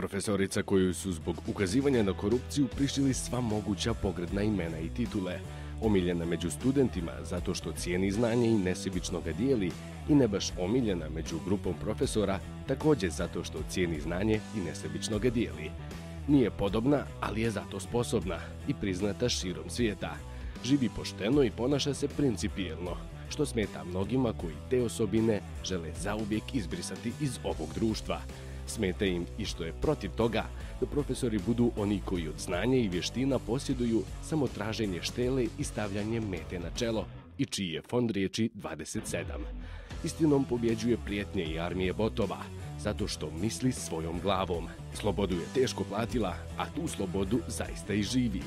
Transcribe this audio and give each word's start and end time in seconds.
Profesorica 0.00 0.62
koju 0.62 0.94
su 0.94 1.12
zbog 1.12 1.36
ukazivanja 1.46 2.02
na 2.02 2.12
korupciju 2.12 2.66
prišili 2.76 3.14
sva 3.14 3.40
moguća 3.40 3.94
pogredna 3.94 4.42
imena 4.42 4.78
i 4.78 4.88
titule. 4.88 5.38
Omiljena 5.82 6.24
među 6.24 6.50
studentima 6.50 7.12
zato 7.22 7.54
što 7.54 7.72
cijeni 7.72 8.10
znanje 8.10 8.48
i 8.48 8.58
nesebično 8.58 9.20
ga 9.20 9.32
dijeli 9.32 9.70
i 10.08 10.14
ne 10.14 10.28
baš 10.28 10.52
omiljena 10.58 11.08
među 11.08 11.36
grupom 11.46 11.74
profesora 11.80 12.38
također 12.68 13.10
zato 13.10 13.44
što 13.44 13.58
cijeni 13.70 14.00
znanje 14.00 14.40
i 14.56 14.60
nesebično 14.60 15.18
ga 15.18 15.30
dijeli. 15.30 15.70
Nije 16.28 16.50
podobna, 16.50 17.04
ali 17.20 17.42
je 17.42 17.50
zato 17.50 17.80
sposobna 17.80 18.38
i 18.68 18.74
priznata 18.74 19.28
širom 19.28 19.70
svijeta. 19.70 20.16
Živi 20.64 20.88
pošteno 20.96 21.42
i 21.42 21.50
ponaša 21.50 21.94
se 21.94 22.08
principijelno, 22.08 22.96
što 23.28 23.46
smeta 23.46 23.84
mnogima 23.84 24.32
koji 24.32 24.54
te 24.70 24.82
osobine 24.82 25.40
žele 25.64 25.92
zauvijek 25.98 26.54
izbrisati 26.54 27.12
iz 27.20 27.38
ovog 27.44 27.68
društva. 27.74 28.20
Smeta 28.70 29.04
im 29.04 29.26
i 29.38 29.44
što 29.44 29.64
je 29.64 29.72
protiv 29.72 30.10
toga 30.10 30.44
da 30.80 30.86
profesori 30.86 31.38
budu 31.46 31.72
oni 31.76 32.00
koji 32.04 32.28
od 32.28 32.38
znanja 32.38 32.76
i 32.78 32.88
vještina 32.88 33.38
posjeduju 33.38 34.02
samo 34.22 34.48
traženje 34.48 35.02
štele 35.02 35.46
i 35.58 35.64
stavljanje 35.64 36.20
mete 36.20 36.58
na 36.58 36.70
čelo 36.76 37.06
i 37.38 37.44
čiji 37.44 37.68
je 37.68 37.82
fond 37.82 38.10
riječi 38.10 38.50
27. 38.54 39.22
Istinom 40.04 40.44
pobjeđuje 40.44 40.96
prijetnje 41.04 41.44
i 41.44 41.58
armije 41.58 41.92
botova, 41.92 42.38
zato 42.78 43.08
što 43.08 43.30
misli 43.30 43.72
svojom 43.72 44.20
glavom. 44.20 44.68
Slobodu 44.94 45.34
je 45.34 45.52
teško 45.54 45.84
platila, 45.84 46.34
a 46.58 46.66
tu 46.76 46.88
slobodu 46.88 47.38
zaista 47.48 47.94
i 47.94 48.02
živi. 48.02 48.42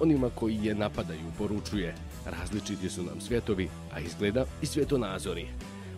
Onima 0.00 0.30
koji 0.30 0.58
je 0.62 0.74
napadaju 0.74 1.32
poručuje, 1.38 1.94
različiti 2.26 2.90
su 2.90 3.02
nam 3.02 3.20
svjetovi, 3.20 3.68
a 3.92 4.00
izgleda 4.00 4.44
i 4.62 4.66
svjetonazori 4.66 5.46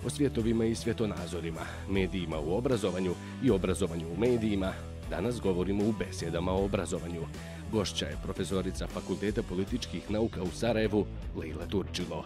o 0.06 0.10
svjetovima 0.10 0.64
i 0.64 0.74
svjetonazorima, 0.74 1.60
medijima 1.88 2.38
u 2.38 2.56
obrazovanju 2.56 3.14
i 3.44 3.50
obrazovanju 3.50 4.06
u 4.12 4.20
medijima. 4.20 4.72
Danas 5.10 5.40
govorimo 5.40 5.84
u 5.84 5.92
besjedama 5.92 6.52
o 6.52 6.64
obrazovanju. 6.64 7.22
Gošća 7.72 8.06
je 8.06 8.18
profesorica 8.22 8.86
Fakulteta 8.86 9.42
političkih 9.42 10.10
nauka 10.10 10.42
u 10.42 10.50
Sarajevu, 10.50 11.06
Leila 11.36 11.66
Turčilo. 11.66 12.24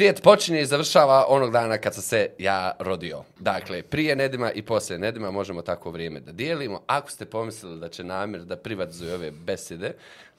Svijet 0.00 0.22
počinje 0.22 0.60
i 0.60 0.66
završava 0.66 1.24
onog 1.28 1.52
dana 1.52 1.78
kad 1.78 1.94
sam 1.94 2.02
se 2.02 2.28
ja 2.38 2.72
rodio. 2.78 3.24
Dakle, 3.38 3.82
prije 3.82 4.16
Nedima 4.16 4.52
i 4.52 4.62
poslije 4.62 4.98
Nedima 4.98 5.30
možemo 5.30 5.62
tako 5.62 5.90
vrijeme 5.90 6.20
da 6.20 6.32
dijelimo. 6.32 6.82
Ako 6.86 7.10
ste 7.10 7.24
pomislili 7.24 7.80
da 7.80 7.88
će 7.88 8.04
namjer 8.04 8.42
da 8.44 8.56
privatizuju 8.56 9.14
ove 9.14 9.30
besede, 9.30 9.92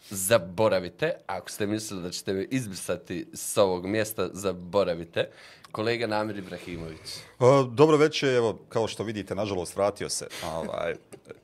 zaboravite. 0.09 1.13
Ako 1.27 1.49
ste 1.49 1.67
mislili 1.67 2.01
da 2.03 2.09
ćete 2.09 2.33
me 2.33 2.43
izbrisati 2.43 3.27
s 3.33 3.57
ovog 3.57 3.85
mjesta, 3.85 4.29
zaboravite. 4.33 5.29
Kolega 5.71 6.07
Namir 6.07 6.37
Ibrahimović. 6.37 7.19
Dobro 7.71 7.97
večer, 7.97 8.35
evo, 8.35 8.59
kao 8.69 8.87
što 8.87 9.03
vidite, 9.03 9.35
nažalost, 9.35 9.75
vratio 9.75 10.09
se. 10.09 10.27
Ovaj, 10.45 10.95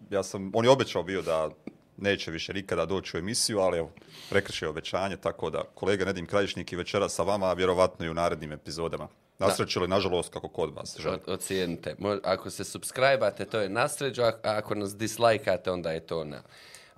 ja 0.10 0.24
sam, 0.24 0.52
on 0.54 0.66
je 0.66 0.72
obećao 0.72 1.04
bio 1.04 1.22
da 1.22 1.50
neće 1.98 2.32
više 2.32 2.54
nikada 2.54 2.86
doći 2.86 3.18
u 3.18 3.20
emisiju, 3.20 3.60
ali 3.60 3.78
evo, 3.78 3.92
prekršio 4.30 4.70
obećanje, 4.70 5.18
tako 5.18 5.50
da 5.50 5.64
kolega 5.74 6.06
Nedim 6.06 6.26
Krajišnik 6.26 6.72
i 6.74 6.76
večera 6.76 7.10
sa 7.10 7.24
vama, 7.24 7.54
vjerovatno 7.54 8.06
i 8.06 8.10
u 8.10 8.14
narednim 8.14 8.52
epizodama. 8.52 9.08
Nasrećili, 9.40 9.88
nažalost, 9.88 10.34
kako 10.34 10.50
kod 10.50 10.76
vas. 10.76 10.98
Želim. 11.00 11.20
Ocijenite. 11.28 11.96
Ako 12.24 12.50
se 12.50 12.64
subscribe-ate, 12.64 13.46
to 13.46 13.60
je 13.60 13.70
nasređo, 13.70 14.24
a 14.24 14.34
ako 14.44 14.76
nas 14.76 14.96
dislike-ate, 14.98 15.72
onda 15.72 15.92
je 15.92 16.00
to 16.00 16.24
na. 16.24 16.42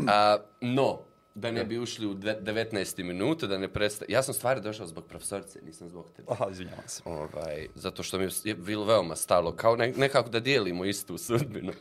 A, 0.07 0.37
no, 0.61 0.99
da 1.35 1.51
ne 1.51 1.63
bi 1.63 1.79
ušli 1.79 2.07
u 2.07 2.13
19. 2.13 3.03
minutu, 3.03 3.47
da 3.47 3.57
ne 3.57 3.67
presta... 3.67 4.05
Ja 4.07 4.23
sam 4.23 4.33
stvari 4.33 4.61
došao 4.61 4.87
zbog 4.87 5.05
profesorice, 5.05 5.59
nisam 5.65 5.89
zbog 5.89 6.05
tebe. 6.15 6.27
Aha, 6.31 6.47
izvinjavam 6.51 6.87
se. 6.87 7.01
Ovaj, 7.05 7.67
zato 7.75 8.03
što 8.03 8.17
mi 8.17 8.27
je 8.43 8.55
bilo 8.55 8.85
veoma 8.85 9.15
stalo, 9.15 9.51
kao 9.51 9.75
nekako 9.75 10.29
da 10.29 10.39
dijelimo 10.39 10.85
istu 10.85 11.17
sudbinu. 11.17 11.73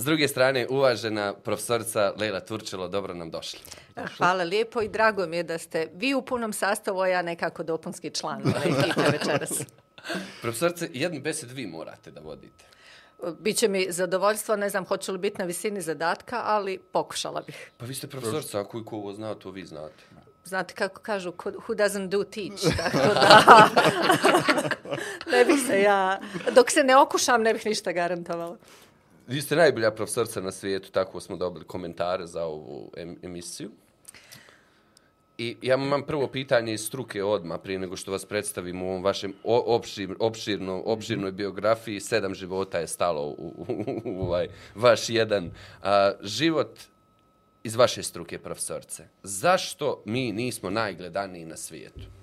S 0.00 0.04
druge 0.04 0.28
strane, 0.28 0.66
uvažena 0.70 1.34
profesorica 1.34 2.12
Leila 2.18 2.40
Turčilo, 2.40 2.88
dobro 2.88 3.14
nam 3.14 3.30
došli. 3.30 3.60
došli. 3.96 4.16
Hvala 4.16 4.44
lijepo 4.44 4.82
i 4.82 4.88
drago 4.88 5.26
mi 5.26 5.36
je 5.36 5.42
da 5.42 5.58
ste 5.58 5.88
vi 5.94 6.14
u 6.14 6.22
punom 6.22 6.52
sastavu, 6.52 7.00
a 7.00 7.06
ja 7.06 7.22
nekako 7.22 7.62
dopunski 7.62 8.10
član 8.10 8.42
ekipe 8.64 9.00
večeras. 9.12 9.50
Profesorice, 10.42 10.88
jednu 10.92 11.20
besed 11.20 11.50
vi 11.50 11.66
morate 11.66 12.10
da 12.10 12.20
vodite. 12.20 12.64
Biće 13.38 13.68
mi 13.68 13.86
zadovoljstvo, 13.90 14.56
ne 14.56 14.68
znam 14.68 14.84
hoće 14.84 15.12
li 15.12 15.18
biti 15.18 15.38
na 15.38 15.44
visini 15.44 15.80
zadatka, 15.80 16.42
ali 16.44 16.78
pokušala 16.92 17.40
bih. 17.40 17.70
Pa 17.76 17.84
vi 17.84 17.94
ste 17.94 18.06
profesorica, 18.06 18.60
ako 18.60 18.78
i 18.78 18.84
ko 18.84 18.96
ovo 18.96 19.12
zna, 19.12 19.34
to 19.34 19.50
vi 19.50 19.64
znate. 19.64 20.04
Znate 20.44 20.74
kako 20.74 21.00
kažu, 21.00 21.32
who 21.32 21.74
doesn't 21.74 22.08
do 22.08 22.24
teach, 22.24 22.76
tako 22.82 23.14
da 23.14 23.68
ne 25.32 25.44
bih 25.44 25.60
se 25.66 25.80
ja, 25.80 26.20
dok 26.54 26.70
se 26.70 26.84
ne 26.84 26.96
okušam, 26.96 27.42
ne 27.42 27.54
bih 27.54 27.66
ništa 27.66 27.92
garantovala. 27.92 28.56
Vi 29.30 29.40
ste 29.40 29.56
najbolja 29.56 29.90
profesorca 29.90 30.40
na 30.40 30.52
svijetu, 30.52 30.90
tako 30.90 31.20
smo 31.20 31.36
dobili 31.36 31.64
komentare 31.64 32.26
za 32.26 32.44
ovu 32.44 32.90
emisiju. 33.22 33.70
I 35.38 35.56
ja 35.62 35.74
imam 35.74 36.02
prvo 36.06 36.28
pitanje 36.28 36.74
iz 36.74 36.86
struke 36.86 37.24
odma 37.24 37.58
prije 37.58 37.78
nego 37.78 37.96
što 37.96 38.12
vas 38.12 38.24
predstavim 38.24 38.82
u 38.82 38.88
ovom 38.88 39.02
vašem 39.02 39.34
opšir, 39.44 40.14
opširno, 40.18 40.82
opširnoj 40.86 41.32
biografiji. 41.32 42.00
Sedam 42.00 42.34
života 42.34 42.78
je 42.78 42.86
stalo 42.86 43.26
u, 43.26 43.32
u, 43.32 43.64
u, 43.68 44.02
u 44.04 44.22
ovaj 44.22 44.48
vaš 44.74 45.08
jedan 45.08 45.50
a, 45.82 46.12
život 46.22 46.78
iz 47.64 47.76
vaše 47.76 48.02
struke 48.02 48.38
profesorce. 48.38 49.08
Zašto 49.22 50.02
mi 50.06 50.32
nismo 50.32 50.70
najgledaniji 50.70 51.44
na 51.44 51.56
svijetu? 51.56 52.19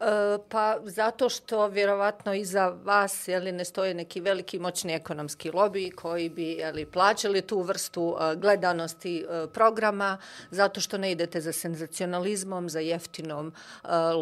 E, 0.00 0.38
pa 0.48 0.78
zato 0.84 1.28
što 1.28 1.66
vjerovatno 1.66 2.34
iza 2.34 2.68
vas 2.84 3.28
jeli, 3.28 3.52
ne 3.52 3.64
stoje 3.64 3.94
neki 3.94 4.20
veliki 4.20 4.58
moćni 4.58 4.92
ekonomski 4.92 5.50
lobby 5.50 5.94
koji 5.94 6.28
bi 6.28 6.52
jeli, 6.52 6.86
plaćali 6.86 7.42
tu 7.42 7.60
vrstu 7.60 8.16
e, 8.20 8.36
gledanosti 8.36 9.18
e, 9.18 9.46
programa, 9.46 10.18
zato 10.50 10.80
što 10.80 10.98
ne 10.98 11.12
idete 11.12 11.40
za 11.40 11.52
senzacionalizmom, 11.52 12.68
za 12.68 12.80
jeftinom 12.80 13.52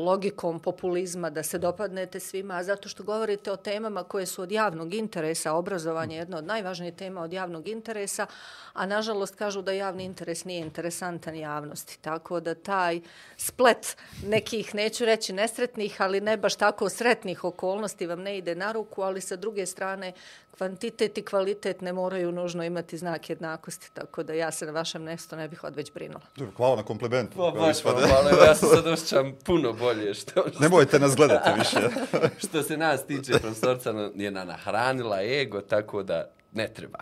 logikom 0.04 0.60
populizma 0.60 1.30
da 1.30 1.42
se 1.42 1.58
dopadnete 1.58 2.20
svima, 2.20 2.54
a 2.54 2.64
zato 2.64 2.88
što 2.88 3.02
govorite 3.02 3.52
o 3.52 3.56
temama 3.56 4.04
koje 4.04 4.26
su 4.26 4.42
od 4.42 4.52
javnog 4.52 4.94
interesa, 4.94 5.52
obrazovanje 5.52 6.16
je 6.16 6.18
jedna 6.18 6.38
od 6.38 6.44
najvažnijih 6.44 6.94
tema 6.94 7.22
od 7.22 7.32
javnog 7.32 7.68
interesa, 7.68 8.26
a 8.72 8.86
nažalost 8.86 9.34
kažu 9.34 9.62
da 9.62 9.72
javni 9.72 10.04
interes 10.04 10.44
nije 10.44 10.60
interesantan 10.60 11.34
javnosti. 11.34 11.98
Tako 12.00 12.40
da 12.40 12.54
taj 12.54 13.00
splet 13.36 13.96
nekih, 14.26 14.74
neću 14.74 15.04
reći 15.04 15.32
nesretnih, 15.32 15.65
ali 15.98 16.20
ne 16.20 16.36
baš 16.36 16.56
tako 16.56 16.88
sretnih 16.88 17.44
okolnosti 17.44 18.06
vam 18.06 18.20
ne 18.20 18.38
ide 18.38 18.54
na 18.54 18.72
ruku, 18.72 19.02
ali 19.02 19.20
sa 19.20 19.36
druge 19.36 19.66
strane 19.66 20.12
kvantitet 20.56 21.18
i 21.18 21.22
kvalitet 21.22 21.80
ne 21.80 21.92
moraju 21.92 22.32
nužno 22.32 22.64
imati 22.64 22.98
znak 22.98 23.30
jednakosti, 23.30 23.90
tako 23.94 24.22
da 24.22 24.32
ja 24.32 24.52
se 24.52 24.66
na 24.66 24.72
vašem 24.72 25.02
mjestu 25.02 25.36
ne 25.36 25.48
bih 25.48 25.64
odveć 25.64 25.92
brinula. 25.92 26.26
Hvala 26.56 26.76
na 26.76 26.82
komplimentu. 26.82 27.36
Pa, 27.36 27.50
baš 27.60 27.82
hvala, 27.82 28.46
ja 28.46 28.54
se 28.54 28.66
sad 28.66 28.86
osjećam 28.92 29.36
puno 29.44 29.72
bolje. 29.72 30.14
Što, 30.14 30.30
što... 30.30 30.60
Ne 30.60 30.68
bojte 30.68 30.98
nas 30.98 31.16
gledati 31.16 31.50
više. 31.58 31.80
što 32.48 32.62
se 32.62 32.76
nas 32.76 33.06
tiče, 33.06 33.32
profesorca 33.32 34.10
je 34.14 34.30
nahranila 34.30 35.22
ego, 35.22 35.60
tako 35.60 36.02
da 36.02 36.30
ne 36.52 36.68
treba. 36.68 36.98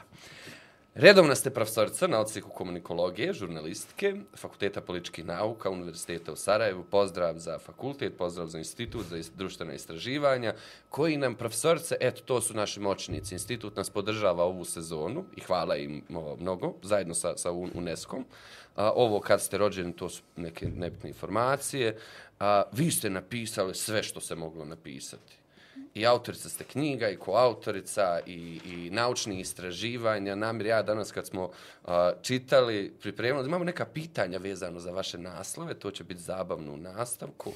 Redovna 0.94 1.34
ste 1.34 1.50
profesorica 1.50 2.06
na 2.06 2.20
odsjeku 2.20 2.50
komunikologije, 2.50 3.32
žurnalistike, 3.32 4.14
Fakulteta 4.36 4.80
političkih 4.80 5.24
nauka, 5.24 5.70
Univerziteta 5.70 6.32
u 6.32 6.36
Sarajevu. 6.36 6.84
Pozdrav 6.84 7.38
za 7.38 7.58
fakultet, 7.58 8.16
pozdrav 8.18 8.46
za 8.46 8.58
institut 8.58 9.06
za 9.06 9.16
društvena 9.36 9.74
istraživanja, 9.74 10.54
koji 10.88 11.16
nam 11.16 11.34
profesorice, 11.34 11.96
eto, 12.00 12.22
to 12.22 12.40
su 12.40 12.54
naši 12.54 12.80
moćnici. 12.80 13.34
Institut 13.34 13.76
nas 13.76 13.90
podržava 13.90 14.44
ovu 14.44 14.64
sezonu 14.64 15.24
i 15.36 15.40
hvala 15.40 15.76
im 15.76 16.02
mnogo, 16.38 16.74
zajedno 16.82 17.14
sa, 17.14 17.36
sa 17.36 17.50
UNESCO-om. 17.50 18.24
Ovo 18.76 19.20
kad 19.20 19.42
ste 19.42 19.58
rođeni, 19.58 19.92
to 19.92 20.08
su 20.08 20.22
neke 20.36 20.68
nebitne 20.68 21.10
informacije. 21.10 21.98
A, 22.40 22.62
vi 22.72 22.90
ste 22.90 23.10
napisali 23.10 23.74
sve 23.74 24.02
što 24.02 24.20
se 24.20 24.34
moglo 24.34 24.64
napisati 24.64 25.43
i 25.94 26.06
autorica 26.06 26.48
ste 26.48 26.64
knjiga 26.64 27.08
i 27.08 27.16
koautorica 27.16 28.20
i, 28.26 28.60
i 28.64 28.90
naučni 28.90 29.40
istraživanja. 29.40 30.34
Namir 30.34 30.66
ja 30.66 30.82
danas 30.82 31.12
kad 31.12 31.26
smo 31.26 31.44
uh, 31.44 31.90
čitali, 32.22 32.94
pripremili, 33.00 33.46
imamo 33.48 33.64
neka 33.64 33.84
pitanja 33.84 34.38
vezano 34.38 34.80
za 34.80 34.90
vaše 34.90 35.18
naslove, 35.18 35.74
to 35.74 35.90
će 35.90 36.04
biti 36.04 36.20
zabavno 36.20 36.72
u 36.72 36.76
nastavku. 36.76 37.52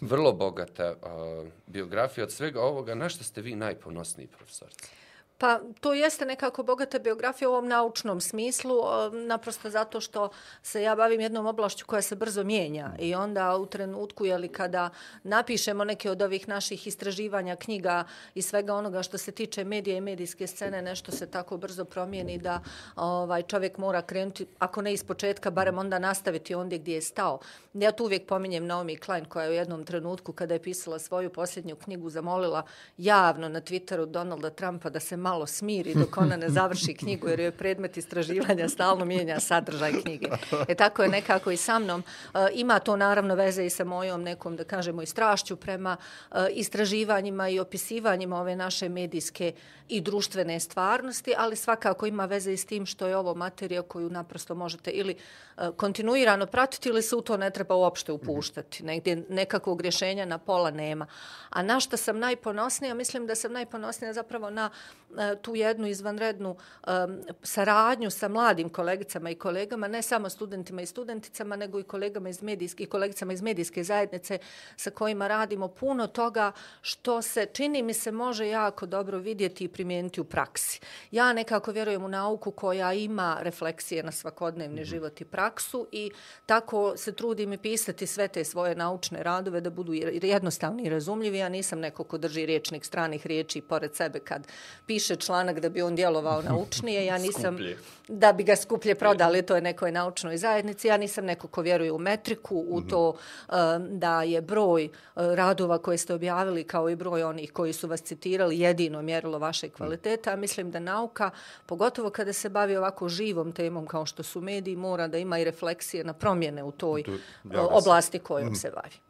Vrlo 0.00 0.32
bogata 0.32 0.94
uh, 1.02 1.48
biografija 1.66 2.24
od 2.24 2.32
svega 2.32 2.62
ovoga. 2.62 2.94
Na 2.94 3.08
što 3.08 3.24
ste 3.24 3.40
vi 3.40 3.54
najponosniji 3.54 4.26
profesorci? 4.26 4.90
Pa 5.40 5.60
to 5.80 5.94
jeste 5.94 6.26
nekako 6.26 6.62
bogata 6.62 6.98
biografija 6.98 7.48
u 7.48 7.52
ovom 7.52 7.68
naučnom 7.68 8.20
smislu, 8.20 8.74
naprosto 9.12 9.70
zato 9.70 10.00
što 10.00 10.28
se 10.62 10.82
ja 10.82 10.94
bavim 10.94 11.20
jednom 11.20 11.46
oblašću 11.46 11.86
koja 11.86 12.02
se 12.02 12.16
brzo 12.16 12.44
mijenja 12.44 12.90
i 12.98 13.14
onda 13.14 13.56
u 13.56 13.66
trenutku, 13.66 14.26
jeli, 14.26 14.48
kada 14.48 14.90
napišemo 15.22 15.84
neke 15.84 16.10
od 16.10 16.22
ovih 16.22 16.48
naših 16.48 16.86
istraživanja, 16.86 17.56
knjiga 17.56 18.04
i 18.34 18.42
svega 18.42 18.74
onoga 18.74 19.02
što 19.02 19.18
se 19.18 19.32
tiče 19.32 19.64
medija 19.64 19.96
i 19.96 20.00
medijske 20.00 20.46
scene, 20.46 20.82
nešto 20.82 21.12
se 21.12 21.30
tako 21.30 21.56
brzo 21.56 21.84
promijeni 21.84 22.38
da 22.38 22.60
ovaj 22.96 23.42
čovjek 23.42 23.78
mora 23.78 24.02
krenuti, 24.02 24.46
ako 24.58 24.82
ne 24.82 24.92
iz 24.92 25.04
početka, 25.04 25.50
barem 25.50 25.78
onda 25.78 25.98
nastaviti 25.98 26.54
ondje 26.54 26.78
gdje 26.78 26.94
je 26.94 27.02
stao. 27.02 27.38
Ja 27.74 27.92
tu 27.92 28.04
uvijek 28.04 28.26
pominjem 28.26 28.66
Naomi 28.66 28.96
Klein 28.96 29.24
koja 29.24 29.44
je 29.44 29.50
u 29.50 29.54
jednom 29.54 29.84
trenutku 29.84 30.32
kada 30.32 30.54
je 30.54 30.62
pisala 30.62 30.98
svoju 30.98 31.32
posljednju 31.32 31.76
knjigu 31.76 32.10
zamolila 32.10 32.62
javno 32.96 33.48
na 33.48 33.60
Twitteru 33.60 34.06
Donalda 34.06 34.50
Trumpa 34.50 34.90
da 34.90 35.00
se 35.00 35.16
malo 35.16 35.29
smiri 35.46 35.94
dok 35.94 36.16
ona 36.16 36.36
ne 36.36 36.48
završi 36.48 36.94
knjigu 36.94 37.28
jer 37.28 37.40
je 37.40 37.50
predmet 37.50 37.96
istraživanja 37.96 38.68
stalno 38.68 39.04
mijenja 39.04 39.40
sadržaj 39.40 39.92
knjige. 40.02 40.28
E 40.68 40.74
tako 40.74 41.02
je 41.02 41.08
nekako 41.08 41.50
i 41.50 41.56
sa 41.56 41.78
mnom. 41.78 42.02
E, 42.34 42.38
ima 42.54 42.78
to 42.78 42.96
naravno 42.96 43.34
veze 43.34 43.66
i 43.66 43.70
sa 43.70 43.84
mojom 43.84 44.22
nekom, 44.22 44.56
da 44.56 44.64
kažemo, 44.64 45.02
i 45.02 45.06
strašću 45.06 45.56
prema 45.56 45.96
e, 46.32 46.48
istraživanjima 46.50 47.48
i 47.48 47.60
opisivanjima 47.60 48.40
ove 48.40 48.56
naše 48.56 48.88
medijske 48.88 49.52
i 49.90 50.00
društvene 50.00 50.60
stvarnosti, 50.60 51.34
ali 51.38 51.56
svakako 51.56 52.06
ima 52.06 52.24
veze 52.24 52.52
i 52.52 52.56
s 52.56 52.66
tim 52.66 52.86
što 52.86 53.06
je 53.06 53.16
ovo 53.16 53.34
materija 53.34 53.82
koju 53.82 54.10
naprosto 54.10 54.54
možete 54.54 54.90
ili 54.90 55.16
e, 55.56 55.70
kontinuirano 55.76 56.46
pratiti 56.46 56.88
ili 56.88 57.02
se 57.02 57.16
u 57.16 57.20
to 57.20 57.36
ne 57.36 57.50
treba 57.50 57.74
uopšte 57.74 58.12
upuštati. 58.12 58.84
Negdje 58.84 59.24
nekakvog 59.28 59.80
rješenja 59.80 60.24
na 60.24 60.38
pola 60.38 60.70
nema. 60.70 61.06
A 61.50 61.62
na 61.62 61.80
što 61.80 61.96
sam 61.96 62.18
najponosnija? 62.18 62.94
Mislim 62.94 63.26
da 63.26 63.34
sam 63.34 63.52
najponosnija 63.52 64.12
zapravo 64.12 64.50
na 64.50 64.70
e, 64.70 65.19
tu 65.42 65.54
jednu 65.54 65.86
izvanrednu 65.86 66.50
um, 66.50 67.20
saradnju 67.42 68.10
sa 68.10 68.28
mladim 68.28 68.68
kolegicama 68.68 69.30
i 69.30 69.34
kolegama, 69.34 69.88
ne 69.88 70.02
samo 70.02 70.28
studentima 70.30 70.82
i 70.82 70.86
studenticama, 70.86 71.56
nego 71.56 71.80
i 71.80 71.82
kolegama 71.82 72.28
iz 72.28 72.42
medijske, 72.42 72.86
kolegicama 72.86 73.32
iz 73.32 73.42
medijske 73.42 73.84
zajednice 73.84 74.38
sa 74.76 74.90
kojima 74.90 75.28
radimo 75.28 75.68
puno 75.68 76.06
toga 76.06 76.52
što 76.82 77.22
se 77.22 77.46
čini 77.52 77.82
mi 77.82 77.94
se 77.94 78.12
može 78.12 78.48
jako 78.48 78.86
dobro 78.86 79.18
vidjeti 79.18 79.64
i 79.64 79.68
primijeniti 79.68 80.20
u 80.20 80.24
praksi. 80.24 80.80
Ja 81.10 81.32
nekako 81.32 81.72
vjerujem 81.72 82.04
u 82.04 82.08
nauku 82.08 82.50
koja 82.50 82.92
ima 82.92 83.38
refleksije 83.40 84.02
na 84.02 84.12
svakodnevni 84.12 84.80
mm 84.80 84.84
-hmm. 84.84 84.88
život 84.88 85.20
i 85.20 85.24
praksu 85.24 85.86
i 85.92 86.10
tako 86.46 86.96
se 86.96 87.12
trudim 87.12 87.52
i 87.52 87.58
pisati 87.58 88.06
sve 88.06 88.28
te 88.28 88.44
svoje 88.44 88.74
naučne 88.74 89.22
radove 89.22 89.60
da 89.60 89.70
budu 89.70 89.92
jednostavni 90.22 90.82
i 90.82 90.90
razumljivi. 90.90 91.38
Ja 91.38 91.48
nisam 91.48 91.80
neko 91.80 92.04
ko 92.04 92.18
drži 92.18 92.46
riječnik 92.46 92.84
stranih 92.84 93.26
riječi 93.26 93.60
pored 93.60 93.94
sebe 93.94 94.18
kad 94.18 94.46
piše 94.86 95.09
članak 95.16 95.60
da 95.60 95.68
bi 95.68 95.82
on 95.82 95.96
djelovao 95.96 96.42
naučnije. 96.42 97.06
Ja 97.06 97.18
nisam 97.28 97.54
skuplje. 97.54 97.78
da 98.08 98.32
bi 98.32 98.42
ga 98.42 98.56
skuplje 98.56 98.94
prodali, 98.94 99.42
to 99.42 99.54
je 99.54 99.62
nekoj 99.62 99.92
naučnoj 99.92 100.36
zajednici. 100.36 100.88
Ja 100.88 100.96
nisam 100.96 101.24
neko 101.24 101.48
ko 101.48 101.62
vjeruje 101.62 101.92
u 101.92 101.98
metriku, 101.98 102.64
u 102.68 102.80
to 102.80 103.08
um, 103.08 103.98
da 103.98 104.22
je 104.22 104.40
broj 104.40 104.84
uh, 104.84 105.22
radova 105.34 105.78
koje 105.78 105.98
ste 105.98 106.14
objavili 106.14 106.64
kao 106.64 106.90
i 106.90 106.96
broj 106.96 107.22
onih 107.22 107.52
koji 107.52 107.72
su 107.72 107.88
vas 107.88 108.02
citirali 108.02 108.60
jedino 108.60 109.02
mjerilo 109.02 109.38
vaše 109.38 109.68
kvaliteta. 109.68 110.36
Mislim 110.36 110.70
da 110.70 110.80
nauka, 110.80 111.30
pogotovo 111.66 112.10
kada 112.10 112.32
se 112.32 112.48
bavi 112.48 112.76
ovako 112.76 113.08
živom 113.08 113.52
temom 113.52 113.86
kao 113.86 114.06
što 114.06 114.22
su 114.22 114.40
mediji, 114.40 114.76
mora 114.76 115.08
da 115.08 115.18
ima 115.18 115.38
i 115.38 115.44
refleksije 115.44 116.04
na 116.04 116.12
promjene 116.12 116.62
u 116.62 116.72
toj 116.72 117.04
uh, 117.08 117.50
oblasti 117.70 118.18
kojom 118.18 118.52
mm. 118.52 118.54
se 118.54 118.70
bavi 118.70 119.09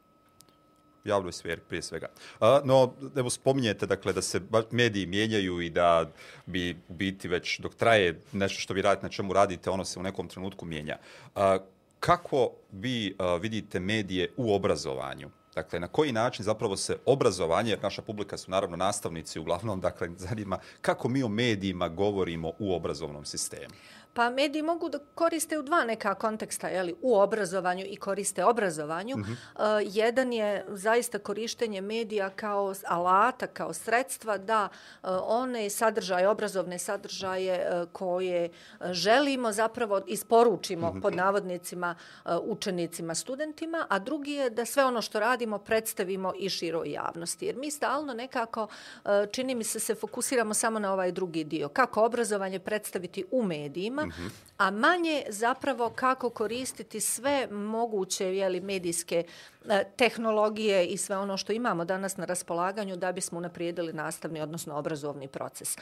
javnoj 1.05 1.32
sferi 1.32 1.61
prije 1.69 1.82
svega. 1.82 2.08
A, 2.41 2.61
no, 2.64 2.93
evo 3.17 3.31
spominjete 3.31 3.87
dakle, 3.87 4.12
da 4.12 4.23
se 4.23 4.41
mediji 4.70 5.06
mijenjaju 5.06 5.61
i 5.61 5.70
da 5.70 6.11
bi 6.47 6.76
biti 6.88 7.29
već 7.29 7.61
dok 7.61 7.75
traje 7.75 8.20
nešto 8.32 8.61
što 8.61 8.75
vi 8.75 8.82
radite, 8.82 9.06
na 9.06 9.12
čemu 9.12 9.32
radite, 9.32 9.70
ono 9.70 9.85
se 9.85 9.99
u 9.99 10.02
nekom 10.02 10.29
trenutku 10.29 10.67
mijenja. 10.67 10.99
A, 11.35 11.58
kako 12.00 12.50
vi 12.73 13.14
a, 13.19 13.37
vidite 13.37 13.81
medije 13.81 14.32
u 14.37 14.55
obrazovanju? 14.55 15.31
Dakle, 15.55 15.81
na 15.81 15.88
koji 15.88 16.12
način 16.12 16.44
zapravo 16.44 16.76
se 16.76 16.97
obrazovanje, 17.06 17.70
jer 17.70 17.82
naša 17.82 18.02
publika 18.02 18.37
su 18.37 18.50
naravno 18.50 18.76
nastavnici 18.76 19.41
uglavnom, 19.41 19.81
dakle, 19.81 20.08
zanima 20.17 20.58
kako 20.81 21.08
mi 21.08 21.23
o 21.23 21.29
medijima 21.29 21.88
govorimo 21.88 22.52
u 22.58 22.75
obrazovnom 22.75 23.25
sistemu? 23.25 23.75
Pa 24.12 24.30
mediji 24.30 24.62
mogu 24.62 24.88
da 24.88 24.98
koriste 25.14 25.58
u 25.58 25.62
dva 25.62 25.84
neka 25.84 26.14
konteksta, 26.14 26.68
jeli, 26.68 26.94
u 27.02 27.18
obrazovanju 27.18 27.84
i 27.88 27.96
koriste 27.96 28.44
obrazovanju. 28.44 29.16
Mm 29.16 29.22
-hmm. 29.22 29.32
uh, 29.32 29.94
jedan 29.94 30.32
je 30.32 30.64
zaista 30.68 31.18
korištenje 31.18 31.80
medija 31.80 32.30
kao 32.30 32.74
alata, 32.86 33.46
kao 33.46 33.72
sredstva 33.72 34.38
da 34.38 34.68
uh, 35.02 35.08
one 35.24 35.70
sadržaje, 35.70 36.28
obrazovne 36.28 36.78
sadržaje 36.78 37.82
uh, 37.82 37.88
koje 37.92 38.50
želimo 38.90 39.52
zapravo 39.52 40.00
isporučimo 40.06 40.92
mm 40.92 40.96
-hmm. 40.96 41.02
pod 41.02 41.14
navodnicima 41.14 41.94
uh, 42.24 42.32
učenicima, 42.42 43.14
studentima, 43.14 43.86
a 43.88 43.98
drugi 43.98 44.32
je 44.32 44.50
da 44.50 44.64
sve 44.64 44.84
ono 44.84 45.02
što 45.02 45.20
radimo 45.20 45.58
predstavimo 45.58 46.32
i 46.38 46.48
široj 46.48 46.90
javnosti. 46.90 47.46
Jer 47.46 47.56
mi 47.56 47.70
stalno 47.70 48.14
nekako, 48.14 48.62
uh, 49.04 49.10
čini 49.32 49.54
mi 49.54 49.64
se, 49.64 49.80
se 49.80 49.94
fokusiramo 49.94 50.54
samo 50.54 50.78
na 50.78 50.92
ovaj 50.92 51.12
drugi 51.12 51.44
dio. 51.44 51.68
Kako 51.68 52.04
obrazovanje 52.04 52.58
predstaviti 52.58 53.24
u 53.30 53.42
medijima, 53.42 54.00
medijima, 54.05 54.25
mm 54.25 54.29
-hmm. 54.29 54.31
a 54.58 54.70
manje 54.70 55.25
zapravo 55.29 55.91
kako 55.91 56.31
koristiti 56.31 57.00
sve 57.00 57.47
moguće 57.50 58.37
jeli, 58.37 58.61
medijske 58.61 59.25
E, 59.59 59.59
tehnologije 59.96 60.86
i 60.86 60.96
sve 60.96 61.16
ono 61.16 61.36
što 61.36 61.52
imamo 61.52 61.84
danas 61.84 62.16
na 62.16 62.24
raspolaganju 62.24 62.96
da 62.96 63.12
bismo 63.12 63.38
unaprijedili 63.38 63.92
nastavni, 63.92 64.40
odnosno 64.40 64.76
obrazovni 64.76 65.28
proces. 65.28 65.76
E, 65.76 65.80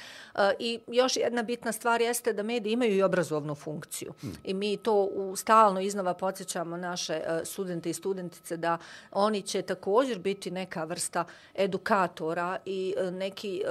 I 0.58 0.80
još 0.86 1.16
jedna 1.16 1.42
bitna 1.42 1.72
stvar 1.72 2.00
jeste 2.00 2.32
da 2.32 2.42
mediji 2.42 2.72
imaju 2.72 2.96
i 2.96 3.02
obrazovnu 3.02 3.54
funkciju. 3.54 4.12
Hmm. 4.20 4.32
I 4.44 4.54
mi 4.54 4.76
to 4.76 5.04
u 5.04 5.36
stalno 5.36 5.80
iznova 5.80 6.14
podsjećamo 6.14 6.76
naše 6.76 7.14
e, 7.14 7.44
studente 7.44 7.90
i 7.90 7.94
studentice 7.94 8.56
da 8.56 8.78
oni 9.10 9.42
će 9.42 9.62
također 9.62 10.18
biti 10.18 10.50
neka 10.50 10.84
vrsta 10.84 11.24
edukatora 11.54 12.58
i 12.64 12.94
neki 13.12 13.62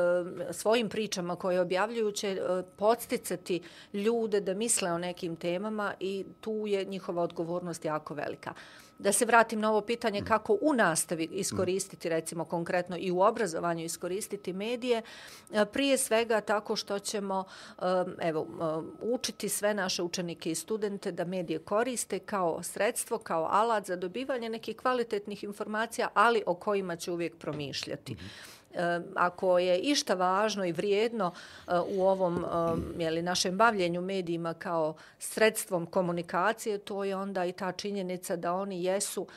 svojim 0.52 0.90
pričama 0.90 1.36
koje 1.36 1.62
objavljuju 1.62 2.12
će 2.12 2.42
podsticati 2.76 3.62
ljude 3.94 4.42
da 4.42 4.54
misle 4.54 4.92
o 4.92 4.98
nekim 4.98 5.36
temama 5.36 5.94
i 6.00 6.26
tu 6.42 6.64
je 6.68 6.86
njihova 6.86 7.24
odgovornost 7.24 7.86
jako 7.86 8.14
velika 8.14 8.54
da 9.00 9.12
se 9.12 9.26
vratim 9.26 9.60
na 9.60 9.70
ovo 9.70 9.82
pitanje 9.82 10.22
kako 10.28 10.58
u 10.62 10.74
nastavi 10.74 11.30
iskoristiti, 11.32 12.10
recimo 12.10 12.46
konkretno 12.46 12.98
i 13.00 13.12
u 13.12 13.22
obrazovanju 13.22 13.84
iskoristiti 13.84 14.54
medije, 14.54 15.02
e, 15.52 15.66
prije 15.66 15.98
svega 15.98 16.42
tako 16.42 16.76
što 16.76 17.00
ćemo 17.00 17.44
e, 17.78 17.82
evo, 18.20 18.48
e, 18.50 18.64
učiti 19.02 19.50
sve 19.50 19.74
naše 19.74 20.04
učenike 20.04 20.52
i 20.52 20.56
studente 20.56 21.12
da 21.12 21.26
medije 21.26 21.60
koriste 21.60 22.20
kao 22.20 22.64
sredstvo, 22.64 23.18
kao 23.18 23.48
alat 23.52 23.86
za 23.86 23.96
dobivanje 23.96 24.50
nekih 24.50 24.78
kvalitetnih 24.78 25.44
informacija, 25.44 26.10
ali 26.14 26.44
o 26.46 26.54
kojima 26.54 26.96
će 26.96 27.12
uvijek 27.12 27.38
promišljati. 27.38 28.14
Mm 28.14 28.18
-hmm 28.18 28.57
ako 29.16 29.60
je 29.60 29.80
išta 29.80 30.14
važno 30.14 30.66
i 30.66 30.72
vrijedno 30.72 31.32
eh, 31.68 31.72
u 31.80 32.08
ovom 32.08 32.46
jeli, 32.98 33.22
našem 33.22 33.58
bavljenju 33.58 34.02
medijima 34.02 34.54
kao 34.54 34.96
sredstvom 35.20 35.86
komunikacije, 35.86 36.78
to 36.78 37.04
je 37.04 37.16
onda 37.16 37.46
i 37.46 37.52
ta 37.52 37.72
činjenica 37.72 38.36
da 38.36 38.54
oni 38.54 38.84
jesu 38.84 39.28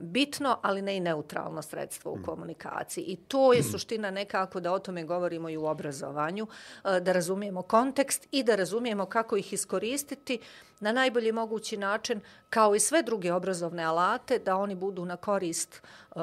bitno, 0.00 0.58
ali 0.62 0.82
ne 0.82 0.96
i 0.96 1.00
neutralno 1.00 1.62
sredstvo 1.62 2.12
u 2.12 2.18
mm. 2.18 2.22
komunikaciji. 2.22 3.04
I 3.04 3.16
to 3.16 3.52
je 3.52 3.62
suština 3.62 4.10
nekako 4.10 4.60
da 4.60 4.72
o 4.72 4.78
tome 4.78 5.04
govorimo 5.04 5.48
i 5.48 5.56
u 5.56 5.66
obrazovanju, 5.66 6.46
e, 6.84 7.00
da 7.00 7.12
razumijemo 7.12 7.62
kontekst 7.62 8.28
i 8.30 8.42
da 8.42 8.56
razumijemo 8.56 9.06
kako 9.06 9.36
ih 9.36 9.52
iskoristiti 9.52 10.38
na 10.80 10.92
najbolji 10.92 11.32
mogući 11.32 11.76
način, 11.76 12.20
kao 12.50 12.74
i 12.74 12.80
sve 12.80 13.02
druge 13.02 13.32
obrazovne 13.32 13.84
alate, 13.84 14.38
da 14.38 14.56
oni 14.56 14.74
budu 14.74 15.04
na 15.04 15.16
korist 15.16 15.82
uh, 16.10 16.22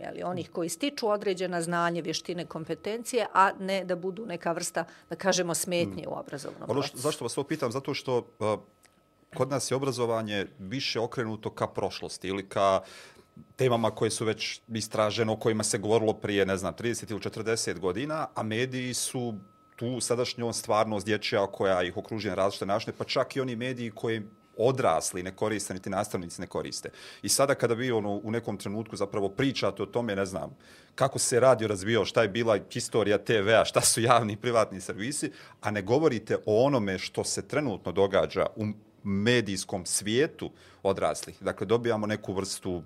jeli, 0.00 0.22
onih 0.22 0.50
koji 0.50 0.68
stiču 0.68 1.08
određena 1.08 1.62
znanje, 1.62 2.02
vještine, 2.02 2.46
kompetencije, 2.46 3.26
a 3.34 3.50
ne 3.58 3.84
da 3.84 3.96
budu 3.96 4.26
neka 4.26 4.52
vrsta, 4.52 4.84
da 5.10 5.16
kažemo, 5.16 5.54
smetnje 5.54 6.02
mm. 6.06 6.10
u 6.10 6.18
obrazovnom 6.18 6.62
ono 6.70 6.80
procesu. 6.80 6.98
Zašto 6.98 7.24
vas 7.24 7.34
to 7.34 7.44
pitam? 7.44 7.72
Zato 7.72 7.94
što 7.94 8.18
uh, 8.18 8.58
kod 9.34 9.50
nas 9.50 9.70
je 9.70 9.76
obrazovanje 9.76 10.46
više 10.58 11.00
okrenuto 11.00 11.50
ka 11.50 11.66
prošlosti 11.66 12.28
ili 12.28 12.48
ka 12.48 12.80
temama 13.56 13.90
koje 13.90 14.10
su 14.10 14.24
već 14.24 14.60
istražene, 14.68 15.32
o 15.32 15.36
kojima 15.36 15.64
se 15.64 15.78
govorilo 15.78 16.12
prije, 16.12 16.46
ne 16.46 16.56
znam, 16.56 16.74
30 16.74 17.10
ili 17.10 17.20
40 17.20 17.78
godina, 17.78 18.26
a 18.34 18.42
mediji 18.42 18.94
su 18.94 19.34
tu 19.76 20.00
sadašnjom 20.00 20.52
stvarnost 20.52 21.06
dječja 21.06 21.46
koja 21.46 21.82
ih 21.82 21.96
okružuje 21.96 22.30
na 22.30 22.34
različite 22.34 22.66
načine, 22.66 22.96
pa 22.98 23.04
čak 23.04 23.36
i 23.36 23.40
oni 23.40 23.56
mediji 23.56 23.90
koji 23.90 24.22
odrasli 24.56 25.22
ne 25.22 25.36
koriste, 25.36 25.74
niti 25.74 25.90
nastavnici 25.90 26.40
ne 26.40 26.46
koriste. 26.46 26.90
I 27.22 27.28
sada 27.28 27.54
kada 27.54 27.74
vi 27.74 27.92
ono, 27.92 28.20
u 28.22 28.30
nekom 28.30 28.56
trenutku 28.56 28.96
zapravo 28.96 29.28
pričate 29.28 29.82
o 29.82 29.86
tome, 29.86 30.16
ne 30.16 30.26
znam, 30.26 30.56
kako 30.94 31.18
se 31.18 31.40
radio 31.40 31.68
razvijao, 31.68 32.04
šta 32.04 32.22
je 32.22 32.28
bila 32.28 32.58
historija 32.70 33.18
TV-a, 33.18 33.64
šta 33.64 33.80
su 33.80 34.00
javni 34.00 34.32
i 34.32 34.36
privatni 34.36 34.80
servisi, 34.80 35.32
a 35.60 35.70
ne 35.70 35.82
govorite 35.82 36.36
o 36.46 36.64
onome 36.64 36.98
što 36.98 37.24
se 37.24 37.48
trenutno 37.48 37.92
događa 37.92 38.46
u 38.56 38.66
medijskom 39.04 39.86
svijetu 39.86 40.50
odraslih. 40.82 41.42
Dakle, 41.42 41.66
dobijamo 41.66 42.06
neku 42.06 42.32
vrstu 42.32 42.82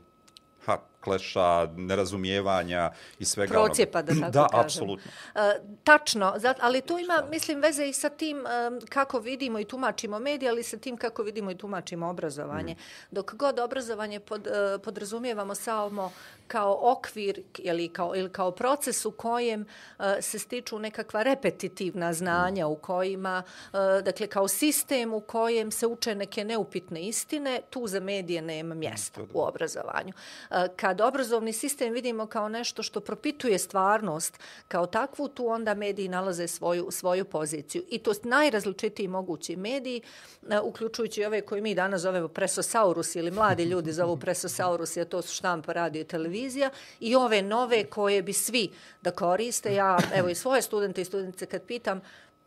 ha, 0.64 0.78
bekleša, 1.04 1.68
nerazumijevanja 1.76 2.90
i 3.18 3.24
svega 3.24 3.52
Procijepa, 3.52 3.98
onoga. 3.98 4.12
da 4.12 4.20
tako 4.20 4.32
Da, 4.32 4.46
kažem. 4.48 4.60
apsolutno. 4.60 5.10
E, 5.34 5.40
tačno, 5.84 6.34
ali 6.60 6.80
to 6.80 6.98
ima, 6.98 7.22
mislim, 7.30 7.60
veze 7.60 7.88
i 7.88 7.92
sa 7.92 8.08
tim 8.08 8.36
em, 8.38 8.80
kako 8.88 9.18
vidimo 9.18 9.58
i 9.58 9.64
tumačimo 9.64 10.18
medije, 10.18 10.50
ali 10.50 10.62
sa 10.62 10.76
tim 10.76 10.96
kako 10.96 11.22
vidimo 11.22 11.50
i 11.50 11.56
tumačimo 11.56 12.08
obrazovanje. 12.08 12.76
Dok 13.10 13.34
god 13.34 13.58
obrazovanje 13.58 14.20
pod, 14.20 14.46
e, 14.46 14.50
podrazumijevamo 14.78 15.54
samo 15.54 16.12
kao 16.46 16.78
okvir 16.82 17.42
ili 17.58 17.88
kao, 17.88 18.16
ili 18.16 18.32
kao 18.32 18.50
proces 18.50 19.04
u 19.04 19.10
kojem 19.10 19.66
e, 19.98 20.22
se 20.22 20.38
stiču 20.38 20.78
nekakva 20.78 21.22
repetitivna 21.22 22.12
znanja 22.12 22.66
u 22.66 22.76
kojima, 22.76 23.42
e, 23.72 23.76
dakle 24.02 24.26
kao 24.26 24.48
sistem 24.48 25.14
u 25.14 25.20
kojem 25.20 25.70
se 25.70 25.86
uče 25.86 26.14
neke 26.14 26.44
neupitne 26.44 27.02
istine, 27.02 27.60
tu 27.70 27.86
za 27.86 28.00
medije 28.00 28.42
nema 28.42 28.74
mjesta 28.74 29.20
u 29.34 29.42
obrazovanju. 29.42 30.12
E, 30.50 30.68
Kad 30.94 31.00
obrazovni 31.00 31.52
sistem 31.52 31.92
vidimo 31.92 32.26
kao 32.26 32.48
nešto 32.48 32.82
što 32.82 33.00
propituje 33.00 33.58
stvarnost 33.58 34.38
kao 34.68 34.86
takvu, 34.86 35.28
tu 35.28 35.48
onda 35.48 35.74
mediji 35.74 36.08
nalaze 36.08 36.48
svoju, 36.48 36.88
svoju 36.90 37.24
poziciju. 37.24 37.82
I 37.90 37.98
to 37.98 38.12
najrazličitiji 38.22 39.08
mogući 39.08 39.56
mediji, 39.56 40.02
e, 40.50 40.60
uključujući 40.60 41.24
ove 41.24 41.40
koje 41.40 41.60
mi 41.60 41.74
danas 41.74 42.00
zovemo 42.00 42.28
presosaurus 42.28 43.14
ili 43.16 43.30
mladi 43.30 43.64
ljudi 43.64 43.92
zovu 43.92 44.16
presosaurus, 44.16 44.96
jer 44.96 45.08
to 45.08 45.22
su 45.22 45.34
štampa, 45.34 45.72
radio 45.72 46.00
i 46.00 46.04
televizija, 46.04 46.70
i 47.00 47.16
ove 47.16 47.42
nove 47.42 47.84
koje 47.84 48.22
bi 48.22 48.32
svi 48.32 48.70
da 49.02 49.10
koriste. 49.10 49.74
Ja, 49.74 49.98
evo 50.14 50.28
i 50.28 50.34
svoje 50.34 50.62
studente 50.62 51.00
i 51.00 51.04
studentice 51.04 51.46
kad 51.46 51.62
pitam, 51.62 52.00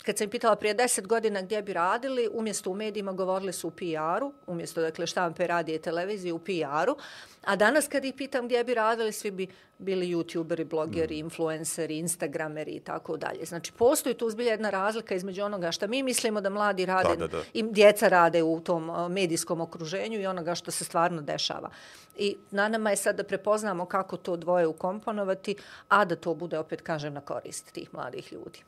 kad 0.06 0.18
sam 0.18 0.30
pitala 0.30 0.56
prije 0.56 0.74
deset 0.74 1.08
godina 1.08 1.42
gdje 1.42 1.62
bi 1.62 1.74
radili, 1.74 2.30
umjesto 2.34 2.72
u 2.72 2.76
medijima 2.76 3.12
govorili 3.12 3.54
su 3.54 3.68
u 3.68 3.72
PR-u, 3.72 4.34
umjesto 4.48 4.82
dakle 4.82 5.08
štampe, 5.08 5.48
radije 5.48 5.76
i 5.76 5.82
televizije 5.82 6.34
u 6.34 6.40
PR-u, 6.40 6.96
a 7.44 7.56
danas 7.56 7.88
kad 7.88 8.06
ih 8.06 8.14
pitam 8.18 8.46
gdje 8.46 8.64
bi 8.64 8.74
radili, 8.74 9.12
svi 9.12 9.32
bi 9.32 9.48
bili 9.78 10.16
youtuberi, 10.16 10.64
blogeri, 10.64 11.20
influenceri, 11.20 11.98
instagrameri 11.98 12.72
i 12.72 12.80
tako 12.80 13.18
dalje. 13.18 13.46
Znači, 13.46 13.72
postoji 13.72 14.16
tu 14.16 14.30
zbilja 14.30 14.52
jedna 14.52 14.70
razlika 14.70 15.16
između 15.16 15.44
onoga 15.44 15.72
što 15.72 15.88
mi 15.88 16.04
mislimo 16.04 16.42
da 16.42 16.50
mladi 16.50 16.86
rade 16.86 17.10
Da, 17.10 17.28
da, 17.28 17.38
da. 17.38 17.44
i 17.54 17.64
djeca 17.64 18.08
rade 18.08 18.44
u 18.44 18.60
tom 18.60 19.12
medijskom 19.12 19.62
okruženju 19.62 20.22
i 20.22 20.28
onoga 20.28 20.56
što 20.56 20.72
se 20.72 20.86
stvarno 20.86 21.22
dešava. 21.22 21.70
I 22.16 22.38
na 22.52 22.68
nama 22.68 22.90
je 22.90 22.96
sad 22.96 23.16
da 23.16 23.24
prepoznamo 23.24 23.86
kako 23.86 24.18
to 24.18 24.36
dvoje 24.36 24.68
ukomponovati, 24.68 25.56
a 25.88 26.06
da 26.06 26.16
to 26.16 26.36
bude, 26.36 26.60
opet 26.60 26.82
kažem, 26.82 27.14
na 27.14 27.22
korist 27.22 27.72
tih 27.72 27.94
mladih 27.94 28.34
ljudi. 28.34 28.64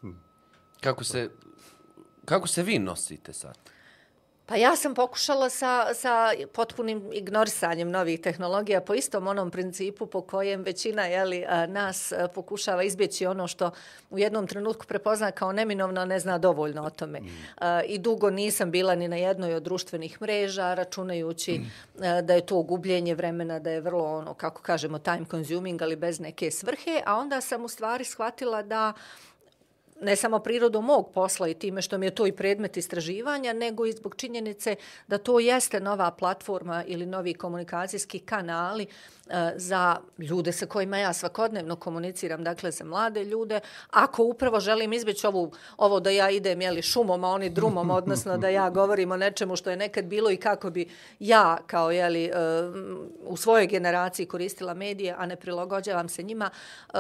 Kako 0.82 1.04
se, 1.04 1.30
kako 2.26 2.48
se 2.48 2.64
vi 2.64 2.80
nosite 2.80 3.34
sad? 3.34 3.58
Pa 4.50 4.56
ja 4.56 4.76
sam 4.76 4.94
pokušala 4.94 5.50
sa, 5.50 5.94
sa 5.94 6.32
potpunim 6.54 7.10
ignorisanjem 7.14 7.92
novih 7.92 8.22
tehnologija 8.22 8.82
po 8.82 8.94
istom 8.94 9.28
onom 9.28 9.52
principu 9.52 10.06
po 10.06 10.22
kojem 10.22 10.64
većina 10.64 11.06
jeli, 11.06 11.46
nas 11.68 12.14
pokušava 12.36 12.84
izbjeći 12.84 13.26
ono 13.26 13.48
što 13.48 13.72
u 14.10 14.20
jednom 14.20 14.48
trenutku 14.48 14.86
prepozna 14.86 15.32
kao 15.32 15.52
neminovno, 15.52 16.02
a 16.02 16.06
ne 16.06 16.20
zna 16.20 16.38
dovoljno 16.38 16.84
o 16.84 16.90
tome. 16.90 17.22
A, 17.58 17.82
I 17.84 17.98
dugo 17.98 18.30
nisam 18.30 18.72
bila 18.72 18.96
ni 18.96 19.08
na 19.08 19.16
jednoj 19.16 19.54
od 19.54 19.64
društvenih 19.64 20.22
mreža, 20.22 20.74
računajući 20.74 21.62
a, 22.02 22.22
da 22.22 22.34
je 22.34 22.46
to 22.46 22.62
gubljenje 22.62 23.16
vremena, 23.16 23.60
da 23.60 23.70
je 23.70 23.82
vrlo 23.82 24.18
ono, 24.18 24.34
kako 24.34 24.62
kažemo, 24.62 25.00
time 25.00 25.26
consuming, 25.32 25.82
ali 25.82 25.96
bez 25.96 26.20
neke 26.20 26.52
svrhe, 26.52 27.02
a 27.06 27.16
onda 27.16 27.42
sam 27.42 27.66
u 27.66 27.68
stvari 27.68 28.04
shvatila 28.04 28.62
da 28.62 28.94
ne 30.02 30.16
samo 30.16 30.40
prirodom 30.40 30.86
mog 30.86 31.12
posla 31.14 31.48
i 31.48 31.54
time 31.54 31.82
što 31.82 31.98
mi 31.98 32.06
je 32.06 32.16
to 32.16 32.28
i 32.28 32.32
predmet 32.32 32.78
istraživanja, 32.78 33.54
nego 33.54 33.86
i 33.86 33.92
zbog 33.92 34.16
činjenice 34.16 34.76
da 35.08 35.18
to 35.18 35.40
jeste 35.40 35.80
nova 35.80 36.12
platforma 36.12 36.84
ili 36.88 37.06
novi 37.06 37.34
komunikacijski 37.34 38.20
kanali 38.20 38.84
e, 38.84 39.54
za 39.56 39.98
ljude 40.18 40.52
sa 40.52 40.66
kojima 40.66 40.98
ja 40.98 41.14
svakodnevno 41.14 41.76
komuniciram, 41.76 42.44
dakle 42.44 42.72
za 42.72 42.84
mlade 42.84 43.24
ljude. 43.24 43.60
Ako 43.90 44.24
upravo 44.24 44.60
želim 44.60 44.94
izbjeći 44.94 45.28
ovu, 45.28 45.52
ovo 45.78 46.00
da 46.00 46.10
ja 46.10 46.30
idem 46.30 46.62
jeli, 46.62 46.82
šumom, 46.82 47.24
a 47.24 47.30
oni 47.30 47.50
drumom, 47.50 47.92
odnosno 48.00 48.38
da 48.38 48.50
ja 48.50 48.70
govorim 48.70 49.12
o 49.12 49.18
nečemu 49.18 49.56
što 49.56 49.70
je 49.70 49.78
nekad 49.78 50.06
bilo 50.06 50.32
i 50.32 50.38
kako 50.38 50.70
bi 50.70 50.90
ja 51.20 51.58
kao 51.68 51.92
jeli, 51.92 52.26
e, 52.26 52.32
u 53.24 53.38
svojoj 53.38 53.68
generaciji 53.68 54.26
koristila 54.26 54.74
medije, 54.74 55.16
a 55.18 55.26
ne 55.26 55.36
prilagođavam 55.36 56.10
se 56.10 56.24
njima, 56.24 56.50
e, 56.50 56.94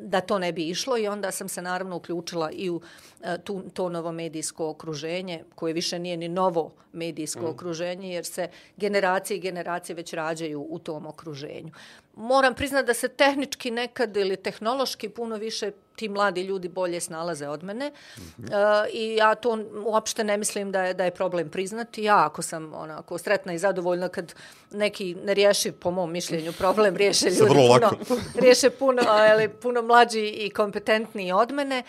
da 0.00 0.20
to 0.20 0.38
ne 0.38 0.52
bi 0.52 0.68
išlo 0.68 0.98
i 0.98 1.08
onda 1.08 1.30
sam 1.30 1.48
se 1.48 1.62
naravno 1.62 1.96
uključila 1.96 2.35
i 2.52 2.70
u 2.70 2.80
e, 3.22 3.38
tu, 3.44 3.62
to 3.74 3.88
novo 3.88 4.12
medijsko 4.12 4.68
okruženje, 4.68 5.44
koje 5.54 5.72
više 5.72 5.98
nije 5.98 6.16
ni 6.16 6.28
novo 6.28 6.72
medijsko 6.92 7.42
mm. 7.42 7.50
okruženje, 7.50 8.14
jer 8.14 8.24
se 8.24 8.48
generacije 8.76 9.36
i 9.36 9.40
generacije 9.40 9.96
već 9.96 10.12
rađaju 10.12 10.66
u 10.68 10.78
tom 10.78 11.06
okruženju. 11.06 11.72
Moram 12.16 12.54
priznati 12.54 12.86
da 12.86 12.94
se 12.94 13.08
tehnički 13.08 13.70
nekad 13.70 14.16
ili 14.16 14.36
tehnološki 14.36 15.08
puno 15.08 15.36
više 15.36 15.70
ti 15.96 16.08
mladi 16.08 16.42
ljudi 16.42 16.68
bolje 16.68 17.00
snalaze 17.00 17.48
od 17.48 17.64
mene 17.64 17.90
mm 17.90 18.22
-hmm. 18.38 18.84
e, 18.84 18.90
i 18.92 19.16
ja 19.16 19.34
to 19.34 19.58
uopšte 19.84 20.24
ne 20.24 20.36
mislim 20.36 20.72
da 20.72 20.82
je, 20.82 20.94
da 20.94 21.04
je 21.04 21.10
problem 21.10 21.50
priznati. 21.50 22.02
Ja 22.02 22.26
ako 22.26 22.42
sam 22.42 22.74
onako 22.74 23.18
sretna 23.18 23.52
i 23.52 23.58
zadovoljna 23.58 24.08
kad 24.08 24.34
neki 24.70 25.14
ne 25.14 25.34
riješi 25.34 25.72
po 25.72 25.90
mom 25.90 26.12
mišljenju 26.12 26.52
problem, 26.52 26.96
riješe 26.96 27.26
ljudi 27.30 27.54
puno, 27.54 27.90
riješe 28.42 28.70
puno, 28.70 29.02
ali, 29.06 29.48
puno 29.48 29.82
mlađi 29.82 30.28
i 30.28 30.50
kompetentniji 30.50 31.32
od 31.32 31.52
mene, 31.52 31.78
e, 31.78 31.82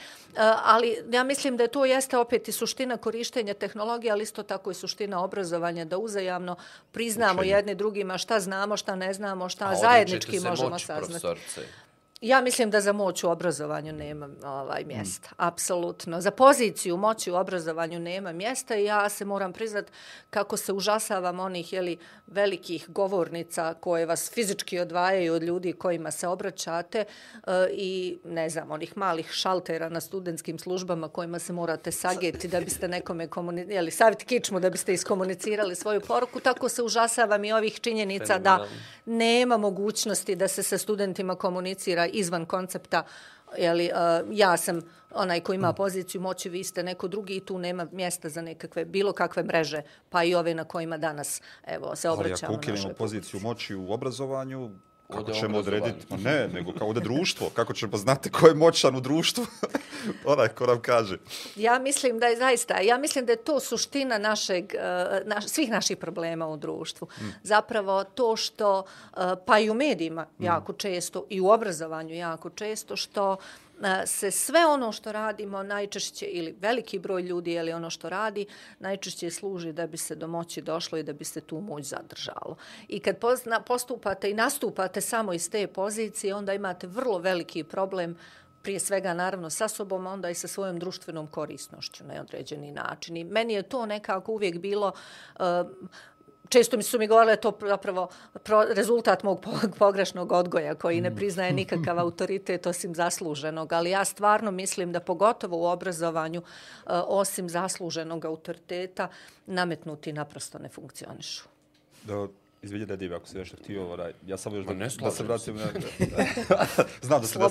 ali 0.63 0.97
ja 1.11 1.23
mislim 1.23 1.57
da 1.57 1.67
to 1.67 1.85
jeste 1.85 2.17
opet 2.17 2.47
i 2.47 2.51
suština 2.51 2.97
korištenja 2.97 3.53
tehnologije, 3.53 4.11
ali 4.11 4.23
isto 4.23 4.43
tako 4.43 4.71
i 4.71 4.73
suština 4.73 5.23
obrazovanja, 5.23 5.85
da 5.85 5.97
uzajamno 5.97 6.55
priznamo 6.91 7.39
Učenje. 7.39 7.51
jedni 7.51 7.75
drugima 7.75 8.17
šta 8.17 8.39
znamo, 8.39 8.77
šta 8.77 8.95
ne 8.95 9.13
znamo, 9.13 9.49
šta 9.49 9.65
A 9.65 9.75
zajednički 9.75 10.16
možemo 10.49 10.69
moć, 10.69 10.85
saznati. 10.85 11.21
Profesorce. 11.21 11.61
Ja 12.21 12.41
mislim 12.41 12.69
da 12.69 12.81
za 12.81 12.93
moć 12.93 13.23
u 13.23 13.29
obrazovanju 13.29 13.93
nema 13.93 14.29
ovaj 14.43 14.83
mjesta, 14.85 15.29
mm. 15.29 15.35
apsolutno. 15.37 16.21
Za 16.21 16.31
poziciju 16.31 16.97
moći 16.97 17.31
u 17.31 17.35
obrazovanju 17.35 17.99
nema 17.99 18.31
mjesta 18.31 18.75
i 18.75 18.85
ja 18.85 19.09
se 19.09 19.25
moram 19.25 19.53
priznat 19.53 19.85
kako 20.29 20.57
se 20.57 20.73
užasavam 20.73 21.39
onih 21.39 21.73
jeli, 21.73 21.97
velikih 22.27 22.85
govornica 22.89 23.73
koje 23.73 24.05
vas 24.05 24.31
fizički 24.33 24.79
odvajaju 24.79 25.33
od 25.33 25.43
ljudi 25.43 25.73
kojima 25.73 26.11
se 26.11 26.27
obraćate 26.27 27.05
uh, 27.35 27.53
i 27.71 28.19
ne 28.25 28.49
znam, 28.49 28.71
onih 28.71 28.97
malih 28.97 29.31
šaltera 29.31 29.89
na 29.89 30.01
studentskim 30.01 30.59
službama 30.59 31.09
kojima 31.09 31.39
se 31.39 31.53
morate 31.53 31.91
sageti 31.91 32.47
da 32.47 32.61
biste 32.61 32.87
nekome 32.87 33.27
komunicirali, 33.27 33.91
savjet 33.91 34.23
kičmu 34.23 34.59
da 34.59 34.69
biste 34.69 34.93
iskomunicirali 34.93 35.75
svoju 35.75 36.01
poruku, 36.01 36.39
tako 36.39 36.69
se 36.69 36.83
užasavam 36.83 37.45
i 37.45 37.53
ovih 37.53 37.79
činjenica 37.79 38.37
da 38.37 38.67
nema 39.05 39.57
mogućnosti 39.57 40.35
da 40.35 40.47
se 40.47 40.63
sa 40.63 40.77
studentima 40.77 41.35
komunicira 41.35 42.06
izvan 42.07 42.45
koncepta 42.45 43.03
jeli, 43.57 43.91
uh, 43.93 44.37
ja 44.37 44.57
sam 44.57 44.81
onaj 45.11 45.39
ko 45.39 45.53
ima 45.53 45.73
poziciju 45.73 46.21
moći, 46.21 46.49
vi 46.49 46.63
ste 46.63 46.83
neko 46.83 47.07
drugi 47.07 47.35
i 47.35 47.45
tu 47.45 47.59
nema 47.59 47.87
mjesta 47.91 48.29
za 48.29 48.41
nekakve 48.41 48.85
bilo 48.85 49.13
kakve 49.13 49.43
mreže, 49.43 49.81
pa 50.09 50.23
i 50.23 50.35
ove 50.35 50.53
na 50.53 50.63
kojima 50.63 50.97
danas 50.97 51.41
evo, 51.67 51.95
se 51.95 52.09
obraćamo. 52.09 52.53
Ali 52.53 52.57
ako 52.57 52.71
ukinemo 52.71 52.93
poziciju 52.93 53.39
moći 53.39 53.75
u 53.75 53.91
obrazovanju, 53.91 54.71
kako 55.07 55.19
ode 55.19 55.33
ćemo 55.33 55.57
odrediti? 55.57 56.15
Ne, 56.17 56.47
nego 56.47 56.73
kao 56.73 56.87
ovdje 56.87 57.01
društvo. 57.01 57.49
Kako 57.53 57.73
ćemo 57.73 57.97
znati 57.97 58.31
ko 58.31 58.47
je 58.47 58.53
moćan 58.53 58.95
u 58.95 58.99
društvu? 58.99 59.45
Onaj 60.25 60.47
ko 60.47 60.65
nam 60.65 60.81
kaže. 60.81 61.17
Ja 61.55 61.79
mislim 61.79 62.19
da 62.19 62.27
je 62.27 62.37
zaista, 62.37 62.79
ja 62.79 62.97
mislim 62.97 63.25
da 63.25 63.31
je 63.31 63.43
to 63.43 63.59
suština 63.59 64.17
našeg, 64.17 64.73
uh, 64.73 65.27
naš, 65.27 65.45
svih 65.45 65.69
naših 65.69 65.97
problema 65.97 66.47
u 66.47 66.57
društvu. 66.57 67.07
Mm. 67.21 67.23
Zapravo 67.43 68.03
to 68.03 68.35
što, 68.35 68.79
uh, 68.79 69.19
pa 69.45 69.59
i 69.59 69.69
u 69.69 69.73
medijima 69.73 70.25
mm. 70.39 70.43
jako 70.43 70.73
često, 70.73 71.25
i 71.29 71.41
u 71.41 71.49
obrazovanju 71.49 72.15
jako 72.15 72.49
često, 72.49 72.95
što 72.95 73.31
uh, 73.31 73.37
se 74.05 74.31
sve 74.31 74.65
ono 74.65 74.91
što 74.91 75.11
radimo 75.11 75.63
najčešće 75.63 76.25
ili 76.25 76.55
veliki 76.59 76.99
broj 76.99 77.21
ljudi 77.21 77.53
ili 77.53 77.73
ono 77.73 77.89
što 77.89 78.09
radi 78.09 78.45
najčešće 78.79 79.31
služi 79.31 79.73
da 79.73 79.87
bi 79.87 79.97
se 79.97 80.15
do 80.15 80.27
moći 80.27 80.61
došlo 80.61 80.97
i 80.97 81.03
da 81.03 81.13
bi 81.13 81.25
se 81.25 81.41
tu 81.41 81.61
moć 81.61 81.85
zadržalo. 81.85 82.55
I 82.87 82.99
kad 82.99 83.15
postupate 83.65 84.29
i 84.29 84.33
nastupate 84.33 85.01
samo 85.01 85.33
iz 85.33 85.49
te 85.49 85.67
pozicije, 85.67 86.35
onda 86.35 86.53
imate 86.53 86.87
vrlo 86.87 87.19
veliki 87.19 87.63
problem 87.63 88.17
prije 88.61 88.79
svega 88.79 89.13
naravno 89.13 89.49
sa 89.49 89.67
sobom, 89.67 90.07
a 90.07 90.11
onda 90.11 90.29
i 90.29 90.35
sa 90.35 90.47
svojom 90.47 90.79
društvenom 90.79 91.27
korisnošću 91.27 92.03
na 92.03 92.21
određeni 92.21 92.71
način. 92.71 93.17
I 93.17 93.23
meni 93.23 93.53
je 93.53 93.63
to 93.63 93.85
nekako 93.85 94.31
uvijek 94.31 94.59
bilo 94.59 94.91
uh, 95.39 95.43
često 96.49 96.77
mi 96.77 96.83
su 96.83 96.99
mi 96.99 97.07
govorile 97.07 97.35
to 97.35 97.57
zapravo 97.61 98.07
pro, 98.43 98.63
rezultat 98.63 99.23
mog 99.23 99.45
pogrešnog 99.79 100.31
odgoja 100.31 100.75
koji 100.75 101.01
ne 101.01 101.15
priznaje 101.15 101.53
nikakav 101.53 101.99
autoritet 101.99 102.67
osim 102.67 102.95
zasluženog, 102.95 103.73
ali 103.73 103.89
ja 103.89 104.05
stvarno 104.05 104.51
mislim 104.51 104.91
da 104.91 104.99
pogotovo 104.99 105.57
u 105.57 105.65
obrazovanju 105.65 106.41
eh, 106.41 106.89
osim 107.07 107.49
zasluženog 107.49 108.25
autoriteta 108.25 109.07
nametnuti 109.45 110.13
naprosto 110.13 110.59
ne 110.59 110.69
funkcionišu. 110.69 111.43
Da, 112.03 112.27
Izvidi 112.67 112.85
da 112.85 112.95
divi, 112.95 113.15
ako 113.15 113.27
si 113.27 113.37
nešto 113.37 113.57
htio, 113.57 113.83
ovaj, 113.83 114.13
ja 114.25 114.37
sam 114.37 114.55
još 114.55 114.65
Ma 114.65 114.73
da, 114.73 114.79
ne 114.79 114.89
da 114.99 115.11
se 115.11 115.23
vratim. 115.23 115.55
Na... 115.55 115.65
Znam 117.01 117.21
da 117.21 117.27
se 117.27 117.39
ne. 117.39 117.45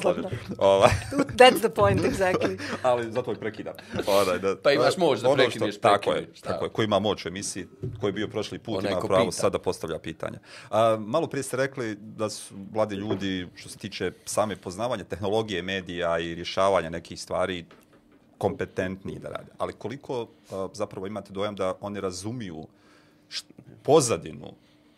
Ovaj, 0.58 0.90
That's 1.38 1.58
the 1.58 1.68
point, 1.70 2.00
exactly. 2.02 2.58
ali 2.82 3.12
zato 3.12 3.32
i 3.32 3.36
prekidam. 3.36 3.74
Ovaj, 4.06 4.38
da, 4.38 4.56
Pa 4.56 4.72
imaš 4.72 4.96
moć 4.96 5.20
da 5.20 5.28
ono 5.28 5.42
što- 5.42 5.50
prekineš, 5.50 5.78
Tako 5.78 6.12
je, 6.12 6.20
da. 6.20 6.40
tako 6.42 6.64
je. 6.64 6.70
Ko 6.70 6.82
ima 6.82 6.98
moć 6.98 7.24
u 7.24 7.28
emisiji, 7.28 7.66
koji 8.00 8.08
je 8.08 8.12
bio 8.12 8.28
prošli 8.28 8.58
put, 8.58 8.78
Onaj 8.78 8.92
ima 8.92 9.00
pravo 9.00 9.24
pita. 9.24 9.32
sad 9.32 9.52
da 9.52 9.58
postavlja 9.58 9.98
pitanja. 9.98 10.38
A, 10.70 10.96
malo 11.00 11.26
prije 11.26 11.42
ste 11.42 11.56
rekli 11.56 11.94
da 11.94 12.30
su 12.30 12.54
mladi 12.72 12.94
ljudi, 12.94 13.48
što 13.54 13.68
se 13.68 13.78
tiče 13.78 14.12
same 14.24 14.56
poznavanja 14.56 15.04
tehnologije, 15.04 15.62
medija 15.62 16.18
i 16.18 16.34
rješavanja 16.34 16.90
nekih 16.90 17.20
stvari, 17.20 17.64
kompetentniji 18.38 19.18
da 19.18 19.28
rade. 19.28 19.52
Ali 19.58 19.72
koliko 19.72 20.28
a, 20.50 20.68
zapravo 20.72 21.06
imate 21.06 21.32
dojam 21.32 21.56
da 21.56 21.74
oni 21.80 22.00
razumiju 22.00 22.66
št- 23.30 23.44
pozadinu 23.82 24.52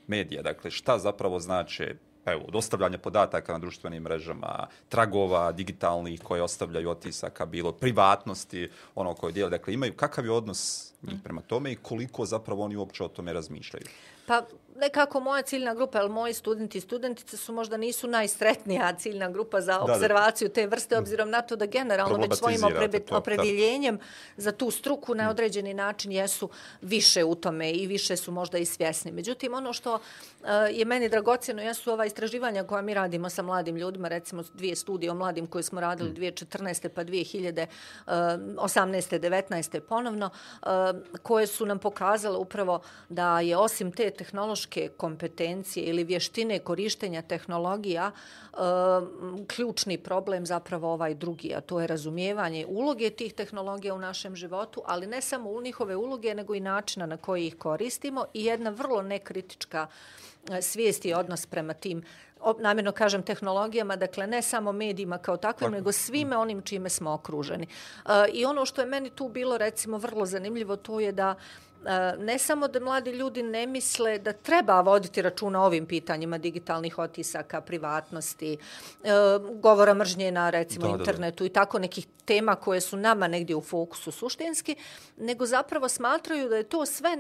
medija, 0.09 0.43
dakle 0.43 0.71
šta 0.71 0.99
zapravo 0.99 1.41
znače 1.41 1.95
pa 2.29 2.33
evo, 2.33 2.45
dostavljanje 2.53 2.99
podataka 2.99 3.53
na 3.53 3.59
društvenim 3.59 4.03
mrežama, 4.03 4.67
tragova 4.89 5.53
digitalnih 5.53 6.21
koje 6.23 6.43
ostavljaju 6.43 6.91
otisaka, 6.91 7.47
bilo 7.47 7.73
privatnosti, 7.73 8.69
ono 8.95 9.15
koje 9.15 9.33
dijele. 9.33 9.51
Dakle, 9.51 9.75
imaju 9.75 9.97
kakav 9.97 10.25
je 10.25 10.31
odnos 10.31 10.93
prema 11.25 11.41
tome 11.41 11.73
i 11.73 11.77
koliko 11.77 12.27
zapravo 12.27 12.65
oni 12.65 12.77
uopće 12.77 13.05
o 13.05 13.09
tome 13.09 13.33
razmišljaju. 13.33 13.87
Pa 14.27 14.43
nekako 14.79 15.21
moja 15.21 15.43
ciljna 15.43 15.75
grupa, 15.75 15.99
ali 15.99 16.09
moji 16.09 16.35
studenti 16.35 16.79
i 16.79 16.81
studentice 16.81 17.37
su 17.37 17.53
možda 17.53 17.77
nisu 17.77 18.09
najsretnija 18.09 18.93
ciljna 18.99 19.31
grupa 19.31 19.61
za 19.61 19.73
da. 19.73 19.81
observaciju 19.95 20.49
te 20.49 20.67
vrste, 20.67 20.99
obzirom 20.99 21.31
na 21.31 21.43
to 21.43 21.57
da 21.57 21.67
generalno 21.67 22.17
već 22.17 22.39
svojim 22.39 22.61
Problematizirate 22.61 22.87
oprebe, 22.87 23.07
to, 23.07 23.15
da. 23.15 23.19
opredjeljenjem 23.19 23.99
za 24.37 24.53
tu 24.53 24.71
struku 24.71 25.15
na 25.15 25.31
određeni 25.31 25.75
način 25.75 26.13
jesu 26.13 26.49
više 26.81 27.25
u 27.25 27.35
tome 27.35 27.73
i 27.73 27.87
više 27.87 28.17
su 28.17 28.33
možda 28.33 28.59
i 28.59 28.65
svjesni. 28.65 29.13
Međutim, 29.13 29.55
ono 29.55 29.73
što 29.73 29.95
uh, 29.95 30.01
je 30.71 30.85
meni 30.85 31.09
dragocjeno 31.09 31.63
jesu 31.63 31.93
ova 31.93 32.07
istraživanja 32.07 32.65
koja 32.65 32.83
mi 32.83 32.95
radimo 32.95 33.31
sa 33.31 33.43
mladim 33.43 33.77
ljudima, 33.77 34.09
recimo 34.09 34.43
dvije 34.55 34.77
studije 34.77 35.11
o 35.11 35.15
mladim 35.15 35.47
koje 35.47 35.63
smo 35.63 35.81
radili 35.81 36.13
2014. 36.13 36.89
pa 36.89 37.05
2018. 37.05 37.69
19. 38.07 39.81
ponovno, 39.81 40.31
uh, 40.63 40.69
koje 41.23 41.47
su 41.47 41.67
nam 41.67 41.79
pokazale 41.79 42.37
upravo 42.39 42.81
da 43.09 43.41
je 43.41 43.57
osim 43.57 43.93
te 43.93 44.11
tehnološke 44.11 44.68
kompetencije 44.97 45.87
ili 45.87 46.05
vještine 46.05 46.59
korištenja 46.59 47.23
tehnologija 47.23 48.11
uh, 48.53 48.59
ključni 49.47 49.99
problem 49.99 50.47
zapravo 50.47 50.93
ovaj 50.93 51.15
drugi, 51.15 51.55
a 51.55 51.61
to 51.61 51.81
je 51.81 51.87
razumijevanje 51.87 52.67
uloge 52.67 53.11
tih 53.11 53.35
tehnologija 53.35 53.95
u 53.95 53.99
našem 53.99 54.37
životu, 54.37 54.83
ali 54.87 55.07
ne 55.07 55.21
samo 55.21 55.51
u 55.51 55.63
njihove 55.63 55.97
uloge, 55.97 56.35
nego 56.35 56.55
i 56.55 56.61
načina 56.61 57.07
na 57.07 57.17
koji 57.17 57.47
ih 57.47 57.57
koristimo 57.59 58.25
i 58.35 58.45
jedna 58.45 58.71
vrlo 58.71 59.03
nekritička 59.03 59.87
e, 60.51 60.63
svijest 60.63 61.05
i 61.05 61.15
odnos 61.15 61.47
prema 61.47 61.75
tim 61.75 62.03
namjerno 62.59 62.93
kažem 62.93 63.23
tehnologijama, 63.23 63.97
dakle 63.97 64.27
ne 64.27 64.43
samo 64.43 64.73
medijima 64.73 65.19
kao 65.19 65.37
takvim, 65.37 65.71
nego 65.71 65.93
svime 65.93 66.37
onim 66.37 66.63
čime 66.63 66.89
smo 66.89 67.13
okruženi. 67.13 67.67
E, 67.67 68.29
I 68.33 68.45
ono 68.45 68.67
što 68.67 68.81
je 68.81 68.87
meni 68.87 69.11
tu 69.11 69.29
bilo 69.29 69.59
recimo 69.59 69.99
vrlo 69.99 70.27
zanimljivo, 70.27 70.77
to 70.77 71.01
je 71.01 71.13
da 71.13 71.35
e, 71.35 71.68
ne 72.19 72.39
samo 72.39 72.69
da 72.69 72.81
mladi 72.81 73.11
ljudi 73.11 73.43
ne 73.43 73.67
misle 73.67 74.19
da 74.19 74.33
treba 74.33 74.81
voditi 74.81 75.23
računa 75.23 75.63
o 75.63 75.67
ovim 75.67 75.87
pitanjima 75.87 76.39
digitalnih 76.39 76.99
otisaka, 76.99 77.61
privatnosti, 77.61 78.53
e, 78.53 78.59
govora 79.55 79.95
mržnje 79.95 80.31
na 80.33 80.51
recimo 80.51 80.87
Da, 80.87 80.93
da, 80.93 80.97
da. 80.97 81.03
internetu 81.03 81.45
i 81.45 81.49
tako 81.49 81.79
nekih 81.79 82.07
tema 82.25 82.55
koje 82.55 82.81
su 82.81 82.97
nama 82.97 83.29
negdje 83.29 83.57
u 83.57 83.61
fokusu 83.61 84.13
suštinski, 84.13 84.77
nego 85.17 85.47
zapravo 85.47 85.89
smatraju 85.89 86.49
da 86.49 86.57
je 86.57 86.63
to 86.63 86.87
sve 86.87 87.11
e, 87.11 87.19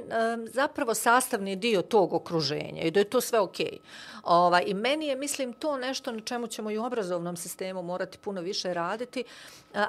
zapravo 0.53 0.95
sastavni 0.95 1.57
dio 1.57 1.83
tog 1.83 2.13
okruženja 2.13 2.83
i 2.83 2.91
da 2.91 3.01
je 3.01 3.11
to 3.11 3.21
sve 3.21 3.41
okej. 3.41 3.79
Ovaj, 4.23 4.63
I 4.67 4.75
meni 4.75 5.07
je, 5.07 5.17
mislim, 5.17 5.53
to 5.53 5.77
nešto 5.77 6.13
na 6.13 6.21
čemu 6.21 6.47
ćemo 6.47 6.71
i 6.71 6.79
u 6.79 6.85
obrazovnom 6.85 7.37
sistemu 7.37 7.83
morati 7.83 8.19
puno 8.19 8.41
više 8.41 8.75
raditi, 8.75 9.21
e, 9.21 9.25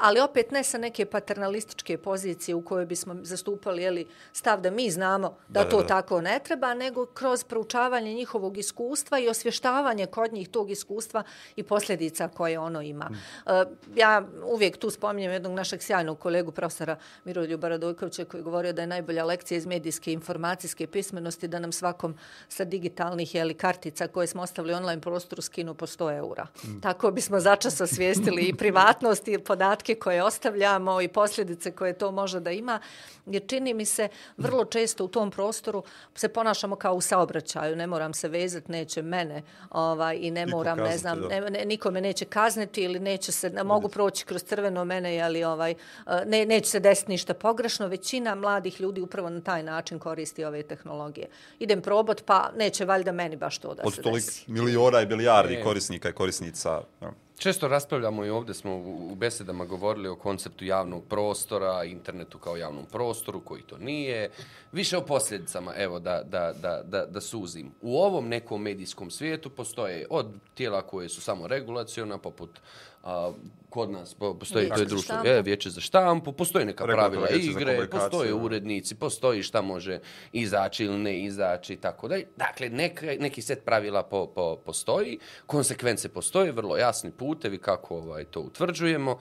ali 0.01 0.19
opet 0.19 0.51
ne 0.51 0.63
sa 0.63 0.77
neke 0.77 1.05
paternalističke 1.05 1.97
pozicije 1.97 2.55
u 2.55 2.61
kojoj 2.61 2.85
bismo 2.85 3.15
zastupali 3.21 3.83
jeli, 3.83 4.07
stav 4.33 4.58
da 4.59 4.71
mi 4.71 4.91
znamo 4.91 5.29
da, 5.47 5.59
Da, 5.59 5.63
da, 5.63 5.69
to 5.69 5.81
da. 5.81 5.87
tako 5.87 6.21
ne 6.21 6.39
treba, 6.43 6.73
nego 6.73 7.05
kroz 7.05 7.43
proučavanje 7.43 8.13
njihovog 8.13 8.57
iskustva 8.57 9.19
i 9.19 9.29
osvještavanje 9.29 10.05
kod 10.05 10.33
njih 10.33 10.49
tog 10.49 10.71
iskustva 10.71 11.23
i 11.55 11.63
posljedica 11.63 12.27
koje 12.27 12.59
ono 12.59 12.81
ima. 12.81 13.09
E, 13.45 13.63
Ja 13.95 14.23
uvijek 14.45 14.77
tu 14.77 14.89
spominjem 14.89 15.31
jednog 15.31 15.53
našeg 15.53 15.81
sjajnog 15.81 16.19
kolegu, 16.19 16.51
profesora 16.51 16.95
Miroljuba 17.23 17.69
Radojkovića, 17.69 18.25
koji 18.25 18.39
je 18.39 18.43
govorio 18.43 18.73
da 18.73 18.81
je 18.81 18.87
najbolja 18.87 19.25
lekcija 19.25 19.57
iz 19.57 19.65
medijske 19.65 20.13
informacijske 20.13 20.87
pismenosti 20.87 21.47
da 21.47 21.59
nam 21.59 21.71
svakom 21.71 22.17
sa 22.49 22.63
digitalnih 22.65 23.35
jeli, 23.35 23.53
kartica 23.53 24.07
koje 24.07 24.27
smo 24.27 24.41
ostavili 24.41 24.73
online 24.73 25.01
prostoru 25.01 25.41
skinu 25.41 25.73
po 25.73 25.87
100 25.87 26.17
eura. 26.17 26.47
Tako 26.81 27.11
bismo 27.11 27.39
začas 27.39 27.81
osvijestili 27.81 28.41
i 28.41 28.53
privatnost 28.53 29.27
i 29.27 29.37
podatke 29.39 29.95
koje 29.95 30.23
ostavljamo 30.23 31.01
i 31.01 31.07
posljedice 31.07 31.71
koje 31.71 31.97
to 31.97 32.11
može 32.11 32.39
da 32.39 32.51
ima, 32.51 32.79
jer 33.25 33.47
čini 33.47 33.73
mi 33.73 33.85
se 33.85 34.07
vrlo 34.37 34.48
često 34.65 35.05
u 35.05 35.07
tom 35.07 35.31
prostoru 35.31 35.83
se 36.15 36.29
ponašamo 36.29 36.75
kao 36.75 36.93
u 36.93 37.01
saobraćaju, 37.01 37.75
ne 37.75 37.87
moram 37.87 38.13
se 38.13 38.27
vezati, 38.27 38.71
neće 38.71 39.01
mene 39.01 39.41
ovaj, 39.69 40.17
i 40.17 40.31
ne 40.31 40.45
Niko 40.45 40.57
moram, 40.57 40.77
ne 40.77 40.83
kazniti, 40.83 40.99
znam, 41.01 41.21
da. 41.21 41.27
ne, 41.27 41.41
ne, 41.41 41.65
niko 41.65 41.91
me 41.91 42.01
neće 42.01 42.25
kazniti 42.25 42.81
ili 42.81 42.99
neće 42.99 43.31
se, 43.31 43.49
ne 43.49 43.63
mogu 43.63 43.89
proći 43.89 44.25
kroz 44.25 44.43
crveno 44.43 44.85
mene, 44.85 45.21
ali 45.21 45.43
ovaj, 45.43 45.75
ne, 46.25 46.45
neće 46.45 46.69
se 46.69 46.79
desiti 46.79 47.11
ništa 47.11 47.33
pogrešno. 47.33 47.87
Većina 47.87 48.35
mladih 48.35 48.81
ljudi 48.81 49.01
upravo 49.01 49.29
na 49.29 49.41
taj 49.41 49.63
način 49.63 49.99
koristi 49.99 50.45
ove 50.45 50.63
tehnologije. 50.63 51.27
Idem 51.59 51.81
probot, 51.81 52.23
pa 52.25 52.51
neće 52.57 52.85
valjda 52.85 53.11
meni 53.11 53.35
baš 53.35 53.57
to 53.57 53.73
da 53.73 53.83
Od 53.85 53.93
se 53.93 54.01
tolik 54.01 54.25
desi. 54.25 54.51
miliona 54.51 55.01
i 55.01 55.05
milijardi 55.05 55.53
E. 55.53 55.63
korisnika 55.63 56.09
i 56.09 56.13
korisnica. 56.13 56.81
ja. 57.01 57.11
Često 57.39 57.67
raspravljamo 57.67 58.25
i 58.25 58.29
ovdje 58.29 58.53
smo 58.53 58.75
u 59.11 59.15
besedama 59.15 59.65
govorili 59.65 60.07
o 60.07 60.15
konceptu 60.15 60.65
javnog 60.65 61.03
prostora, 61.09 61.83
internetu 61.83 62.37
kao 62.37 62.57
javnom 62.57 62.85
prostoru, 62.85 63.39
koji 63.39 63.61
to 63.61 63.77
nije. 63.77 64.29
Više 64.71 64.97
o 64.97 65.05
posljedicama, 65.05 65.73
evo, 65.77 65.99
da, 65.99 66.23
da, 66.23 66.53
da, 66.61 66.81
da, 66.83 67.05
da 67.05 67.21
suzim. 67.21 67.71
U 67.81 67.97
ovom 67.97 68.27
nekom 68.27 68.61
medijskom 68.61 69.11
svijetu 69.11 69.49
postoje 69.49 70.07
od 70.09 70.27
tijela 70.53 70.81
koje 70.81 71.09
su 71.09 71.21
samo 71.21 71.47
regulaciona, 71.47 72.17
poput 72.17 72.59
a, 73.09 73.31
kod 73.69 73.91
nas 73.91 74.13
po- 74.13 74.33
postoji 74.33 74.65
Vijeće 74.65 74.75
to 74.75 74.81
je 74.81 74.85
društvo, 74.85 75.15
e, 75.25 75.41
vijeće 75.41 75.69
za 75.69 75.81
štampu, 75.81 76.31
postoje 76.31 76.65
neka 76.65 76.85
pravila 76.85 77.29
igre, 77.29 77.87
postoje 77.91 78.33
urednici, 78.33 78.95
postoji 78.95 79.43
šta 79.43 79.61
može 79.61 79.99
izaći 80.33 80.85
ili 80.85 80.97
ne 80.97 81.19
izaći 81.23 81.73
i 81.73 81.77
tako 81.77 82.07
dalje. 82.07 82.25
Dakle, 82.37 82.69
neka, 82.69 83.05
neki 83.19 83.41
set 83.41 83.65
pravila 83.65 84.03
po, 84.03 84.27
po, 84.27 84.55
postoji, 84.65 85.19
konsekvence 85.45 86.09
postoje, 86.09 86.51
vrlo 86.51 86.77
jasni 86.77 87.11
putevi 87.11 87.57
kako 87.57 87.97
ovaj, 87.97 88.23
to 88.23 88.39
utvrđujemo. 88.39 89.19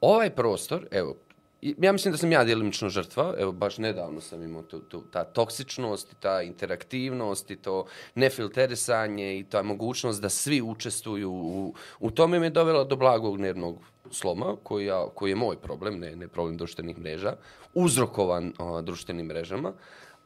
Ovaj 0.00 0.30
prostor, 0.30 0.86
evo, 0.90 1.16
ja 1.62 1.92
mislim 1.92 2.12
da 2.12 2.18
sam 2.18 2.32
ja 2.32 2.44
djelimično 2.44 2.88
žrtva, 2.88 3.34
evo 3.38 3.52
baš 3.52 3.78
nedavno 3.78 4.20
sam 4.20 4.42
imao 4.42 4.62
tu, 4.62 4.80
tu, 4.80 5.00
ta 5.12 5.24
toksičnost, 5.24 6.12
i 6.12 6.16
ta 6.20 6.42
interaktivnost 6.42 7.50
i 7.50 7.56
to 7.56 7.86
nefilterisanje 8.14 9.38
i 9.38 9.44
ta 9.44 9.62
mogućnost 9.62 10.22
da 10.22 10.28
svi 10.28 10.62
učestvuju 10.62 11.30
u, 11.30 11.74
u 12.00 12.10
tome 12.10 12.38
me 12.38 12.50
dovela 12.50 12.84
do 12.84 12.96
blagog 12.96 13.40
nervnog 13.40 13.78
sloma, 14.10 14.56
koji, 14.62 14.86
ja, 14.86 15.06
koji 15.14 15.30
je 15.30 15.36
moj 15.36 15.56
problem, 15.56 15.98
ne, 15.98 16.16
ne 16.16 16.28
problem 16.28 16.56
društvenih 16.56 16.98
mreža, 16.98 17.36
uzrokovan 17.74 18.52
a, 18.58 18.80
društvenim 18.80 19.26
mrežama. 19.26 19.72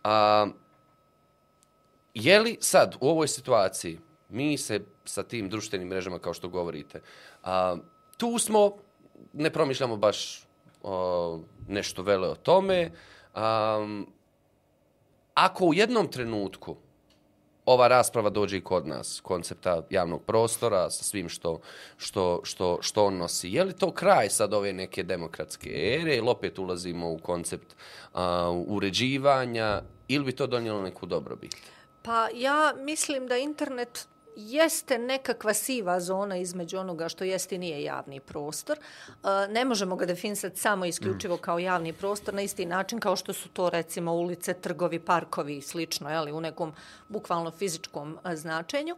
A, 0.04 0.46
je 2.14 2.40
li 2.40 2.56
sad 2.60 2.96
u 3.00 3.08
ovoj 3.08 3.28
situaciji 3.28 3.98
mi 4.28 4.58
se 4.58 4.80
sa 5.04 5.22
tim 5.22 5.48
društvenim 5.48 5.88
mrežama, 5.88 6.18
kao 6.18 6.34
što 6.34 6.48
govorite, 6.48 7.00
a, 7.42 7.76
tu 8.16 8.38
smo, 8.38 8.76
ne 9.32 9.50
promišljamo 9.50 9.96
baš 9.96 10.44
o, 10.84 11.40
nešto 11.68 12.02
vele 12.02 12.28
o 12.28 12.34
tome. 12.34 12.90
Um, 13.34 14.06
ako 15.34 15.66
u 15.66 15.74
jednom 15.74 16.08
trenutku 16.08 16.76
ova 17.66 17.88
rasprava 17.88 18.30
dođe 18.30 18.56
i 18.56 18.60
kod 18.60 18.86
nas, 18.86 19.20
koncepta 19.22 19.82
javnog 19.90 20.22
prostora 20.22 20.90
sa 20.90 21.04
svim 21.04 21.28
što, 21.28 21.60
što, 21.96 22.40
što, 22.44 22.78
što 22.80 23.04
on 23.04 23.16
nosi. 23.16 23.50
Je 23.50 23.64
li 23.64 23.72
to 23.72 23.90
kraj 23.90 24.28
sad 24.30 24.54
ove 24.54 24.72
neke 24.72 25.02
demokratske 25.02 25.70
ere 25.70 26.16
ili 26.16 26.28
opet 26.28 26.58
ulazimo 26.58 27.10
u 27.10 27.18
koncept 27.18 27.76
a, 28.14 28.50
uređivanja 28.66 29.82
ili 30.08 30.24
bi 30.24 30.32
to 30.32 30.46
donijelo 30.46 30.82
neku 30.82 31.06
dobrobit? 31.06 31.56
Pa 32.02 32.28
ja 32.34 32.74
mislim 32.76 33.26
da 33.26 33.36
internet 33.36 34.08
jeste 34.36 34.98
nekakva 34.98 35.54
siva 35.54 36.00
zona 36.00 36.36
između 36.36 36.78
onoga 36.78 37.08
što 37.08 37.24
jeste 37.24 37.54
i 37.54 37.58
nije 37.58 37.82
javni 37.82 38.20
prostor. 38.20 38.78
E, 38.78 39.18
ne 39.48 39.64
možemo 39.64 39.96
ga 39.96 40.06
definisati 40.06 40.60
samo 40.60 40.84
isključivo 40.84 41.36
kao 41.36 41.58
javni 41.58 41.92
prostor 41.92 42.34
na 42.34 42.42
isti 42.42 42.66
način 42.66 43.00
kao 43.00 43.16
što 43.16 43.32
su 43.32 43.48
to 43.48 43.70
recimo 43.70 44.12
ulice, 44.12 44.54
trgovi, 44.54 44.98
parkovi 44.98 45.56
i 45.56 45.62
slično, 45.62 46.10
jeli, 46.10 46.32
u 46.32 46.40
nekom 46.40 46.72
bukvalno 47.08 47.50
fizičkom 47.50 48.18
e, 48.24 48.36
značenju. 48.36 48.94
značenju 48.94 48.96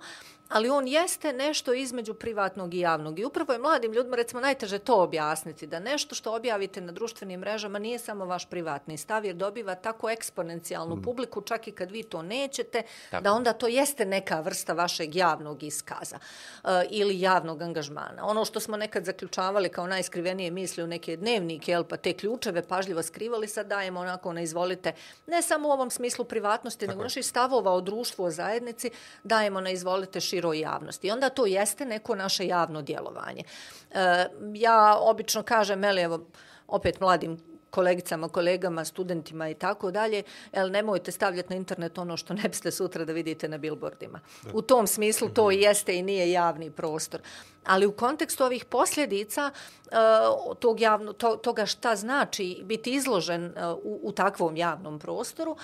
ali 0.49 0.71
on 0.71 0.89
jeste 0.89 1.33
nešto 1.33 1.75
između 1.75 2.15
privatnog 2.15 2.75
i 2.75 2.79
javnog. 2.79 3.19
I 3.19 3.25
upravo 3.25 3.53
je 3.53 3.59
mladim 3.59 3.93
ljudima, 3.93 4.17
recimo, 4.17 4.41
najteže 4.41 4.79
to 4.79 5.03
objasniti, 5.03 5.67
da 5.67 5.81
nešto 5.81 6.15
što 6.15 6.35
objavite 6.35 6.81
na 6.81 6.93
društvenim 6.93 7.41
mrežama 7.41 7.79
nije 7.79 7.99
samo 7.99 8.25
vaš 8.25 8.47
privatni 8.47 8.97
stav, 8.97 9.25
jer 9.25 9.35
dobiva 9.35 9.75
tako 9.75 10.11
eksponencijalnu 10.11 10.97
mm. 10.97 11.03
publiku, 11.03 11.41
čak 11.41 11.69
i 11.69 11.73
kad 11.73 11.91
vi 11.91 12.03
to 12.03 12.23
nećete, 12.23 12.83
tako. 13.11 13.23
da 13.23 13.33
onda 13.33 13.53
to 13.53 13.67
jeste 13.67 14.05
neka 14.05 14.41
vrsta 14.41 14.73
vašeg 14.73 15.17
javnog 15.17 15.63
iskaza 15.63 16.17
uh, 16.17 16.71
ili 16.91 17.21
javnog 17.21 17.63
angažmana. 17.63 18.27
Ono 18.27 18.45
što 18.45 18.61
smo 18.61 18.77
nekad 18.77 19.05
zaključavali 19.05 19.69
kao 19.69 19.87
najskrivenije 19.87 20.51
misli 20.51 20.83
u 20.83 20.87
neke 20.87 21.17
dnevnike, 21.17 21.73
jel, 21.73 21.85
pa 21.85 21.97
te 21.97 22.13
ključeve 22.13 22.63
pažljivo 22.63 23.03
skrivali, 23.03 23.49
sad 23.49 23.67
dajemo 23.67 24.01
onako 24.01 24.33
na 24.33 24.41
izvolite, 24.41 24.93
ne 25.27 25.43
samo 25.43 25.69
u 25.69 25.73
ovom 25.73 25.91
smislu 25.91 26.25
privatnosti, 26.25 26.87
tako. 26.87 26.93
nego 26.93 27.03
naših 27.03 27.27
stavova 27.27 27.73
o 27.73 27.81
društvu, 27.81 28.25
o 28.25 28.31
zajednici, 28.31 28.91
dajemo 29.25 29.61
na 29.61 29.71
izvolite 29.71 30.21
široj 30.37 30.61
javnosti. 30.61 31.11
Onda 31.11 31.29
to 31.29 31.46
jeste 31.46 31.85
neko 31.85 32.14
naše 32.14 32.46
javno 32.46 32.83
djelovanje. 32.83 33.42
E, 33.90 34.27
ja 34.55 34.96
obično 35.01 35.42
kažem, 35.42 35.85
eli, 35.85 36.03
evo, 36.03 36.20
opet 36.68 37.01
mladim 37.01 37.38
kolegicama, 37.70 38.29
kolegama, 38.29 38.85
studentima 38.85 39.49
i 39.49 39.55
tako 39.55 39.90
dalje, 39.90 40.22
el 40.53 40.70
nemojte 40.70 41.12
stavljati 41.12 41.51
na 41.51 41.57
internet 41.57 41.99
ono 41.99 42.16
što 42.16 42.35
ne 42.35 42.49
biste 42.49 42.70
sutra 42.70 43.05
da 43.05 43.12
vidite 43.12 43.49
na 43.49 43.59
billboardima. 43.59 44.20
U 44.53 44.62
tom 44.62 44.87
smislu 44.87 45.29
to 45.29 45.51
jeste 45.51 45.96
i 45.96 46.03
nije 46.03 46.31
javni 46.33 46.70
prostor 46.70 47.20
ali 47.66 47.87
u 47.87 47.92
kontekstu 47.92 48.44
ovih 48.44 48.64
posljedica 48.64 49.50
uh, 49.50 50.57
tog 50.59 50.81
javno, 50.81 51.12
to, 51.12 51.37
toga 51.37 51.66
šta 51.66 51.96
znači 51.96 52.61
biti 52.62 52.94
izložen 52.94 53.44
uh, 53.44 53.52
u, 53.83 54.00
u 54.02 54.12
takvom 54.12 54.57
javnom 54.57 54.98
prostoru, 54.98 55.50
uh, 55.50 55.59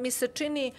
mi 0.00 0.10
se 0.10 0.26
čini 0.26 0.72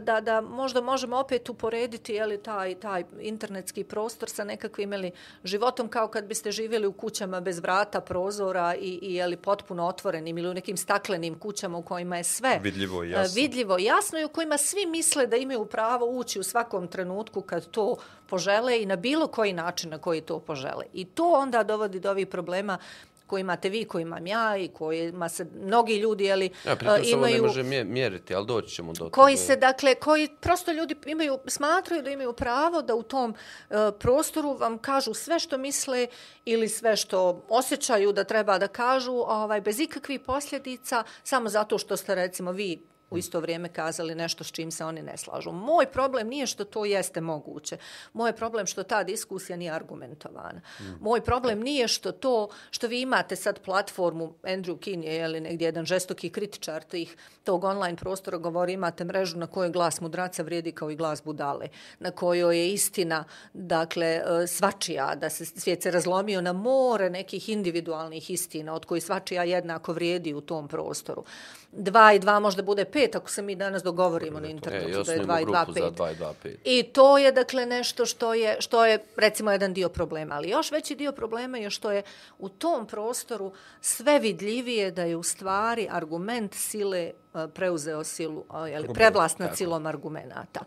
da, 0.00 0.20
da 0.20 0.40
možda 0.40 0.80
možemo 0.80 1.16
opet 1.16 1.48
uporediti 1.48 2.12
je 2.12 2.26
li 2.26 2.42
taj, 2.42 2.74
taj 2.74 3.04
internetski 3.20 3.84
prostor 3.84 4.30
sa 4.30 4.44
nekakvim 4.44 4.92
je 4.92 4.98
li, 4.98 5.12
životom 5.44 5.88
kao 5.88 6.08
kad 6.08 6.24
biste 6.24 6.52
živjeli 6.52 6.86
u 6.86 6.92
kućama 6.92 7.40
bez 7.40 7.58
vrata, 7.58 8.00
prozora 8.00 8.74
i, 8.74 8.98
i 9.02 9.14
je 9.14 9.26
li, 9.26 9.36
potpuno 9.36 9.86
otvorenim 9.86 10.38
ili 10.38 10.48
u 10.48 10.54
nekim 10.54 10.76
staklenim 10.76 11.38
kućama 11.38 11.78
u 11.78 11.82
kojima 11.82 12.16
je 12.16 12.24
sve 12.24 12.60
vidljivo 12.62 13.04
i 13.04 13.10
jasno. 13.10 13.34
vidljivo 13.34 13.78
jasno 13.78 14.18
i 14.18 14.24
u 14.24 14.28
kojima 14.28 14.58
svi 14.58 14.86
misle 14.86 15.26
da 15.26 15.36
imaju 15.36 15.64
pravo 15.64 16.06
ući 16.06 16.40
u 16.40 16.42
svakom 16.42 16.88
trenutku 16.88 17.42
kad 17.42 17.70
to 17.70 17.96
požele 18.26 18.82
i 18.82 18.86
na 18.86 18.96
bilo 18.96 19.26
koji 19.26 19.52
način 19.52 19.90
na 19.90 19.98
koji 19.98 20.20
to 20.20 20.38
požele. 20.38 20.84
I 20.92 21.04
to 21.04 21.32
onda 21.32 21.62
dovodi 21.62 22.00
do 22.00 22.10
ovih 22.10 22.26
problema 22.26 22.78
koji 23.26 23.40
imate 23.40 23.68
vi, 23.68 23.84
koji 23.84 24.02
imam 24.02 24.26
ja 24.26 24.56
i 24.56 24.68
kojima 24.68 25.28
se 25.28 25.46
mnogi 25.62 25.96
ljudi 25.96 26.24
jeli, 26.24 26.50
ja, 26.66 26.76
pritom 26.76 27.04
imaju... 27.04 27.34
ne 27.34 27.48
može 27.48 27.62
mjeriti, 27.84 28.34
ali 28.34 28.46
doći 28.46 28.74
ćemo 28.74 28.92
do 28.92 29.10
koji 29.10 29.36
se, 29.36 29.56
dakle, 29.56 29.94
koji 29.94 30.28
prosto 30.40 30.72
ljudi 30.72 30.96
imaju, 31.06 31.38
smatraju 31.46 32.02
da 32.02 32.10
imaju 32.10 32.32
pravo 32.32 32.82
da 32.82 32.94
u 32.94 33.02
tom 33.02 33.30
uh, 33.30 33.76
prostoru 33.98 34.52
vam 34.52 34.78
kažu 34.78 35.14
sve 35.14 35.38
što 35.38 35.58
misle 35.58 36.06
ili 36.44 36.68
sve 36.68 36.96
što 36.96 37.44
osjećaju 37.48 38.12
da 38.12 38.24
treba 38.24 38.58
da 38.58 38.68
kažu, 38.68 39.12
ovaj, 39.12 39.60
bez 39.60 39.80
ikakvih 39.80 40.20
posljedica, 40.20 41.04
samo 41.24 41.48
zato 41.48 41.78
što 41.78 41.96
ste, 41.96 42.14
recimo, 42.14 42.52
vi 42.52 42.82
u 43.10 43.18
isto 43.18 43.40
vrijeme 43.40 43.68
kazali 43.68 44.14
nešto 44.14 44.44
s 44.44 44.52
čim 44.52 44.70
se 44.70 44.84
oni 44.84 45.02
ne 45.02 45.16
slažu. 45.16 45.52
Moj 45.52 45.86
problem 45.86 46.28
nije 46.28 46.46
što 46.46 46.64
to 46.64 46.84
jeste 46.84 47.20
moguće. 47.20 47.76
Moj 48.12 48.32
problem 48.32 48.66
što 48.66 48.82
ta 48.82 49.04
diskusija 49.04 49.56
nije 49.56 49.72
argumentovana. 49.72 50.60
Mm. 50.80 50.84
Moj 51.00 51.20
problem 51.20 51.60
nije 51.60 51.88
što 51.88 52.12
to, 52.12 52.48
što 52.70 52.86
vi 52.86 53.00
imate 53.00 53.36
sad 53.36 53.60
platformu, 53.60 54.34
Andrew 54.42 54.78
Kin 54.80 55.02
je 55.02 55.14
jeli, 55.14 55.40
negdje 55.40 55.66
jedan 55.66 55.84
žestoki 55.84 56.30
kritičar 56.30 56.82
tih, 56.82 57.16
tog 57.44 57.64
online 57.64 57.96
prostora, 57.96 58.38
govori 58.38 58.72
imate 58.72 59.04
mrežu 59.04 59.38
na 59.38 59.46
kojoj 59.46 59.70
glas 59.70 60.00
mudraca 60.00 60.42
vrijedi 60.42 60.72
kao 60.72 60.90
i 60.90 60.96
glas 60.96 61.22
budale, 61.24 61.68
na 61.98 62.10
kojoj 62.10 62.58
je 62.58 62.72
istina, 62.72 63.24
dakle, 63.52 64.06
e, 64.06 64.46
svačija, 64.46 65.14
da 65.14 65.30
se 65.30 65.44
svijet 65.44 65.82
se 65.82 65.90
razlomio 65.90 66.40
na 66.40 66.52
more 66.52 67.10
nekih 67.10 67.48
individualnih 67.48 68.30
istina, 68.30 68.74
od 68.74 68.84
koji 68.84 69.00
svačija 69.00 69.44
jednako 69.44 69.92
vrijedi 69.92 70.34
u 70.34 70.40
tom 70.40 70.68
prostoru 70.68 71.24
dva 71.72 72.12
i 72.12 72.18
dva 72.18 72.40
možda 72.40 72.62
bude 72.62 72.84
pet 72.84 73.16
ako 73.16 73.30
se 73.30 73.42
mi 73.42 73.54
danas 73.54 73.82
dogovorimo 73.82 74.40
na 74.40 74.48
internetu 74.48 75.00
e, 75.00 75.04
da 75.04 75.12
je 75.12 75.18
dva 75.18 75.40
i 75.40 75.44
dva 75.44 75.66
pet. 75.74 75.94
dva 75.94 76.10
i 76.10 76.14
dva 76.14 76.34
pet. 76.42 76.60
I 76.64 76.82
to 76.82 77.18
je 77.18 77.32
dakle 77.32 77.66
nešto 77.66 78.06
što 78.06 78.34
je, 78.34 78.56
što 78.60 78.86
je 78.86 78.98
recimo 79.16 79.52
jedan 79.52 79.74
dio 79.74 79.88
problema. 79.88 80.34
Ali 80.34 80.48
još 80.48 80.70
veći 80.70 80.94
dio 80.94 81.12
problema 81.12 81.58
je 81.58 81.70
što 81.70 81.90
je 81.90 82.02
u 82.38 82.48
tom 82.48 82.86
prostoru 82.86 83.52
sve 83.80 84.18
vidljivije 84.18 84.90
da 84.90 85.02
je 85.02 85.16
u 85.16 85.22
stvari 85.22 85.88
argument 85.90 86.54
sile 86.54 86.98
e, 86.98 87.12
preuzeo 87.54 88.04
silu, 88.04 88.44
jeli, 88.68 88.88
prevlast 88.94 89.38
nad 89.38 89.56
silom 89.56 89.86
argumenta. 89.86 90.60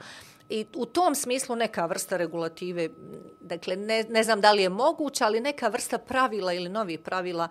I 0.50 0.66
u 0.76 0.86
tom 0.86 1.16
smislu 1.16 1.56
neka 1.56 1.86
vrsta 1.86 2.18
regulative, 2.18 2.90
dakle 3.42 3.76
ne, 3.76 4.04
ne 4.10 4.24
znam 4.24 4.42
da 4.42 4.52
li 4.52 4.62
je 4.62 4.70
moguća, 4.70 5.26
ali 5.26 5.40
neka 5.40 5.68
vrsta 5.68 5.98
pravila 5.98 6.54
ili 6.54 6.70
novi 6.70 6.98
pravila 6.98 7.48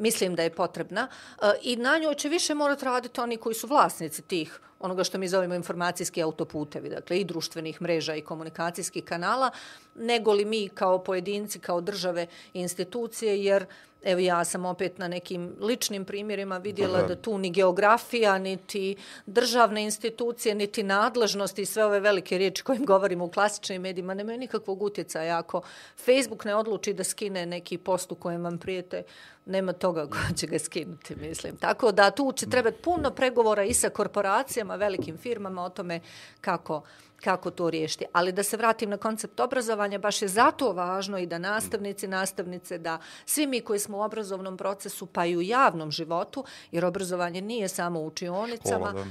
mislim 0.00 0.34
da 0.34 0.42
je 0.42 0.50
potrebna. 0.50 1.08
E, 1.42 1.52
I 1.62 1.76
na 1.76 1.98
njoj 1.98 2.14
će 2.14 2.28
više 2.28 2.54
morati 2.54 2.84
raditi 2.84 3.20
oni 3.20 3.36
koji 3.36 3.54
su 3.54 3.66
vlasnici 3.66 4.22
tih 4.22 4.60
onoga 4.80 5.04
što 5.04 5.18
mi 5.18 5.28
zovemo 5.28 5.54
informacijski 5.54 6.22
autoputevi, 6.22 6.88
dakle 6.88 7.20
i 7.20 7.24
društvenih 7.24 7.82
mreža 7.82 8.14
i 8.14 8.20
komunikacijskih 8.20 9.04
kanala, 9.04 9.50
nego 9.94 10.32
li 10.32 10.44
mi 10.44 10.68
kao 10.68 10.98
pojedinci, 10.98 11.58
kao 11.58 11.80
države 11.80 12.26
i 12.54 12.60
institucije, 12.60 13.44
jer 13.44 13.66
Evo 14.04 14.20
ja 14.20 14.44
sam 14.44 14.64
opet 14.64 14.98
na 14.98 15.08
nekim 15.08 15.56
ličnim 15.60 16.04
primjerima 16.04 16.58
vidjela 16.58 17.02
da 17.02 17.16
tu 17.16 17.38
ni 17.38 17.50
geografija, 17.50 18.38
niti 18.38 18.96
državne 19.26 19.84
institucije, 19.84 20.54
niti 20.54 20.82
nadležnosti 20.82 21.62
i 21.62 21.66
sve 21.66 21.84
ove 21.84 22.00
velike 22.00 22.38
riječi 22.38 22.62
kojim 22.62 22.84
govorimo 22.84 23.24
u 23.24 23.30
klasičnim 23.30 23.82
medijima 23.82 24.14
nemaju 24.14 24.38
nikakvog 24.38 24.82
utjecaja. 24.82 25.38
Ako 25.38 25.62
Facebook 26.04 26.44
ne 26.44 26.54
odluči 26.54 26.92
da 26.92 27.04
skine 27.04 27.46
neki 27.46 27.78
post 27.78 28.12
u 28.12 28.14
kojem 28.14 28.44
vam 28.44 28.58
prijete, 28.58 29.02
nema 29.50 29.72
toga 29.72 30.06
ko 30.06 30.18
će 30.36 30.46
ga 30.46 30.58
skinuti, 30.58 31.16
mislim. 31.16 31.56
Tako 31.56 31.92
da 31.92 32.10
tu 32.10 32.32
će 32.32 32.50
trebati 32.50 32.82
puno 32.82 33.10
pregovora 33.10 33.64
i 33.64 33.74
sa 33.74 33.88
korporacijama, 33.88 34.76
velikim 34.76 35.18
firmama 35.18 35.62
o 35.62 35.68
tome 35.68 36.00
kako 36.40 36.82
kako 37.20 37.50
to 37.50 37.70
riješiti. 37.70 38.04
Ali 38.12 38.32
da 38.32 38.42
se 38.42 38.56
vratim 38.56 38.90
na 38.90 38.96
koncept 38.96 39.40
obrazovanja, 39.40 39.98
baš 39.98 40.22
je 40.22 40.28
zato 40.28 40.72
važno 40.72 41.18
i 41.18 41.26
da 41.26 41.38
nastavnici, 41.38 42.08
nastavnice, 42.08 42.78
da 42.78 42.98
svi 43.26 43.46
mi 43.46 43.60
koji 43.60 43.78
smo 43.78 43.98
u 43.98 44.02
obrazovnom 44.02 44.56
procesu, 44.56 45.06
pa 45.06 45.26
i 45.26 45.36
u 45.36 45.42
javnom 45.42 45.90
životu, 45.90 46.44
jer 46.72 46.84
obrazovanje 46.84 47.40
nije 47.40 47.68
samo 47.68 48.00
u 48.00 48.06
učionicama, 48.06 48.90
Hvala, 48.90 49.06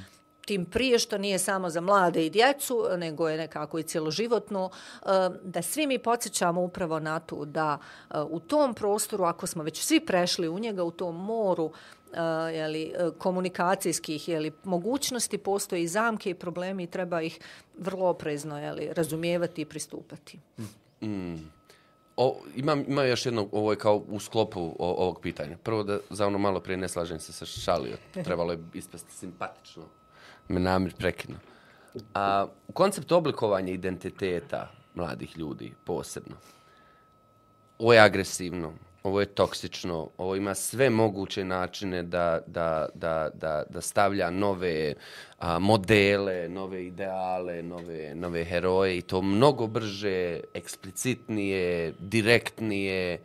tim 0.49 0.65
prije 0.65 0.99
što 0.99 1.17
nije 1.17 1.39
samo 1.39 1.69
za 1.69 1.81
mlade 1.81 2.25
i 2.25 2.29
djecu, 2.29 2.85
nego 2.97 3.29
je 3.29 3.37
nekako 3.37 3.79
i 3.79 3.83
cjeloživotno, 3.83 4.69
e, 4.69 5.05
da 5.43 5.61
svi 5.61 5.87
mi 5.87 5.99
podsjećamo 5.99 6.61
upravo 6.61 6.99
na 6.99 7.19
to 7.19 7.45
da 7.45 7.77
e, 7.77 8.19
u 8.29 8.39
tom 8.39 8.73
prostoru, 8.73 9.23
ako 9.23 9.47
smo 9.47 9.63
već 9.63 9.81
svi 9.81 9.99
prešli 9.99 10.49
u 10.49 10.59
njega, 10.59 10.83
u 10.83 10.91
tom 10.91 11.15
moru, 11.15 11.65
e, 11.65 12.21
uh, 12.21 12.55
jeli, 12.55 12.93
komunikacijskih 13.17 14.29
jeli, 14.29 14.51
mogućnosti, 14.63 15.37
postoje 15.37 15.83
i 15.83 15.87
zamke 15.87 16.29
i 16.29 16.33
problemi 16.33 16.83
i 16.83 16.87
treba 16.87 17.21
ih 17.21 17.39
vrlo 17.77 18.07
oprezno 18.07 18.59
jeli, 18.59 18.89
razumijevati 18.93 19.61
i 19.61 19.65
pristupati. 19.65 20.39
Mm. 20.57 21.07
mm. 21.07 21.51
O, 22.17 22.41
imam, 22.55 22.83
imam 22.87 23.07
još 23.07 23.25
jedno, 23.25 23.47
ovo 23.51 23.71
je 23.71 23.77
kao 23.77 24.03
u 24.07 24.19
sklopu 24.19 24.75
o, 24.79 24.91
ovog 24.97 25.21
pitanja. 25.21 25.57
Prvo 25.63 25.83
da 25.83 25.99
za 26.09 26.27
ono 26.27 26.37
malo 26.37 26.59
prije 26.59 26.77
ne 26.77 26.87
slažem 26.87 27.19
se 27.19 27.33
sa 27.33 27.45
šalio. 27.45 27.97
Trebalo 28.13 28.51
je 28.51 28.59
ispasti 28.73 29.13
simpatično. 29.13 29.83
Me 30.47 30.59
namir 30.59 30.95
prekinu. 30.95 31.35
A, 32.13 32.47
koncept 32.73 33.11
oblikovanja 33.11 33.73
identiteta 33.73 34.71
mladih 34.95 35.37
ljudi 35.37 35.73
posebno, 35.83 36.35
ovo 37.79 37.93
je 37.93 37.99
agresivno, 37.99 38.73
ovo 39.03 39.19
je 39.19 39.25
toksično, 39.25 40.09
ovo 40.17 40.35
ima 40.35 40.55
sve 40.55 40.89
moguće 40.89 41.43
načine 41.45 42.03
da, 42.03 42.39
da, 42.47 42.87
da, 42.93 43.29
da, 43.33 43.63
da 43.69 43.81
stavlja 43.81 44.29
nove 44.29 44.93
a, 45.39 45.59
modele, 45.59 46.49
nove 46.49 46.85
ideale, 46.85 47.63
nove, 47.63 48.15
nove 48.15 48.45
heroje 48.45 48.97
i 48.97 49.01
to 49.01 49.21
mnogo 49.21 49.67
brže, 49.67 50.39
eksplicitnije, 50.53 51.93
direktnije. 51.99 53.19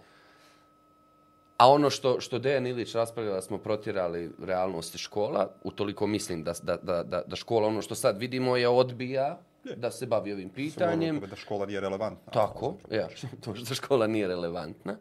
A 1.57 1.71
ono 1.71 1.90
što, 1.90 2.21
što 2.21 2.38
Dejan 2.38 2.67
Ilić 2.67 2.95
raspravljala, 2.95 3.43
smo 3.43 3.59
protjerali 3.59 4.31
realnosti 4.43 4.99
škola, 4.99 5.51
utoliko 5.64 6.07
mislim 6.07 6.45
da, 6.45 6.53
da, 6.62 6.77
da, 7.03 7.23
da 7.27 7.37
škola, 7.37 7.69
ono 7.69 7.83
što 7.83 7.95
sad 7.95 8.19
vidimo, 8.19 8.57
je 8.57 8.69
odbija 8.69 9.38
da 9.77 9.90
se 9.90 10.07
bavi 10.07 10.33
ovim 10.33 10.49
pitanjem. 10.49 11.21
Da 11.21 11.37
škola 11.37 11.67
nije 11.67 11.81
relevantna. 11.81 12.33
Tako, 12.33 12.75
ja, 12.90 13.09
to 13.45 13.55
što 13.55 13.75
škola 13.75 14.07
nije 14.07 14.29
relevantna. 14.29 14.97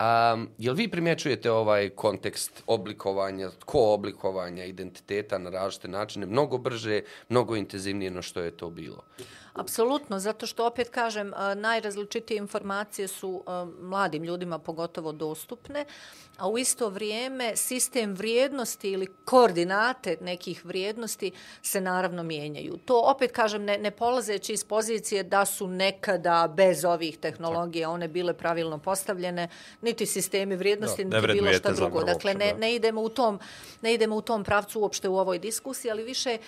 Um, 0.00 0.48
jel 0.58 0.74
vi 0.74 0.88
primjećujete 0.88 1.50
ovaj 1.50 1.88
kontekst 1.88 2.62
oblikovanja, 2.66 3.50
ko 3.64 3.94
oblikovanja 3.94 4.64
identiteta 4.64 5.38
na 5.38 5.50
različite 5.50 5.88
načine, 5.88 6.26
mnogo 6.26 6.58
brže, 6.58 7.00
mnogo 7.28 7.56
intenzivnije 7.56 8.10
no 8.10 8.22
što 8.22 8.40
je 8.40 8.50
to 8.50 8.70
bilo? 8.70 9.02
Apsolutno, 9.54 10.18
zato 10.18 10.46
što 10.46 10.66
opet 10.66 10.88
kažem, 10.88 11.32
najrazličitije 11.56 12.38
informacije 12.38 13.08
su 13.08 13.44
mladim 13.80 14.24
ljudima 14.24 14.58
pogotovo 14.58 15.12
dostupne, 15.12 15.84
a 16.36 16.48
u 16.48 16.58
isto 16.58 16.88
vrijeme 16.88 17.56
sistem 17.56 18.14
vrijednosti 18.14 18.90
ili 18.90 19.06
koordinate 19.24 20.16
nekih 20.20 20.64
vrijednosti 20.64 21.32
se 21.62 21.80
naravno 21.80 22.22
mijenjaju. 22.22 22.76
To 22.84 23.00
opet 23.00 23.32
kažem, 23.32 23.64
ne, 23.64 23.78
ne 23.78 23.90
polazeći 23.90 24.52
iz 24.52 24.64
pozicije 24.64 25.22
da 25.22 25.44
su 25.44 25.68
nekada 25.68 26.52
bez 26.56 26.84
ovih 26.84 27.18
tehnologija 27.18 27.90
one 27.90 28.08
bile 28.08 28.34
pravilno 28.34 28.78
postavljene, 28.78 29.48
niti 29.80 30.06
sistemi 30.06 30.56
vrijednosti, 30.56 31.04
Da, 31.04 31.20
niti 31.20 31.32
bilo 31.32 31.52
šta 31.52 31.72
drugo. 31.72 32.04
Dakle, 32.04 32.34
ne, 32.34 32.54
ne 32.58 32.74
idemo 32.74 33.00
u 33.00 33.08
tom 33.08 33.40
ne 33.82 33.94
idemo 33.94 34.16
u 34.16 34.22
tom 34.22 34.44
pravcu 34.44 34.80
uopšte 34.80 35.08
u 35.08 35.18
ovoj 35.18 35.38
diskusiji, 35.38 35.90
ali 35.90 36.04
više 36.04 36.38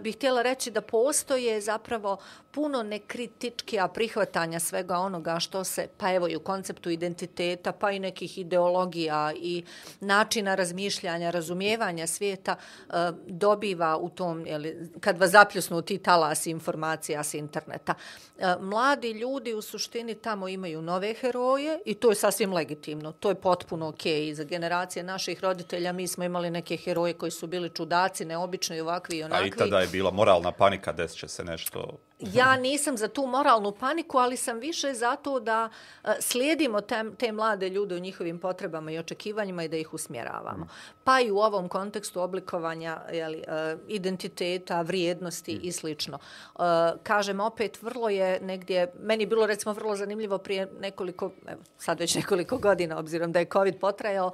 bih 0.00 0.16
htjela 0.16 0.42
reći 0.42 0.70
da 0.70 0.80
postoje 0.80 1.60
zapravo 1.60 2.16
puno 2.54 2.82
nekritičkija 2.82 3.88
prihvatanja 3.88 4.60
svega 4.60 4.96
onoga 4.96 5.40
što 5.40 5.64
se, 5.64 5.88
pa 5.96 6.12
evo 6.12 6.28
i 6.28 6.36
u 6.36 6.40
konceptu 6.40 6.90
identiteta, 6.90 7.72
pa 7.72 7.90
i 7.90 7.98
nekih 7.98 8.38
ideologija 8.38 9.32
i 9.36 9.64
načina 10.00 10.54
razmišljanja, 10.54 11.30
razumijevanja 11.30 12.06
svijeta 12.06 12.56
e, 12.56 12.92
dobiva 13.26 13.96
u 13.96 14.08
tom, 14.08 14.46
jeli, 14.46 14.90
kad 15.00 15.18
vas 15.18 15.30
zapljusnu 15.30 15.82
ti 15.82 15.98
talasi 15.98 16.50
informacija 16.50 17.24
s 17.24 17.34
interneta. 17.34 17.94
E, 18.38 18.54
Mladi 18.60 19.10
ljudi 19.10 19.54
u 19.54 19.62
suštini 19.62 20.14
tamo 20.14 20.48
imaju 20.48 20.82
nove 20.82 21.14
heroje 21.14 21.78
i 21.84 21.94
to 21.94 22.10
je 22.10 22.14
sasvim 22.14 22.52
legitimno. 22.52 23.12
To 23.12 23.28
je 23.28 23.34
potpuno 23.34 23.88
okej. 23.88 24.12
Okay. 24.12 24.32
Za 24.32 24.44
generacije 24.44 25.02
naših 25.02 25.40
roditelja 25.40 25.92
mi 25.92 26.08
smo 26.08 26.24
imali 26.24 26.50
neke 26.50 26.76
heroje 26.76 27.12
koji 27.12 27.30
su 27.30 27.46
bili 27.46 27.70
čudaci, 27.70 28.24
neobični, 28.24 28.80
ovakvi 28.80 29.16
i 29.18 29.22
A 29.22 29.26
onakvi. 29.26 29.48
i 29.48 29.50
tada 29.50 29.80
je 29.80 29.86
bila 29.86 30.10
moralna 30.10 30.52
panika, 30.52 30.92
desit 30.92 31.18
će 31.18 31.28
se 31.28 31.44
nešto... 31.44 31.98
Ja 32.32 32.56
nisam 32.56 32.96
za 32.96 33.08
tu 33.08 33.26
moralnu 33.26 33.72
paniku, 33.72 34.18
ali 34.18 34.36
sam 34.36 34.58
više 34.58 34.94
zato 34.94 35.40
da 35.40 35.68
e, 36.04 36.08
slijedimo 36.20 36.80
te, 36.80 37.04
te 37.18 37.32
mlade 37.32 37.68
ljude 37.68 37.94
u 37.94 37.98
njihovim 37.98 38.38
potrebama 38.38 38.90
i 38.90 38.98
očekivanjima 38.98 39.64
i 39.64 39.68
da 39.68 39.76
ih 39.76 39.94
usmjeravamo. 39.94 40.68
Pa 41.04 41.20
i 41.20 41.30
u 41.30 41.38
ovom 41.38 41.68
kontekstu 41.68 42.20
oblikovanja 42.20 43.00
jeli, 43.12 43.38
e, 43.38 43.76
identiteta, 43.88 44.82
vrijednosti 44.82 45.60
i 45.62 45.72
slično. 45.72 46.18
E, 46.18 46.58
Kažem 47.02 47.40
opet, 47.40 47.82
vrlo 47.82 48.08
je 48.08 48.40
negdje, 48.40 48.92
meni 49.00 49.22
je 49.22 49.26
bilo 49.26 49.46
recimo 49.46 49.72
vrlo 49.72 49.96
zanimljivo 49.96 50.38
prije 50.38 50.68
nekoliko, 50.80 51.30
evo, 51.46 51.60
sad 51.78 52.00
već 52.00 52.14
nekoliko 52.14 52.58
godina, 52.58 52.98
obzirom 52.98 53.32
da 53.32 53.38
je 53.38 53.46
COVID 53.52 53.78
potrajao, 53.80 54.32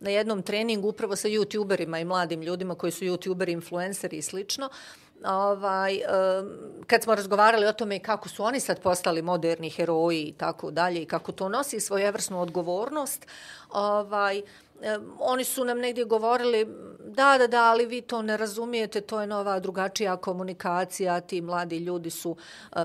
na 0.00 0.10
jednom 0.10 0.42
treningu 0.42 0.88
upravo 0.88 1.16
sa 1.16 1.28
youtuberima 1.28 2.00
i 2.00 2.04
mladim 2.04 2.42
ljudima 2.42 2.74
koji 2.74 2.92
su 2.92 3.04
youtuberi, 3.04 3.52
influenceri 3.52 4.16
i 4.16 4.22
slično, 4.22 4.68
ovaj, 5.26 6.00
kad 6.86 7.02
smo 7.02 7.14
razgovarali 7.14 7.66
o 7.66 7.72
tome 7.72 7.98
kako 7.98 8.28
su 8.28 8.44
oni 8.44 8.60
sad 8.60 8.80
postali 8.80 9.22
moderni 9.22 9.70
heroji 9.70 10.22
i 10.22 10.32
tako 10.32 10.70
dalje 10.70 11.02
i 11.02 11.06
kako 11.06 11.32
to 11.32 11.48
nosi 11.48 11.80
svojevrsnu 11.80 12.40
odgovornost, 12.40 13.26
ovaj, 13.70 14.42
oni 15.18 15.44
su 15.44 15.64
nam 15.64 15.78
negdje 15.78 16.04
govorili 16.04 16.66
da, 17.04 17.38
da, 17.38 17.46
da, 17.46 17.64
ali 17.64 17.86
vi 17.86 18.00
to 18.00 18.22
ne 18.22 18.36
razumijete, 18.36 19.00
to 19.00 19.20
je 19.20 19.26
nova 19.26 19.58
drugačija 19.60 20.16
komunikacija, 20.16 21.20
ti 21.20 21.40
mladi 21.40 21.78
ljudi 21.78 22.10
su 22.10 22.36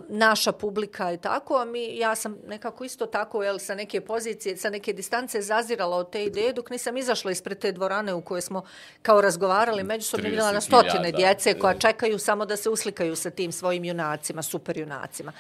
naša 0.09 0.51
publika 0.51 1.11
i 1.11 1.17
tako, 1.17 1.57
a 1.57 1.65
mi, 1.65 1.97
ja 1.97 2.15
sam 2.15 2.37
nekako 2.47 2.83
isto 2.83 3.05
tako, 3.05 3.43
jel, 3.43 3.59
sa 3.59 3.75
neke 3.75 4.01
pozicije, 4.01 4.57
sa 4.57 4.69
neke 4.69 4.93
distance 4.93 5.41
zazirala 5.41 5.97
od 5.97 6.09
te 6.09 6.25
ideje, 6.25 6.53
dok 6.53 6.69
nisam 6.69 6.97
izašla 6.97 7.31
ispred 7.31 7.59
te 7.59 7.71
dvorane 7.71 8.13
u 8.13 8.21
kojoj 8.21 8.41
smo 8.41 8.63
kao 9.01 9.21
razgovarali, 9.21 9.83
međusobno 9.83 10.23
30 10.23 10.29
vidjela 10.29 10.51
na 10.51 10.61
stotine 10.61 10.99
milijada. 10.99 11.17
djece 11.17 11.59
koja 11.59 11.73
E. 11.73 11.79
čekaju 11.79 12.19
samo 12.19 12.45
da 12.45 12.57
se 12.57 12.69
uslikaju 12.69 13.15
sa 13.15 13.29
tim 13.29 13.51
svojim 13.51 13.85
junacima, 13.85 14.41
super 14.41 14.77
junacima. 14.77 15.31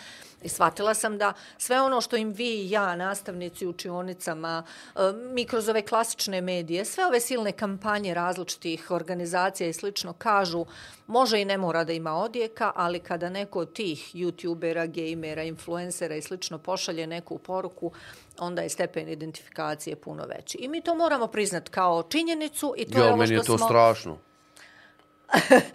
I 0.43 0.49
shvatila 0.49 0.93
sam 0.93 1.17
da 1.17 1.33
sve 1.57 1.81
ono 1.81 2.01
što 2.01 2.15
im 2.15 2.31
vi 2.31 2.49
i 2.49 2.69
ja, 2.69 2.95
nastavnici 2.95 3.65
u 3.65 3.69
učionicama, 3.69 4.63
e, 4.95 4.99
mi 5.33 5.45
kroz 5.45 5.69
ove 5.69 5.81
klasične 5.81 6.41
medije, 6.41 6.85
sve 6.85 7.05
ove 7.05 7.19
silne 7.19 7.51
kampanje 7.51 8.13
različitih 8.13 8.91
organizacija 8.91 9.69
i 9.69 9.73
slično 9.73 10.13
kažu, 10.13 10.65
može 11.07 11.41
i 11.41 11.45
ne 11.45 11.57
mora 11.57 11.83
da 11.83 11.93
ima 11.93 12.13
odjeka, 12.13 12.71
ali 12.75 12.99
kada 12.99 13.29
neko 13.29 13.59
od 13.59 13.73
tih 13.73 14.15
youtubera, 14.15 14.87
gejmera, 14.87 15.43
influencera 15.43 16.15
i 16.15 16.21
slično 16.21 16.57
pošalje 16.57 17.07
neku 17.07 17.37
poruku, 17.37 17.91
onda 18.39 18.61
je 18.61 18.69
stepen 18.69 19.09
identifikacije 19.09 19.95
puno 19.95 20.25
veći. 20.25 20.57
I 20.57 20.67
mi 20.67 20.81
to 20.81 20.95
moramo 20.95 21.27
priznat 21.27 21.69
kao 21.69 22.03
činjenicu 22.03 22.73
i 22.77 22.85
to 22.85 22.99
je 22.99 23.03
Jo, 23.03 23.07
ovo 23.07 23.17
meni 23.17 23.27
što 23.27 23.41
je 23.41 23.45
to 23.45 23.57
smo... 23.57 23.67
strašno. 23.67 24.26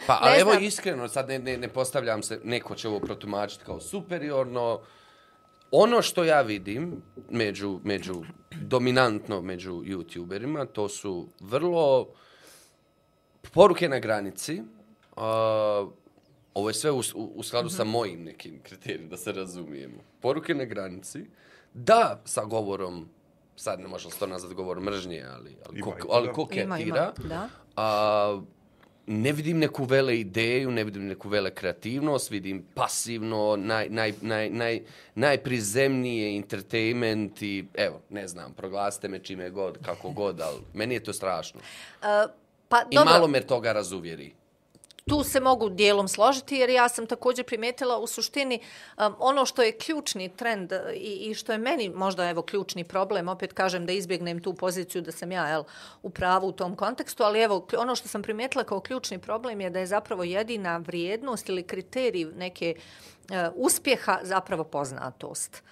Pa, 0.06 0.14
Ne 0.14 0.18
ali 0.20 0.40
evo 0.40 0.50
znam. 0.50 0.64
iskreno, 0.64 1.08
sad 1.08 1.28
ne, 1.28 1.38
ne, 1.38 1.56
ne 1.56 1.68
postavljam 1.68 2.22
se, 2.22 2.40
neko 2.44 2.74
će 2.74 2.88
ovo 2.88 3.00
protumačiti 3.00 3.64
kao 3.64 3.80
superiorno. 3.80 4.80
Ono 5.70 6.02
što 6.02 6.24
ja 6.24 6.42
vidim 6.42 7.02
među, 7.30 7.80
među 7.84 8.22
dominantno 8.50 9.42
među 9.42 9.72
youtuberima, 9.72 10.66
to 10.72 10.88
su 10.88 11.28
vrlo 11.40 12.08
poruke 13.52 13.88
na 13.88 13.98
granici. 13.98 14.62
Uh, 15.16 15.22
ovo 16.54 16.68
je 16.70 16.74
sve 16.74 16.90
u, 16.90 17.02
u, 17.14 17.32
u 17.34 17.42
skladu 17.42 17.68
sa 17.68 17.84
mojim 17.84 18.24
nekim 18.24 18.60
kriterijima, 18.62 19.10
da 19.10 19.16
se 19.16 19.32
razumijemo. 19.32 19.96
Poruke 20.20 20.54
na 20.54 20.64
granici, 20.64 21.24
da 21.74 22.20
sa 22.24 22.44
govorom, 22.44 23.08
sad 23.56 23.80
ne 23.80 23.88
može 23.88 24.06
li 24.06 24.12
se 24.12 24.18
to 24.18 24.26
nazvati 24.26 24.54
govor 24.54 24.80
mržnje, 24.80 25.24
ali, 25.28 25.56
ali, 25.66 25.78
Ima 25.78 25.90
ko, 25.90 26.08
ali 26.10 26.32
koketira. 26.32 26.64
Ima, 26.64 26.78
ima, 26.78 27.12
da. 27.24 27.48
A, 27.76 28.40
ne 29.06 29.32
vidim 29.32 29.58
neku 29.58 29.84
vele 29.84 30.18
ideju, 30.20 30.70
ne 30.70 30.84
vidim 30.84 31.06
neku 31.06 31.28
vele 31.28 31.50
kreativnost, 31.50 32.30
vidim 32.30 32.66
pasivno, 32.74 33.56
naj, 33.56 33.88
naj, 33.88 34.12
naj, 34.20 34.50
naj, 34.50 34.80
najprizemnije 35.14 36.36
entertainment 36.36 37.42
i, 37.42 37.64
evo, 37.74 38.00
ne 38.10 38.28
znam, 38.28 38.52
proglasite 38.52 39.08
me 39.08 39.18
čime 39.18 39.50
god, 39.50 39.78
kako 39.84 40.10
god, 40.10 40.40
ali 40.40 40.60
meni 40.74 40.94
je 40.94 41.04
to 41.04 41.12
strašno. 41.12 41.60
Pa, 42.68 42.82
I 42.90 42.96
dobro. 42.96 43.12
malo 43.12 43.28
me 43.28 43.40
toga 43.40 43.72
razuvjeri 43.72 44.32
tu 45.08 45.24
se 45.24 45.40
mogu 45.40 45.68
dijelom 45.68 46.08
složiti 46.08 46.56
jer 46.56 46.70
ja 46.70 46.88
sam 46.88 47.06
također 47.06 47.44
primetila 47.44 47.98
u 47.98 48.06
suštini 48.06 48.60
um, 48.98 49.14
ono 49.18 49.46
što 49.46 49.62
je 49.62 49.78
ključni 49.78 50.28
trend 50.28 50.72
uh, 50.72 50.78
i, 50.94 51.30
i 51.30 51.34
što 51.34 51.52
je 51.52 51.58
meni 51.58 51.88
možda 51.88 52.28
evo 52.28 52.42
ključni 52.42 52.84
problem, 52.84 53.28
opet 53.28 53.52
kažem 53.52 53.86
da 53.86 53.92
izbjegnem 53.92 54.42
tu 54.42 54.54
poziciju 54.54 55.02
da 55.02 55.12
sam 55.12 55.32
ja 55.32 55.48
jel, 55.48 55.64
u 56.02 56.10
pravu 56.10 56.48
u 56.48 56.52
tom 56.52 56.76
kontekstu, 56.76 57.22
ali 57.22 57.40
evo 57.40 57.66
ono 57.78 57.96
što 57.96 58.08
sam 58.08 58.22
primetila 58.22 58.64
kao 58.64 58.80
ključni 58.80 59.18
problem 59.18 59.60
je 59.60 59.70
da 59.70 59.78
je 59.78 59.86
zapravo 59.86 60.24
jedina 60.24 60.76
vrijednost 60.76 61.48
ili 61.48 61.62
kriterij 61.62 62.24
neke 62.24 62.74
uh, 62.76 63.36
uspjeha 63.54 64.18
zapravo 64.22 64.64
poznatost. 64.64 65.62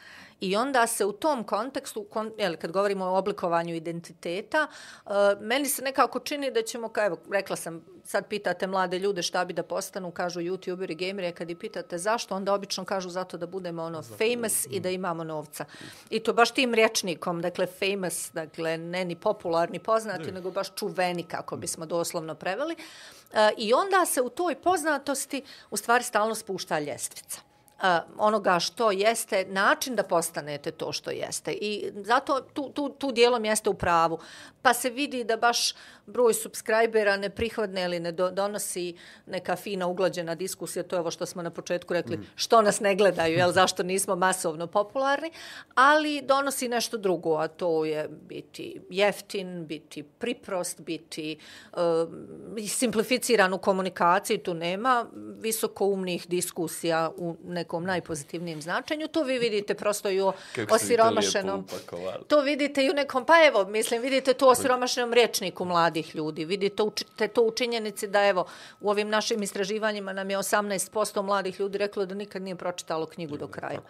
I 0.40 0.56
onda 0.56 0.86
se 0.86 1.04
u 1.04 1.12
tom 1.12 1.44
kontekstu, 1.44 2.04
kon, 2.04 2.32
jel, 2.38 2.56
kad 2.56 2.72
govorimo 2.72 3.04
o 3.04 3.18
oblikovanju 3.18 3.74
identiteta, 3.74 4.66
uh, 5.04 5.12
meni 5.40 5.68
se 5.68 5.82
nekako 5.82 6.20
čini 6.20 6.50
da 6.50 6.62
ćemo, 6.62 6.88
kao 6.88 7.06
evo, 7.06 7.16
rekla 7.30 7.56
sam, 7.56 7.84
sad 8.04 8.28
pitate 8.28 8.66
mlade 8.66 8.98
ljude 8.98 9.22
šta 9.22 9.44
bi 9.44 9.52
da 9.52 9.62
postanu, 9.62 10.10
kažu 10.10 10.40
youtuberi, 10.40 10.96
gameri, 11.06 11.26
a 11.26 11.32
kad 11.32 11.50
i 11.50 11.54
pitate 11.54 11.98
zašto, 11.98 12.34
onda 12.34 12.54
obično 12.54 12.84
kažu 12.84 13.10
zato 13.10 13.36
da 13.36 13.46
budemo 13.46 13.82
ono 13.82 14.02
famous 14.02 14.66
i 14.70 14.80
da 14.80 14.90
imamo 14.90 15.24
novca. 15.24 15.64
I 16.10 16.20
to 16.20 16.32
baš 16.32 16.50
tim 16.50 16.74
rječnikom, 16.74 17.42
dakle 17.42 17.66
famous, 17.66 18.30
dakle 18.32 18.78
ne 18.78 19.04
ni 19.04 19.16
popularni, 19.16 19.78
poznati, 19.78 20.32
nego 20.32 20.50
baš 20.50 20.74
čuveni, 20.74 21.22
kako 21.22 21.56
bismo 21.56 21.86
doslovno 21.86 22.34
preveli. 22.34 22.76
Uh, 23.30 23.38
I 23.56 23.72
onda 23.74 24.06
se 24.06 24.22
u 24.22 24.28
toj 24.28 24.54
poznatosti 24.54 25.42
u 25.70 25.76
stvari 25.76 26.04
stalno 26.04 26.34
spušta 26.34 26.78
ljestvica 26.80 27.49
onoga 28.18 28.58
što 28.58 28.90
jeste 28.90 29.44
način 29.48 29.96
da 29.96 30.02
postanete 30.02 30.70
to 30.70 30.92
što 30.92 31.10
jeste. 31.10 31.52
I 31.52 31.92
zato 31.94 32.40
tu, 32.40 32.70
tu, 32.74 32.88
tu 32.88 33.12
dijelom 33.12 33.44
jeste 33.44 33.70
u 33.70 33.74
pravu. 33.74 34.18
Pa 34.62 34.74
se 34.74 34.90
vidi 34.90 35.24
da 35.24 35.36
baš 35.36 35.74
broj 36.06 36.34
subscribera 36.34 37.16
ne 37.16 37.30
prihvatne 37.30 37.84
ili 37.84 38.00
ne 38.00 38.12
do, 38.12 38.30
donosi 38.30 38.94
neka 39.26 39.56
fina 39.56 39.86
uglađena 39.86 40.34
diskusija, 40.34 40.82
to 40.82 40.96
je 40.96 41.00
ovo 41.00 41.10
što 41.10 41.26
smo 41.26 41.42
na 41.42 41.50
početku 41.50 41.94
rekli, 41.94 42.16
mm. 42.16 42.26
što 42.36 42.62
nas 42.62 42.80
ne 42.80 42.94
gledaju, 42.94 43.36
jel, 43.36 43.52
zašto 43.52 43.82
nismo 43.82 44.16
masovno 44.16 44.66
popularni, 44.66 45.30
ali 45.74 46.22
donosi 46.22 46.68
nešto 46.68 46.96
drugo, 46.96 47.36
a 47.36 47.48
to 47.48 47.84
je 47.84 48.08
biti 48.08 48.80
jeftin, 48.90 49.66
biti 49.66 50.02
priprost, 50.02 50.80
biti 50.80 51.38
um, 51.76 52.58
simplificiran 52.68 53.52
u 53.52 53.58
komunikaciji, 53.58 54.38
tu 54.38 54.54
nema 54.54 55.06
visokoumnih 55.40 56.28
diskusija 56.28 57.10
u 57.16 57.36
nekom 57.44 57.69
najpozitivnijem 57.78 58.62
značenju. 58.62 59.08
To 59.08 59.22
vi 59.22 59.38
vidite 59.38 59.74
prosto 59.74 60.10
i 60.10 60.20
u 60.20 60.32
Kako 60.54 60.68
to 60.68 60.74
osiromašenom... 60.74 61.66
To 62.28 62.40
vidite 62.40 62.84
i 62.84 62.90
u 62.90 62.94
nekom, 62.94 63.24
pa 63.24 63.46
evo, 63.46 63.64
mislim, 63.64 64.02
vidite 64.02 64.34
to 64.34 64.46
u 64.46 64.50
osiromašenom 64.50 65.12
rječniku 65.12 65.64
mladih 65.64 66.14
ljudi. 66.14 66.44
Vidite 66.44 66.82
uči- 66.82 67.28
to 67.28 67.42
u 67.42 67.50
činjenici 67.50 68.06
da, 68.06 68.26
evo, 68.26 68.46
u 68.80 68.90
ovim 68.90 69.08
našim 69.08 69.42
istraživanjima 69.42 70.12
nam 70.12 70.30
je 70.30 70.38
18% 70.38 71.22
mladih 71.22 71.60
ljudi 71.60 71.78
reklo 71.78 72.06
da 72.06 72.14
nikad 72.14 72.42
nije 72.42 72.56
pročitalo 72.56 73.06
knjigu 73.06 73.36
do 73.36 73.48
kraja. 73.48 73.80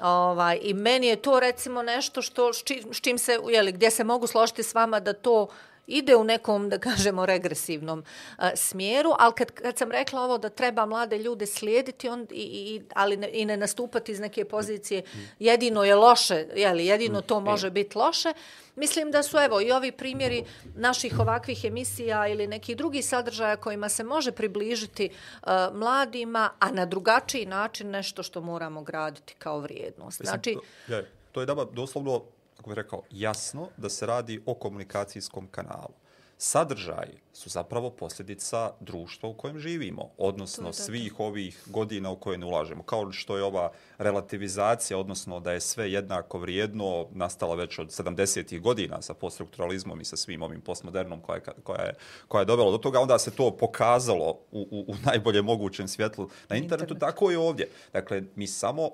Ovaj, 0.00 0.58
I 0.62 0.74
meni 0.74 1.06
je 1.06 1.16
to 1.16 1.40
recimo 1.40 1.82
nešto 1.82 2.22
što, 2.22 2.52
s 2.52 2.62
čim, 2.62 2.94
s 2.94 3.00
čim 3.00 3.18
se, 3.18 3.38
jeli, 3.48 3.72
gdje 3.72 3.90
se 3.90 4.04
mogu 4.04 4.26
složiti 4.26 4.62
s 4.62 4.74
vama 4.74 5.00
da 5.00 5.12
to 5.12 5.48
ide 5.86 6.16
u 6.16 6.24
nekom, 6.24 6.68
da 6.68 6.78
kažemo, 6.78 7.26
regresivnom 7.26 7.98
uh, 8.38 8.44
smjeru, 8.54 9.10
ali 9.18 9.32
kad, 9.36 9.50
kad 9.50 9.78
sam 9.78 9.92
rekla 9.92 10.22
ovo 10.22 10.38
da 10.38 10.48
treba 10.48 10.86
mlade 10.86 11.18
ljude 11.18 11.46
slijediti, 11.46 12.08
on, 12.08 12.26
i, 12.30 12.42
i, 12.42 12.82
ali 12.94 13.16
ne, 13.16 13.30
i 13.32 13.44
ne 13.44 13.56
nastupati 13.56 14.12
iz 14.12 14.20
neke 14.20 14.44
pozicije, 14.44 15.02
jedino 15.38 15.84
je 15.84 15.94
loše, 15.94 16.46
jeli, 16.56 16.86
jedino 16.86 17.20
to 17.20 17.40
može 17.40 17.70
biti 17.70 17.98
loše, 17.98 18.32
mislim 18.76 19.10
da 19.10 19.22
su, 19.22 19.38
evo, 19.38 19.60
i 19.60 19.72
ovi 19.72 19.92
primjeri 19.92 20.44
naših 20.76 21.18
ovakvih 21.18 21.64
emisija 21.64 22.28
ili 22.28 22.46
nekih 22.46 22.76
drugih 22.76 23.06
sadržaja 23.06 23.56
kojima 23.56 23.88
se 23.88 24.04
može 24.04 24.32
približiti 24.32 25.10
uh, 25.42 25.48
mladima, 25.72 26.50
a 26.58 26.70
na 26.70 26.86
drugačiji 26.86 27.46
način 27.46 27.90
nešto 27.90 28.22
što 28.22 28.40
moramo 28.40 28.82
graditi 28.82 29.34
kao 29.38 29.58
vrijednost. 29.60 30.22
Znači, 30.24 30.56
to, 30.86 30.94
je, 30.94 31.10
to 31.32 31.40
je 31.40 31.46
daba 31.46 31.64
doslovno 31.64 32.22
kako 32.64 32.70
bih 32.70 32.76
rekao, 32.76 33.02
jasno 33.10 33.68
da 33.76 33.88
se 33.88 34.06
radi 34.06 34.42
o 34.46 34.54
komunikacijskom 34.54 35.46
kanalu. 35.50 35.94
Sadržaji 36.38 37.20
su 37.32 37.50
zapravo 37.50 37.90
posljedica 37.90 38.70
društva 38.80 39.28
u 39.28 39.34
kojem 39.34 39.58
živimo, 39.58 40.10
odnosno 40.18 40.72
svih 40.72 41.20
ovih 41.20 41.62
godina 41.66 42.10
u 42.10 42.16
koje 42.16 42.38
ne 42.38 42.46
ulažemo. 42.46 42.82
Kao 42.82 43.12
što 43.12 43.36
je 43.36 43.42
ova 43.42 43.72
relativizacija, 43.98 44.98
odnosno 44.98 45.40
da 45.40 45.52
je 45.52 45.60
sve 45.60 45.92
jednako 45.92 46.38
vrijedno, 46.38 47.06
nastala 47.12 47.54
već 47.54 47.78
od 47.78 47.88
70. 47.88 48.60
godina 48.60 49.02
sa 49.02 49.14
poststrukturalizmom 49.14 50.00
i 50.00 50.04
sa 50.04 50.16
svim 50.16 50.42
ovim 50.42 50.60
postmodernom 50.60 51.20
koja 51.20 51.36
je, 51.36 51.42
koja 51.62 51.82
je, 51.82 51.94
koja 52.28 52.40
je 52.40 52.46
dobila 52.46 52.70
do 52.70 52.78
toga, 52.78 53.00
onda 53.00 53.18
se 53.18 53.30
to 53.30 53.56
pokazalo 53.56 54.38
u, 54.52 54.60
u, 54.70 54.84
u 54.88 54.94
najbolje 55.04 55.42
mogućem 55.42 55.88
svjetlu 55.88 56.28
na 56.48 56.56
internetu, 56.56 56.94
Internet. 56.94 57.00
tako 57.00 57.32
i 57.32 57.36
ovdje. 57.36 57.68
Dakle, 57.92 58.22
mi 58.34 58.46
samo 58.46 58.90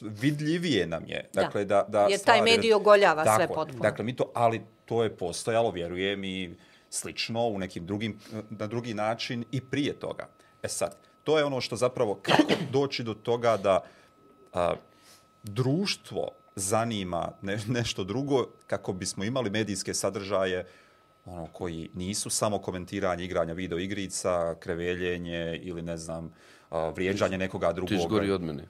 vidljivije 0.00 0.86
nam 0.86 1.06
je. 1.06 1.28
Dakle, 1.32 1.64
da, 1.64 1.74
da, 1.74 1.98
da 1.98 2.06
Jer 2.10 2.20
taj 2.20 2.42
medij 2.42 2.74
ogoljava 2.74 3.24
tako, 3.24 3.36
sve 3.36 3.54
potpuno. 3.54 3.82
Dakle, 3.82 4.04
mi 4.04 4.16
to, 4.16 4.30
ali 4.34 4.60
to 4.84 5.02
je 5.02 5.16
postojalo, 5.16 5.70
vjerujem, 5.70 6.24
i 6.24 6.54
slično 6.90 7.46
u 7.46 7.58
nekim 7.58 7.86
drugim, 7.86 8.18
na 8.50 8.66
drugi 8.66 8.94
način 8.94 9.44
i 9.52 9.60
prije 9.60 9.92
toga. 9.92 10.28
E 10.62 10.68
sad, 10.68 10.96
to 11.24 11.38
je 11.38 11.44
ono 11.44 11.60
što 11.60 11.76
zapravo, 11.76 12.14
kako 12.14 12.52
doći 12.72 13.02
do 13.02 13.14
toga 13.14 13.56
da 13.56 13.84
a, 14.52 14.74
društvo 15.42 16.28
zanima 16.56 17.32
ne, 17.42 17.58
nešto 17.68 18.04
drugo, 18.04 18.46
kako 18.66 18.92
bismo 18.92 19.24
imali 19.24 19.50
medijske 19.50 19.94
sadržaje 19.94 20.66
ono 21.24 21.46
koji 21.46 21.90
nisu 21.94 22.30
samo 22.30 22.58
komentiranje 22.58 23.24
igranja 23.24 23.52
video 23.52 23.78
igrica, 23.78 24.54
kreveljenje 24.60 25.60
ili 25.62 25.82
ne 25.82 25.96
znam, 25.96 26.34
vrijeđanje 26.70 27.38
nekoga 27.38 27.72
drugog. 27.72 27.98
Ti 27.98 28.06
gori 28.08 28.30
od 28.30 28.42
mene. 28.42 28.64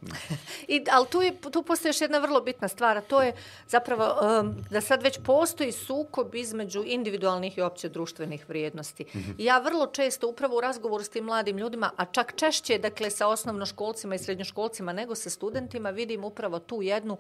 I, 0.69 0.85
ali 0.93 1.07
tu, 1.11 1.23
je, 1.23 1.37
tu 1.53 1.63
postoji 1.63 1.91
još 1.91 2.01
jedna 2.01 2.19
vrlo 2.19 2.41
bitna 2.41 2.69
stvar, 2.69 2.97
a 2.97 3.01
to 3.01 3.23
je 3.23 3.33
zapravo 3.69 4.05
um, 4.41 4.57
da 4.71 4.81
sad 4.81 5.03
već 5.03 5.19
postoji 5.25 5.73
sukob 5.73 6.35
između 6.35 6.83
individualnih 6.87 7.59
i 7.59 7.63
opće 7.63 7.89
društvenih 7.89 8.49
vrijednosti. 8.49 9.05
Mm 9.05 9.19
-hmm. 9.19 9.35
Ja 9.39 9.59
vrlo 9.59 9.87
često 9.87 10.29
upravo 10.29 10.57
u 10.57 10.61
razgovoru 10.61 11.05
s 11.05 11.09
tim 11.09 11.25
mladim 11.25 11.59
ljudima, 11.59 11.91
a 11.97 12.05
čak 12.05 12.35
češće 12.37 12.79
dakle, 12.79 13.11
sa 13.11 13.29
osnovnoškolcima 13.29 14.15
i 14.15 14.19
srednjoškolcima 14.19 14.93
nego 14.93 15.15
sa 15.15 15.31
studentima, 15.31 15.91
vidim 15.91 16.25
upravo 16.25 16.59
tu 16.59 16.83
jednu 16.83 17.19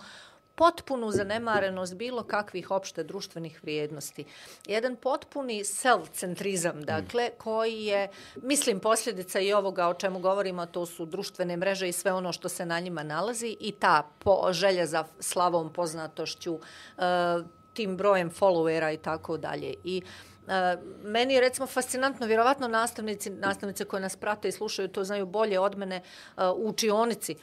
potpunu 0.61 1.11
zanemarenost 1.11 1.95
bilo 1.95 2.23
kakvih 2.23 2.71
opšte 2.71 3.05
društvenih 3.05 3.63
vrijednosti. 3.63 4.25
Jedan 4.67 4.97
potpuni 4.97 5.65
self-centrizam, 5.65 6.85
dakle, 6.85 7.31
koji 7.39 7.85
je, 7.85 8.09
mislim, 8.43 8.81
posljedica 8.81 9.41
i 9.41 9.53
ovoga 9.53 9.89
o 9.89 9.95
čemu 9.95 10.19
govorimo, 10.19 10.67
to 10.67 10.87
su 10.87 11.07
društvene 11.07 11.57
mreže 11.57 11.89
i 11.89 11.93
sve 11.93 12.13
ono 12.13 12.33
što 12.33 12.49
se 12.49 12.67
na 12.67 12.81
njima 12.81 13.03
nalazi 13.03 13.57
i 13.61 13.73
ta 13.73 14.03
po, 14.19 14.53
želja 14.53 14.87
za 14.87 15.05
slavom, 15.21 15.73
poznatošću, 15.73 16.55
uh, 16.55 16.63
tim 17.73 17.97
brojem 17.97 18.31
followera 18.31 18.95
i 18.95 18.97
tako 18.97 19.37
dalje. 19.37 19.75
I 19.85 20.03
uh, 20.05 20.30
meni 21.03 21.35
je 21.35 21.41
recimo 21.41 21.67
fascinantno, 21.67 22.27
vjerovatno 22.27 22.69
nastavnici, 22.69 23.31
nastavnice 23.31 23.85
koje 23.85 24.01
nas 24.01 24.17
prate 24.17 24.49
i 24.49 24.53
slušaju 24.53 24.89
to 24.89 25.05
znaju 25.05 25.27
bolje 25.27 25.61
od 25.61 25.79
mene 25.79 26.03
u 26.57 26.69
učionici. 26.69 27.37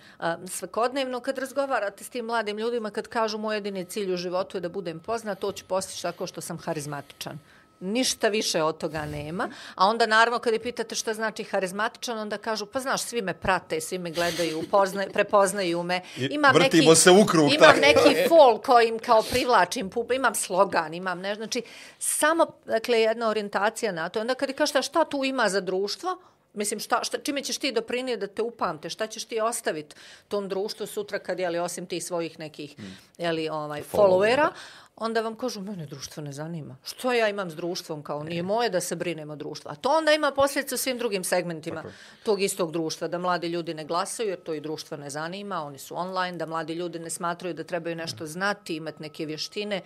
Svakodnevno 0.47 1.19
kad 1.19 1.37
razgovarate 1.37 2.03
s 2.03 2.09
tim 2.09 2.25
mladim 2.25 2.57
ljudima, 2.57 2.91
kad 2.91 3.07
kažu 3.07 3.37
moj 3.37 3.55
jedini 3.55 3.85
cilj 3.85 4.13
u 4.13 4.17
životu 4.17 4.57
je 4.57 4.61
da 4.61 4.69
budem 4.69 4.99
poznat, 4.99 5.39
to 5.39 5.51
ću 5.51 5.65
postići 5.65 6.01
tako 6.01 6.27
što 6.27 6.41
sam 6.41 6.57
harizmatičan 6.57 7.39
ništa 7.79 8.27
više 8.27 8.63
od 8.63 8.77
toga 8.77 9.05
nema. 9.05 9.49
A 9.75 9.87
onda 9.87 10.05
naravno 10.05 10.39
kada 10.39 10.59
pitate 10.59 10.95
šta 10.95 11.13
znači 11.13 11.43
harizmatičan, 11.43 12.19
onda 12.19 12.37
kažu 12.37 12.65
pa 12.65 12.79
znaš 12.79 13.01
svi 13.01 13.21
me 13.21 13.33
prate, 13.33 13.81
svi 13.81 13.97
me 13.97 14.11
gledaju, 14.11 14.63
poznaju, 14.71 15.09
prepoznaju 15.13 15.83
me. 15.83 16.01
Imam 16.17 16.53
Vrtimo 16.53 16.89
neki, 16.89 17.01
se 17.01 17.11
u 17.11 17.25
krug. 17.25 17.53
Imam 17.53 17.69
tako. 17.69 17.79
neki 17.79 18.29
fol 18.29 18.57
kojim 18.61 18.99
kao 18.99 19.23
privlačim 19.23 19.89
pub, 19.89 20.11
imam 20.11 20.35
slogan, 20.35 20.93
imam 20.93 21.19
ne, 21.19 21.35
znači 21.35 21.61
samo 21.99 22.47
dakle 22.65 23.01
jedna 23.01 23.29
orijentacija 23.29 23.91
na 23.91 24.09
to. 24.09 24.21
Onda 24.21 24.35
kada 24.35 24.53
kažete 24.53 24.81
šta 24.81 25.05
tu 25.05 25.23
ima 25.23 25.49
za 25.49 25.61
društvo, 25.61 26.17
Mislim, 26.57 26.79
šta, 26.79 27.03
šta, 27.03 27.17
čime 27.17 27.43
ćeš 27.43 27.57
ti 27.57 27.71
doprinijeti 27.71 28.19
da 28.19 28.27
te 28.27 28.41
upamte? 28.41 28.89
Šta 28.89 29.07
ćeš 29.07 29.25
ti 29.25 29.39
ostaviti 29.39 29.95
tom 30.27 30.49
društvu 30.49 30.85
sutra 30.85 31.19
kad, 31.19 31.39
jeli, 31.39 31.59
osim 31.59 31.85
tih 31.85 32.03
svojih 32.03 32.39
nekih, 32.39 32.75
hmm. 32.75 32.97
jeli, 33.17 33.49
ovaj, 33.49 33.83
followera, 33.93 34.49
onda 34.95 35.21
vam 35.21 35.35
kažu, 35.35 35.61
mene 35.61 35.85
društvo 35.85 36.23
ne 36.23 36.31
zanima. 36.31 36.77
Što 36.83 37.13
ja 37.13 37.29
imam 37.29 37.49
s 37.49 37.55
društvom? 37.55 38.03
Kao 38.03 38.23
nije 38.23 38.43
moje 38.43 38.69
da 38.69 38.81
se 38.81 38.95
brinem 38.95 39.29
o 39.29 39.35
društvu. 39.35 39.71
A 39.71 39.75
to 39.75 39.89
onda 39.89 40.13
ima 40.13 40.31
posljedice 40.31 40.75
u 40.75 40.77
svim 40.77 40.97
drugim 40.97 41.23
segmentima 41.23 41.81
Tako. 41.81 41.93
tog 42.23 42.41
istog 42.41 42.71
društva. 42.71 43.07
Da 43.07 43.17
mladi 43.17 43.47
ljudi 43.47 43.73
ne 43.73 43.85
glasaju 43.85 44.29
jer 44.29 44.39
to 44.39 44.53
i 44.53 44.61
društvo 44.61 44.97
ne 44.97 45.09
zanima. 45.09 45.63
Oni 45.63 45.77
su 45.77 45.97
online. 45.97 46.37
Da 46.37 46.45
mladi 46.45 46.73
ljudi 46.73 46.99
ne 46.99 47.09
smatraju 47.09 47.53
da 47.53 47.63
trebaju 47.63 47.95
nešto 47.95 48.25
znati, 48.25 48.75
imati 48.75 49.01
neke 49.01 49.25
vještine. 49.25 49.81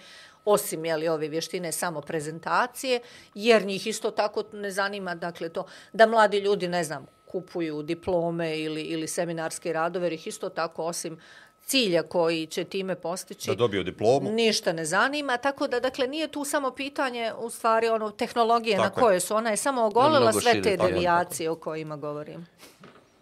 Osim 0.46 0.86
jeli, 0.86 1.08
ove 1.08 1.28
vještine 1.28 1.72
samo 1.72 2.02
prezentacije. 2.02 3.00
Jer 3.36 3.66
njih 3.66 3.88
isto 3.88 4.12
tako 4.12 4.44
ne 4.54 4.72
zanima. 4.72 5.16
Dakle, 5.16 5.50
to 5.50 5.66
da 5.94 6.08
mladi 6.08 6.40
ljudi, 6.40 6.68
ne 6.68 6.84
znam, 6.84 7.06
kupuju 7.28 7.84
diplome 7.84 8.60
ili, 8.60 8.82
ili 8.82 9.08
seminarske 9.08 9.74
radove. 9.74 10.06
Jer 10.06 10.14
ih 10.14 10.28
isto 10.28 10.50
tako 10.50 10.86
osim 10.86 11.20
cilja 11.66 12.04
koji 12.04 12.46
će 12.46 12.64
time 12.64 12.96
postići. 12.96 13.50
Da 13.50 13.56
dobio 13.56 13.84
diplomu. 13.84 14.32
Ništa 14.32 14.74
ne 14.74 14.86
zanima, 14.86 15.38
tako 15.38 15.68
da 15.68 15.80
dakle 15.80 16.08
nije 16.08 16.28
tu 16.28 16.44
samo 16.44 16.72
pitanje 16.72 17.34
u 17.38 17.50
stvari 17.50 17.88
ono 17.88 18.12
tehnologije 18.12 18.78
tako 18.78 19.00
na 19.00 19.04
koje 19.04 19.20
su, 19.20 19.36
ona 19.36 19.50
je 19.50 19.58
samo 19.58 19.86
ogolila 19.86 20.34
sve 20.34 20.62
te 20.62 20.78
devijacije 20.78 21.50
o 21.50 21.56
kojima 21.56 21.98
govorim. 21.98 22.48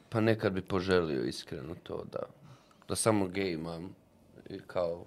Pa 0.09 0.19
nekad 0.19 0.53
bi 0.53 0.61
poželio 0.61 1.23
iskreno 1.23 1.75
to 1.83 2.03
da 2.11 2.19
da 2.89 2.95
samo 2.95 3.27
gej 3.27 3.51
imam 3.51 3.95
i 4.49 4.59
kao 4.67 5.05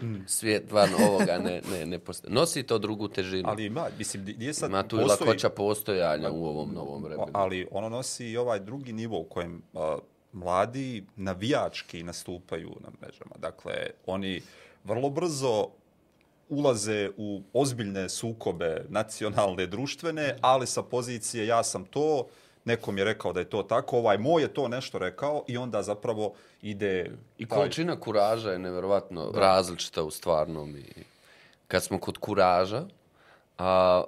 hmm. 0.00 0.24
svijet 0.26 0.72
van 0.72 0.88
ovoga 1.08 1.38
ne, 1.38 1.60
ne, 1.72 1.86
ne 1.86 1.98
postoje. 1.98 2.34
Nosi 2.34 2.62
to 2.62 2.78
drugu 2.78 3.08
težinu. 3.08 3.48
Ali 3.48 3.64
ima, 3.64 3.86
mislim, 3.98 4.24
nije 4.38 4.54
sad 4.54 4.70
ima 4.70 4.82
tu 4.82 4.96
postoji... 4.96 5.28
lakoća 5.28 5.48
postojanja 5.48 6.30
u 6.30 6.44
ovom 6.44 6.74
novom 6.74 7.02
vremenu. 7.02 7.28
Ali 7.32 7.66
ono 7.70 7.88
nosi 7.88 8.26
i 8.26 8.36
ovaj 8.36 8.60
drugi 8.60 8.92
nivo 8.92 9.18
u 9.18 9.24
kojem 9.24 9.62
uh, 9.72 9.80
mladi 10.32 11.04
navijački 11.16 12.02
nastupaju 12.02 12.76
na 12.80 12.88
mrežama. 13.00 13.34
Dakle, 13.38 13.74
oni 14.06 14.42
vrlo 14.84 15.10
brzo 15.10 15.68
ulaze 16.48 17.10
u 17.16 17.42
ozbiljne 17.52 18.08
sukobe 18.08 18.84
nacionalne, 18.88 19.66
društvene, 19.66 20.36
ali 20.40 20.66
sa 20.66 20.82
pozicije 20.82 21.46
ja 21.46 21.62
sam 21.62 21.84
to, 21.84 22.26
nekom 22.64 22.98
je 22.98 23.04
rekao 23.04 23.32
da 23.32 23.40
je 23.40 23.50
to 23.50 23.62
tako, 23.62 23.98
ovaj 23.98 24.18
moj 24.18 24.42
je 24.42 24.54
to 24.54 24.68
nešto 24.68 24.98
rekao 24.98 25.44
i 25.48 25.56
onda 25.56 25.82
zapravo 25.82 26.32
ide... 26.62 27.10
I 27.38 27.46
količina 27.46 28.00
kuraža 28.00 28.52
je 28.52 28.58
nevjerovatno 28.58 29.30
da. 29.30 29.40
različita 29.40 30.02
u 30.02 30.10
stvarnom. 30.10 30.76
I 30.76 30.84
kad 31.68 31.84
smo 31.84 31.98
kod 31.98 32.18
kuraža, 32.18 32.84
a, 33.58 34.02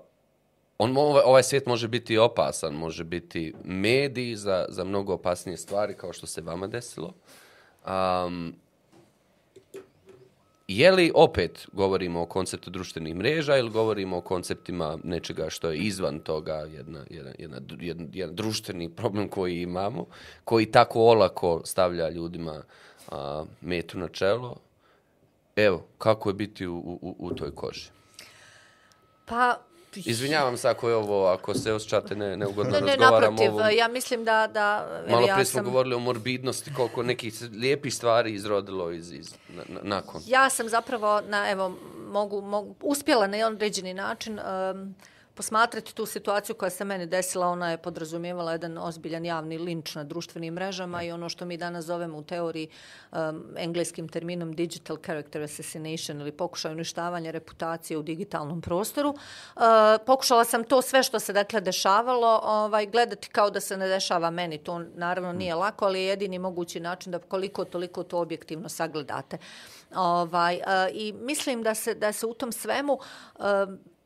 on, 0.78 0.96
ovaj, 0.96 1.22
ovaj 1.26 1.42
svijet 1.42 1.66
može 1.66 1.88
biti 1.88 2.18
opasan, 2.18 2.74
može 2.74 3.04
biti 3.04 3.54
medij 3.64 4.36
za, 4.36 4.66
za 4.68 4.84
mnogo 4.84 5.14
opasnije 5.14 5.56
stvari, 5.56 5.94
kao 5.96 6.12
što 6.12 6.26
se 6.26 6.40
vama 6.40 6.66
desilo. 6.66 7.12
Um, 7.86 8.54
je 10.68 10.90
li 10.90 11.12
opet 11.14 11.66
govorimo 11.72 12.22
o 12.22 12.26
konceptu 12.26 12.70
društvenih 12.70 13.14
mreža 13.14 13.56
ili 13.56 13.70
govorimo 13.70 14.16
o 14.16 14.20
konceptima 14.20 14.98
nečega 15.04 15.50
što 15.50 15.70
je 15.70 15.78
izvan 15.78 16.18
toga, 16.18 16.54
jedna, 16.54 17.04
jedna, 17.10 17.32
jedna, 17.38 17.60
jedan, 17.80 18.08
jedan 18.12 18.36
društveni 18.36 18.88
problem 18.88 19.28
koji 19.28 19.62
imamo, 19.62 20.06
koji 20.44 20.66
tako 20.66 21.00
olako 21.00 21.62
stavlja 21.64 22.08
ljudima 22.08 22.62
a, 23.08 23.44
metu 23.60 23.98
na 23.98 24.08
čelo? 24.08 24.56
Evo, 25.56 25.86
kako 25.98 26.30
je 26.30 26.34
biti 26.34 26.66
u, 26.66 26.76
u, 26.76 27.16
u 27.18 27.34
toj 27.34 27.54
koži? 27.54 27.90
Pa, 29.26 29.58
Izvinjavam 29.96 30.56
se 30.56 30.68
ako 30.68 30.88
je 30.88 30.94
ovo, 30.94 31.26
ako 31.26 31.54
se 31.54 31.72
osjećate 31.72 32.16
ne, 32.16 32.36
neugodno 32.36 32.72
ne, 32.72 32.80
ne, 32.80 32.96
razgovaram 32.96 33.34
naprotiv, 33.34 33.54
ovo. 33.54 33.68
ja 33.68 33.88
mislim 33.88 34.24
da... 34.24 34.46
da 34.46 34.88
Malo 35.08 35.22
prije 35.22 35.28
ja 35.28 35.44
smo 35.44 35.58
sam... 35.58 35.64
govorili 35.64 35.94
o 35.94 35.98
morbidnosti, 35.98 36.74
koliko 36.74 37.02
nekih 37.02 37.34
lijepih 37.52 37.94
stvari 37.94 38.34
izrodilo 38.34 38.90
iz, 38.90 39.12
iz, 39.12 39.34
na, 39.48 39.62
na, 39.68 39.80
nakon. 39.82 40.22
Ja 40.26 40.50
sam 40.50 40.68
zapravo, 40.68 41.20
na, 41.28 41.50
evo, 41.50 41.76
mogu, 42.08 42.40
mogu, 42.40 42.74
uspjela 42.82 43.26
na 43.26 43.36
jedan 43.36 43.52
određeni 43.52 43.94
način 43.94 44.38
um, 44.38 44.94
posmatrati 45.34 45.94
tu 45.94 46.06
situaciju 46.06 46.54
koja 46.54 46.70
se 46.70 46.84
meni 46.84 47.06
desila, 47.06 47.46
ona 47.46 47.70
je 47.70 47.78
podrazumijevala 47.78 48.52
jedan 48.52 48.78
ozbiljan 48.78 49.24
javni 49.24 49.58
linč 49.58 49.94
na 49.94 50.04
društvenim 50.04 50.54
mrežama 50.54 51.02
i 51.02 51.12
ono 51.12 51.28
što 51.28 51.44
mi 51.44 51.56
danas 51.56 51.84
zovemo 51.84 52.18
u 52.18 52.22
teoriji 52.22 52.68
um, 53.12 53.44
engleskim 53.56 54.08
terminom 54.08 54.52
digital 54.52 54.96
character 54.96 55.42
assassination 55.42 56.20
ili 56.20 56.32
pokušaj 56.32 56.72
uništavanja 56.72 57.30
reputacije 57.30 57.98
u 57.98 58.02
digitalnom 58.02 58.60
prostoru. 58.60 59.08
Uh, 59.08 59.62
pokušala 60.06 60.44
sam 60.44 60.64
to 60.64 60.82
sve 60.82 61.02
što 61.02 61.20
se 61.20 61.32
dakle 61.32 61.60
dešavalo 61.60 62.40
ovaj, 62.44 62.86
gledati 62.86 63.28
kao 63.28 63.50
da 63.50 63.60
se 63.60 63.76
ne 63.76 63.88
dešava 63.88 64.30
meni. 64.30 64.58
To 64.58 64.78
naravno 64.94 65.32
nije 65.32 65.54
lako, 65.54 65.84
ali 65.84 66.00
je 66.00 66.06
jedini 66.06 66.38
mogući 66.38 66.80
način 66.80 67.12
da 67.12 67.18
koliko 67.18 67.64
toliko 67.64 68.02
to 68.02 68.18
objektivno 68.18 68.68
sagledate. 68.68 69.38
Ovaj, 69.94 70.56
uh, 70.56 70.62
I 70.92 71.12
mislim 71.12 71.62
da 71.62 71.74
se, 71.74 71.94
da 71.94 72.12
se 72.12 72.26
u 72.26 72.34
tom 72.34 72.52
svemu 72.52 72.92
uh, 72.92 73.44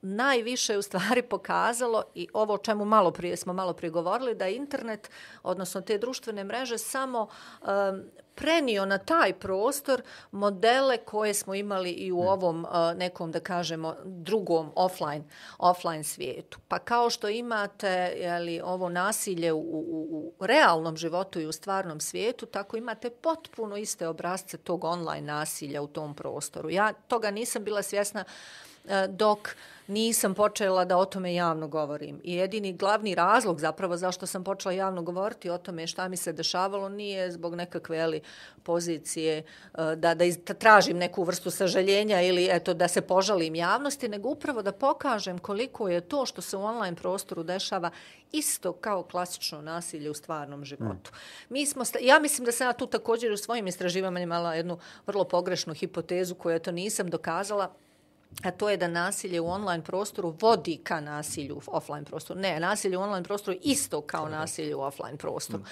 najviše 0.03 0.79
u 0.79 0.83
stvari 0.83 1.23
pokazalo 1.23 2.03
i 2.15 2.29
ovo 2.33 2.55
o 2.55 2.59
čemu 2.59 2.85
malo 2.85 3.11
prije 3.11 3.37
smo 3.37 3.53
malo 3.53 3.73
prije 3.73 3.91
govorili 3.91 4.35
da 4.35 4.49
internet 4.49 5.11
odnosno 5.43 5.81
te 5.81 5.99
društvene 5.99 6.45
mreže 6.45 6.79
samo 6.79 7.29
um, 7.61 8.03
prenio 8.35 8.87
na 8.87 8.99
taj 8.99 9.33
prostor 9.33 10.03
modele 10.31 10.97
koje 10.97 11.35
smo 11.35 11.55
imali 11.55 11.91
i 11.91 12.13
u 12.13 12.21
ovom 12.21 12.65
uh, 12.65 12.71
nekom 12.97 13.33
da 13.33 13.41
kažemo 13.41 13.95
drugom 14.05 14.73
offline 14.75 15.25
offline 15.59 16.05
svijetu. 16.05 16.59
Pa 16.69 16.79
kao 16.79 17.11
što 17.11 17.29
imate 17.29 17.89
je 18.17 18.39
li 18.39 18.61
ovo 18.61 18.89
nasilje 18.89 19.53
u, 19.53 19.59
u, 19.59 20.35
u 20.39 20.47
realnom 20.47 20.97
životu 20.97 21.41
i 21.41 21.47
u 21.47 21.53
stvarnom 21.53 22.01
svijetu 22.01 22.47
tako 22.47 22.77
imate 22.77 23.11
potpuno 23.11 23.77
iste 23.77 24.09
obrazce 24.09 24.59
tog 24.59 24.85
online 24.85 25.27
nasilja 25.27 25.83
u 25.83 25.87
tom 25.87 26.15
prostoru. 26.15 26.71
Ja 26.71 26.93
toga 26.93 27.31
nisam 27.31 27.65
bila 27.65 27.83
svjesna 27.83 28.25
uh, 28.27 28.66
dok 29.09 29.39
uh, 29.39 29.77
nisam 29.87 30.35
počela 30.35 30.85
da 30.85 30.97
o 30.97 31.05
tome 31.05 31.35
javno 31.35 31.69
govorim. 31.69 32.21
I 32.25 32.35
jedini 32.35 32.73
glavni 32.73 33.15
razlog 33.15 33.61
zapravo 33.61 33.97
zašto 33.97 34.27
sam 34.27 34.45
počela 34.45 34.73
javno 34.73 35.03
govoriti 35.03 35.51
o 35.51 35.59
tome 35.59 35.87
šta 35.87 36.09
mi 36.09 36.17
se 36.17 36.33
dešavalo 36.33 36.89
nije 36.89 37.33
zbog 37.33 37.55
nekakve 37.55 38.01
ali, 38.01 38.21
pozicije 38.63 39.39
e, 39.39 39.43
da, 39.97 40.15
da, 40.15 40.25
iz, 40.25 40.39
da 40.39 40.55
tražim 40.55 40.97
neku 40.97 41.25
vrstu 41.25 41.51
sažaljenja 41.51 42.23
ili 42.23 42.49
eto 42.51 42.75
da 42.75 42.89
se 42.89 43.01
požalim 43.01 43.55
javnosti, 43.55 44.09
nego 44.09 44.29
upravo 44.29 44.63
da 44.63 44.73
pokažem 44.73 45.39
koliko 45.39 45.89
je 45.89 46.01
to 46.01 46.27
što 46.27 46.43
se 46.43 46.57
u 46.57 46.65
online 46.65 46.97
prostoru 46.97 47.43
dešava 47.43 47.91
isto 48.33 48.73
kao 48.73 49.03
klasično 49.03 49.63
nasilje 49.63 50.11
u 50.11 50.15
stvarnom 50.15 50.65
životu. 50.65 51.11
Mm. 51.13 51.55
Mi 51.55 51.67
smo, 51.67 51.83
ja 52.01 52.19
mislim 52.19 52.45
da 52.45 52.53
sam 52.53 52.67
ja 52.67 52.73
tu 52.73 52.87
također 52.87 53.33
u 53.33 53.37
svojim 53.37 53.67
istraživanjima 53.67 54.21
imala 54.21 54.55
jednu 54.55 54.79
vrlo 55.07 55.25
pogrešnu 55.25 55.75
hipotezu 55.75 56.35
koju 56.35 56.59
to 56.59 56.73
nisam 56.73 57.11
dokazala, 57.11 57.75
a 58.43 58.51
to 58.51 58.69
je 58.71 58.77
da 58.77 58.89
nasilje 58.89 59.41
u 59.41 59.49
online 59.49 59.85
prostoru 59.85 60.35
vodi 60.41 60.81
ka 60.85 61.01
nasilju 61.01 61.57
u 61.57 61.61
offline 61.67 62.05
prostoru. 62.05 62.41
Ne, 62.41 62.61
nasilje 62.61 62.99
u 62.99 63.01
online 63.01 63.25
prostoru 63.25 63.59
isto 63.63 64.01
kao 64.01 64.29
nasilje 64.29 64.75
u 64.75 64.81
offline 64.81 65.17
prostoru. 65.17 65.63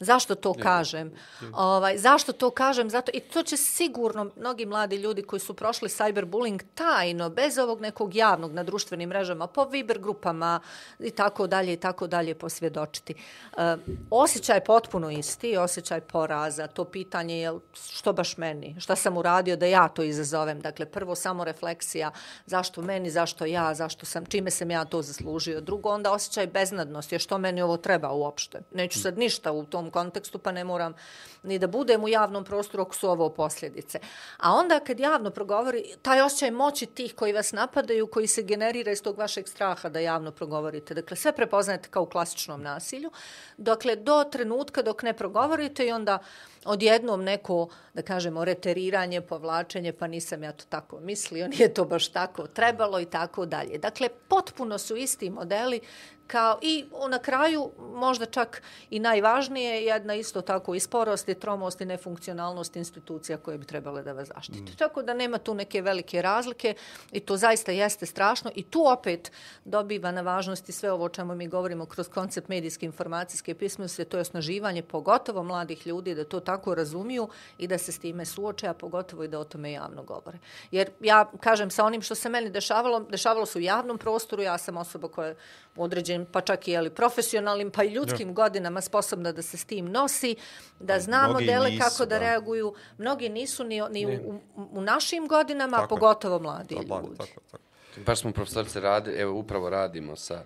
Zašto 0.00 0.34
to 0.34 0.54
kažem? 0.54 1.12
Ovaj, 1.52 1.98
zašto 1.98 2.32
to 2.32 2.50
kažem? 2.50 2.90
Zato, 2.90 3.10
I 3.14 3.20
to 3.20 3.42
će 3.42 3.56
sigurno 3.56 4.30
mnogi 4.36 4.66
mladi 4.66 4.96
ljudi 4.96 5.22
koji 5.22 5.40
su 5.40 5.54
prošli 5.54 5.88
cyberbullying 5.88 6.62
tajno, 6.74 7.30
bez 7.30 7.58
ovog 7.58 7.80
nekog 7.80 8.14
javnog 8.14 8.52
na 8.52 8.62
društvenim 8.62 9.08
mrežama, 9.08 9.46
po 9.46 9.64
Viber 9.64 9.98
grupama 9.98 10.60
i 10.98 11.10
tako 11.10 11.46
dalje 11.46 11.72
i 11.72 11.76
tako 11.76 12.06
dalje 12.06 12.34
posvjedočiti. 12.34 13.14
E, 13.56 13.76
osjećaj 14.10 14.56
je 14.56 14.64
potpuno 14.64 15.10
isti, 15.10 15.56
osjećaj 15.56 16.00
poraza. 16.00 16.66
To 16.66 16.84
pitanje 16.84 17.40
je 17.40 17.52
što 17.74 18.12
baš 18.12 18.36
meni? 18.36 18.76
Šta 18.80 18.96
sam 18.96 19.16
uradio 19.16 19.56
da 19.56 19.66
ja 19.66 19.88
to 19.88 20.02
izazovem? 20.02 20.60
Dakle, 20.60 20.86
prvo 20.86 21.14
samo 21.14 21.44
refleksija 21.44 22.03
zašto 22.46 22.82
meni, 22.82 23.10
zašto 23.10 23.46
ja, 23.46 23.74
zašto 23.74 24.06
sam, 24.06 24.26
čime 24.26 24.50
sam 24.50 24.70
ja 24.70 24.84
to 24.84 25.02
zaslužio. 25.02 25.60
Drugo, 25.60 25.88
onda 25.88 26.12
osjećaj 26.12 26.46
beznadnosti, 26.46 27.14
je 27.14 27.18
što 27.18 27.38
meni 27.38 27.62
ovo 27.62 27.76
treba 27.76 28.12
uopšte. 28.12 28.60
Neću 28.72 29.00
sad 29.00 29.18
ništa 29.18 29.52
u 29.52 29.64
tom 29.64 29.90
kontekstu, 29.90 30.38
pa 30.38 30.52
ne 30.52 30.64
moram 30.64 30.94
ni 31.42 31.58
da 31.58 31.66
budem 31.66 32.04
u 32.04 32.08
javnom 32.08 32.44
prostoru 32.44 32.82
ako 32.82 32.94
su 32.94 33.08
ovo 33.08 33.28
posljedice. 33.28 33.98
A 34.38 34.52
onda 34.52 34.80
kad 34.80 35.00
javno 35.00 35.30
progovori, 35.30 35.84
taj 36.02 36.20
osjećaj 36.20 36.50
moći 36.50 36.86
tih 36.86 37.14
koji 37.14 37.32
vas 37.32 37.52
napadaju, 37.52 38.06
koji 38.06 38.26
se 38.26 38.42
generira 38.42 38.92
iz 38.92 39.02
tog 39.02 39.18
vašeg 39.18 39.48
straha 39.48 39.88
da 39.88 40.00
javno 40.00 40.32
progovorite. 40.32 40.94
Dakle, 40.94 41.16
sve 41.16 41.32
prepoznajete 41.32 41.88
kao 41.88 42.02
u 42.02 42.06
klasičnom 42.06 42.62
nasilju. 42.62 43.10
Dakle, 43.56 43.96
do 43.96 44.24
trenutka 44.24 44.82
dok 44.82 45.02
ne 45.02 45.12
progovorite 45.12 45.86
i 45.86 45.92
onda 45.92 46.18
odjednom 46.64 47.24
neko, 47.24 47.68
da 47.94 48.02
kažemo, 48.02 48.44
reteriranje, 48.44 49.20
povlačenje, 49.20 49.92
pa 49.92 50.06
nisam 50.06 50.42
ja 50.42 50.52
to 50.52 50.64
tako 50.68 51.00
mislio, 51.00 51.48
nije 51.48 51.74
to 51.74 51.84
baš 51.84 52.08
tako 52.08 52.46
trebalo 52.46 53.00
i 53.00 53.04
tako 53.04 53.46
dalje. 53.46 53.78
Dakle, 53.78 54.08
potpuno 54.28 54.78
su 54.78 54.96
isti 54.96 55.30
modeli 55.30 55.80
kao 56.26 56.58
i 56.62 56.84
na 57.08 57.18
kraju 57.18 57.70
možda 57.94 58.26
čak 58.26 58.62
i 58.90 58.98
najvažnije 58.98 59.84
jedna 59.84 60.14
isto 60.14 60.42
tako 60.42 60.74
i 60.74 60.80
sporost 60.80 61.28
i 61.28 61.34
tromost 61.34 61.80
i 61.80 61.84
nefunkcionalnost 61.84 62.76
institucija 62.76 63.38
koje 63.38 63.58
bi 63.58 63.66
trebale 63.66 64.02
da 64.02 64.12
vas 64.12 64.28
zaštite. 64.28 64.72
Mm. 64.72 64.76
Tako 64.76 65.02
da 65.02 65.14
nema 65.14 65.38
tu 65.38 65.54
neke 65.54 65.82
velike 65.82 66.22
razlike 66.22 66.74
i 67.12 67.20
to 67.20 67.36
zaista 67.36 67.72
jeste 67.72 68.06
strašno 68.06 68.50
i 68.54 68.62
tu 68.62 68.86
opet 68.86 69.32
dobiva 69.64 70.10
na 70.10 70.20
važnosti 70.20 70.72
sve 70.72 70.92
ovo 70.92 71.04
o 71.04 71.08
čemu 71.08 71.34
mi 71.34 71.48
govorimo 71.48 71.86
kroz 71.86 72.08
koncept 72.08 72.48
medijske 72.48 72.86
informacijske 72.86 73.54
pismenosti, 73.54 74.04
to 74.04 74.16
je 74.16 74.20
osnaživanje 74.20 74.82
pogotovo 74.82 75.42
mladih 75.42 75.86
ljudi 75.86 76.14
da 76.14 76.24
to 76.24 76.40
tako 76.40 76.74
razumiju 76.74 77.28
i 77.58 77.66
da 77.66 77.78
se 77.78 77.92
s 77.92 77.98
time 77.98 78.24
suoče, 78.24 78.68
a 78.68 78.74
pogotovo 78.74 79.24
i 79.24 79.28
da 79.28 79.38
o 79.38 79.44
tome 79.44 79.72
javno 79.72 80.02
govore. 80.02 80.38
Jer 80.70 80.90
ja 81.00 81.30
kažem 81.40 81.70
sa 81.70 81.84
onim 81.84 82.02
što 82.02 82.14
se 82.14 82.28
meni 82.28 82.50
dešavalo, 82.50 83.00
dešavalo 83.00 83.46
se 83.46 83.58
u 83.58 83.62
javnom 83.62 83.98
prostoru, 83.98 84.42
ja 84.42 84.58
sam 84.58 84.76
osoba 84.76 85.08
koja 85.08 85.34
određenim, 85.76 86.26
pa 86.32 86.40
čak 86.40 86.68
i 86.68 86.76
ali, 86.76 86.90
profesionalnim, 86.90 87.70
pa 87.70 87.84
i 87.84 87.92
ljudskim 87.92 88.28
ja. 88.28 88.34
godinama 88.34 88.80
sposobna 88.80 89.32
da 89.32 89.42
se 89.42 89.56
s 89.56 89.64
tim 89.64 89.86
nosi, 89.86 90.36
da 90.80 91.00
zna 91.00 91.28
modele 91.28 91.70
nisu, 91.70 91.82
kako 91.82 91.98
da, 91.98 92.06
da 92.06 92.18
reaguju. 92.18 92.74
Mnogi 92.98 93.28
nisu 93.28 93.64
ni, 93.64 93.82
ni 93.90 94.06
u, 94.06 94.40
u, 94.54 94.80
našim 94.80 95.28
godinama, 95.28 95.76
tako, 95.76 95.94
pogotovo 95.94 96.38
mladi 96.38 96.74
tako, 96.74 97.00
ljudi. 97.02 97.18
Tako, 97.18 97.40
tako. 97.50 97.62
Baš 98.06 98.20
smo 98.20 98.32
profesorce 98.32 98.80
radi, 98.80 99.10
evo 99.10 99.38
upravo 99.38 99.70
radimo 99.70 100.16
sa 100.16 100.42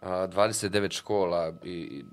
a, 0.00 0.28
29 0.28 0.92
škola 0.92 1.52
i, 1.64 1.70
i 1.70 2.04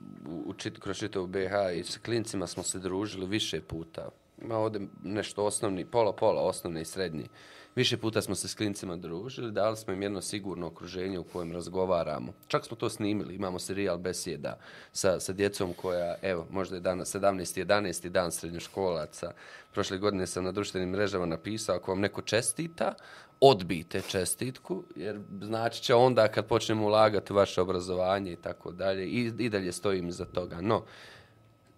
u, 0.45 0.53
čit, 0.53 0.79
kroz 0.79 0.97
čitavu 0.97 1.27
BH 1.27 1.53
i 1.75 1.83
sa 1.83 1.99
klincima 1.99 2.47
smo 2.47 2.63
se 2.63 2.79
družili 2.79 3.27
više 3.27 3.61
puta 3.61 4.09
ma 4.41 4.57
ovde 4.57 4.79
nešto 5.03 5.45
osnovni, 5.45 5.85
pola 5.85 6.13
pola, 6.13 6.41
osnovni 6.41 6.81
i 6.81 6.85
srednji. 6.85 7.29
Više 7.75 7.97
puta 7.97 8.21
smo 8.21 8.35
se 8.35 8.47
s 8.47 8.55
klincima 8.55 8.95
družili, 8.95 9.51
dali 9.51 9.77
smo 9.77 9.93
im 9.93 10.01
jedno 10.01 10.21
sigurno 10.21 10.67
okruženje 10.67 11.19
u 11.19 11.23
kojem 11.23 11.51
razgovaramo. 11.51 12.33
Čak 12.47 12.65
smo 12.65 12.77
to 12.77 12.89
snimili, 12.89 13.35
imamo 13.35 13.59
serijal 13.59 13.97
besjeda 13.97 14.57
sa, 14.91 15.19
sa 15.19 15.33
djecom 15.33 15.73
koja, 15.73 16.15
evo, 16.21 16.47
možda 16.49 16.75
je 16.75 16.81
danas 16.81 17.15
17. 17.15 17.65
11. 17.65 18.09
dan 18.09 18.31
srednjoškolaca. 18.31 19.31
Prošle 19.73 19.97
godine 19.97 20.27
sam 20.27 20.43
na 20.43 20.51
društvenim 20.51 20.89
mrežama 20.89 21.25
napisao, 21.25 21.75
ako 21.75 21.91
vam 21.91 21.99
neko 21.99 22.21
čestita, 22.21 22.93
odbite 23.39 24.01
čestitku, 24.01 24.83
jer 24.95 25.19
znači 25.41 25.83
će 25.83 25.95
onda 25.95 26.27
kad 26.27 26.47
počnemo 26.47 26.85
ulagati 26.85 27.33
u 27.33 27.35
vaše 27.35 27.61
obrazovanje 27.61 28.31
i 28.31 28.35
tako 28.35 28.71
dalje, 28.71 29.07
i, 29.07 29.31
i 29.37 29.49
dalje 29.49 29.71
stojim 29.71 30.11
za 30.11 30.25
toga. 30.25 30.61
No, 30.61 30.83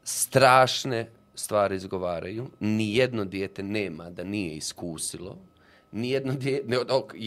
strašne 0.03 1.11
stvari 1.35 1.75
izgovaraju, 1.75 2.47
ni 2.59 2.95
jedno 2.95 3.25
dijete 3.25 3.63
nema 3.63 4.09
da 4.09 4.23
nije 4.23 4.55
iskusilo 4.55 5.37
nijedno 5.91 6.33
dijete, 6.33 6.67
ne, 6.67 6.77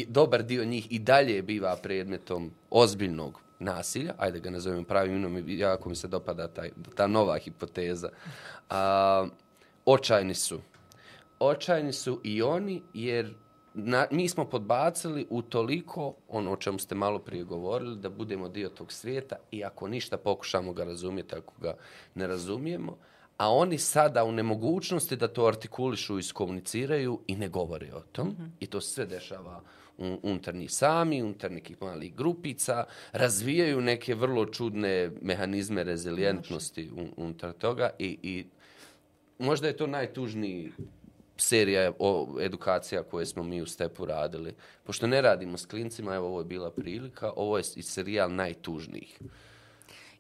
dobar 0.09 0.43
dio 0.43 0.65
njih 0.65 0.93
i 0.93 0.99
dalje 0.99 1.43
biva 1.43 1.77
predmetom 1.83 2.51
ozbiljnog 2.71 3.41
nasilja, 3.59 4.15
ajde 4.19 4.41
ga 4.41 4.51
nazovem 4.51 4.85
pravim 4.85 5.17
imenom, 5.17 5.45
jako 5.49 5.89
mi 5.89 5.97
se 5.97 6.09
dopada 6.09 6.49
taj, 6.49 6.71
ta 6.95 7.07
nova 7.07 7.39
hipoteza. 7.39 8.09
A, 8.71 9.27
očajni 9.85 10.35
su. 10.35 10.61
Očajni 11.39 11.93
su 11.93 12.21
i 12.25 12.43
oni, 12.43 12.83
jer 12.95 13.35
na, 13.75 14.07
mi 14.11 14.29
smo 14.29 14.45
podbacili 14.45 15.27
u 15.31 15.43
toliko, 15.43 16.15
ono 16.29 16.53
o 16.53 16.57
čemu 16.57 16.79
ste 16.79 16.95
malo 16.95 17.19
prije 17.19 17.45
govorili, 17.45 17.97
da 17.97 18.11
budemo 18.11 18.49
dio 18.49 18.69
tog 18.69 18.93
svijeta 18.93 19.37
i 19.51 19.65
ako 19.65 19.89
ništa 19.89 20.17
pokušamo 20.17 20.73
ga 20.73 20.85
razumjeti, 20.85 21.35
ako 21.35 21.53
ga 21.61 21.77
ne 22.15 22.27
razumijemo, 22.27 22.97
a 23.45 23.49
oni 23.49 23.79
sada 23.79 24.25
u 24.25 24.33
nemogućnosti 24.33 25.17
da 25.17 25.29
to 25.29 25.47
artikulišu 25.47 26.19
iskomuniciraju 26.19 27.21
i 27.27 27.37
ne 27.37 27.49
govore 27.49 27.95
o 27.95 28.01
tom. 28.01 28.29
Mm 28.29 28.37
-hmm. 28.39 28.51
I 28.61 28.67
to 28.67 28.81
sve 28.81 29.07
dešava 29.07 29.63
unutar 30.23 30.55
njih 30.55 30.73
sami, 30.73 31.23
unutar 31.23 31.53
nekih 31.53 31.83
malih 31.83 32.15
grupica, 32.15 32.85
razvijaju 33.13 33.81
neke 33.81 34.15
vrlo 34.15 34.47
čudne 34.47 35.11
mehanizme 35.23 35.85
rezilijentnosti 35.85 36.91
unutar 37.17 37.53
toga 37.53 37.91
i, 37.99 38.19
i 38.23 38.45
možda 39.39 39.67
je 39.67 39.77
to 39.77 39.87
najtužniji 39.87 40.73
serija 41.37 41.93
o 41.99 42.37
edukacija 42.41 43.03
koje 43.03 43.27
smo 43.27 43.43
mi 43.43 43.63
u 43.63 43.67
Stepu 43.67 44.05
radili. 44.05 44.55
Pošto 44.85 45.07
ne 45.07 45.21
radimo 45.23 45.59
s 45.59 45.67
klincima, 45.67 46.15
evo 46.15 46.27
ovo 46.27 46.41
je 46.41 46.45
bila 46.45 46.71
prilika, 46.71 47.33
ovo 47.37 47.59
je 47.59 47.65
i 47.77 47.83
serijal 47.83 48.35
najtužnijih. 48.35 49.19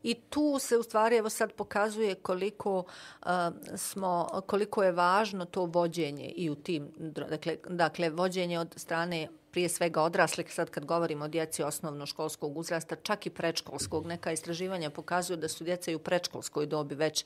I 0.04 0.14
tu 0.14 0.58
se 0.58 0.78
u 0.78 0.82
stvari 0.82 1.16
evo 1.16 1.30
sad 1.30 1.52
pokazuje 1.52 2.14
koliko 2.14 2.78
uh, 2.78 3.28
smo 3.76 4.42
koliko 4.46 4.82
je 4.82 4.92
važno 4.92 5.44
to 5.44 5.64
vođenje 5.64 6.32
i 6.36 6.50
u 6.50 6.54
tim 6.54 6.88
dakle 6.98 7.56
dakle 7.68 8.10
vođenje 8.10 8.58
od 8.58 8.74
strane 8.76 9.28
prije 9.54 9.68
svega 9.68 10.02
odraslih, 10.02 10.54
sad 10.54 10.70
kad 10.70 10.84
govorimo 10.84 11.24
o 11.24 11.28
djeci 11.28 11.62
osnovnoškolskog 11.62 12.56
uzrasta, 12.58 12.96
čak 12.96 13.26
i 13.26 13.30
predškolskog, 13.30 14.06
neka 14.06 14.32
istraživanja 14.32 14.90
pokazuju 14.90 15.36
da 15.36 15.48
su 15.48 15.64
djeca 15.64 15.90
i 15.90 15.94
u 15.94 15.98
predškolskoj 15.98 16.66
dobi 16.66 16.94
već 16.94 17.24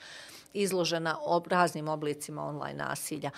izložena 0.52 1.16
raznim 1.46 1.88
oblicima 1.88 2.44
online 2.44 2.84
nasilja. 2.84 3.30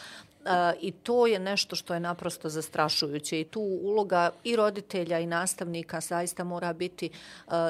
I 0.80 0.93
to 0.93 1.26
je 1.26 1.38
nešto 1.38 1.76
što 1.76 1.95
je 1.95 2.01
naprosto 2.01 2.49
zastrašujuće 2.49 3.41
i 3.41 3.45
tu 3.45 3.61
uloga 3.61 4.30
i 4.45 4.57
roditelja 4.57 5.18
i 5.18 5.26
nastavnika 5.26 6.01
zaista 6.01 6.45
mora 6.45 6.72
biti 6.72 7.11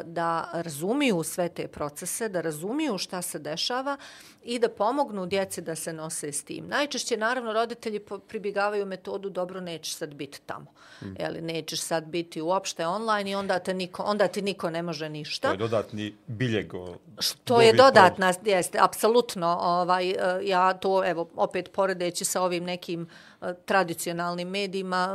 da 0.04 0.48
razumiju 0.52 1.22
sve 1.22 1.48
te 1.48 1.68
procese, 1.68 2.28
da 2.28 2.40
razumiju 2.40 2.98
šta 2.98 3.22
se 3.22 3.38
dešava 3.38 3.96
i 4.44 4.58
da 4.58 4.68
pomognu 4.68 5.26
djeci 5.26 5.60
da 5.60 5.74
se 5.74 5.92
nose 5.92 6.32
s 6.32 6.44
tim. 6.44 6.66
Najčešće, 6.68 7.16
naravno, 7.16 7.52
roditelji 7.52 8.00
pribjegavaju 8.28 8.86
metodu 8.86 9.30
dobro, 9.30 9.60
nećeš 9.60 9.94
sad 9.94 10.14
biti 10.14 10.40
tamo. 10.46 10.66
Hmm. 10.98 11.16
Jeli, 11.18 11.40
nećeš 11.40 11.80
sad 11.80 12.04
biti 12.04 12.40
uopšte 12.40 12.86
online 12.86 13.30
i 13.30 13.34
onda, 13.34 13.58
te 13.58 13.74
niko, 13.74 14.02
onda 14.02 14.28
ti 14.28 14.42
niko 14.42 14.70
ne 14.70 14.82
može 14.82 15.08
ništa. 15.08 15.48
To 15.48 15.54
je 15.54 15.58
dodatni 15.58 16.14
biljeg. 16.26 16.72
Što 17.18 17.60
je 17.60 17.72
dodatna, 17.72 18.34
jeste, 18.44 18.78
apsolutno. 18.80 19.58
Ovaj, 19.60 20.10
e, 20.10 20.16
ja 20.42 20.74
to, 20.74 21.04
evo, 21.06 21.28
opet 21.36 21.72
poredeći 21.72 22.24
sa 22.24 22.42
ovim 22.42 22.59
nekim 22.60 23.08
e, 23.42 23.54
tradicionalnim 23.64 24.48
medijima, 24.48 25.08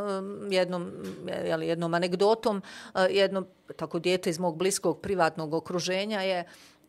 e, 0.49 0.55
jednom, 0.55 0.91
jeli, 1.45 1.67
jednom 1.67 1.93
anegdotom, 1.93 2.61
e, 2.95 3.07
jedno 3.09 3.45
tako 3.75 3.99
dijete 3.99 4.29
iz 4.29 4.39
mog 4.39 4.57
bliskog 4.57 5.01
privatnog 5.01 5.53
okruženja 5.53 6.21
je 6.21 6.45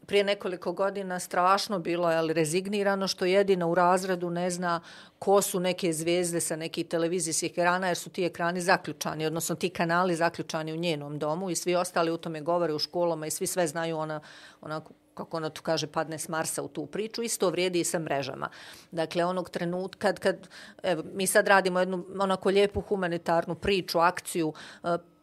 prije 0.06 0.24
nekoliko 0.24 0.72
godina 0.72 1.18
strašno 1.18 1.78
bilo 1.78 2.10
je 2.10 2.16
ali 2.16 2.32
rezignirano 2.32 3.08
što 3.08 3.24
jedina 3.24 3.66
u 3.66 3.74
razredu 3.74 4.30
ne 4.30 4.50
zna 4.50 4.80
ko 5.18 5.42
su 5.42 5.60
neke 5.60 5.92
zvijezde 5.92 6.40
sa 6.40 6.56
nekih 6.56 6.86
televizijskih 6.86 7.50
ekrana 7.50 7.86
jer 7.86 7.96
su 7.96 8.10
ti 8.10 8.24
ekrani 8.24 8.60
zaključani, 8.60 9.26
odnosno 9.26 9.56
ti 9.56 9.70
kanali 9.70 10.16
zaključani 10.16 10.72
u 10.72 10.76
njenom 10.76 11.18
domu 11.18 11.50
i 11.50 11.56
svi 11.56 11.74
ostali 11.74 12.10
u 12.10 12.16
tome 12.16 12.40
govore 12.40 12.74
u 12.74 12.78
školama 12.78 13.26
i 13.26 13.30
svi 13.30 13.46
sve 13.46 13.66
znaju 13.66 13.96
ona, 13.98 14.20
onako 14.60 14.92
kako 15.16 15.36
ona 15.36 15.50
tu 15.50 15.62
kaže, 15.62 15.86
padne 15.86 16.18
s 16.18 16.28
Marsa 16.28 16.62
u 16.62 16.68
tu 16.68 16.86
priču, 16.86 17.22
isto 17.22 17.50
vrijedi 17.50 17.80
i 17.80 17.84
sa 17.84 17.98
mrežama. 17.98 18.48
Dakle, 18.90 19.24
onog 19.24 19.50
trenutka, 19.50 19.98
kad, 19.98 20.18
kad 20.18 20.48
evo, 20.82 21.02
mi 21.14 21.26
sad 21.26 21.48
radimo 21.48 21.78
jednu 21.78 22.04
onako 22.18 22.48
lijepu 22.48 22.80
humanitarnu 22.80 23.54
priču, 23.54 23.98
akciju, 23.98 24.52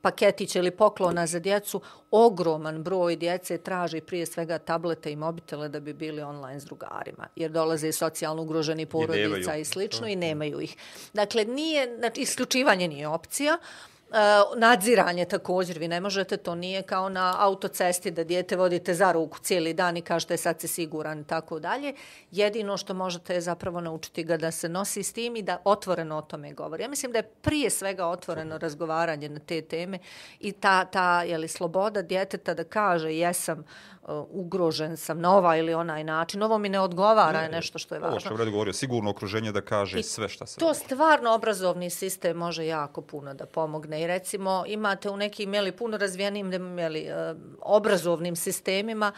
paketića 0.01 0.59
ili 0.59 0.71
poklona 0.71 1.27
za 1.27 1.39
djecu, 1.39 1.81
ogroman 2.11 2.83
broj 2.83 3.15
djece 3.15 3.57
traži 3.57 4.01
prije 4.01 4.25
svega 4.25 4.57
tablete 4.57 5.11
i 5.11 5.15
mobitele 5.15 5.69
da 5.69 5.79
bi 5.79 5.93
bili 5.93 6.21
online 6.21 6.59
s 6.59 6.65
drugarima, 6.65 7.27
jer 7.35 7.51
dolaze 7.51 7.87
i 7.87 7.91
socijalno 7.91 8.41
ugroženi 8.41 8.85
porodica 8.85 9.55
i, 9.55 9.61
i 9.61 9.65
slično 9.65 10.07
i 10.07 10.15
nemaju 10.15 10.61
ih. 10.61 10.75
Dakle, 11.13 11.45
nije, 11.45 11.97
znači, 11.97 12.21
isključivanje 12.21 12.87
nije 12.87 13.07
opcija, 13.07 13.57
Uh, 13.57 13.92
E, 14.13 14.15
nadziranje 14.55 15.25
također, 15.25 15.79
vi 15.79 15.87
ne 15.87 15.99
možete, 15.99 16.37
to 16.37 16.55
nije 16.55 16.81
kao 16.81 17.09
na 17.09 17.35
autocesti 17.39 18.11
da 18.11 18.23
dijete 18.23 18.55
vodite 18.55 18.93
za 18.93 19.11
ruku 19.11 19.39
cijeli 19.39 19.73
dan 19.73 19.97
i 19.97 20.01
kažete 20.01 20.37
sad 20.37 20.61
si 20.61 20.67
siguran 20.67 21.19
i 21.19 21.23
tako 21.23 21.59
dalje. 21.59 21.93
Jedino 22.31 22.77
što 22.77 22.93
možete 22.93 23.33
je 23.33 23.41
zapravo 23.41 23.81
naučiti 23.81 24.23
ga 24.23 24.37
da 24.37 24.51
se 24.51 24.69
nosi 24.69 25.03
s 25.03 25.13
tim 25.13 25.35
i 25.35 25.41
da 25.41 25.61
otvoreno 25.63 26.17
o 26.17 26.21
tome 26.21 26.53
govori. 26.53 26.83
Ja 26.83 26.89
mislim 26.89 27.11
da 27.11 27.17
je 27.17 27.29
prije 27.41 27.69
svega 27.69 28.07
otvoreno 28.07 28.57
razgovaranje 28.57 29.29
na 29.29 29.39
te 29.39 29.61
teme 29.61 29.99
i 30.39 30.51
ta, 30.51 30.85
ta 30.85 31.23
je 31.23 31.37
li 31.37 31.47
sloboda 31.47 32.01
djeteta 32.01 32.53
da 32.53 32.63
kaže 32.63 33.13
jesam 33.13 33.59
uh, 33.59 33.92
ugrožen 34.29 34.97
sam 34.97 35.19
na 35.19 35.35
ovaj 35.37 35.59
ili 35.59 35.73
onaj 35.73 36.03
način. 36.03 36.43
Ovo 36.43 36.57
mi 36.57 36.69
ne 36.69 36.79
odgovara 36.79 37.39
ne, 37.39 37.45
je 37.45 37.51
nešto 37.51 37.79
što 37.79 37.95
je 37.95 37.99
važno. 37.99 38.11
Ovo 38.11 38.19
što 38.19 38.43
je 38.43 38.51
govorio, 38.51 38.73
sigurno 38.73 39.09
okruženje 39.09 39.51
da 39.51 39.61
kaže 39.61 39.99
I 39.99 40.03
sve 40.03 40.29
što 40.29 40.45
se... 40.45 40.59
To 40.59 40.73
stvarno 40.73 41.33
obrazovni 41.33 41.89
sistem 41.89 42.37
može 42.37 42.65
jako 42.65 43.01
puno 43.01 43.33
da 43.33 43.45
pomogne. 43.45 44.01
I 44.01 44.07
recimo 44.07 44.63
imate 44.67 45.09
u 45.09 45.17
nekim 45.17 45.53
jeli, 45.53 45.71
puno 45.71 45.97
razvijenim 45.97 46.79
jeli, 46.79 47.07
uh, 47.31 47.37
obrazovnim 47.61 48.35
sistemima 48.35 49.11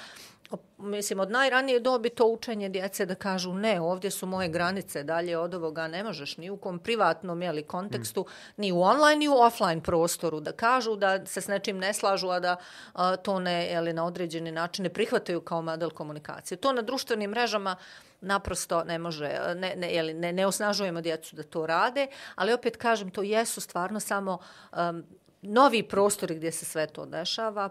mislim, 0.78 1.20
od 1.20 1.32
najranije 1.32 1.80
dobi 1.80 2.10
to 2.10 2.26
učenje 2.26 2.70
djece 2.70 3.06
da 3.06 3.16
kažu 3.16 3.54
ne, 3.54 3.82
ovdje 3.82 4.12
su 4.12 4.26
moje 4.26 4.50
granice, 4.50 5.04
dalje 5.04 5.38
od 5.38 5.54
ovoga 5.54 5.88
ne 5.88 6.04
možeš 6.04 6.38
ni 6.38 6.50
u 6.50 6.58
kom 6.58 6.80
privatnom 6.80 7.42
jeli, 7.42 7.64
kontekstu, 7.64 8.22
mm. 8.22 8.52
ni 8.58 8.72
u 8.72 8.82
online, 8.82 9.16
ni 9.16 9.28
u 9.28 9.34
offline 9.34 9.82
prostoru, 9.82 10.40
da 10.40 10.52
kažu 10.52 10.96
da 10.96 11.26
se 11.26 11.42
s 11.42 11.48
nečim 11.48 11.78
ne 11.78 11.94
slažu, 11.94 12.30
a 12.30 12.40
da 12.40 12.56
a, 12.94 13.16
to 13.16 13.40
ne, 13.40 13.66
jeli, 13.66 13.94
na 13.94 14.06
određeni 14.06 14.52
način 14.52 14.84
ne 14.84 14.90
prihvataju 14.90 15.42
kao 15.42 15.62
model 15.62 15.90
komunikacije. 15.90 16.58
To 16.58 16.74
na 16.74 16.82
društvenim 16.82 17.32
mrežama 17.32 17.76
naprosto 18.22 18.84
ne 18.84 19.00
može, 19.00 19.40
ne, 19.56 19.74
ne, 19.76 19.94
jeli, 19.94 20.14
ne, 20.14 20.34
ne 20.34 20.46
osnažujemo 20.48 21.02
djecu 21.02 21.36
da 21.36 21.44
to 21.44 21.66
rade, 21.66 22.08
ali 22.36 22.54
opet 22.54 22.78
kažem, 22.78 23.12
to 23.12 23.22
jesu 23.22 23.62
stvarno 23.62 24.00
samo 24.00 24.38
um, 24.72 25.04
novi 25.42 25.84
prostori 25.84 26.36
gdje 26.36 26.52
se 26.52 26.66
sve 26.66 26.88
to 26.88 27.06
dešava, 27.06 27.70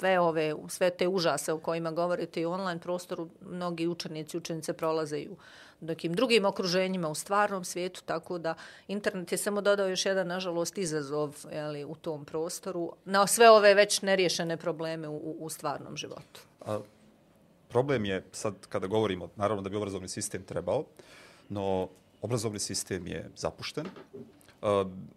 sve 0.00 0.20
ove 0.20 0.54
sve 0.68 0.90
te 0.90 1.08
užase 1.08 1.52
o 1.52 1.58
kojima 1.58 1.90
govorite 1.90 2.40
i 2.40 2.46
u 2.46 2.50
online 2.50 2.80
prostoru 2.80 3.28
mnogi 3.40 3.86
učenici 3.86 4.36
učenice 4.36 4.72
prolaze 4.72 5.26
u 5.30 5.36
nekim 5.80 6.14
drugim 6.14 6.44
okruženjima 6.44 7.08
u 7.08 7.14
stvarnom 7.14 7.64
svijetu 7.64 8.02
tako 8.04 8.38
da 8.38 8.54
internet 8.88 9.32
je 9.32 9.38
samo 9.38 9.60
dodao 9.60 9.88
još 9.88 10.06
jedan 10.06 10.26
nažalost 10.26 10.78
izazov 10.78 11.36
jeli, 11.52 11.84
u 11.84 11.94
tom 11.94 12.24
prostoru 12.24 12.92
na 13.04 13.26
sve 13.26 13.50
ove 13.50 13.74
već 13.74 14.02
neriješene 14.02 14.56
probleme 14.56 15.08
u, 15.08 15.36
u 15.38 15.48
stvarnom 15.48 15.96
životu. 15.96 16.40
A, 16.66 16.80
problem 17.68 18.04
je 18.04 18.24
sad 18.32 18.54
kada 18.68 18.86
govorimo 18.86 19.28
naravno 19.36 19.62
da 19.62 19.68
bi 19.68 19.76
obrazovni 19.76 20.08
sistem 20.08 20.42
trebao 20.42 20.84
no 21.48 21.88
obrazovni 22.22 22.58
sistem 22.58 23.06
je 23.06 23.30
zapušten 23.36 23.86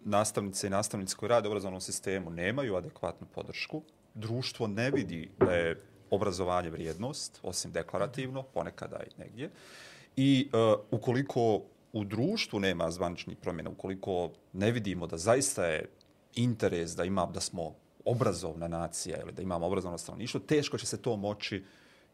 nastavnice 0.05 0.67
i 0.67 0.69
nastavnici 0.69 1.15
koji 1.15 1.29
rade 1.29 1.47
u 1.47 1.51
obrazovnom 1.51 1.81
sistemu 1.81 2.29
nemaju 2.29 2.75
adekvatnu 2.75 3.27
podršku 3.35 3.81
društvo 4.13 4.67
ne 4.67 4.91
vidi 4.91 5.29
da 5.39 5.51
je 5.51 5.81
obrazovanje 6.09 6.69
vrijednost, 6.69 7.39
osim 7.43 7.71
deklarativno, 7.71 8.43
ponekada 8.43 8.99
i 9.03 9.21
negdje. 9.21 9.49
I 10.15 10.49
uh, 10.53 10.79
ukoliko 10.91 11.61
u 11.93 12.03
društvu 12.03 12.59
nema 12.59 12.91
zvaničnih 12.91 13.37
promjena, 13.37 13.69
ukoliko 13.69 14.31
ne 14.53 14.71
vidimo 14.71 15.07
da 15.07 15.17
zaista 15.17 15.65
je 15.65 15.89
interes 16.35 16.95
da 16.95 17.03
ima 17.03 17.25
da 17.25 17.41
smo 17.41 17.75
obrazovna 18.05 18.67
nacija 18.67 19.21
ili 19.21 19.31
da 19.31 19.41
imamo 19.41 19.65
obrazovno 19.65 19.97
stanovništvo, 19.97 20.39
teško 20.39 20.77
će 20.77 20.85
se 20.85 21.01
to 21.01 21.15
moći 21.15 21.63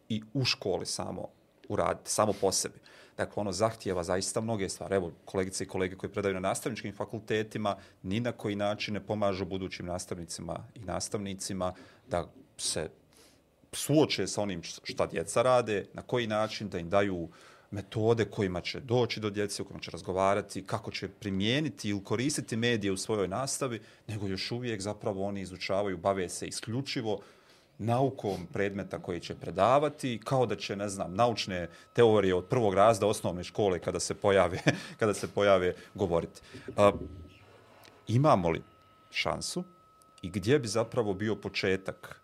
i 0.10 0.22
u 0.34 0.46
školi 0.46 0.86
samo 0.86 1.28
uraditi, 1.70 2.12
samo 2.12 2.34
po 2.42 2.52
sebi. 2.52 2.80
Dakle, 3.20 3.42
ono 3.42 3.52
zahtijeva 3.52 4.04
zaista 4.04 4.42
mnoge 4.42 4.70
stvari. 4.70 4.96
Evo, 4.96 5.12
kolegice 5.26 5.64
i 5.64 5.68
kolege 5.68 5.96
koji 5.96 6.12
predaju 6.12 6.34
na 6.34 6.40
nastavničkim 6.40 6.96
fakultetima, 6.96 7.76
ni 8.04 8.20
na 8.20 8.32
koji 8.32 8.56
način 8.56 8.94
ne 8.94 9.00
pomažu 9.00 9.46
budućim 9.46 9.86
nastavnicima 9.86 10.64
i 10.76 10.80
nastavnicima 10.80 11.74
da 12.08 12.32
se 12.58 12.90
suoče 13.74 14.28
sa 14.28 14.42
onim 14.42 14.64
šta 14.64 15.08
djeca 15.08 15.42
rade, 15.42 15.86
na 15.94 16.02
koji 16.02 16.28
način 16.28 16.70
da 16.70 16.80
im 16.80 16.90
daju 16.90 17.28
metode 17.72 18.26
kojima 18.26 18.62
će 18.62 18.80
doći 18.80 19.20
do 19.20 19.30
djece, 19.30 19.62
u 19.62 19.66
kojima 19.66 19.82
će 19.82 19.92
razgovarati, 19.92 20.64
kako 20.64 20.92
će 20.92 21.08
primijeniti 21.08 21.90
ili 21.90 22.04
koristiti 22.04 22.58
medije 22.58 22.92
u 22.92 22.98
svojoj 22.98 23.28
nastavi, 23.28 23.82
nego 24.08 24.28
još 24.28 24.52
uvijek 24.52 24.82
zapravo 24.82 25.26
oni 25.26 25.42
izučavaju, 25.42 25.98
bave 25.98 26.30
se 26.30 26.48
isključivo 26.48 27.20
naukom 27.80 28.48
predmeta 28.54 29.00
koji 29.00 29.20
će 29.20 29.36
predavati, 29.36 30.20
kao 30.24 30.46
da 30.46 30.56
će, 30.56 30.76
ne 30.76 30.90
znam, 30.90 31.16
naučne 31.16 31.70
teorije 31.94 32.36
od 32.36 32.46
prvog 32.46 32.74
razda 32.74 33.08
osnovne 33.08 33.44
škole 33.44 33.80
kada 33.80 34.00
se 34.00 34.14
pojave, 34.14 34.60
kada 35.00 35.14
se 35.14 35.28
pojave 35.28 35.76
govoriti. 35.94 36.42
A, 36.78 36.92
imamo 38.08 38.50
li 38.50 38.62
šansu 39.12 39.64
i 40.22 40.30
gdje 40.30 40.60
bi 40.60 40.68
zapravo 40.68 41.14
bio 41.14 41.36
početak 41.36 42.22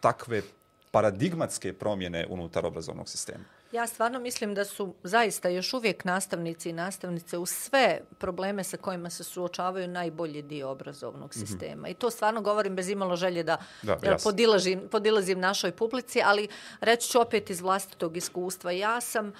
takve 0.00 0.42
paradigmatske 0.90 1.72
promjene 1.72 2.26
unutar 2.30 2.66
obrazovnog 2.66 3.08
sistema? 3.08 3.44
Ja 3.72 3.86
stvarno 3.86 4.18
mislim 4.18 4.54
da 4.54 4.64
su 4.64 4.94
zaista 5.02 5.48
još 5.48 5.74
uvijek 5.74 6.04
nastavnici 6.04 6.70
i 6.70 6.72
nastavnice 6.72 7.38
u 7.38 7.46
sve 7.46 8.00
probleme 8.18 8.64
sa 8.64 8.76
kojima 8.76 9.10
se 9.10 9.24
suočavaju 9.24 9.88
najbolji 9.88 10.42
dio 10.42 10.70
obrazovnog 10.70 11.30
mhm. 11.30 11.40
sistema. 11.40 11.82
Mm 11.82 11.84
-hmm. 11.84 11.90
I 11.90 11.94
to 11.94 12.10
stvarno 12.10 12.40
govorim 12.40 12.76
bez 12.76 12.88
imalo 12.88 13.16
želje 13.16 13.42
da, 13.42 13.56
da 13.82 14.16
podilazim, 14.24 14.88
podilazim 14.90 15.40
našoj 15.40 15.72
publici, 15.72 16.20
ali 16.24 16.48
reći 16.80 17.08
ću 17.08 17.20
opet 17.20 17.50
iz 17.50 17.60
vlastitog 17.60 18.16
iskustva. 18.16 18.72
Ja 18.72 19.00
sam 19.00 19.26
uh, 19.26 19.32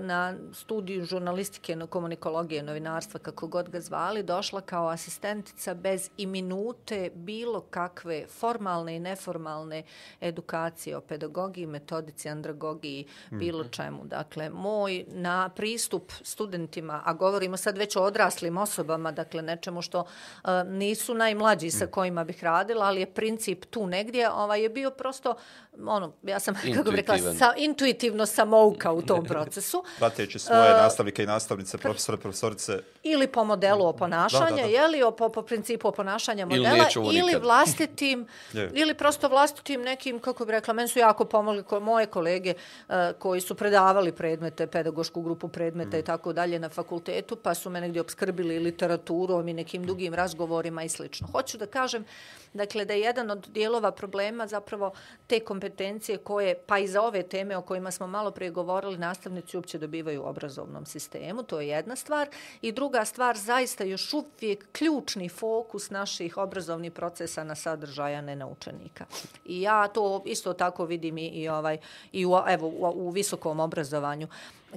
na 0.00 0.34
studiju 0.52 1.04
žurnalistike, 1.04 1.76
komunikologije, 1.90 2.62
novinarstva, 2.62 3.20
kako 3.20 3.46
god 3.46 3.68
ga 3.68 3.80
zvali, 3.80 4.22
došla 4.22 4.60
kao 4.60 4.88
asistentica 4.88 5.74
bez 5.74 6.10
i 6.16 6.26
minute 6.26 7.10
bilo 7.14 7.60
kakve 7.60 8.26
formalne 8.26 8.96
i 8.96 9.00
neformalne 9.00 9.82
edukacije 10.20 10.96
o 10.96 11.00
pedagogiji, 11.00 11.66
metodici, 11.66 12.28
andragogiji, 12.28 13.06
mm. 13.30 13.38
bilo 13.38 13.53
bilo 13.54 13.64
čemu. 13.64 14.04
Dakle, 14.04 14.50
moj 14.50 15.04
na 15.08 15.48
pristup 15.48 16.12
studentima, 16.22 17.02
a 17.04 17.12
govorimo 17.12 17.56
sad 17.56 17.78
već 17.78 17.96
o 17.96 18.02
odraslim 18.02 18.56
osobama, 18.56 19.12
dakle, 19.12 19.42
nečemu 19.42 19.82
što 19.82 20.00
uh, 20.00 20.50
nisu 20.66 21.14
najmlađi 21.14 21.70
sa 21.70 21.86
kojima 21.86 22.24
bih 22.24 22.44
radila, 22.44 22.86
ali 22.86 23.00
je 23.00 23.06
princip 23.06 23.64
tu 23.64 23.86
negdje, 23.86 24.30
ovaj, 24.30 24.62
je 24.62 24.68
bio 24.68 24.90
prosto, 24.90 25.34
ono, 25.86 26.12
ja 26.22 26.40
sam, 26.40 26.54
kako 26.76 26.90
bih 26.90 26.96
rekla, 26.96 27.18
sa, 27.18 27.54
intuitivno 27.56 28.26
samouka 28.26 28.92
u 28.92 29.02
tom 29.02 29.24
procesu. 29.24 29.84
Prateći 29.98 30.38
svoje 30.38 30.74
uh, 30.74 30.80
nastavnike 30.80 31.22
i 31.22 31.26
nastavnice, 31.26 31.78
profesore, 31.78 32.18
profesorice. 32.18 32.78
Ili 33.02 33.26
po 33.26 33.44
modelu 33.44 33.86
oponašanja, 33.86 34.50
da, 34.50 34.56
da, 34.56 34.62
da. 34.62 34.68
jeli, 34.68 35.00
po, 35.18 35.28
po 35.28 35.42
principu 35.42 35.88
oponašanja 35.88 36.46
modela, 36.46 36.88
ili, 36.96 37.18
ili 37.18 37.34
vlastitim, 37.42 38.26
ili 38.80 38.94
prosto 38.94 39.28
vlastitim 39.28 39.82
nekim, 39.82 40.18
kako 40.18 40.44
bih 40.44 40.52
rekla, 40.52 40.74
meni 40.74 40.88
su 40.88 40.98
jako 40.98 41.24
pomogli 41.24 41.62
ko, 41.62 41.80
moje 41.80 42.06
kolege 42.06 42.54
uh, 42.88 42.94
koji 43.18 43.40
su 43.44 43.54
predavali 43.54 44.12
predmete, 44.12 44.66
pedagošku 44.66 45.22
grupu 45.22 45.48
predmeta 45.48 45.96
mm. 45.96 46.00
i 46.00 46.02
tako 46.02 46.32
dalje 46.32 46.58
na 46.58 46.68
fakultetu, 46.68 47.36
pa 47.36 47.54
su 47.54 47.70
me 47.70 47.80
negdje 47.80 48.00
obskrbili 48.00 48.58
literaturom 48.58 49.48
i 49.48 49.54
nekim 49.54 49.86
dugim 49.86 50.14
razgovorima 50.14 50.82
i 50.84 50.88
slično. 50.88 51.28
Hoću 51.32 51.58
da 51.58 51.66
kažem, 51.66 52.04
dakle, 52.52 52.84
da 52.84 52.92
je 52.94 53.00
jedan 53.00 53.30
od 53.30 53.48
dijelova 53.48 53.90
problema 53.90 54.46
zapravo 54.46 54.92
te 55.26 55.40
kompetencije 55.40 56.18
koje, 56.18 56.54
pa 56.54 56.78
i 56.78 56.86
za 56.86 57.02
ove 57.02 57.22
teme 57.22 57.56
o 57.56 57.62
kojima 57.62 57.90
smo 57.90 58.06
malo 58.06 58.30
prije 58.30 58.50
govorili, 58.50 58.98
nastavnici 58.98 59.56
uopće 59.56 59.78
dobivaju 59.78 60.22
u 60.22 60.26
obrazovnom 60.26 60.86
sistemu, 60.86 61.42
to 61.42 61.60
je 61.60 61.68
jedna 61.68 61.96
stvar. 61.96 62.28
I 62.62 62.72
druga 62.72 63.04
stvar, 63.04 63.36
zaista 63.36 63.84
još 63.84 64.14
uvijek 64.14 64.66
ključni 64.72 65.28
fokus 65.28 65.90
naših 65.90 66.36
obrazovnih 66.36 66.92
procesa 66.92 67.44
na 67.44 67.54
sadržaja, 67.54 68.20
ne 68.20 68.36
na 68.36 68.46
učenika. 68.46 69.04
I 69.44 69.62
ja 69.62 69.88
to 69.88 70.22
isto 70.26 70.52
tako 70.52 70.84
vidim 70.84 71.18
i, 71.18 71.26
i, 71.26 71.48
ovaj, 71.48 71.78
i 72.12 72.26
u, 72.26 72.32
evo, 72.48 72.68
u, 72.68 72.92
u 72.94 73.10
visokom 73.10 73.33
obrazovanju 73.60 74.28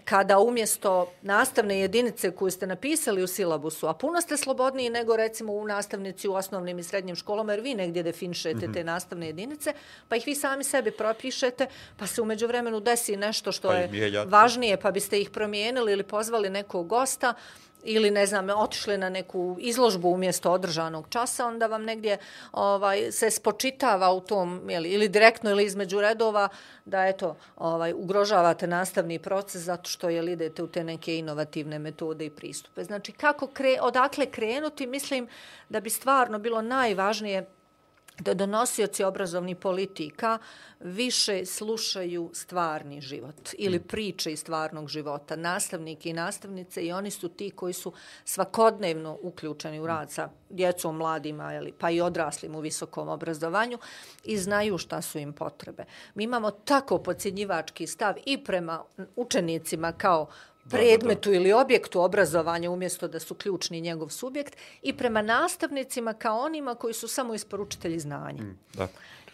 kada 0.06 0.40
umjesto 0.40 1.12
nastavne 1.22 1.80
jedinice 1.80 2.32
koju 2.32 2.52
ste 2.52 2.68
napisali 2.68 3.24
u 3.24 3.28
silabusu, 3.28 3.88
a 3.88 3.94
puno 3.94 4.22
ste 4.22 4.38
slobodniji 4.38 4.90
nego 4.90 5.16
recimo 5.16 5.54
u 5.54 5.68
nastavnici 5.68 6.28
u 6.28 6.34
osnovnim 6.34 6.80
i 6.80 6.84
srednjim 6.84 7.16
školama, 7.16 7.54
jer 7.54 7.62
vi 7.62 7.76
negdje 7.76 8.04
definišete 8.04 8.68
mm 8.68 8.70
-hmm. 8.70 8.74
te 8.74 8.84
nastavne 8.84 9.28
jedinice, 9.28 9.74
pa 10.08 10.16
ih 10.16 10.24
vi 10.26 10.36
sami 10.36 10.64
sebi 10.64 10.92
propišete, 10.92 11.68
pa 11.98 12.08
se 12.08 12.22
umeđu 12.22 12.48
vremenu 12.48 12.80
desi 12.80 13.18
nešto 13.18 13.52
što 13.52 13.68
pa 13.68 13.76
je 13.76 14.26
važnije, 14.26 14.78
pa 14.78 14.92
biste 14.92 15.22
ih 15.22 15.30
promijenili 15.30 15.92
ili 15.92 16.04
pozvali 16.04 16.50
nekog 16.50 16.88
gosta, 16.88 17.34
ili 17.84 18.12
ne 18.12 18.26
znam, 18.26 18.50
otišli 18.50 18.98
na 18.98 19.10
neku 19.10 19.56
izložbu 19.60 20.10
umjesto 20.10 20.52
održanog 20.52 21.06
časa, 21.10 21.46
onda 21.46 21.68
vam 21.68 21.84
negdje 21.84 22.18
ovaj 22.52 23.12
se 23.12 23.32
spočitava 23.32 24.12
u 24.12 24.22
tom 24.22 24.70
jeli, 24.70 24.90
ili 24.90 25.10
direktno 25.10 25.50
ili 25.50 25.66
između 25.66 26.02
redova 26.02 26.50
da 26.86 27.06
eto, 27.06 27.36
ovaj 27.56 27.94
ugrožavate 27.94 28.68
nastavni 28.68 29.20
proces 29.20 29.62
zato 29.62 29.90
što 29.90 30.10
je 30.10 30.34
idete 30.34 30.64
u 30.64 30.68
te 30.68 30.84
neke 30.84 31.18
inovativne 31.18 31.80
metode 31.80 32.26
i 32.26 32.30
pristupe. 32.30 32.84
Znači 32.84 33.12
kako 33.12 33.48
kre, 33.48 33.78
odakle 33.82 34.26
krenuti, 34.26 34.88
mislim 34.88 35.28
da 35.70 35.80
bi 35.80 35.90
stvarno 35.90 36.40
bilo 36.40 36.62
najvažnije 36.62 37.46
da 38.20 38.34
donosioci 38.34 39.04
obrazovnih 39.04 39.58
politika 39.58 40.38
više 40.80 41.46
slušaju 41.46 42.30
stvarni 42.34 43.02
život 43.02 43.50
ili 43.54 43.80
mm. 43.80 43.84
priče 43.84 44.32
iz 44.32 44.40
stvarnog 44.40 44.88
života, 44.88 45.36
nastavnike 45.36 46.10
i 46.10 46.14
nastavnice 46.14 46.82
i 46.86 46.92
oni 46.92 47.12
su 47.12 47.30
ti 47.30 47.52
koji 47.52 47.74
su 47.74 47.94
svakodnevno 48.26 49.18
uključeni 49.22 49.80
u 49.80 49.88
rad 49.88 50.12
sa 50.12 50.30
djecom, 50.50 50.98
mladima 50.98 51.62
pa 51.80 51.90
i 51.90 52.02
odraslim 52.02 52.56
u 52.56 52.60
visokom 52.60 53.10
obrazovanju 53.10 53.78
i 54.24 54.38
znaju 54.38 54.78
šta 54.78 55.02
su 55.02 55.20
im 55.20 55.34
potrebe. 55.34 55.86
Mi 56.16 56.24
imamo 56.24 56.52
tako 56.52 56.98
podcjenjivački 56.98 57.88
stav 57.88 58.16
i 58.26 58.44
prema 58.44 58.84
učenicima 59.16 59.92
kao 59.92 60.28
predmetu 60.70 61.34
ili 61.34 61.54
objektu 61.54 62.02
obrazovanja 62.02 62.72
umjesto 62.72 63.08
da 63.08 63.20
su 63.20 63.36
ključni 63.36 63.82
njegov 63.82 64.10
subjekt 64.10 64.58
i 64.82 64.94
prema 64.94 65.22
nastavnicima 65.22 66.14
kao 66.14 66.40
onima 66.40 66.76
koji 66.76 66.94
su 66.94 67.08
samo 67.08 67.34
isporučitelji 67.34 68.00
znanja. 68.00 68.44
Mm, 68.44 68.58
da. 68.74 68.88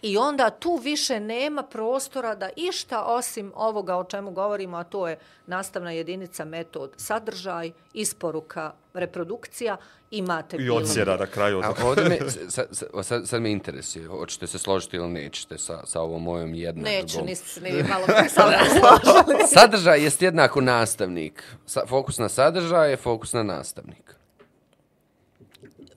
I 0.03 0.17
onda 0.17 0.49
tu 0.49 0.75
više 0.75 1.19
nema 1.19 1.63
prostora 1.63 2.35
da 2.35 2.49
išta 2.55 3.03
osim 3.03 3.51
ovoga 3.55 3.95
o 3.95 4.03
čemu 4.03 4.31
govorimo, 4.31 4.77
a 4.77 4.83
to 4.83 5.07
je 5.07 5.17
nastavna 5.47 5.91
jedinica, 5.91 6.45
metod, 6.45 6.91
sadržaj, 6.97 7.71
isporuka, 7.93 8.73
reprodukcija, 8.93 9.77
imate 10.11 10.57
bilo. 10.57 10.79
I 10.79 10.83
ocijera 10.83 11.17
na 11.17 11.25
kraju. 11.25 11.61
A 11.63 11.73
ovdje 11.85 12.03
me, 12.03 12.17
sad, 12.49 12.67
sad, 13.03 13.27
sad 13.27 13.41
me 13.41 13.51
interesuje, 13.51 14.07
hoćete 14.07 14.47
se 14.47 14.59
složiti 14.59 14.97
ili 14.97 15.07
nećete 15.07 15.57
sa, 15.57 15.85
sa 15.85 16.01
ovom 16.01 16.23
mojom 16.23 16.53
jednom 16.53 16.83
Neću, 16.83 17.21
niste 17.25 17.61
ni 17.61 17.83
malo 17.83 18.05
sad 18.29 18.53
složili. 18.79 19.47
sadržaj 19.47 20.03
jest 20.03 20.21
jednako 20.21 20.61
nastavnik. 20.61 21.43
Sa, 21.65 21.85
fokus 21.87 22.17
na 22.17 22.29
sadržaj 22.29 22.89
je 22.89 22.97
fokus 22.97 23.33
na 23.33 23.43
nastavnik 23.43 24.15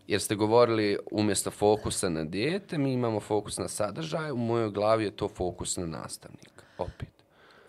jer 0.07 0.21
ste 0.21 0.35
govorili 0.35 0.99
umjesto 1.11 1.51
fokusa 1.51 2.09
na 2.09 2.25
dijete, 2.25 2.79
mi 2.79 2.93
imamo 2.93 3.21
fokus 3.21 3.59
na 3.59 3.69
sadržaj, 3.69 4.31
u 4.31 4.37
mojoj 4.37 4.71
glavi 4.71 5.05
je 5.05 5.17
to 5.17 5.29
fokus 5.29 5.77
na 5.77 5.87
nastavnika. 5.87 6.65
Opet. 6.79 7.09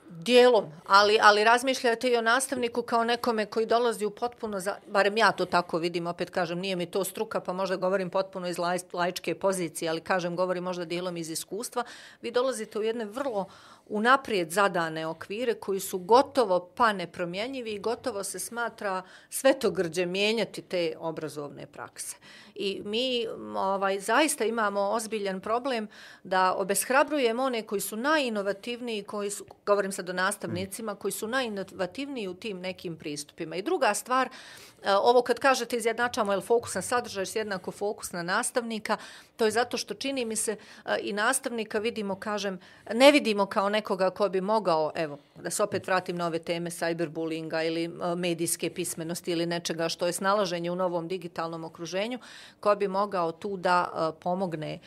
Dijelom, 0.10 0.66
ali, 0.86 1.20
ali 1.22 1.44
razmišljate 1.44 2.10
i 2.10 2.18
o 2.18 2.22
nastavniku 2.22 2.82
kao 2.82 3.04
nekome 3.04 3.46
koji 3.46 3.66
dolazi 3.66 4.06
u 4.06 4.10
potpuno, 4.10 4.60
za, 4.60 4.76
barem 4.88 5.18
ja 5.18 5.32
to 5.32 5.46
tako 5.46 5.78
vidim, 5.78 6.08
opet 6.08 6.30
kažem, 6.30 6.60
nije 6.60 6.76
mi 6.76 6.86
to 6.86 7.04
struka, 7.04 7.40
pa 7.40 7.54
možda 7.54 7.76
govorim 7.76 8.10
potpuno 8.10 8.48
iz 8.48 8.58
laj, 8.58 8.78
lajčke 8.94 9.36
pozicije, 9.36 9.90
ali 9.90 10.02
kažem, 10.02 10.36
govorim 10.36 10.64
možda 10.64 10.86
dijelom 10.86 11.18
iz 11.18 11.30
iskustva. 11.30 11.84
Vi 12.22 12.32
dolazite 12.32 12.80
u 12.80 12.84
jedne 12.84 13.06
vrlo 13.06 13.46
unaprijed 13.90 14.52
zadane 14.52 15.08
okvire 15.08 15.54
koji 15.54 15.80
su 15.80 15.98
gotovo 15.98 16.70
pa 16.76 16.94
nepromjenjivi 16.94 17.72
i 17.72 17.80
gotovo 17.80 18.24
se 18.24 18.40
smatra 18.40 19.02
svetogrđe 19.30 20.06
mijenjati 20.06 20.62
te 20.62 20.94
obrazovne 21.00 21.66
prakse. 21.66 22.16
I 22.56 22.82
mi 22.86 23.28
ovaj, 23.58 24.00
zaista 24.00 24.46
imamo 24.46 24.82
ozbiljan 24.82 25.42
problem 25.42 25.88
da 26.24 26.54
obeshrabrujemo 26.54 27.44
one 27.44 27.62
koji 27.62 27.82
su 27.82 27.96
najinovativniji, 27.96 29.04
koji 29.04 29.30
su, 29.30 29.46
govorim 29.66 29.92
sad 29.92 30.10
o 30.10 30.14
nastavnicima, 30.14 30.96
koji 30.96 31.12
su 31.12 31.28
najinovativniji 31.28 32.28
u 32.28 32.34
tim 32.34 32.60
nekim 32.60 32.98
pristupima. 32.98 33.56
I 33.56 33.62
druga 33.62 33.94
stvar, 33.94 34.30
e, 34.84 34.96
ovo 34.96 35.22
kad 35.22 35.40
kažete 35.40 35.78
izjednačamo 35.78 36.34
je 36.34 36.42
fokus 36.42 36.76
na 36.76 36.82
sadržaj 36.82 37.26
s 37.26 37.36
jednako 37.36 37.72
fokus 37.72 38.12
na 38.12 38.24
nastavnika, 38.24 38.98
to 39.36 39.46
je 39.46 39.52
zato 39.52 39.78
što 39.78 39.94
čini 39.94 40.26
mi 40.26 40.36
se 40.36 40.52
e, 40.86 40.98
i 41.02 41.14
nastavnika 41.14 41.80
vidimo, 41.80 42.16
kažem, 42.16 42.60
ne 42.94 43.12
vidimo 43.12 43.46
kao 43.46 43.70
nekoga 43.78 44.10
ko 44.10 44.30
bi 44.30 44.42
mogao, 44.42 44.92
evo, 44.96 45.18
da 45.36 45.50
se 45.50 45.64
opet 45.64 45.88
vratim 45.88 46.18
na 46.18 46.28
ove 46.28 46.40
teme 46.40 46.70
cyberbullyinga 46.70 47.62
ili 47.68 47.84
e, 47.86 48.16
medijske 48.16 48.70
pismenosti 48.70 49.32
ili 49.32 49.46
nečega 49.46 49.90
što 49.90 50.08
je 50.08 50.14
snalaženje 50.14 50.72
u 50.72 50.76
novom 50.76 51.08
digitalnom 51.08 51.64
okruženju, 51.64 52.20
ko 52.60 52.76
bi 52.76 52.88
mogao 52.88 53.32
tu 53.32 53.58
da 53.58 54.14
pomogne, 54.20 54.80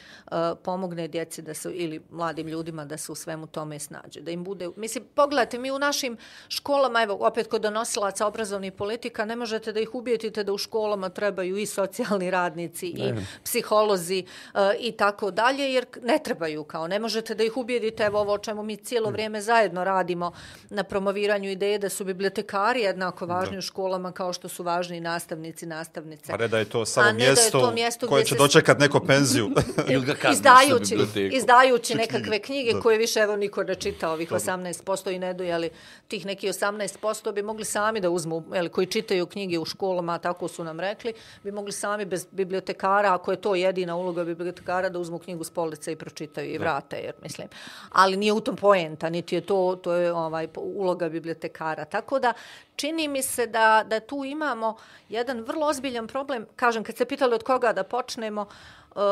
pomogne 0.62 1.09
djeci 1.09 1.43
da 1.43 1.55
se, 1.55 1.72
ili 1.72 2.01
mladim 2.11 2.49
ljudima 2.49 2.84
da 2.84 2.97
se 2.97 3.12
u 3.12 3.14
svemu 3.14 3.47
tome 3.47 3.78
snađe. 3.78 4.20
Da 4.20 4.30
im 4.30 4.45
bude, 4.45 4.68
mislim, 4.76 5.05
pogledajte, 5.14 5.59
mi 5.59 5.70
u 5.70 5.78
našim 5.78 6.16
školama, 6.49 7.03
evo, 7.03 7.16
opet 7.20 7.47
kod 7.47 7.62
donosilaca 7.62 8.26
obrazovnih 8.26 8.72
politika, 8.72 9.24
ne 9.24 9.36
možete 9.36 9.72
da 9.72 9.80
ih 9.80 9.95
ubijetite 9.95 10.45
da 10.45 10.53
u 10.53 10.59
školama 10.59 11.09
trebaju 11.09 11.57
i 11.57 11.66
socijalni 11.66 12.30
radnici 12.30 12.88
i 12.88 13.12
ne. 13.12 13.26
psiholozi 13.45 14.24
uh, 14.24 14.61
i 14.80 14.93
tako 14.93 15.30
dalje, 15.30 15.72
jer 15.72 15.86
ne 16.03 16.18
trebaju 16.24 16.64
kao. 16.64 16.88
Ne 16.88 16.99
možete 16.99 17.34
da 17.34 17.45
ih 17.45 17.57
ubijedite, 17.57 18.05
evo 18.05 18.20
ovo 18.20 18.32
o 18.32 18.38
čemu 18.38 18.62
mi 18.62 18.76
cijelo 18.85 19.11
vrijeme 19.11 19.41
zajedno 19.41 19.85
radimo 19.85 20.33
na 20.70 20.85
promoviranju 20.85 21.51
ideje 21.51 21.78
da 21.78 21.89
su 21.89 22.05
bibliotekari 22.05 22.81
jednako 22.81 23.26
važni 23.26 23.53
da. 23.53 23.59
u 23.59 23.62
školama 23.62 24.12
kao 24.12 24.33
što 24.33 24.49
su 24.49 24.62
važni 24.62 24.97
i 24.97 25.01
nastavnici, 25.01 25.66
nastavnice. 25.66 26.33
A 26.33 26.37
ne 26.37 26.49
da 26.49 26.59
je 26.59 26.64
to 26.64 26.87
samo 26.87 27.12
mjesto, 27.12 27.59
je 27.59 27.64
to 27.64 27.72
mjesto 27.72 28.09
koje 28.09 28.24
će 28.24 28.35
se... 28.35 28.39
dočekat 28.39 28.78
neko 28.78 29.01
penziju. 29.01 29.51
izdajući, 30.33 30.99
izdajući 31.33 31.95
nekakve 31.95 32.39
knjige 32.39 32.72
koje 32.83 32.99
više 32.99 33.20
evo 33.20 33.37
niko 33.37 33.64
ne 33.64 33.74
čita 33.74 34.11
ovih 34.11 34.31
18% 34.31 35.14
i 35.14 35.18
ne 35.18 35.35
dojeli 35.35 35.70
tih 36.09 36.26
neki 36.26 36.49
18% 36.49 37.33
bi 37.33 37.43
mogli 37.43 37.64
sami 37.64 38.01
da 38.01 38.11
uzmu, 38.11 38.43
jeli, 38.55 38.68
koji 38.68 38.87
čitaju 38.87 39.26
knjige 39.26 39.59
u 39.59 39.64
školama, 39.64 40.18
tako 40.18 40.49
su 40.49 40.64
nam 40.64 40.81
rekli, 40.81 41.12
bi 41.43 41.53
mogli 41.53 41.72
sami 41.72 42.05
bez 42.05 42.26
bibliotekara, 42.31 43.14
ako 43.14 43.31
je 43.31 43.41
to 43.41 43.55
jedina 43.55 43.97
uloga 43.97 44.24
bibliotekara, 44.24 44.89
da 44.89 44.99
uzmu 44.99 45.18
knjigu 45.18 45.45
s 45.45 45.51
police 45.51 45.93
i 45.93 45.97
pročitaju 45.97 46.55
i 46.55 46.59
vrate, 46.59 46.97
jer 46.97 47.14
mislim. 47.22 47.49
Ali 47.91 48.16
nije 48.16 48.33
u 48.33 48.41
tom 48.41 48.57
poenta, 48.70 49.10
niti 49.10 49.34
je 49.34 49.40
to, 49.40 49.78
to 49.82 49.92
je 49.92 50.12
ovaj, 50.12 50.48
uloga 50.56 51.08
bibliotekara. 51.08 51.84
Tako 51.84 52.18
da, 52.18 52.32
čini 52.76 53.08
mi 53.08 53.22
se 53.22 53.46
da, 53.46 53.82
da 53.86 54.00
tu 54.00 54.24
imamo 54.24 54.76
jedan 55.08 55.40
vrlo 55.40 55.66
ozbiljan 55.66 56.06
problem. 56.06 56.46
Kažem, 56.56 56.84
kad 56.84 56.96
se 56.96 57.04
pitali 57.04 57.34
od 57.34 57.42
koga 57.42 57.72
da 57.72 57.84
počnemo, 57.84 58.46
uh, 58.94 59.02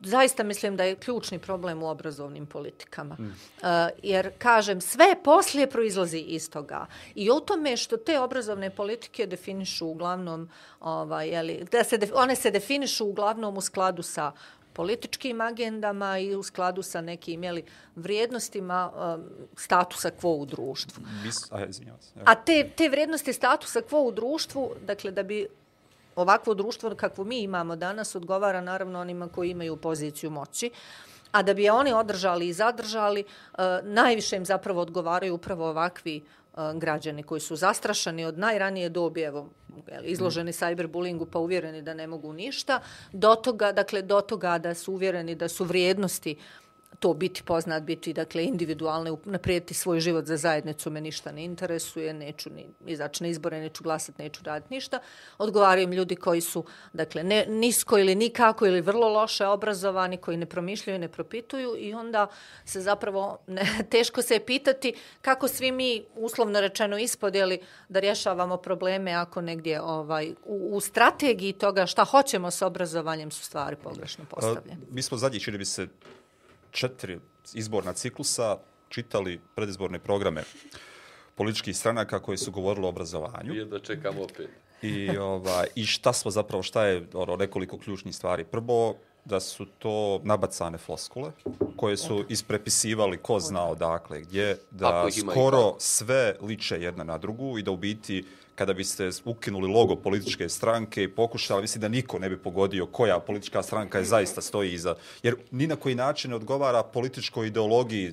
zaista 0.00 0.42
mislim 0.42 0.76
da 0.76 0.84
je 0.84 0.94
ključni 0.94 1.38
problem 1.38 1.82
u 1.82 1.88
obrazovnim 1.88 2.46
politikama. 2.46 3.16
Mm. 3.18 3.26
Uh, 3.26 3.68
jer, 4.02 4.30
kažem, 4.38 4.80
sve 4.80 5.16
poslije 5.24 5.66
proizlazi 5.66 6.18
iz 6.18 6.50
toga. 6.50 6.86
I 7.14 7.30
o 7.30 7.40
tome 7.40 7.76
što 7.76 7.96
te 7.96 8.20
obrazovne 8.20 8.70
politike 8.70 9.26
definišu 9.26 9.86
uglavnom, 9.86 10.48
ovaj, 10.80 11.28
jeli, 11.28 11.64
da 11.72 11.84
se, 11.84 11.98
one 12.14 12.36
se 12.36 12.50
definišu 12.50 13.06
uglavnom 13.06 13.56
u 13.56 13.60
skladu 13.60 14.02
sa 14.02 14.32
političkim 14.72 15.40
agendama 15.40 16.18
i 16.18 16.34
u 16.34 16.42
skladu 16.42 16.82
sa 16.82 17.00
nekim 17.00 17.44
jeli, 17.44 17.64
vrijednostima 17.96 18.90
um, 18.90 19.24
statusa 19.56 20.10
quo 20.22 20.40
u 20.40 20.46
društvu. 20.46 21.04
A. 21.50 21.64
A 22.24 22.34
te, 22.34 22.70
te 22.76 22.88
vrijednosti 22.88 23.32
statusa 23.32 23.80
quo 23.80 24.08
u 24.08 24.12
društvu, 24.12 24.70
dakle 24.86 25.10
da 25.10 25.22
bi 25.22 25.46
ovakvo 26.16 26.54
društvo 26.54 26.94
kakvo 26.94 27.24
mi 27.24 27.42
imamo 27.42 27.76
danas 27.76 28.14
odgovara 28.14 28.60
naravno 28.60 29.00
onima 29.00 29.28
koji 29.28 29.50
imaju 29.50 29.76
poziciju 29.76 30.30
moći, 30.30 30.70
a 31.32 31.42
da 31.42 31.54
bi 31.54 31.62
je 31.62 31.72
oni 31.72 31.92
održali 31.92 32.48
i 32.48 32.52
zadržali, 32.52 33.24
uh, 33.24 33.58
najviše 33.82 34.36
im 34.36 34.44
zapravo 34.44 34.80
odgovaraju 34.80 35.34
upravo 35.34 35.68
ovakvi 35.68 36.16
uh, 36.16 36.39
građani 36.74 37.22
koji 37.22 37.40
su 37.40 37.56
zastrašani 37.56 38.24
od 38.24 38.38
najranije 38.38 38.88
dobi, 38.88 39.22
evo, 39.22 39.48
izloženi 40.02 40.52
cyberbullyingu 40.52 41.26
pa 41.32 41.38
uvjereni 41.38 41.82
da 41.82 41.94
ne 41.94 42.06
mogu 42.06 42.32
ništa, 42.32 42.80
do 43.12 43.34
toga, 43.34 43.72
dakle, 43.72 44.02
do 44.02 44.20
toga 44.20 44.58
da 44.58 44.74
su 44.74 44.92
uvjereni 44.92 45.34
da 45.34 45.48
su 45.48 45.64
vrijednosti 45.64 46.36
to 46.98 47.14
biti 47.14 47.42
poznat, 47.42 47.82
biti 47.82 48.12
dakle 48.12 48.44
individualne, 48.44 49.16
naprijeti 49.24 49.74
svoj 49.74 50.00
život 50.00 50.24
za 50.24 50.36
zajednicu, 50.36 50.90
me 50.90 51.00
ništa 51.00 51.32
ne 51.32 51.44
interesuje, 51.44 52.12
neću 52.14 52.50
ni 52.50 52.66
izaći 52.86 53.22
na 53.22 53.28
izbore, 53.28 53.60
neću 53.60 53.82
glasati, 53.82 54.22
neću 54.22 54.40
raditi 54.44 54.74
ništa. 54.74 54.98
Odgovaraju 55.38 55.84
im 55.84 55.92
ljudi 55.92 56.16
koji 56.16 56.40
su 56.40 56.64
dakle 56.92 57.24
ne, 57.24 57.46
nisko 57.48 57.98
ili 57.98 58.14
nikako 58.14 58.66
ili 58.66 58.80
vrlo 58.80 59.08
loše 59.08 59.46
obrazovani, 59.46 60.16
koji 60.16 60.36
ne 60.36 60.46
promišljaju, 60.46 60.98
ne 60.98 61.08
propituju 61.08 61.74
i 61.78 61.94
onda 61.94 62.26
se 62.64 62.80
zapravo 62.80 63.38
ne, 63.46 63.62
teško 63.90 64.22
se 64.22 64.34
je 64.34 64.46
pitati 64.46 64.94
kako 65.22 65.48
svi 65.48 65.72
mi 65.72 66.04
uslovno 66.14 66.60
rečeno 66.60 66.98
ispodjeli 66.98 67.60
da 67.88 68.00
rješavamo 68.00 68.56
probleme 68.56 69.12
ako 69.12 69.40
negdje 69.40 69.80
ovaj 69.80 70.34
u, 70.44 70.76
u 70.76 70.80
strategiji 70.80 71.52
toga 71.52 71.86
šta 71.86 72.04
hoćemo 72.04 72.50
sa 72.50 72.66
obrazovanjem 72.66 73.30
su 73.30 73.44
stvari 73.44 73.76
pogrešno 73.76 74.24
postavljene. 74.30 74.82
A, 74.82 74.94
mi 74.94 75.02
smo 75.02 75.16
zadnji, 75.16 75.40
čini 75.40 75.58
bi 75.58 75.64
se, 75.64 75.88
četiri 76.70 77.18
izborna 77.54 77.92
ciklusa 77.92 78.58
čitali 78.88 79.40
predizborne 79.54 79.98
programe 79.98 80.42
političkih 81.34 81.76
stranaka 81.76 82.18
koji 82.18 82.38
su 82.38 82.50
govorili 82.50 82.86
o 82.86 82.88
obrazovanju. 82.88 83.54
Jedno 83.54 83.78
čekam 83.78 84.18
opet. 84.18 84.48
I, 84.82 85.16
ovaj, 85.16 85.66
I 85.74 85.86
šta 85.86 86.12
smo 86.12 86.30
zapravo, 86.30 86.62
šta 86.62 86.86
je 86.86 87.06
ono, 87.14 87.36
nekoliko 87.36 87.78
ključnih 87.78 88.16
stvari. 88.16 88.44
Prvo, 88.44 88.96
da 89.24 89.40
su 89.40 89.66
to 89.78 90.20
nabacane 90.24 90.78
floskule 90.78 91.32
koje 91.76 91.96
su 91.96 92.24
isprepisivali 92.28 93.18
ko 93.18 93.40
zna 93.40 93.64
odakle 93.68 94.20
gdje, 94.20 94.56
da 94.70 95.06
skoro 95.20 95.74
sve 95.78 96.36
liče 96.40 96.82
jedna 96.82 97.04
na 97.04 97.18
drugu 97.18 97.58
i 97.58 97.62
da 97.62 97.70
u 97.70 97.76
biti 97.76 98.24
kada 98.60 98.72
biste 98.72 99.10
ukinuli 99.24 99.72
logo 99.72 99.96
političke 99.96 100.48
stranke 100.48 101.02
i 101.02 101.08
pokušali, 101.08 101.62
mislim 101.62 101.80
da 101.80 101.88
niko 101.88 102.18
ne 102.18 102.28
bi 102.28 102.36
pogodio 102.36 102.86
koja 102.86 103.20
politička 103.20 103.62
stranka 103.62 103.98
je 103.98 104.04
zaista 104.04 104.40
stoji 104.40 104.72
iza. 104.72 104.94
Jer 105.22 105.36
ni 105.50 105.66
na 105.66 105.76
koji 105.76 105.94
način 105.94 106.30
ne 106.30 106.36
odgovara 106.36 106.82
političkoj 106.82 107.46
ideologiji 107.46 108.12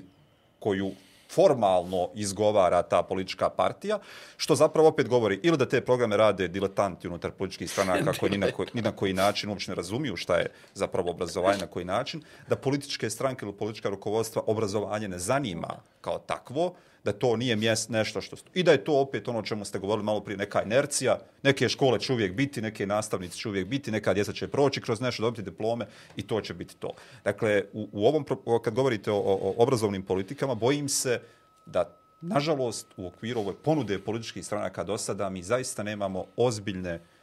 koju 0.59 0.91
formalno 1.29 2.09
izgovara 2.15 2.81
ta 2.81 3.03
politička 3.03 3.49
partija, 3.49 3.99
što 4.37 4.55
zapravo 4.55 4.87
opet 4.87 5.09
govori 5.09 5.39
ili 5.43 5.57
da 5.57 5.67
te 5.67 5.81
programe 5.81 6.17
rade 6.17 6.47
diletanti 6.47 7.07
unutar 7.07 7.31
političkih 7.31 7.71
stranaka 7.71 8.13
koji 8.19 8.31
ni 8.31 8.37
na, 8.37 8.51
koji, 8.51 8.69
ni 8.73 8.81
na 8.81 8.91
koji 8.91 9.13
način 9.13 9.49
uopće 9.49 9.71
ne 9.71 9.75
razumiju 9.75 10.15
šta 10.15 10.37
je 10.37 10.51
zapravo 10.73 11.11
obrazovanje 11.11 11.59
na 11.59 11.67
koji 11.67 11.85
način, 11.85 12.23
da 12.49 12.55
političke 12.55 13.09
stranke 13.09 13.45
ili 13.45 13.53
politička 13.53 13.89
rukovodstva 13.89 14.41
obrazovanje 14.47 15.07
ne 15.07 15.19
zanima 15.19 15.79
kao 16.01 16.19
takvo, 16.19 16.73
da 17.03 17.11
to 17.11 17.35
nije 17.35 17.55
mjest 17.55 17.89
nešto 17.89 18.21
što... 18.21 18.35
I 18.53 18.63
da 18.63 18.71
je 18.71 18.83
to 18.83 18.99
opet 18.99 19.27
ono 19.27 19.39
o 19.39 19.43
čemu 19.43 19.65
ste 19.65 19.79
govorili 19.79 20.05
malo 20.05 20.19
prije, 20.19 20.37
neka 20.37 20.63
inercija, 20.63 21.19
neke 21.43 21.69
škole 21.69 21.99
će 21.99 22.13
uvijek 22.13 22.33
biti, 22.33 22.61
neke 22.61 22.85
nastavnici 22.85 23.37
će 23.37 23.49
uvijek 23.49 23.67
biti, 23.67 23.91
neka 23.91 24.13
djeca 24.13 24.33
će 24.33 24.47
proći 24.47 24.81
kroz 24.81 25.01
nešto, 25.01 25.23
dobiti 25.23 25.41
diplome 25.41 25.85
i 26.15 26.27
to 26.27 26.41
će 26.41 26.53
biti 26.53 26.75
to. 26.75 26.93
Dakle, 27.23 27.63
u, 27.73 27.89
u 27.91 28.07
ovom, 28.07 28.25
kad 28.63 28.73
govorite 28.73 29.11
o, 29.11 29.17
o 29.17 29.53
obrazovnim 29.57 30.03
politikama, 30.03 30.55
bojim 30.55 30.89
se 30.89 31.21
da, 31.65 31.97
nažalost, 32.21 32.87
u 32.97 33.07
okviru 33.07 33.39
ove 33.39 33.53
ponude 33.53 33.99
političkih 33.99 34.45
stranaka 34.45 34.83
do 34.83 34.97
sada 34.97 35.29
mi 35.29 35.43
zaista 35.43 35.83
nemamo 35.83 36.25
ozbiljne 36.35 36.95
uh, 36.95 37.16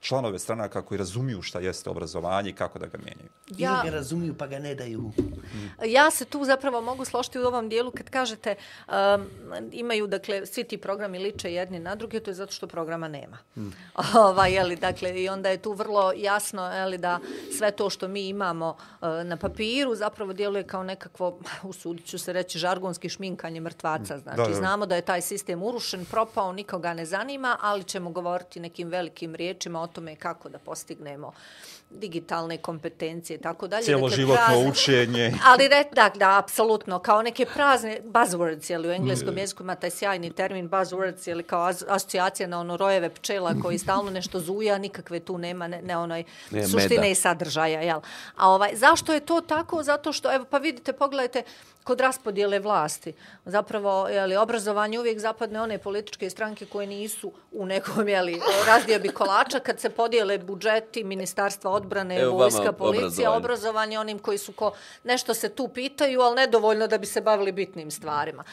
članove 0.00 0.38
stranaka 0.38 0.82
koji 0.82 0.98
razumiju 0.98 1.42
šta 1.42 1.60
jeste 1.60 1.90
obrazovanje 1.90 2.50
i 2.50 2.52
kako 2.52 2.78
da 2.78 2.86
ga 2.86 2.98
mijenjaju. 2.98 3.28
Ja, 3.48 3.80
Ili 3.82 3.90
ga 3.90 3.96
razumiju 3.96 4.34
pa 4.38 4.46
ga 4.46 4.58
ne 4.58 4.74
daju. 4.74 5.12
Ja 5.86 6.10
se 6.10 6.24
tu 6.24 6.44
zapravo 6.44 6.80
mogu 6.80 7.04
složiti 7.04 7.38
u 7.38 7.42
ovom 7.42 7.68
dijelu 7.68 7.90
kad 7.90 8.10
kažete 8.10 8.54
um, 8.88 8.94
imaju, 9.72 10.06
dakle, 10.06 10.46
svi 10.46 10.64
ti 10.64 10.78
programi 10.78 11.18
liče 11.18 11.52
jedni 11.52 11.78
na 11.78 11.94
druge, 11.94 12.20
to 12.20 12.30
je 12.30 12.34
zato 12.34 12.52
što 12.52 12.66
programa 12.66 13.08
nema. 13.08 13.38
Hmm. 13.54 13.72
Ova, 14.14 14.46
jeli, 14.46 14.76
dakle, 14.76 15.22
I 15.22 15.28
onda 15.28 15.48
je 15.48 15.62
tu 15.62 15.72
vrlo 15.72 16.12
jasno 16.16 16.72
jeli, 16.72 16.98
da 16.98 17.18
sve 17.58 17.70
to 17.70 17.90
što 17.90 18.08
mi 18.08 18.28
imamo 18.28 18.76
uh, 19.00 19.08
na 19.24 19.36
papiru 19.36 19.94
zapravo 19.94 20.32
djeluje 20.32 20.66
kao 20.66 20.82
nekakvo, 20.82 21.38
usudit 21.62 22.06
ću 22.06 22.18
se 22.18 22.32
reći, 22.32 22.58
žargonski 22.58 23.08
šminkanje 23.08 23.60
mrtvaca. 23.60 24.18
Znači, 24.18 24.36
da, 24.36 24.48
da. 24.48 24.54
znamo 24.54 24.86
da 24.86 24.96
je 24.96 25.02
taj 25.02 25.20
sistem 25.20 25.62
urušen, 25.62 26.04
propao, 26.04 26.52
nikoga 26.52 26.94
ne 26.94 27.06
zanima, 27.06 27.56
ali 27.60 27.84
ćemo 27.84 28.10
govoriti 28.10 28.60
nekim 28.60 28.88
velikim 28.88 29.34
riječima 29.34 29.61
riječima 29.62 29.80
o 29.80 29.86
tome 29.86 30.16
kako 30.16 30.48
da 30.48 30.58
postignemo 30.58 31.32
digitalne 31.90 32.58
kompetencije 32.58 33.38
tako 33.38 33.68
dalje. 33.68 33.84
Cijelo 33.84 34.08
dakle, 34.08 34.16
životno 34.16 34.46
prazne, 34.46 34.70
učenje. 34.70 35.34
Ali 35.50 35.68
re, 35.68 35.84
da, 35.92 36.10
da, 36.14 36.38
apsolutno, 36.38 36.98
kao 36.98 37.22
neke 37.22 37.46
prazne 37.46 38.00
buzzwords, 38.04 38.70
jeli, 38.70 38.88
u 38.88 38.92
engleskom 38.92 39.38
jeziku 39.38 39.62
ima 39.62 39.74
taj 39.74 39.90
sjajni 39.90 40.32
termin 40.32 40.70
buzzwords, 40.70 41.28
jeli, 41.28 41.42
kao 41.42 41.72
asocijacija 41.88 42.48
na 42.48 42.60
ono 42.60 42.76
rojeve 42.76 43.08
pčela 43.08 43.54
koji 43.62 43.78
stalno 43.78 44.10
nešto 44.10 44.40
zuja, 44.40 44.78
nikakve 44.78 45.20
tu 45.20 45.38
nema, 45.38 45.68
ne, 45.68 45.82
ne 45.82 45.96
onoj 45.96 46.24
ne, 46.50 46.66
suštine 46.66 47.00
meda. 47.00 47.06
i 47.06 47.14
sadržaja, 47.14 47.80
jel? 47.80 48.00
A 48.36 48.50
ovaj, 48.50 48.76
zašto 48.76 49.12
je 49.12 49.20
to 49.20 49.40
tako? 49.40 49.82
Zato 49.82 50.12
što, 50.12 50.34
evo, 50.34 50.44
pa 50.50 50.58
vidite, 50.58 50.92
pogledajte, 50.92 51.42
kod 51.84 52.00
raspodijele 52.00 52.58
vlasti. 52.58 53.12
Zapravo, 53.44 54.08
jeli, 54.08 54.36
obrazovanje 54.36 54.98
uvijek 54.98 55.18
zapadne 55.18 55.60
one 55.60 55.78
političke 55.78 56.30
stranke 56.30 56.66
koje 56.66 56.86
nisu 56.86 57.32
u 57.52 57.66
nekom, 57.66 58.08
jeli, 58.08 58.40
razdiobi 58.66 59.08
kolača, 59.08 59.58
kad 59.60 59.80
se 59.80 59.90
podijele 59.90 60.38
budžeti, 60.38 61.04
ministarstva 61.04 61.70
odbrane, 61.70 62.20
Evo 62.20 62.32
vojska, 62.32 62.72
policija, 62.72 63.02
obrazovanje. 63.02 63.36
obrazovanje 63.36 63.98
onim 63.98 64.18
koji 64.18 64.38
su 64.38 64.52
ko 64.52 64.72
nešto 65.04 65.34
se 65.34 65.48
tu 65.48 65.68
pitaju, 65.68 66.20
ali 66.20 66.36
nedovoljno 66.36 66.86
da 66.86 66.98
bi 66.98 67.06
se 67.06 67.20
bavili 67.20 67.52
bitnim 67.52 67.90
stvarima. 67.90 68.44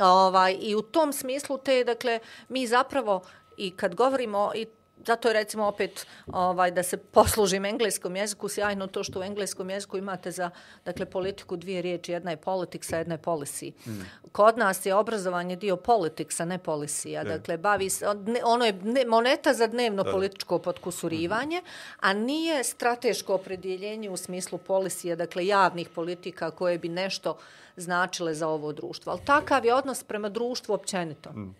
Ovaj, 0.00 0.56
I 0.60 0.74
u 0.74 0.82
tom 0.82 1.12
smislu 1.12 1.58
te, 1.58 1.84
dakle, 1.84 2.18
mi 2.48 2.66
zapravo 2.66 3.22
i 3.56 3.70
kad 3.76 3.94
govorimo, 3.94 4.52
i 4.54 4.66
zato 5.06 5.28
je 5.28 5.34
recimo 5.34 5.66
opet 5.66 6.06
ovaj 6.26 6.70
da 6.70 6.82
se 6.82 6.96
poslužim 6.96 7.64
engleskom 7.64 8.16
jeziku 8.16 8.48
sjajno 8.48 8.86
to 8.86 9.04
što 9.04 9.20
u 9.20 9.22
engleskom 9.22 9.70
jeziku 9.70 9.98
imate 9.98 10.30
za 10.30 10.50
dakle 10.84 11.06
politiku 11.06 11.56
dvije 11.56 11.82
riječi 11.82 12.12
jedna 12.12 12.30
je 12.30 12.36
politics 12.36 12.92
a 12.92 12.96
jedna 12.96 13.14
je 13.14 13.18
policy. 13.18 13.72
Mm. 13.86 14.00
Kod 14.32 14.58
nas 14.58 14.86
je 14.86 14.94
obrazovanje 14.94 15.56
dio 15.56 15.76
politicsa 15.76 16.44
ne 16.44 16.58
policy. 16.58 17.24
Dakle 17.24 17.56
bavi 17.56 17.90
se 17.90 18.06
ono 18.44 18.64
je 18.64 18.74
moneta 19.06 19.54
za 19.54 19.66
dnevno 19.66 20.02
da. 20.02 20.10
političko 20.10 20.58
podkusurivanje, 20.58 21.58
mm 21.60 21.64
-hmm. 21.64 21.96
a 22.00 22.12
nije 22.12 22.64
strateško 22.64 23.34
opredjeljenje 23.34 24.10
u 24.10 24.16
smislu 24.16 24.58
policy 24.68 25.14
dakle 25.14 25.46
javnih 25.46 25.88
politika 25.88 26.50
koje 26.50 26.78
bi 26.78 26.88
nešto 26.88 27.36
značile 27.76 28.34
za 28.34 28.48
ovo 28.48 28.72
društvo. 28.72 29.12
Al 29.12 29.18
takav 29.24 29.64
je 29.64 29.74
odnos 29.74 30.04
prema 30.04 30.28
društvu 30.28 30.74
općenito. 30.74 31.30
Mm. 31.30 31.54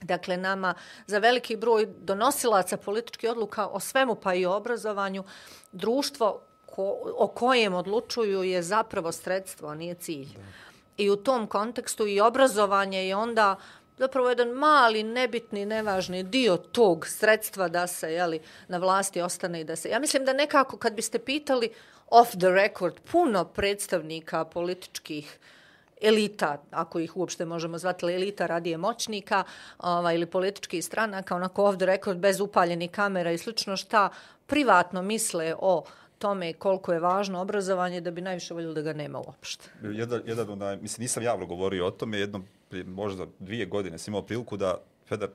Dakle, 0.00 0.36
nama 0.36 0.74
za 1.06 1.18
veliki 1.18 1.56
broj 1.56 1.86
donosilaca 1.86 2.76
političkih 2.76 3.30
odluka 3.30 3.66
o 3.66 3.80
svemu 3.80 4.14
pa 4.14 4.34
i 4.34 4.46
o 4.46 4.56
obrazovanju, 4.56 5.24
društvo 5.72 6.40
ko, 6.66 6.98
o 7.16 7.26
kojem 7.26 7.74
odlučuju 7.74 8.42
je 8.42 8.62
zapravo 8.62 9.12
sredstvo, 9.12 9.68
a 9.68 9.74
nije 9.74 9.94
cilj. 9.94 10.28
I 10.96 11.10
u 11.10 11.16
tom 11.16 11.46
kontekstu 11.46 12.06
i 12.06 12.20
obrazovanje 12.20 13.06
je 13.08 13.16
onda 13.16 13.56
zapravo 13.98 14.28
jedan 14.28 14.48
mali, 14.48 15.02
nebitni, 15.02 15.66
nevažni 15.66 16.22
dio 16.22 16.56
tog 16.56 17.06
sredstva 17.06 17.68
da 17.68 17.86
se 17.86 18.12
jeli, 18.12 18.40
na 18.68 18.78
vlasti 18.78 19.20
ostane 19.20 19.60
i 19.60 19.64
da 19.64 19.76
se... 19.76 19.88
Ja 19.88 19.98
mislim 19.98 20.24
da 20.24 20.32
nekako 20.32 20.76
kad 20.76 20.94
biste 20.94 21.18
pitali 21.18 21.70
off 22.06 22.30
the 22.30 22.50
record 22.50 23.00
puno 23.12 23.44
predstavnika 23.44 24.44
političkih 24.44 25.38
uh, 25.40 25.57
elita, 26.00 26.62
ako 26.70 26.98
ih 26.98 27.16
uopšte 27.16 27.44
možemo 27.44 27.78
zvati, 27.78 28.06
elita 28.06 28.46
radije 28.46 28.76
moćnika 28.76 29.44
ovaj, 29.78 30.14
ili 30.14 30.26
politički 30.26 30.82
stranaka, 30.82 31.36
onako 31.36 31.64
ovdje 31.64 31.86
rekord 31.86 32.18
bez 32.18 32.40
upaljenih 32.40 32.90
kamera 32.90 33.32
i 33.32 33.38
slično 33.38 33.76
šta 33.76 34.08
privatno 34.46 35.02
misle 35.02 35.54
o 35.58 35.84
tome 36.18 36.52
koliko 36.52 36.92
je 36.92 37.00
važno 37.00 37.40
obrazovanje 37.40 38.00
da 38.00 38.10
bi 38.10 38.20
najviše 38.20 38.54
voljeli 38.54 38.74
da 38.74 38.82
ga 38.82 38.92
nema 38.92 39.18
uopšte. 39.18 39.70
Jedan, 39.82 40.22
jedan 40.26 40.50
onaj, 40.50 40.76
mislim, 40.76 41.02
nisam 41.02 41.22
javno 41.22 41.46
govorio 41.46 41.86
o 41.86 41.90
tome, 41.90 42.18
jednom, 42.18 42.44
prije 42.68 42.84
možda 42.84 43.26
dvije 43.38 43.66
godine 43.66 43.98
sam 43.98 44.12
imao 44.12 44.22
priliku 44.22 44.56
da 44.56 44.78
feder, 45.08 45.28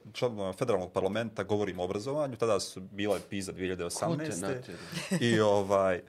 federalnog 0.57 0.91
parlamenta 0.91 1.43
govorimo 1.43 1.82
o 1.82 1.86
obrazovanju, 1.86 2.36
tada 2.36 2.59
su 2.59 2.82
bila 2.82 3.20
PISA 3.30 3.53
2018. 3.53 4.59
I, 5.22 5.39
ovaj, 5.39 6.01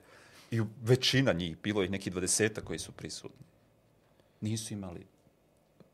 I 0.51 0.61
većina 0.83 1.33
njih, 1.33 1.57
bilo 1.63 1.83
ih 1.83 1.91
neki 1.91 2.09
dvadeseta 2.09 2.61
koji 2.61 2.79
su 2.79 2.91
prisutni 2.91 3.54
nisu 4.41 4.73
imali, 4.73 5.07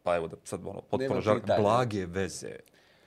pa 0.03 0.15
evo 0.15 0.27
da 0.27 0.37
sad 0.43 0.65
ono, 0.65 0.81
potpuno 0.81 1.21
žal, 1.21 1.39
blage 1.57 2.05
veze 2.05 2.55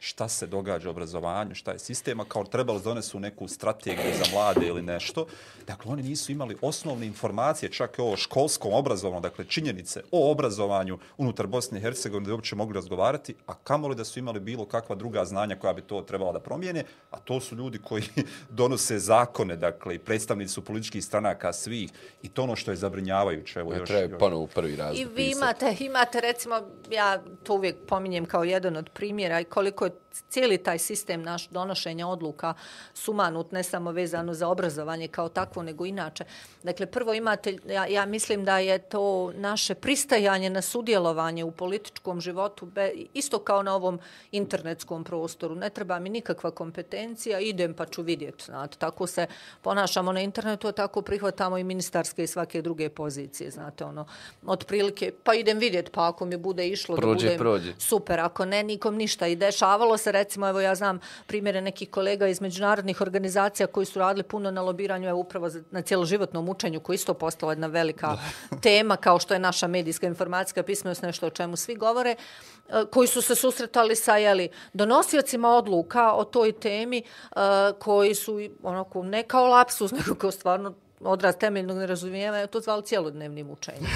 šta 0.05 0.29
se 0.29 0.47
događa 0.47 0.89
u 0.89 0.91
obrazovanju, 0.91 1.55
šta 1.55 1.73
je 1.73 1.79
sistema, 1.79 2.25
kao 2.25 2.45
trebalo 2.45 2.79
da 2.79 2.85
donesu 2.85 3.21
neku 3.21 3.49
strategiju 3.49 4.13
za 4.19 4.25
mlade 4.37 4.67
ili 4.67 4.83
nešto. 4.83 5.27
Dakle, 5.67 5.93
oni 5.93 6.03
nisu 6.03 6.33
imali 6.33 6.57
osnovne 6.61 7.07
informacije, 7.07 7.73
čak 7.73 7.99
i 7.99 8.03
o 8.03 8.17
školskom 8.17 8.73
obrazovanju, 8.73 9.21
dakle, 9.21 9.45
činjenice 9.45 10.03
o 10.11 10.31
obrazovanju 10.31 10.99
unutar 11.17 11.47
Bosne 11.47 11.79
i 11.79 11.83
Hercegovine 11.83 12.25
da 12.25 12.29
bi 12.29 12.33
uopće 12.33 12.57
mogli 12.57 12.75
razgovarati, 12.75 13.35
a 13.47 13.55
kamoli 13.55 13.95
da 13.95 14.05
su 14.05 14.19
imali 14.19 14.41
bilo 14.41 14.65
kakva 14.65 14.97
druga 14.97 15.25
znanja 15.25 15.57
koja 15.57 15.73
bi 15.73 15.83
to 15.83 16.03
trebala 16.03 16.33
da 16.33 16.41
promijene, 16.41 16.85
a 17.11 17.19
to 17.19 17.41
su 17.41 17.57
ljudi 17.57 17.79
koji 17.79 18.03
donose 18.59 18.99
zakone, 18.99 19.57
dakle, 19.57 19.95
i 19.95 19.99
predstavnici 19.99 20.53
su 20.53 20.65
političkih 20.65 21.05
stranaka 21.05 21.53
svih, 21.53 21.91
i 22.23 22.29
to 22.29 22.43
ono 22.43 22.57
što 22.57 22.71
je 22.71 22.77
zabrinjavajuće. 22.77 23.61
Evo, 23.61 23.71
Ne 23.73 23.79
još, 23.79 23.89
treba 23.89 24.13
još. 24.13 24.19
ponovo 24.19 24.43
u 24.43 24.47
prvi 24.47 24.77
razred 24.77 25.01
I 25.01 25.05
vi 25.15 25.31
imate, 25.31 25.77
imate 25.81 26.21
recimo, 26.21 26.61
ja 26.91 27.23
to 27.43 27.55
uvijek 27.55 27.77
pominjem 27.89 28.27
kao 28.27 28.45
jedan 28.45 28.77
od 28.77 28.91
primjera 28.91 29.41
i 29.41 29.45
koliko 29.45 29.85
je 29.85 29.94
look 29.95 30.04
cijeli 30.29 30.59
taj 30.59 30.79
sistem 30.79 31.23
naš 31.23 31.49
donošenja 31.49 32.09
odluka 32.09 32.55
sumanut, 32.95 33.53
ne 33.53 33.63
samo 33.63 33.93
vezano 33.93 34.35
za 34.35 34.49
obrazovanje 34.49 35.09
kao 35.09 35.29
takvo, 35.29 35.63
nego 35.63 35.87
inače. 35.87 36.25
Dakle, 36.63 36.87
prvo 36.87 37.15
imate, 37.15 37.59
ja, 37.69 37.87
ja 37.87 38.07
mislim 38.07 38.45
da 38.45 38.59
je 38.59 38.79
to 38.79 39.33
naše 39.37 39.75
pristajanje 39.75 40.51
na 40.51 40.63
sudjelovanje 40.63 41.45
u 41.45 41.51
političkom 41.51 42.21
životu, 42.21 42.67
be, 42.67 42.93
isto 43.15 43.39
kao 43.39 43.63
na 43.63 43.75
ovom 43.75 44.01
internetskom 44.33 45.05
prostoru. 45.05 45.55
Ne 45.55 45.71
treba 45.71 45.99
mi 45.99 46.11
nikakva 46.11 46.51
kompetencija, 46.51 47.41
idem 47.41 47.75
pa 47.75 47.87
ću 47.87 48.03
vidjeti. 48.03 48.45
Znate, 48.45 48.79
tako 48.79 49.07
se 49.07 49.27
ponašamo 49.63 50.13
na 50.13 50.21
internetu, 50.21 50.69
a 50.69 50.73
tako 50.73 51.03
prihvatamo 51.03 51.59
i 51.59 51.65
ministarske 51.65 52.25
i 52.25 52.27
svake 52.27 52.63
druge 52.63 52.89
pozicije. 52.89 53.51
Znate, 53.51 53.85
ono, 53.85 54.07
otprilike, 54.47 55.13
pa 55.25 55.35
idem 55.35 55.59
vidjeti, 55.59 55.91
pa 55.91 56.09
ako 56.09 56.25
mi 56.25 56.37
bude 56.37 56.69
išlo 56.69 56.97
Prođe, 56.97 57.27
da 57.27 57.33
budem 57.33 57.39
prođe. 57.39 57.73
super, 57.79 58.21
ako 58.21 58.45
ne, 58.45 58.63
nikom 58.63 58.97
ništa. 58.97 59.27
I 59.27 59.37
dešavalo 59.37 59.97
se, 60.05 60.13
recimo, 60.13 60.49
evo 60.49 60.61
ja 60.61 60.75
znam 60.75 61.01
primjere 61.27 61.61
nekih 61.61 61.91
kolega 61.91 62.29
iz 62.29 62.41
međunarodnih 62.41 63.01
organizacija 63.01 63.67
koji 63.67 63.87
su 63.87 63.99
radili 63.99 64.23
puno 64.23 64.51
na 64.51 64.63
lobiranju, 64.63 65.09
evo 65.09 65.21
upravo 65.21 65.49
za, 65.49 65.63
na 65.71 65.83
cijeloživotnom 65.83 66.49
učenju, 66.49 66.81
koji 66.81 66.95
isto 66.95 67.15
postala 67.15 67.53
jedna 67.53 67.67
velika 67.67 68.17
tema, 68.67 68.97
kao 68.97 69.19
što 69.19 69.35
je 69.35 69.41
naša 69.41 69.67
medijska 69.67 70.07
informacijska 70.07 70.63
pismenost, 70.63 71.03
nešto 71.03 71.27
o 71.27 71.31
čemu 71.31 71.57
svi 71.57 71.75
govore, 71.75 72.17
e, 72.17 72.85
koji 72.93 73.09
su 73.09 73.23
se 73.23 73.35
susretali 73.35 73.97
sa 73.97 74.17
jeli, 74.17 74.49
donosiocima 74.73 75.49
odluka 75.49 76.13
o 76.13 76.25
toj 76.25 76.53
temi, 76.53 76.99
e, 76.99 77.41
koji 77.79 78.15
su 78.15 78.41
onako 78.63 79.03
ne 79.03 79.23
kao 79.23 79.47
lapsus, 79.47 79.93
nego 79.99 80.15
kao 80.15 80.31
stvarno 80.31 80.75
odraz 81.01 81.37
temeljnog 81.41 81.77
nerazumijevanja, 81.77 82.47
to 82.47 82.61
zvali 82.61 82.83
cijelodnevnim 82.83 83.51
učenjem. 83.51 83.87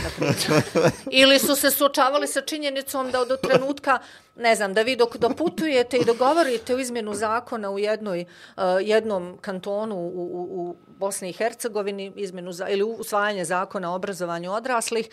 Ili 1.20 1.38
su 1.38 1.57
se 1.57 1.70
suočavali 1.70 2.26
sa 2.26 2.40
činjenicom 2.40 3.11
da 3.11 3.20
od 3.20 3.40
trenutka, 3.40 3.99
ne 4.36 4.55
znam, 4.55 4.74
da 4.74 4.82
vi 4.82 4.96
dok 4.96 5.16
doputujete 5.16 5.96
i 5.96 6.05
dogovorite 6.05 6.74
o 6.74 6.78
izmjenu 6.78 7.14
zakona 7.14 7.70
u 7.70 7.78
jednoj, 7.78 8.20
uh, 8.57 8.62
jednom 8.80 9.38
kantonu 9.40 9.96
u, 9.96 10.09
u, 10.09 10.46
u 10.61 10.76
Bosni 10.86 11.30
i 11.30 11.32
Hercegovini, 11.32 12.12
izmjenu 12.16 12.53
za, 12.53 12.68
ili 12.68 12.82
usvajanje 12.82 13.44
zakona 13.44 13.92
o 13.92 13.94
obrazovanju 13.94 14.53
odraslih, 14.53 15.09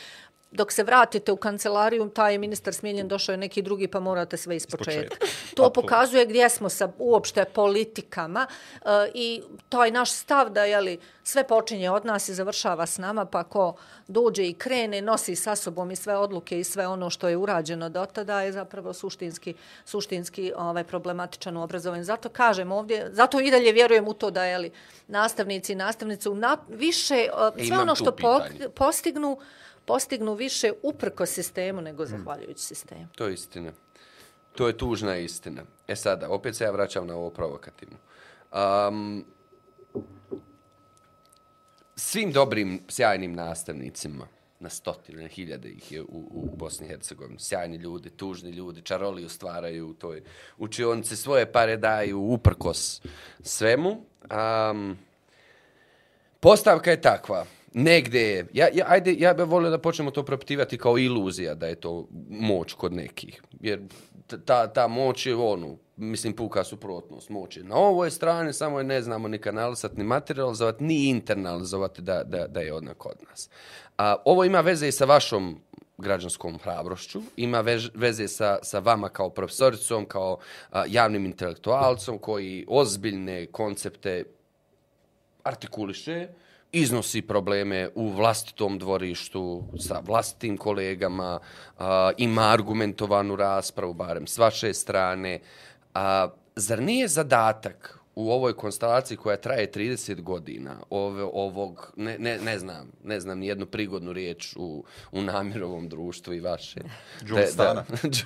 dok 0.56 0.72
se 0.72 0.84
vratite 0.84 1.32
u 1.32 1.38
kancelariju, 1.38 2.10
taj 2.10 2.34
je 2.34 2.38
ministar 2.38 2.74
smijenjen, 2.74 3.08
došao 3.08 3.34
je 3.34 3.38
neki 3.38 3.62
drugi, 3.62 3.88
pa 3.88 4.00
morate 4.00 4.38
sve 4.38 4.56
ispočetka. 4.56 5.16
početka. 5.16 5.28
To 5.56 5.70
pokazuje 5.70 6.26
gdje 6.26 6.50
smo 6.50 6.70
sa 6.70 6.92
uopšte 6.98 7.46
politikama 7.46 8.48
uh, 8.48 8.90
i 9.14 9.42
taj 9.70 9.92
naš 9.92 10.12
stav 10.12 10.50
da 10.50 10.64
jeli, 10.64 11.00
sve 11.24 11.48
počinje 11.48 11.92
od 11.92 12.06
nas 12.06 12.30
i 12.30 12.34
završava 12.34 12.86
s 12.86 12.98
nama, 12.98 13.26
pa 13.26 13.44
ko 13.44 13.76
dođe 14.08 14.48
i 14.48 14.54
krene, 14.54 15.02
nosi 15.02 15.36
sa 15.36 15.56
sobom 15.56 15.92
i 15.92 15.96
sve 15.96 16.18
odluke 16.18 16.60
i 16.60 16.64
sve 16.64 16.88
ono 16.88 17.10
što 17.10 17.28
je 17.28 17.38
urađeno 17.38 17.90
do 17.90 18.06
tada 18.06 18.42
je 18.42 18.52
zapravo 18.52 18.94
suštinski, 18.94 19.54
suštinski 19.86 20.54
ovaj, 20.58 20.84
problematičan 20.84 21.58
u 21.58 21.64
obrazovanju. 21.64 22.04
Zato 22.04 22.30
kažem 22.30 22.72
ovdje, 22.72 23.10
zato 23.12 23.40
i 23.40 23.52
dalje 23.52 23.72
vjerujem 23.72 24.08
u 24.08 24.14
to 24.14 24.32
da 24.32 24.46
jeli, 24.46 24.72
nastavnici 25.08 25.74
i 25.74 25.76
nastavnice 25.76 26.30
na, 26.30 26.58
više, 26.70 27.30
uh, 27.34 27.68
sve 27.68 27.78
ono 27.78 27.96
što 27.96 28.12
po, 28.12 28.40
postignu, 28.76 29.38
postignu 29.86 30.34
više 30.34 30.72
uprko 30.84 31.26
sistemu 31.26 31.82
nego 31.82 32.06
zahvaljujući 32.06 32.64
sistemu. 32.64 33.08
To 33.16 33.28
je 33.28 33.34
istina. 33.34 33.72
To 34.56 34.68
je 34.68 34.78
tužna 34.78 35.18
istina. 35.18 35.64
E 35.88 35.96
sada, 35.96 36.30
opet 36.30 36.56
se 36.56 36.64
ja 36.64 36.72
vraćam 36.72 37.08
na 37.08 37.16
ovo 37.16 37.30
provokativno. 37.30 37.98
Um, 38.54 39.26
svim 41.96 42.32
dobrim, 42.32 42.82
sjajnim 42.88 43.34
nastavnicima, 43.34 44.28
na 44.60 44.70
stotine, 44.70 45.28
hiljade 45.28 45.70
ih 45.70 45.92
je 45.92 46.02
u, 46.02 46.30
u 46.32 46.56
Bosni 46.56 46.86
i 46.86 46.90
Hercegovini, 46.90 47.40
sjajni 47.40 47.78
ljudi, 47.78 48.10
tužni 48.10 48.50
ljudi, 48.50 48.82
čaroliju 48.82 49.30
stvaraju 49.30 49.90
u 49.90 49.94
toj 49.94 50.24
učionici, 50.58 51.16
svoje 51.16 51.52
pare 51.52 51.78
daju 51.78 52.20
uprkos 52.20 53.02
svemu. 53.42 54.06
Um, 54.72 54.98
Postavka 56.40 56.92
je 56.92 57.02
takva. 57.02 57.46
Negde 57.78 58.22
je, 58.22 58.48
ja, 58.54 58.68
ja, 58.74 58.86
ajde, 58.88 59.16
ja 59.20 59.34
bih 59.34 59.46
volio 59.46 59.70
da 59.70 59.78
počnemo 59.78 60.12
to 60.12 60.24
propitivati 60.24 60.78
kao 60.78 60.98
iluzija 60.98 61.56
da 61.56 61.68
je 61.68 61.76
to 61.76 62.08
moć 62.30 62.74
kod 62.74 62.94
nekih. 62.94 63.42
Jer 63.60 63.82
ta, 64.46 64.68
ta 64.68 64.88
moć 64.88 65.26
je 65.26 65.36
ono, 65.36 65.78
mislim, 65.98 66.34
puka 66.34 66.64
suprotnost. 66.64 67.30
moći. 67.30 67.64
na 67.64 67.76
ovoj 67.76 68.12
strani, 68.12 68.54
samo 68.54 68.78
je 68.78 68.84
ne 68.84 69.02
znamo 69.02 69.28
ni 69.28 69.38
kanalisati, 69.38 69.98
ni 69.98 70.04
materializovati, 70.04 70.84
ni 70.84 71.10
internalizovati 71.10 72.02
da, 72.02 72.24
da, 72.24 72.48
da 72.48 72.60
je 72.60 72.74
ona 72.74 72.94
kod 72.94 73.16
nas. 73.30 73.50
A, 73.98 74.16
ovo 74.26 74.44
ima 74.44 74.62
veze 74.62 74.88
i 74.88 74.92
sa 74.92 75.06
vašom 75.06 75.62
građanskom 75.98 76.58
hrabrošću, 76.58 77.22
ima 77.38 77.62
vež, 77.62 77.90
veze 77.94 78.28
sa, 78.28 78.60
sa 78.64 78.80
vama 78.80 79.10
kao 79.10 79.30
profesoricom, 79.30 80.06
kao 80.06 80.38
a, 80.72 80.84
javnim 80.88 81.26
intelektualcom 81.26 82.18
koji 82.18 82.66
ozbiljne 82.68 83.46
koncepte 83.46 84.24
artikuliše, 85.44 86.28
iznosi 86.76 87.22
probleme 87.22 87.90
u 87.96 88.10
vlastitom 88.10 88.80
dvorištu, 88.80 89.64
sa 89.80 90.02
vlastitim 90.06 90.58
kolegama, 90.58 91.40
a, 91.80 92.12
ima 92.18 92.50
argumentovanu 92.52 93.36
raspravu, 93.36 93.94
barem 93.94 94.28
s 94.28 94.38
vaše 94.38 94.74
strane. 94.74 95.40
A, 95.94 96.28
zar 96.56 96.82
nije 96.82 97.08
zadatak 97.08 98.00
u 98.16 98.32
ovoj 98.32 98.54
konstelaciji 98.54 99.18
koja 99.18 99.38
traje 99.38 99.72
30 99.72 100.22
godina, 100.22 100.76
ove, 100.90 101.24
ovog, 101.24 101.94
ne, 101.96 102.18
ne, 102.20 102.38
ne 102.38 102.60
znam, 102.60 102.92
ne 103.04 103.20
znam 103.20 103.40
ni 103.40 103.48
jednu 103.48 103.66
prigodnu 103.66 104.14
riječ 104.14 104.56
u, 104.56 104.84
u 105.12 105.22
namirovom 105.22 105.90
društvu 105.90 106.34
i 106.34 106.40
vaše. 106.40 106.80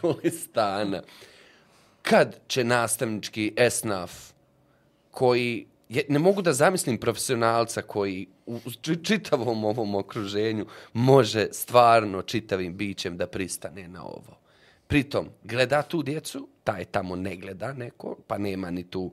Đulistana. 0.01 1.01
Kad 2.09 2.39
će 2.47 2.63
nastavnički 2.63 3.53
esnaf 3.57 4.11
koji 5.11 5.65
je, 5.89 6.05
ne 6.09 6.19
mogu 6.19 6.41
da 6.41 6.53
zamislim 6.53 6.97
profesionalca 6.97 7.81
koji 7.81 8.27
u 8.45 8.59
čitavom 9.03 9.63
ovom 9.65 9.95
okruženju 9.95 10.65
može 10.93 11.47
stvarno 11.51 12.21
čitavim 12.21 12.77
bićem 12.77 13.17
da 13.17 13.27
pristane 13.27 13.87
na 13.87 14.03
ovo. 14.03 14.39
Pritom, 14.87 15.29
gleda 15.43 15.81
tu 15.81 16.03
djecu, 16.03 16.47
taj 16.63 16.85
tamo 16.85 17.15
ne 17.15 17.35
gleda 17.35 17.73
neko, 17.73 18.17
pa 18.27 18.37
nema 18.37 18.71
ni 18.71 18.83
tu 18.83 19.11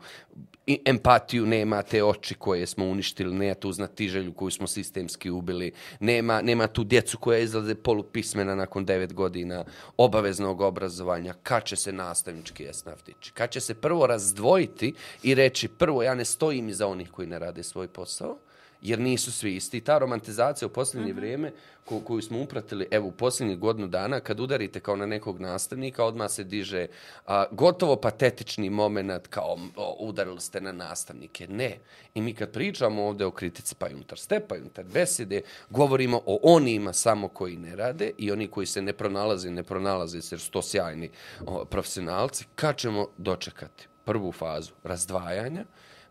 i 0.66 0.82
empatiju, 0.84 1.46
nema 1.46 1.82
te 1.82 2.04
oči 2.04 2.34
koje 2.34 2.66
smo 2.66 2.84
uništili, 2.84 3.34
nema 3.34 3.54
tu 3.54 3.72
znatiželju 3.72 4.32
koju 4.32 4.50
smo 4.50 4.66
sistemski 4.66 5.30
ubili, 5.30 5.72
nema, 6.00 6.42
nema 6.42 6.66
tu 6.66 6.84
djecu 6.84 7.18
koja 7.18 7.38
izlaze 7.38 7.74
polupismena 7.74 8.54
nakon 8.54 8.84
devet 8.84 9.14
godina 9.14 9.64
obaveznog 9.96 10.60
obrazovanja, 10.60 11.34
kad 11.42 11.64
će 11.64 11.76
se 11.76 11.92
nastavnički 11.92 12.68
esnaf 12.68 13.04
dići? 13.06 13.32
Kad 13.32 13.50
će 13.50 13.60
se 13.60 13.74
prvo 13.74 14.06
razdvojiti 14.06 14.94
i 15.22 15.34
reći, 15.34 15.68
prvo, 15.68 16.02
ja 16.02 16.14
ne 16.14 16.24
stojim 16.24 16.68
iza 16.68 16.86
onih 16.86 17.10
koji 17.10 17.28
ne 17.28 17.38
rade 17.38 17.62
svoj 17.62 17.88
posao, 17.88 18.38
jer 18.87 18.99
nisu 18.99 19.32
svi 19.32 19.57
isti. 19.57 19.80
Ta 19.80 19.99
romantizacija 19.99 20.66
u 20.66 20.70
posljednje 20.70 21.12
mm 21.12 21.16
-hmm. 21.16 21.20
vrijeme 21.20 21.53
ko, 21.84 22.01
koju 22.01 22.22
smo 22.22 22.41
upratili, 22.41 22.89
evo, 22.91 23.07
u 23.09 23.11
posljednjih 23.11 23.59
godinu 23.59 23.87
dana, 23.87 24.20
kad 24.20 24.41
udarite 24.41 24.80
kao 24.80 24.97
na 24.97 25.07
nekog 25.07 25.41
nastavnika, 25.41 26.05
odmah 26.05 26.30
se 26.30 26.45
diže 26.45 26.87
a, 27.26 27.45
gotovo 27.51 27.97
patetični 27.97 28.70
moment 28.70 29.26
kao 29.26 29.59
o, 29.76 29.97
udarili 30.01 30.41
ste 30.41 30.61
na 30.61 30.72
nastavnike. 30.72 31.49
Ne. 31.49 31.78
I 32.14 32.20
mi 32.20 32.34
kad 32.34 32.53
pričamo 32.53 33.07
ovdje 33.07 33.26
o 33.26 33.30
kritici 33.30 33.74
pa 33.78 33.87
unutar 33.87 34.18
stepa 34.18 34.57
i 34.57 34.61
unutar 34.61 34.84
besede, 34.84 35.43
govorimo 35.70 36.22
o 36.26 36.39
onima 36.43 36.93
samo 36.93 37.28
koji 37.28 37.57
ne 37.57 37.76
rade 37.76 38.11
i 38.18 38.32
oni 38.32 38.49
koji 38.49 38.66
se 38.66 38.82
ne 38.82 38.93
pronalaze, 38.93 39.51
ne 39.51 39.62
pronalaze 39.62 40.18
jer 40.30 40.41
su 40.41 40.51
to 40.51 40.62
sjajni 40.62 41.11
o, 41.47 41.64
profesionalci. 41.64 42.47
Kad 42.55 42.76
ćemo 42.76 43.09
dočekati 43.18 43.89
prvu 44.05 44.32
fazu 44.32 44.72
razdvajanja, 44.84 45.64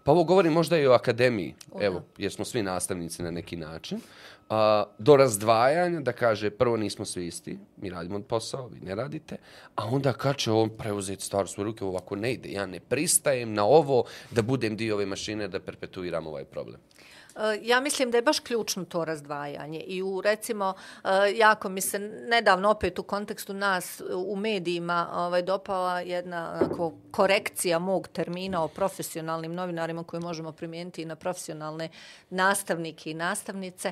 Pa 0.06 0.12
ovo 0.12 0.24
govorim 0.24 0.54
možda 0.54 0.78
i 0.78 0.88
o 0.88 0.92
akademiji, 0.92 1.54
evo, 1.82 2.04
jer 2.18 2.32
smo 2.32 2.46
svi 2.46 2.64
nastavnici 2.64 3.24
na 3.24 3.32
neki 3.32 3.58
način, 3.58 4.00
a, 4.50 4.84
do 4.98 5.16
razdvajanja 5.18 6.00
da 6.00 6.12
kaže 6.14 6.50
prvo 6.50 6.78
nismo 6.78 7.06
svi 7.06 7.28
isti, 7.28 7.58
mi 7.78 7.90
radimo 7.90 8.20
posao, 8.22 8.68
vi 8.68 8.80
ne 8.80 8.96
radite, 8.96 9.38
a 9.76 9.86
onda 9.86 10.14
kad 10.14 10.38
će 10.38 10.52
on 10.52 10.70
preuzeti 10.70 11.26
stvar 11.26 11.48
svoje 11.48 11.66
ruke, 11.66 11.86
ovako 11.86 12.16
ne 12.16 12.34
ide, 12.34 12.52
ja 12.52 12.66
ne 12.66 12.80
pristajem 12.80 13.54
na 13.54 13.66
ovo 13.66 14.04
da 14.32 14.42
budem 14.42 14.78
dio 14.78 14.96
ove 14.96 15.06
mašine 15.06 15.48
da 15.48 15.60
perpetuiram 15.60 16.28
ovaj 16.28 16.46
problem. 16.46 16.82
E, 17.36 17.60
Ja 17.62 17.80
mislim 17.80 18.12
da 18.12 18.18
je 18.18 18.22
baš 18.22 18.40
ključno 18.40 18.86
to 18.86 19.06
razdvajanje 19.06 19.80
i 19.80 20.04
u 20.04 20.22
recimo 20.22 20.74
eh, 21.04 21.10
jako 21.36 21.70
mi 21.70 21.82
se 21.82 22.00
nedavno 22.30 22.70
opet 22.70 23.00
u 23.00 23.04
kontekstu 23.04 23.54
nas 23.54 24.02
u 24.16 24.36
medijima 24.36 25.10
ovaj 25.14 25.42
dopala 25.42 26.00
jedna 26.00 26.60
onako 26.62 26.94
korekcija 27.12 27.80
mog 27.80 28.08
termina 28.08 28.64
o 28.64 28.68
profesionalnim 28.68 29.54
novinarima 29.54 30.04
koje 30.04 30.20
možemo 30.20 30.52
primijeniti 30.52 31.02
i 31.02 31.06
na 31.06 31.16
profesionalne 31.16 31.90
nastavnike 32.30 33.12
i 33.12 33.14
nastavnice. 33.14 33.92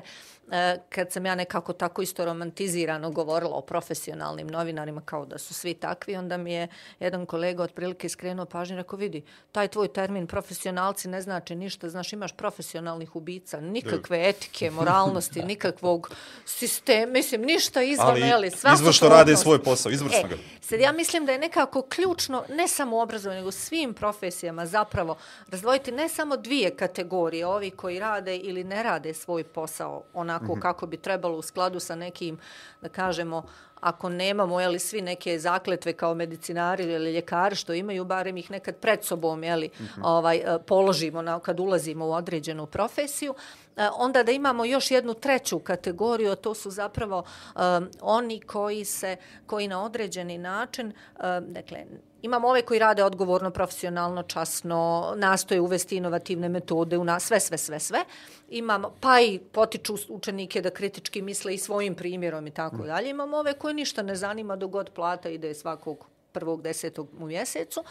Eh, 0.50 0.76
kad 0.88 1.12
sam 1.12 1.26
ja 1.26 1.34
nekako 1.34 1.72
tako 1.72 2.02
isto 2.02 2.24
romantizirano 2.24 3.10
govorila 3.10 3.56
o 3.56 3.60
profesionalnim 3.60 4.46
novinarima 4.46 5.00
kao 5.00 5.26
da 5.26 5.38
su 5.38 5.54
svi 5.54 5.74
takvi, 5.74 6.16
onda 6.16 6.36
mi 6.36 6.52
je 6.52 6.68
jedan 7.00 7.26
kolega 7.26 7.62
otprilike 7.62 8.08
skrenuo 8.08 8.46
pažnju 8.46 8.76
i 8.76 8.76
rekao, 8.76 8.98
vidi, 8.98 9.22
taj 9.52 9.68
tvoj 9.68 9.88
termin 9.88 10.26
profesionalci 10.26 11.08
ne 11.08 11.20
znači 11.20 11.54
ništa, 11.54 11.88
znaš, 11.88 12.12
imaš 12.12 12.32
profesionalnih 12.32 13.16
ubica, 13.36 13.60
nikakve 13.62 14.28
etike, 14.28 14.70
moralnosti, 14.70 15.42
nikakvog 15.52 16.10
sistema, 16.46 17.06
mislim, 17.08 17.42
ništa 17.42 17.82
izvan, 17.82 18.22
Ali 18.24 18.50
sva 18.50 18.72
izvršno 18.74 19.08
rade 19.08 19.36
svoj 19.36 19.58
posao, 19.60 19.92
izvrsno 19.92 20.18
E, 20.18 20.28
ga. 20.28 20.36
sad 20.60 20.80
ja 20.80 20.92
mislim 20.92 21.26
da 21.26 21.32
je 21.32 21.38
nekako 21.38 21.82
ključno, 21.82 22.44
ne 22.50 22.68
samo 22.68 22.96
u 22.96 23.00
obrazovanju, 23.00 23.38
nego 23.38 23.50
svim 23.52 23.94
profesijama 23.94 24.66
zapravo 24.66 25.16
razdvojiti 25.48 25.92
ne 25.92 26.08
samo 26.08 26.36
dvije 26.36 26.70
kategorije, 26.72 27.46
ovi 27.46 27.70
koji 27.70 27.98
rade 27.98 28.36
ili 28.36 28.64
ne 28.64 28.82
rade 28.82 29.14
svoj 29.14 29.44
posao 29.44 30.02
onako 30.14 30.44
Mhm. 30.46 30.60
kako 30.60 30.86
bi 30.86 30.96
trebalo 30.96 31.36
u 31.36 31.42
skladu 31.42 31.80
sa 31.80 31.94
nekim, 31.96 32.38
da 32.80 32.88
kažemo, 32.88 33.42
ako 33.84 34.08
nemamo 34.08 34.60
jeli, 34.60 34.78
svi 34.78 35.02
neke 35.02 35.38
zakletve 35.38 35.92
kao 35.92 36.14
medicinari 36.14 36.84
ili 36.84 37.12
ljekari 37.12 37.56
što 37.56 37.72
imaju, 37.74 38.04
barem 38.04 38.36
ih 38.36 38.50
nekad 38.50 38.76
pred 38.76 39.04
sobom 39.04 39.44
jeli, 39.44 39.70
Mhm. 39.80 40.02
ovaj, 40.04 40.36
e, 40.36 40.58
položimo 40.66 41.22
na, 41.22 41.40
kad 41.40 41.60
ulazimo 41.60 42.06
u 42.06 42.12
određenu 42.12 42.66
profesiju, 42.66 43.34
e, 43.76 43.88
onda 43.96 44.22
da 44.22 44.32
imamo 44.32 44.64
još 44.64 44.90
jednu 44.90 45.14
treću 45.14 45.58
kategoriju, 45.58 46.30
a 46.32 46.36
to 46.36 46.54
su 46.54 46.70
zapravo 46.70 47.22
um, 47.54 47.88
oni 48.00 48.40
koji 48.40 48.84
se, 48.84 49.16
koji 49.46 49.68
na 49.68 49.84
određeni 49.84 50.38
način, 50.38 50.86
um, 50.86 51.52
dakle, 51.52 51.84
Imamo 52.24 52.48
ove 52.48 52.62
koji 52.62 52.78
rade 52.80 53.04
odgovorno, 53.04 53.50
profesionalno, 53.50 54.22
časno, 54.22 55.12
nastoje 55.16 55.60
uvesti 55.60 55.96
inovativne 55.96 56.48
metode, 56.48 56.98
u 56.98 57.04
nas, 57.04 57.24
sve, 57.24 57.40
sve, 57.40 57.58
sve, 57.58 57.80
sve. 57.80 58.04
Imamo, 58.48 58.94
pa 59.00 59.20
i 59.20 59.38
potiču 59.38 59.94
učenike 60.08 60.62
da 60.62 60.70
kritički 60.70 61.22
misle 61.22 61.54
i 61.54 61.58
svojim 61.58 61.94
primjerom 61.94 62.46
i 62.46 62.50
tako 62.50 62.76
dalje. 62.76 63.10
Imamo 63.10 63.36
ove 63.36 63.52
koje 63.52 63.74
ništa 63.74 64.02
ne 64.02 64.16
zanima 64.16 64.56
dok 64.56 64.70
god 64.70 64.90
plata 64.90 65.28
ide 65.28 65.54
svakog 65.54 66.06
prvog 66.32 66.62
desetog 66.62 67.08
u 67.20 67.26
mjesecu, 67.26 67.84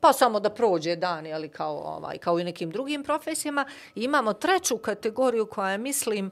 pa 0.00 0.12
samo 0.12 0.40
da 0.40 0.50
prođe 0.50 0.96
dan, 0.96 1.26
ali 1.34 1.48
kao, 1.48 1.76
ovaj, 1.76 2.18
kao 2.18 2.38
i 2.38 2.44
nekim 2.44 2.70
drugim 2.70 3.04
profesijama. 3.04 3.64
Imamo 3.94 4.32
treću 4.32 4.78
kategoriju 4.78 5.46
koja 5.46 5.70
je, 5.70 5.78
mislim, 5.78 6.30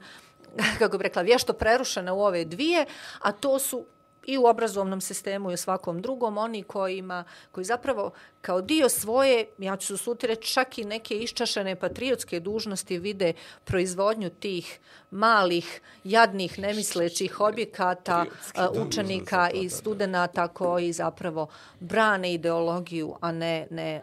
kako 0.79 0.97
bih 0.97 1.05
rekla, 1.05 1.21
vješto 1.21 1.53
prerušena 1.53 2.13
u 2.13 2.21
ove 2.21 2.45
dvije, 2.45 2.85
a 3.21 3.31
to 3.31 3.59
su 3.59 3.85
i 4.27 4.37
u 4.37 4.45
obrazovnom 4.45 5.01
sistemu 5.01 5.51
i 5.51 5.53
u 5.53 5.57
svakom 5.57 6.01
drugom, 6.01 6.37
oni 6.37 6.63
kojima, 6.63 7.23
koji 7.51 7.65
zapravo 7.65 8.11
kao 8.41 8.61
dio 8.61 8.89
svoje, 8.89 9.45
ja 9.57 9.77
ću 9.77 9.97
se 9.97 10.11
reći, 10.21 10.53
čak 10.53 10.77
i 10.77 10.83
neke 10.83 11.15
iščašene 11.15 11.75
patriotske 11.75 12.39
dužnosti 12.39 12.97
vide 12.97 13.33
proizvodnju 13.65 14.29
tih 14.29 14.79
malih, 15.11 15.81
jadnih, 16.03 16.59
nemislećih 16.59 17.39
objekata, 17.39 18.25
učenika 18.87 19.49
i 19.49 19.69
studenta 19.69 20.47
koji 20.47 20.93
zapravo 20.93 21.47
brane 21.79 22.33
ideologiju, 22.33 23.15
a 23.21 23.31
ne, 23.31 23.67
ne 23.69 24.01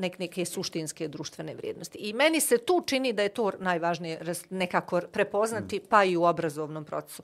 nek, 0.00 0.18
neke 0.18 0.44
suštinske 0.44 1.08
društvene 1.08 1.54
vrijednosti. 1.54 1.98
I 1.98 2.12
meni 2.12 2.40
se 2.40 2.58
tu 2.58 2.82
čini 2.86 3.12
da 3.12 3.22
je 3.22 3.28
to 3.28 3.52
najvažnije 3.58 4.20
nekako 4.50 5.00
prepoznati, 5.12 5.80
pa 5.80 6.04
i 6.04 6.16
u 6.16 6.24
obrazovnom 6.24 6.84
procesu. 6.84 7.22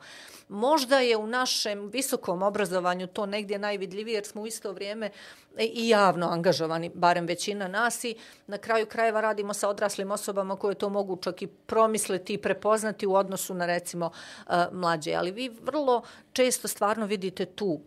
Možda 0.49 0.99
je 0.99 1.17
u 1.17 1.27
našem 1.27 1.89
visokom 1.89 2.43
obrazovanju 2.43 3.07
to 3.07 3.27
negdje 3.27 3.59
najvidljivije, 3.59 4.15
jer 4.15 4.25
smo 4.25 4.43
u 4.43 4.47
isto 4.47 4.73
vrijeme 4.73 5.11
i 5.59 5.89
javno 5.89 6.27
angažovani, 6.27 6.91
barem 6.95 7.27
većina 7.27 7.69
nas 7.69 8.05
i 8.05 8.15
na 8.47 8.59
kraju 8.59 8.87
krajeva 8.87 9.21
radimo 9.21 9.55
sa 9.55 9.69
odraslim 9.69 10.11
osobama 10.11 10.57
koje 10.57 10.75
to 10.75 10.89
mogu 10.89 11.17
čak 11.17 11.43
i 11.43 11.47
promisliti 11.47 12.35
i 12.35 12.39
prepoznati 12.39 13.07
u 13.07 13.15
odnosu 13.15 13.55
na 13.55 13.67
recimo 13.67 14.11
eh, 14.11 14.67
mlađe. 14.73 15.15
Ali 15.15 15.31
vi 15.31 15.49
vrlo 15.49 16.03
često 16.33 16.69
stvarno 16.69 17.07
vidite 17.07 17.45
tu 17.45 17.81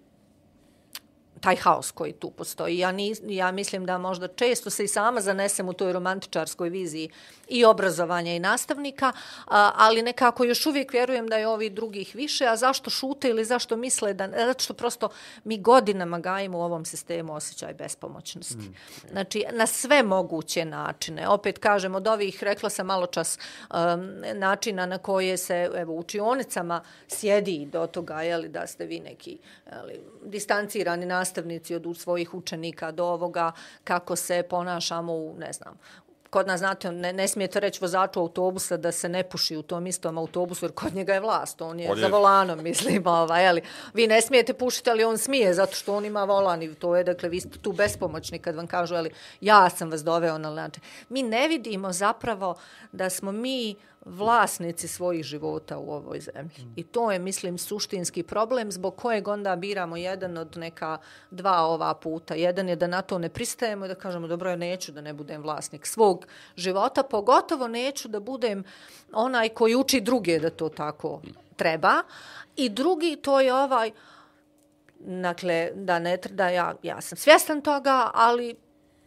taj 1.42 1.56
haos 1.56 1.92
koji 1.92 2.14
tu 2.14 2.30
postoji. 2.32 2.78
Ja, 2.78 2.92
ni, 2.92 3.16
ja 3.24 3.52
mislim 3.52 3.86
da 3.86 3.98
možda 3.98 4.28
često 4.28 4.70
se 4.70 4.84
i 4.84 4.88
sama 4.88 5.22
zanesem 5.22 5.70
u 5.70 5.74
toj 5.74 5.94
romantičarskoj 5.94 6.70
viziji 6.70 7.10
i 7.48 7.66
obrazovanja 7.66 8.36
i 8.36 8.40
nastavnika, 8.40 9.12
a, 9.48 9.72
ali 9.76 10.02
nekako 10.02 10.44
još 10.44 10.66
uvijek 10.66 10.94
vjerujem 10.94 11.28
da 11.28 11.38
je 11.38 11.48
ovi 11.48 11.70
drugih 11.70 12.16
više, 12.16 12.46
a 12.46 12.56
zašto 12.56 12.90
šute 12.90 13.30
ili 13.30 13.46
zašto 13.46 13.78
misle 13.78 14.14
da, 14.14 14.28
zato 14.28 14.64
što 14.64 14.74
prosto 14.74 15.10
mi 15.44 15.58
godinama 15.58 16.20
gajimo 16.20 16.58
u 16.58 16.62
ovom 16.62 16.86
sistemu 16.86 17.36
osjećaj 17.36 17.74
bespomoćnosti. 17.74 18.58
Mm. 18.58 18.76
Znači, 19.12 19.44
na 19.52 19.68
sve 19.68 20.04
moguće 20.04 20.66
načine. 20.66 21.28
Opet 21.28 21.58
kažem, 21.58 21.96
od 21.96 22.08
ovih, 22.08 22.44
rekla 22.44 22.70
sam 22.70 22.86
malo 22.86 23.06
čas, 23.06 23.40
um, 23.70 23.80
načina 24.34 24.86
na 24.86 24.98
koje 24.98 25.38
se 25.38 25.70
evo, 25.76 25.94
u 25.94 26.00
učionicama 26.00 26.84
sjedi 27.08 27.66
do 27.66 27.88
toga, 27.88 28.22
jeli, 28.22 28.50
da 28.50 28.68
ste 28.68 28.86
vi 28.86 29.00
neki 29.00 29.38
jeli, 29.72 30.00
distancirani 30.26 31.06
nastavnici 31.30 31.76
od 31.76 31.98
svojih 31.98 32.34
učenika 32.34 32.92
do 32.92 33.06
ovoga 33.06 33.52
kako 33.84 34.16
se 34.16 34.44
ponašamo 34.50 35.14
u, 35.14 35.36
ne 35.38 35.54
znam, 35.54 35.78
kod 36.30 36.48
nas, 36.48 36.60
znate, 36.60 36.92
ne, 36.92 37.14
ne 37.14 37.28
smijete 37.28 37.60
reći 37.60 37.80
vozaču 37.82 38.20
autobusa 38.20 38.78
da 38.78 38.92
se 38.92 39.10
ne 39.10 39.24
puši 39.24 39.58
u 39.58 39.62
tom 39.62 39.88
istom 39.88 40.18
autobusu, 40.18 40.66
jer 40.66 40.72
kod 40.72 40.96
njega 40.96 41.14
je 41.14 41.20
vlast, 41.20 41.62
on 41.62 41.80
je, 41.80 41.92
On 41.92 41.98
je- 41.98 42.02
za 42.02 42.08
volanom, 42.08 42.64
mislim, 42.70 43.08
ovaj, 43.08 43.48
ali 43.48 43.62
vi 43.94 44.08
ne 44.08 44.22
smijete 44.22 44.54
pušiti, 44.54 44.90
ali 44.90 45.04
on 45.04 45.18
smije, 45.18 45.54
zato 45.54 45.76
što 45.76 45.96
on 45.96 46.06
ima 46.06 46.24
volan 46.24 46.64
i 46.64 46.76
to 46.76 46.96
je, 46.96 47.04
dakle, 47.04 47.30
vi 47.30 47.42
ste 47.42 47.60
tu 47.60 47.72
bespomoćni 47.72 48.40
kad 48.40 48.56
vam 48.56 48.68
kažu, 48.68 48.96
ali 48.96 49.10
ja 49.42 49.70
sam 49.70 49.92
vas 49.92 50.04
doveo 50.04 50.38
na 50.38 50.50
način. 50.50 50.84
Mi 51.10 51.24
ne 51.24 51.48
vidimo 51.48 51.92
zapravo 51.94 52.56
da 52.92 53.10
smo 53.10 53.32
mi 53.32 53.76
vlasnici 54.06 54.88
svojih 54.88 55.24
života 55.24 55.78
u 55.78 55.92
ovoj 55.92 56.20
zemlji. 56.20 56.68
I 56.76 56.84
to 56.84 57.12
je, 57.12 57.20
mislim, 57.20 57.58
suštinski 57.58 58.24
problem 58.24 58.72
zbog 58.72 58.96
kojeg 58.96 59.28
onda 59.28 59.56
biramo 59.56 59.98
jedan 59.98 60.38
od 60.38 60.58
neka 60.58 60.98
dva 61.32 61.62
ova 61.62 61.94
puta. 61.94 62.36
Jedan 62.36 62.70
je 62.70 62.76
da 62.76 62.88
na 62.88 63.02
to 63.02 63.18
ne 63.18 63.30
pristajemo 63.30 63.86
i 63.86 63.88
da 63.88 63.96
kažemo 63.96 64.28
dobro, 64.28 64.50
ja 64.50 64.56
neću 64.56 64.92
da 64.92 65.02
ne 65.02 65.14
budem 65.14 65.42
vlasnik 65.42 65.88
svog 65.88 66.28
života, 66.56 67.04
pogotovo 67.04 67.68
neću 67.68 68.08
da 68.08 68.20
budem 68.20 68.64
onaj 69.14 69.50
koji 69.50 69.76
uči 69.76 70.02
druge 70.02 70.40
da 70.40 70.50
to 70.50 70.70
tako 70.70 71.22
treba. 71.56 72.04
I 72.56 72.70
drugi, 72.70 73.18
to 73.22 73.40
je 73.40 73.54
ovaj, 73.54 73.92
dakle, 75.00 75.72
da 75.76 76.00
ne, 76.00 76.18
tr- 76.18 76.32
da 76.32 76.50
ja, 76.50 76.76
ja 76.84 77.02
sam 77.02 77.18
svjestan 77.18 77.62
toga, 77.62 78.12
ali 78.14 78.56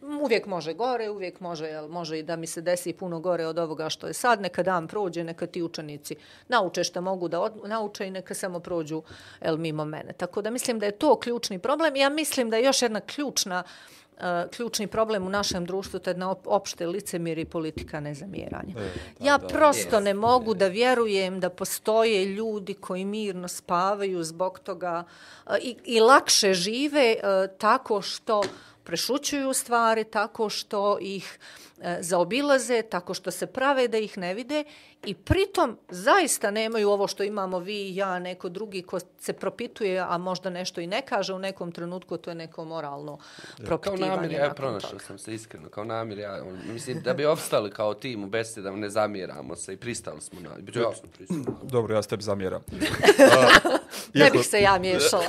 uvijek 0.02 0.46
može 0.46 0.74
gore, 0.74 1.10
uvijek 1.10 1.40
može, 1.40 1.66
jel, 1.66 1.88
može 1.88 2.18
i 2.18 2.22
da 2.22 2.36
mi 2.36 2.46
se 2.46 2.60
desi 2.60 2.92
puno 2.92 3.20
gore 3.20 3.46
od 3.46 3.58
ovoga 3.58 3.88
što 3.88 4.06
je 4.06 4.12
sad, 4.12 4.40
neka 4.40 4.62
dan 4.62 4.88
prođe, 4.88 5.24
neka 5.24 5.46
ti 5.46 5.62
učenici 5.62 6.16
nauče 6.48 6.84
što 6.84 7.00
mogu 7.00 7.28
da 7.28 7.40
od, 7.40 7.52
nauče 7.64 8.06
i 8.06 8.10
neka 8.10 8.34
samo 8.34 8.60
prođu 8.60 9.02
jel, 9.44 9.56
mimo 9.56 9.84
mene. 9.84 10.12
Tako 10.12 10.42
da 10.42 10.50
mislim 10.50 10.78
da 10.78 10.86
je 10.86 10.98
to 10.98 11.16
ključni 11.16 11.58
problem. 11.58 11.96
Ja 11.96 12.08
mislim 12.08 12.50
da 12.50 12.56
je 12.56 12.64
još 12.64 12.82
jedna 12.82 13.00
ključna 13.00 13.62
uh, 13.62 14.22
ključni 14.50 14.86
problem 14.86 15.26
u 15.26 15.30
našem 15.30 15.66
društvu, 15.66 16.00
to 16.00 16.10
je 16.10 16.12
jedna 16.12 16.30
op- 16.30 16.46
opšte 16.46 16.86
licemir 16.86 17.38
i 17.38 17.44
politika 17.44 18.00
nezamjeranja. 18.00 18.74
ja 19.20 19.38
prosto 19.38 20.00
ne 20.00 20.14
mogu 20.14 20.54
da 20.54 20.66
vjerujem 20.66 21.40
da 21.40 21.50
postoje 21.50 22.24
ljudi 22.24 22.74
koji 22.74 23.04
mirno 23.04 23.48
spavaju 23.48 24.24
zbog 24.24 24.58
toga 24.58 25.04
uh, 25.46 25.52
i, 25.60 25.76
i 25.84 26.00
lakše 26.00 26.54
žive 26.54 27.16
uh, 27.16 27.56
tako 27.58 28.02
što 28.02 28.42
prešućuju 28.84 29.52
stvari 29.54 30.04
tako 30.04 30.48
što 30.48 30.98
ih 31.00 31.38
e, 31.80 31.98
zaobilaze, 32.00 32.82
tako 32.82 33.14
što 33.14 33.30
se 33.30 33.46
prave 33.46 33.88
da 33.88 33.98
ih 33.98 34.18
ne 34.18 34.34
vide 34.34 34.64
i 35.04 35.14
pritom 35.14 35.78
zaista 35.88 36.50
nemaju 36.50 36.90
ovo 36.90 37.08
što 37.08 37.22
imamo 37.22 37.58
vi 37.58 37.88
i 37.88 37.96
ja, 37.96 38.18
neko 38.18 38.48
drugi 38.48 38.82
ko 38.82 38.98
se 39.20 39.32
propituje, 39.32 39.98
a 40.08 40.18
možda 40.18 40.50
nešto 40.50 40.80
i 40.80 40.86
ne 40.86 41.02
kaže 41.02 41.34
u 41.34 41.38
nekom 41.38 41.72
trenutku, 41.72 42.16
to 42.16 42.30
je 42.30 42.34
neko 42.34 42.64
moralno 42.64 43.16
Kao 43.16 43.66
propitivanje. 43.66 44.16
namjer, 44.16 44.32
ja 44.32 44.40
nakon 44.40 44.56
pronašao 44.56 44.98
sam 44.98 45.18
se 45.18 45.34
iskreno, 45.34 45.68
kao 45.68 45.84
namjer, 45.84 46.18
ja, 46.18 46.44
on, 46.44 46.58
mislim, 46.72 47.02
da 47.02 47.14
bi 47.14 47.24
opstali 47.24 47.70
kao 47.70 47.94
tim 47.94 48.24
u 48.24 48.26
besedama, 48.26 48.76
ne 48.76 48.90
zamjeramo 48.90 49.56
se 49.56 49.72
i 49.72 49.76
pristali 49.76 50.20
smo 50.20 50.40
na... 50.40 50.50
Ja 50.50 50.90
pristao. 51.12 51.54
Dobro, 51.62 51.94
ja 51.94 52.02
s 52.02 52.06
tebi 52.06 52.22
zamjeram. 52.22 52.62
Ne 54.14 54.30
bih 54.30 54.46
se 54.46 54.60
ja 54.62 54.78
miješala. 54.78 55.24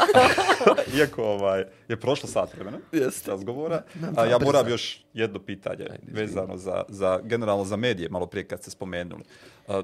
Iako 0.97 1.23
ovaj, 1.23 1.65
je 1.87 1.99
prošlo 1.99 2.29
sat 2.29 2.53
vremena 2.53 2.77
Jeste. 2.91 3.31
razgovora, 3.31 3.83
a 4.17 4.25
ja 4.25 4.39
moram 4.39 4.69
još 4.69 5.05
jedno 5.13 5.39
pitanje 5.39 5.85
vezano 6.11 6.57
za, 6.57 6.83
za, 6.89 7.19
generalno 7.23 7.65
za 7.65 7.75
medije, 7.75 8.09
malo 8.09 8.25
prije 8.25 8.47
kad 8.47 8.61
ste 8.61 8.71
spomenuli. 8.71 9.23
A, 9.67 9.81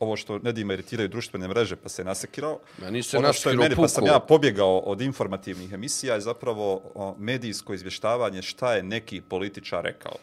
ovo 0.00 0.16
što 0.16 0.38
Nedima 0.38 0.72
iritiraju 0.72 1.08
društvene 1.08 1.48
mreže 1.48 1.76
pa 1.76 1.88
se 1.88 2.04
nasekirao. 2.04 2.58
Ma 2.78 2.90
nisi 2.90 3.10
se 3.10 3.18
ono 3.18 3.32
što 3.32 3.50
je 3.50 3.56
nasekirao, 3.56 3.76
meni, 3.76 3.82
pa 3.82 3.88
sam 3.88 4.06
ja 4.06 4.20
pobjegao 4.20 4.78
od 4.78 5.00
informativnih 5.00 5.72
emisija 5.72 6.14
je 6.14 6.20
zapravo 6.20 6.82
o, 6.94 7.14
medijsko 7.18 7.74
izvještavanje 7.74 8.42
šta 8.42 8.74
je 8.74 8.82
neki 8.82 9.20
političar 9.20 9.84
rekao. 9.84 10.16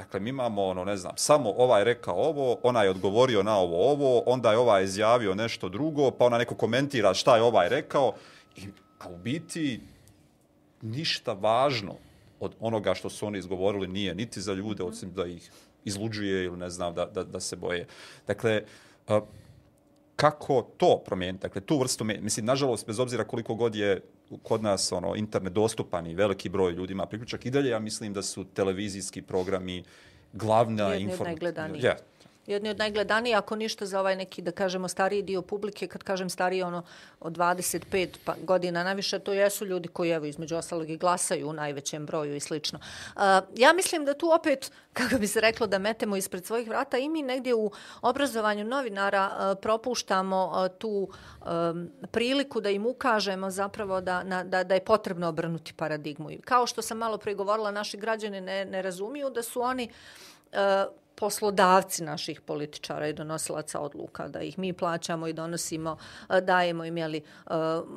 Dakle, 0.00 0.20
mi 0.20 0.30
imamo, 0.30 0.64
ono, 0.64 0.84
ne 0.84 0.96
znam, 0.96 1.12
samo 1.16 1.50
ovaj 1.56 1.84
rekao 1.84 2.14
ovo, 2.14 2.56
onaj 2.62 2.86
je 2.86 2.90
odgovorio 2.90 3.42
na 3.42 3.58
ovo 3.58 3.90
ovo, 3.92 4.22
onda 4.26 4.52
je 4.52 4.58
ovaj 4.58 4.84
izjavio 4.84 5.34
nešto 5.34 5.68
drugo, 5.68 6.10
pa 6.10 6.24
ona 6.24 6.38
neko 6.38 6.54
komentira 6.54 7.14
šta 7.14 7.36
je 7.36 7.42
ovaj 7.42 7.68
rekao. 7.68 8.14
I, 8.56 8.68
a 8.98 9.08
u 9.08 9.16
biti, 9.16 9.80
ništa 10.82 11.32
važno 11.32 11.94
od 12.40 12.54
onoga 12.60 12.94
što 12.94 13.10
su 13.10 13.26
oni 13.26 13.38
izgovorili 13.38 13.88
nije 13.88 14.14
niti 14.14 14.40
za 14.40 14.52
ljude, 14.52 14.82
osim 14.82 15.12
da 15.12 15.26
ih 15.26 15.50
izluđuje 15.84 16.44
ili 16.44 16.56
ne 16.56 16.70
znam, 16.70 16.94
da, 16.94 17.04
da, 17.04 17.24
da 17.24 17.40
se 17.40 17.56
boje. 17.56 17.86
Dakle, 18.26 18.62
kako 20.16 20.62
to 20.76 21.02
promijeniti? 21.06 21.42
Dakle, 21.42 21.60
tu 21.60 21.78
vrstu, 21.78 22.04
mislim, 22.04 22.46
nažalost, 22.46 22.86
bez 22.86 22.98
obzira 22.98 23.24
koliko 23.24 23.54
god 23.54 23.74
je 23.74 24.00
kod 24.42 24.62
nas 24.62 24.92
ono 24.92 25.14
internet 25.16 25.52
dostupan 25.52 26.06
i 26.06 26.14
veliki 26.14 26.48
broj 26.48 26.72
ljudima 26.72 27.06
priključak 27.06 27.46
i 27.46 27.50
dalje, 27.50 27.70
ja 27.70 27.78
mislim 27.78 28.12
da 28.12 28.22
su 28.22 28.44
televizijski 28.44 29.22
programi 29.22 29.84
glavna 30.32 30.94
informacija. 30.94 31.90
Ja, 31.90 31.96
jedni 32.50 32.70
od 32.70 32.78
najgledanijih, 32.78 33.36
ako 33.36 33.56
ništa 33.56 33.86
za 33.86 34.00
ovaj 34.00 34.16
neki, 34.16 34.42
da 34.42 34.52
kažemo, 34.52 34.88
stariji 34.88 35.22
dio 35.22 35.42
publike, 35.42 35.86
kad 35.86 36.02
kažem 36.02 36.30
stariji, 36.30 36.62
ono, 36.62 36.82
od 37.20 37.32
25 37.32 38.08
pa, 38.24 38.34
godina 38.42 38.84
najviše, 38.84 39.18
to 39.18 39.32
jesu 39.32 39.64
ljudi 39.64 39.88
koji, 39.88 40.10
evo, 40.10 40.26
između 40.26 40.56
ostalog 40.56 40.90
i 40.90 40.96
glasaju 40.96 41.48
u 41.48 41.52
najvećem 41.52 42.06
broju 42.06 42.36
i 42.36 42.40
slično. 42.40 42.78
Uh, 43.16 43.22
ja 43.56 43.72
mislim 43.72 44.04
da 44.04 44.14
tu 44.14 44.32
opet, 44.32 44.72
kako 44.98 45.18
bi 45.18 45.26
se 45.26 45.40
reklo, 45.40 45.66
da 45.66 45.78
metemo 45.78 46.16
ispred 46.16 46.46
svojih 46.46 46.68
vrata 46.68 46.98
i 46.98 47.08
mi 47.08 47.22
negdje 47.22 47.54
u 47.54 47.70
obrazovanju 48.02 48.64
novinara 48.64 49.30
uh, 49.30 49.58
propuštamo 49.62 50.46
uh, 50.46 50.78
tu 50.78 51.08
um, 51.08 51.90
priliku 52.10 52.60
da 52.60 52.70
im 52.70 52.86
ukažemo 52.86 53.50
zapravo 53.50 54.00
da, 54.00 54.22
na, 54.22 54.44
da, 54.44 54.64
da 54.64 54.74
je 54.74 54.84
potrebno 54.84 55.28
obrnuti 55.28 55.72
paradigmu. 55.72 56.30
Kao 56.44 56.66
što 56.66 56.82
sam 56.82 56.98
malo 56.98 57.18
pregovorila, 57.18 57.70
naši 57.70 57.96
građani 57.96 58.40
ne, 58.40 58.64
ne 58.64 58.82
razumiju 58.82 59.30
da 59.30 59.42
su 59.42 59.62
oni 59.62 59.88
uh, 60.52 60.58
poslodavci 61.20 62.04
naših 62.04 62.40
političara 62.40 63.08
i 63.08 63.12
donosilaca 63.12 63.80
odluka, 63.80 64.28
da 64.28 64.40
ih 64.40 64.58
mi 64.58 64.72
plaćamo 64.72 65.26
i 65.26 65.32
donosimo, 65.32 65.96
e, 66.30 66.40
dajemo 66.40 66.84
im 66.84 66.96
jeli, 66.98 67.18
e, 67.18 67.50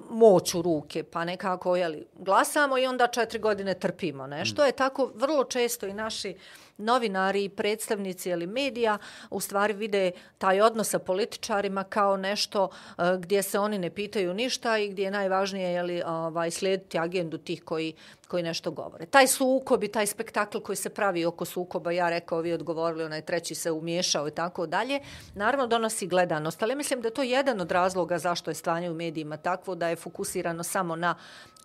moć 0.09 0.55
u 0.55 0.61
ruke, 0.61 1.03
pa 1.03 1.25
nekako 1.25 1.75
jeli, 1.75 2.05
glasamo 2.15 2.77
i 2.77 2.85
onda 2.85 3.07
četiri 3.07 3.39
godine 3.39 3.73
trpimo. 3.73 4.27
Ne? 4.27 4.45
Što 4.45 4.65
je 4.65 4.71
tako 4.71 5.11
vrlo 5.15 5.43
često 5.43 5.87
i 5.87 5.93
naši 5.93 6.35
novinari 6.77 7.43
i 7.43 7.49
predstavnici 7.49 8.29
ili 8.29 8.47
medija 8.47 8.97
u 9.29 9.39
stvari 9.39 9.73
vide 9.73 10.11
taj 10.37 10.61
odnos 10.61 10.89
sa 10.89 10.99
političarima 10.99 11.83
kao 11.83 12.17
nešto 12.17 12.63
uh, 12.63 13.05
gdje 13.19 13.43
se 13.43 13.59
oni 13.59 13.77
ne 13.77 13.89
pitaju 13.89 14.33
ništa 14.33 14.77
i 14.77 14.89
gdje 14.89 15.03
je 15.03 15.11
najvažnije 15.11 15.69
je 15.69 15.83
li 15.83 16.01
ovaj 16.05 16.51
slijediti 16.51 16.99
agendu 16.99 17.37
tih 17.37 17.63
koji 17.63 17.93
koji 18.33 18.43
nešto 18.43 18.71
govore. 18.71 19.05
Taj 19.05 19.27
sukob 19.27 19.83
i 19.83 19.87
taj 19.87 20.07
spektakl 20.07 20.57
koji 20.59 20.75
se 20.75 20.89
pravi 20.89 21.25
oko 21.25 21.45
sukoba, 21.45 21.91
ja 21.91 22.09
rekao, 22.09 22.41
vi 22.41 22.53
odgovorili, 22.53 23.03
onaj 23.03 23.21
treći 23.21 23.55
se 23.55 23.71
umiješao 23.71 24.27
i 24.27 24.31
tako 24.31 24.65
dalje, 24.65 24.99
naravno 25.35 25.67
donosi 25.67 26.07
gledanost, 26.07 26.63
ali 26.63 26.75
mislim 26.75 27.01
da 27.01 27.07
je 27.07 27.13
to 27.13 27.23
jedan 27.23 27.61
od 27.61 27.71
razloga 27.71 28.17
zašto 28.17 28.51
je 28.51 28.55
stanje 28.55 28.91
u 28.91 28.93
medijima 28.93 29.37
takvo 29.37 29.75
da 29.75 29.87
je 29.87 29.95
fokusirano 29.95 30.63
samo 30.63 30.95
na 30.95 31.15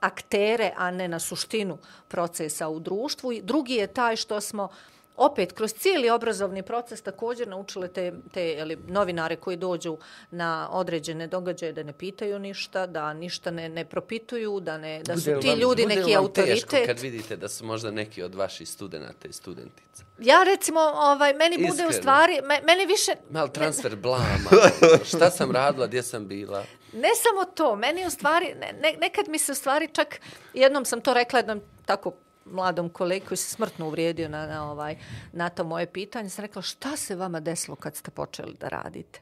aktere, 0.00 0.72
a 0.76 0.90
ne 0.90 1.08
na 1.08 1.18
suštinu 1.18 1.78
procesa 2.08 2.68
u 2.68 2.80
društvu. 2.80 3.32
I 3.32 3.42
drugi 3.42 3.74
je 3.74 3.86
taj 3.86 4.16
što 4.16 4.40
smo 4.40 4.64
uh, 4.64 4.97
opet 5.18 5.52
kroz 5.52 5.72
cijeli 5.74 6.10
obrazovni 6.10 6.62
proces 6.62 7.02
također 7.02 7.48
naučili 7.48 7.92
te, 7.92 8.12
te 8.32 8.52
ili, 8.52 8.78
novinare 8.86 9.36
koji 9.36 9.56
dođu 9.56 9.98
na 10.30 10.68
određene 10.72 11.26
događaje 11.26 11.72
da 11.72 11.82
ne 11.82 11.92
pitaju 11.92 12.38
ništa, 12.38 12.86
da 12.86 13.12
ništa 13.12 13.50
ne, 13.50 13.68
ne 13.68 13.84
propituju, 13.84 14.60
da, 14.60 14.78
ne, 14.78 15.02
da 15.02 15.16
su 15.16 15.30
Bude 15.30 15.40
ti 15.40 15.48
ljudi 15.48 15.82
bude 15.82 15.94
neki 15.94 16.16
autoritet. 16.16 16.68
teško 16.68 16.86
kad 16.86 16.98
vidite 16.98 17.36
da 17.36 17.48
su 17.48 17.64
možda 17.64 17.90
neki 17.90 18.22
od 18.22 18.34
vaših 18.34 18.68
studenta 18.68 19.28
i 19.28 19.32
studentica. 19.32 20.04
Ja 20.18 20.42
recimo, 20.42 20.80
ovaj, 20.80 21.34
meni 21.34 21.56
bude 21.56 21.68
Iskreno. 21.68 21.90
u 21.90 21.92
stvari, 21.92 22.40
me, 22.44 22.60
meni 22.64 22.86
više, 22.86 23.12
Mal 23.30 23.48
transfer 23.48 23.96
blama. 23.96 24.50
Šta 25.10 25.30
sam 25.30 25.50
radila, 25.50 25.86
gdje 25.86 26.02
sam 26.02 26.26
bila? 26.26 26.64
ne 26.92 27.08
samo 27.22 27.44
to, 27.44 27.76
meni 27.76 28.06
u 28.06 28.10
stvari, 28.10 28.54
ne, 28.80 28.96
nekad 29.00 29.28
mi 29.28 29.38
se 29.38 29.52
u 29.52 29.54
stvari 29.54 29.88
čak, 29.92 30.20
jednom 30.54 30.84
sam 30.84 31.00
to 31.00 31.14
rekla 31.14 31.38
jednom 31.38 31.60
tako 31.86 32.12
mladom 32.52 32.88
kolegi 32.88 33.26
koji 33.26 33.38
se 33.38 33.50
smrtno 33.50 33.86
uvrijedio 33.86 34.28
na, 34.28 34.46
na, 34.46 34.70
ovaj, 34.70 34.96
na 35.32 35.48
to 35.48 35.64
moje 35.64 35.86
pitanje, 35.86 36.28
sam 36.28 36.44
rekla 36.44 36.62
šta 36.62 36.96
se 36.96 37.16
vama 37.16 37.40
desilo 37.40 37.76
kad 37.76 37.96
ste 37.96 38.10
počeli 38.10 38.56
da 38.60 38.68
radite? 38.68 39.20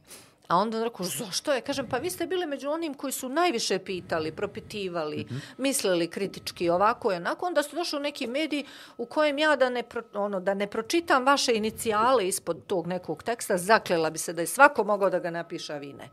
A 0.48 0.56
onda 0.56 0.78
on 0.78 0.84
rekao, 0.84 1.06
zašto 1.06 1.52
je? 1.52 1.60
Kažem, 1.60 1.86
pa 1.88 1.96
vi 1.96 2.10
ste 2.10 2.26
bili 2.26 2.46
među 2.46 2.70
onim 2.70 2.94
koji 2.94 3.12
su 3.12 3.28
najviše 3.28 3.78
pitali, 3.78 4.32
propitivali, 4.32 5.16
mm 5.16 5.34
-hmm. 5.34 5.40
mislili 5.58 6.10
kritički 6.10 6.70
ovako 6.70 7.12
i 7.12 7.16
onako. 7.16 7.46
Onda 7.46 7.62
ste 7.62 7.76
došli 7.76 7.98
u 7.98 8.02
neki 8.02 8.26
mediji 8.26 8.66
u 8.98 9.06
kojem 9.06 9.38
ja 9.38 9.56
da 9.56 9.70
ne, 9.70 9.82
pro, 9.82 10.02
ono, 10.14 10.40
da 10.40 10.54
ne 10.54 10.66
pročitam 10.66 11.26
vaše 11.26 11.54
inicijale 11.54 12.28
ispod 12.28 12.66
tog 12.66 12.86
nekog 12.86 13.22
teksta, 13.22 13.58
zaklela 13.58 14.10
bi 14.10 14.18
se 14.18 14.32
da 14.32 14.40
je 14.40 14.46
svako 14.46 14.84
mogao 14.84 15.10
da 15.10 15.18
ga 15.18 15.30
napiše, 15.30 15.74
a 15.74 15.78
vi 15.78 15.92
ne. 15.92 16.08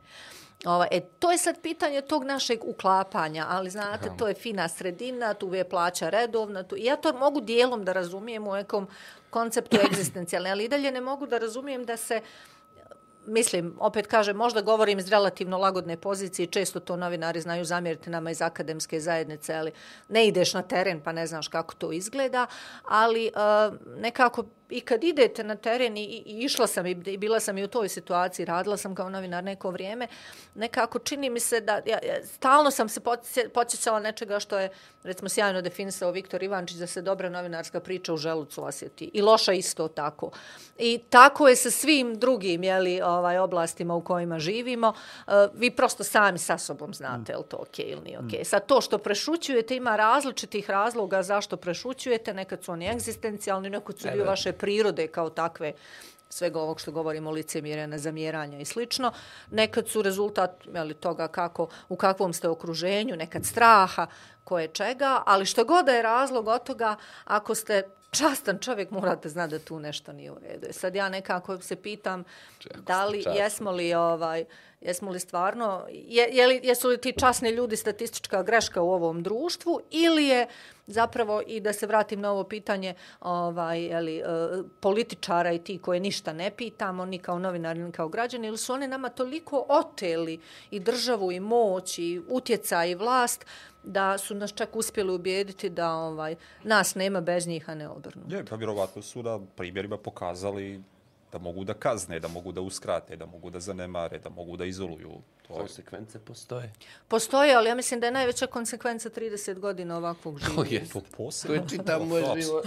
Ova, 0.65 0.87
e, 0.91 1.01
to 1.19 1.31
je 1.31 1.37
sad 1.37 1.61
pitanje 1.61 2.01
tog 2.01 2.23
našeg 2.23 2.59
uklapanja, 2.63 3.45
ali 3.49 3.69
znate, 3.69 4.09
to 4.17 4.27
je 4.27 4.33
fina 4.33 4.67
sredina, 4.67 5.33
tu 5.33 5.53
je 5.53 5.69
plaća 5.69 6.09
redovna, 6.09 6.63
tu, 6.63 6.75
ja 6.77 6.95
to 6.95 7.13
mogu 7.13 7.41
dijelom 7.41 7.85
da 7.85 7.93
razumijem 7.93 8.47
u 8.47 8.53
nekom 8.53 8.87
konceptu 9.29 9.77
egzistencijalne, 9.91 10.51
ali 10.51 10.63
i 10.63 10.67
dalje 10.67 10.91
ne 10.91 11.01
mogu 11.01 11.25
da 11.25 11.37
razumijem 11.37 11.85
da 11.85 11.97
se 11.97 12.21
mislim, 13.25 13.75
opet 13.79 14.07
kažem, 14.07 14.37
možda 14.37 14.61
govorim 14.61 14.99
iz 14.99 15.09
relativno 15.09 15.57
lagodne 15.57 15.97
pozicije, 15.97 16.45
često 16.45 16.79
to 16.79 16.95
novinari 16.95 17.41
znaju 17.41 17.65
zamjeriti 17.65 18.09
nama 18.09 18.31
iz 18.31 18.41
akademske 18.41 18.99
zajednice, 18.99 19.55
ali 19.55 19.71
ne 20.09 20.27
ideš 20.27 20.53
na 20.53 20.61
teren 20.61 21.01
pa 21.01 21.11
ne 21.11 21.27
znaš 21.27 21.47
kako 21.47 21.75
to 21.75 21.91
izgleda, 21.91 22.47
ali 22.87 23.31
uh, 23.35 23.73
nekako 23.97 24.43
i 24.73 24.81
kad 24.81 25.03
idete 25.03 25.43
na 25.43 25.55
teren 25.55 25.97
i, 25.97 26.03
i 26.03 26.23
išla 26.25 26.67
sam 26.67 26.85
i, 26.85 26.91
i 27.05 27.17
bila 27.17 27.39
sam 27.39 27.57
i 27.57 27.63
u 27.63 27.67
toj 27.67 27.89
situaciji, 27.89 28.45
radila 28.45 28.77
sam 28.77 28.95
kao 28.95 29.09
novinar 29.09 29.43
neko 29.43 29.71
vrijeme, 29.71 30.07
nekako 30.55 30.99
čini 30.99 31.29
mi 31.29 31.39
se 31.39 31.61
da, 31.61 31.73
ja, 31.73 31.99
ja, 32.07 32.25
stalno 32.25 32.71
sam 32.71 32.89
se 32.89 33.01
podsjećala 33.53 33.99
nečega 33.99 34.39
što 34.39 34.59
je, 34.59 34.69
recimo, 35.03 35.29
sjajno 35.29 35.61
definisao 35.61 36.11
Viktor 36.11 36.43
Ivančić 36.43 36.77
da 36.77 36.87
se 36.87 37.01
dobra 37.01 37.29
novinarska 37.29 37.79
priča 37.79 38.13
u 38.13 38.17
želucu 38.17 38.63
osjeti. 38.63 39.11
I 39.13 39.21
loša 39.21 39.53
isto 39.53 39.87
tako. 39.87 40.31
I 40.77 40.99
tako 41.09 41.47
je 41.47 41.55
sa 41.55 41.71
svim 41.71 42.15
drugim 42.15 42.63
jeli, 42.63 43.01
ovaj, 43.01 43.37
oblastima 43.37 43.95
u 43.95 44.01
kojima 44.01 44.39
živimo. 44.39 44.93
Uh, 45.27 45.33
vi 45.53 45.71
prosto 45.71 46.03
sami 46.03 46.37
sa 46.37 46.57
sobom 46.57 46.93
znate 46.93 47.31
je 47.31 47.37
li 47.37 47.43
to 47.49 47.57
okej 47.57 47.85
okay 47.85 47.91
ili 47.91 48.01
nije 48.01 48.19
okej. 48.19 48.39
Okay. 48.39 48.43
Sad 48.43 48.65
to 48.65 48.81
što 48.81 48.97
prešućujete 48.97 49.75
ima 49.75 49.95
različitih 49.95 50.69
razloga 50.69 51.23
zašto 51.23 51.57
prešućujete. 51.57 52.33
Nekad 52.33 52.63
su 52.63 52.71
oni 52.71 52.87
egzistencijalni, 52.87 53.69
nekad 53.69 53.99
su 53.99 54.07
dio 54.13 54.25
vaše 54.25 54.51
prirode 54.63 55.07
kao 55.07 55.29
takve 55.29 55.73
svega 56.29 56.59
ovog 56.59 56.79
što 56.79 56.91
govorimo 56.91 57.31
licemjerena, 57.31 57.97
zamjeranja 57.97 58.59
i 58.59 58.65
slično. 58.65 59.11
Nekad 59.51 59.87
su 59.87 60.01
rezultat 60.01 60.51
jeli, 60.73 60.93
toga 60.93 61.27
kako, 61.27 61.67
u 61.89 61.95
kakvom 61.95 62.33
ste 62.33 62.47
okruženju, 62.47 63.15
nekad 63.15 63.45
straha, 63.45 64.07
koje 64.43 64.67
čega, 64.67 65.21
ali 65.25 65.45
što 65.45 65.65
god 65.65 65.85
da 65.85 65.91
je 65.91 66.01
razlog 66.01 66.47
od 66.47 66.63
toga, 66.63 66.95
ako 67.25 67.55
ste 67.55 67.83
častan 68.13 68.59
čovjek, 68.59 68.91
morate 68.91 69.29
znati 69.29 69.51
da 69.51 69.59
tu 69.59 69.79
nešto 69.79 70.13
nije 70.13 70.31
u 70.31 70.37
redu. 70.39 70.67
E 70.69 70.73
Sad 70.73 70.95
ja 70.95 71.09
nekako 71.09 71.57
se 71.57 71.75
pitam 71.75 72.23
da 72.75 73.05
li, 73.05 73.23
jesmo 73.35 73.71
li, 73.71 73.93
ovaj, 73.93 74.45
jesmo 74.81 75.11
li 75.11 75.19
stvarno, 75.19 75.85
je, 75.89 76.29
je 76.31 76.47
li, 76.47 76.59
jesu 76.63 76.87
li 76.87 77.01
ti 77.01 77.13
časni 77.19 77.49
ljudi 77.49 77.75
statistička 77.75 78.43
greška 78.43 78.81
u 78.81 78.91
ovom 78.91 79.23
društvu 79.23 79.81
ili 79.91 80.27
je 80.27 80.47
zapravo 80.87 81.41
i 81.47 81.59
da 81.59 81.73
se 81.73 81.87
vratim 81.87 82.21
na 82.21 82.31
ovo 82.31 82.43
pitanje 82.43 82.93
ovaj, 83.21 83.81
jeli, 83.81 84.17
e, 84.17 84.23
političara 84.79 85.51
i 85.51 85.59
ti 85.59 85.77
koje 85.77 85.99
ništa 85.99 86.33
ne 86.33 86.51
pitamo, 86.51 87.05
ni 87.05 87.19
kao 87.19 87.39
novinari, 87.39 87.79
ni 87.79 87.91
kao 87.91 88.07
građani, 88.07 88.47
ili 88.47 88.57
su 88.57 88.73
oni 88.73 88.87
nama 88.87 89.09
toliko 89.09 89.65
oteli 89.69 90.39
i 90.71 90.79
državu 90.79 91.31
i 91.31 91.39
moć 91.39 91.99
i 91.99 92.21
utjecaj 92.29 92.89
i 92.89 92.95
vlast, 92.95 93.45
da 93.83 94.17
su 94.17 94.35
nas 94.35 94.53
čak 94.53 94.75
uspjeli 94.75 95.13
ubijediti 95.13 95.69
da 95.69 95.93
ovaj 95.93 96.35
nas 96.63 96.95
nema 96.95 97.21
bez 97.21 97.47
njih, 97.47 97.69
a 97.69 97.75
ne 97.75 97.87
obrnuto. 97.87 98.35
Je, 98.35 98.45
pa 98.45 98.55
vjerovatno 98.55 99.01
su 99.01 99.21
da 99.21 99.39
primjerima 99.55 99.97
pokazali 99.97 100.81
da 101.33 101.39
mogu 101.39 101.63
da 101.63 101.73
kazne, 101.75 102.19
da 102.19 102.27
mogu 102.27 102.51
da 102.51 102.61
uskrate, 102.61 103.15
da 103.15 103.25
mogu 103.25 103.49
da 103.49 103.59
zanemare, 103.59 104.19
da 104.19 104.29
mogu 104.29 104.57
da 104.57 104.65
izoluju. 104.65 105.11
To 105.47 105.53
je 105.53 105.59
Konsekvence 105.59 106.19
postoje. 106.19 106.73
Postoje, 107.07 107.55
ali 107.55 107.69
ja 107.69 107.75
mislim 107.75 107.99
da 107.99 108.05
je 108.05 108.11
najveća 108.11 108.47
konsekvenca 108.47 109.09
30 109.09 109.59
godina 109.59 109.97
ovakvog 109.97 110.39
To 110.39 110.45
života. 110.45 110.69
je, 110.69 110.83
to 110.83 110.99
to 111.01 111.05
posebno. 111.17 111.55
je 111.55 111.63
čitav 111.69 112.03
moj 112.03 112.21
To- 112.21 112.35
život. 112.35 112.65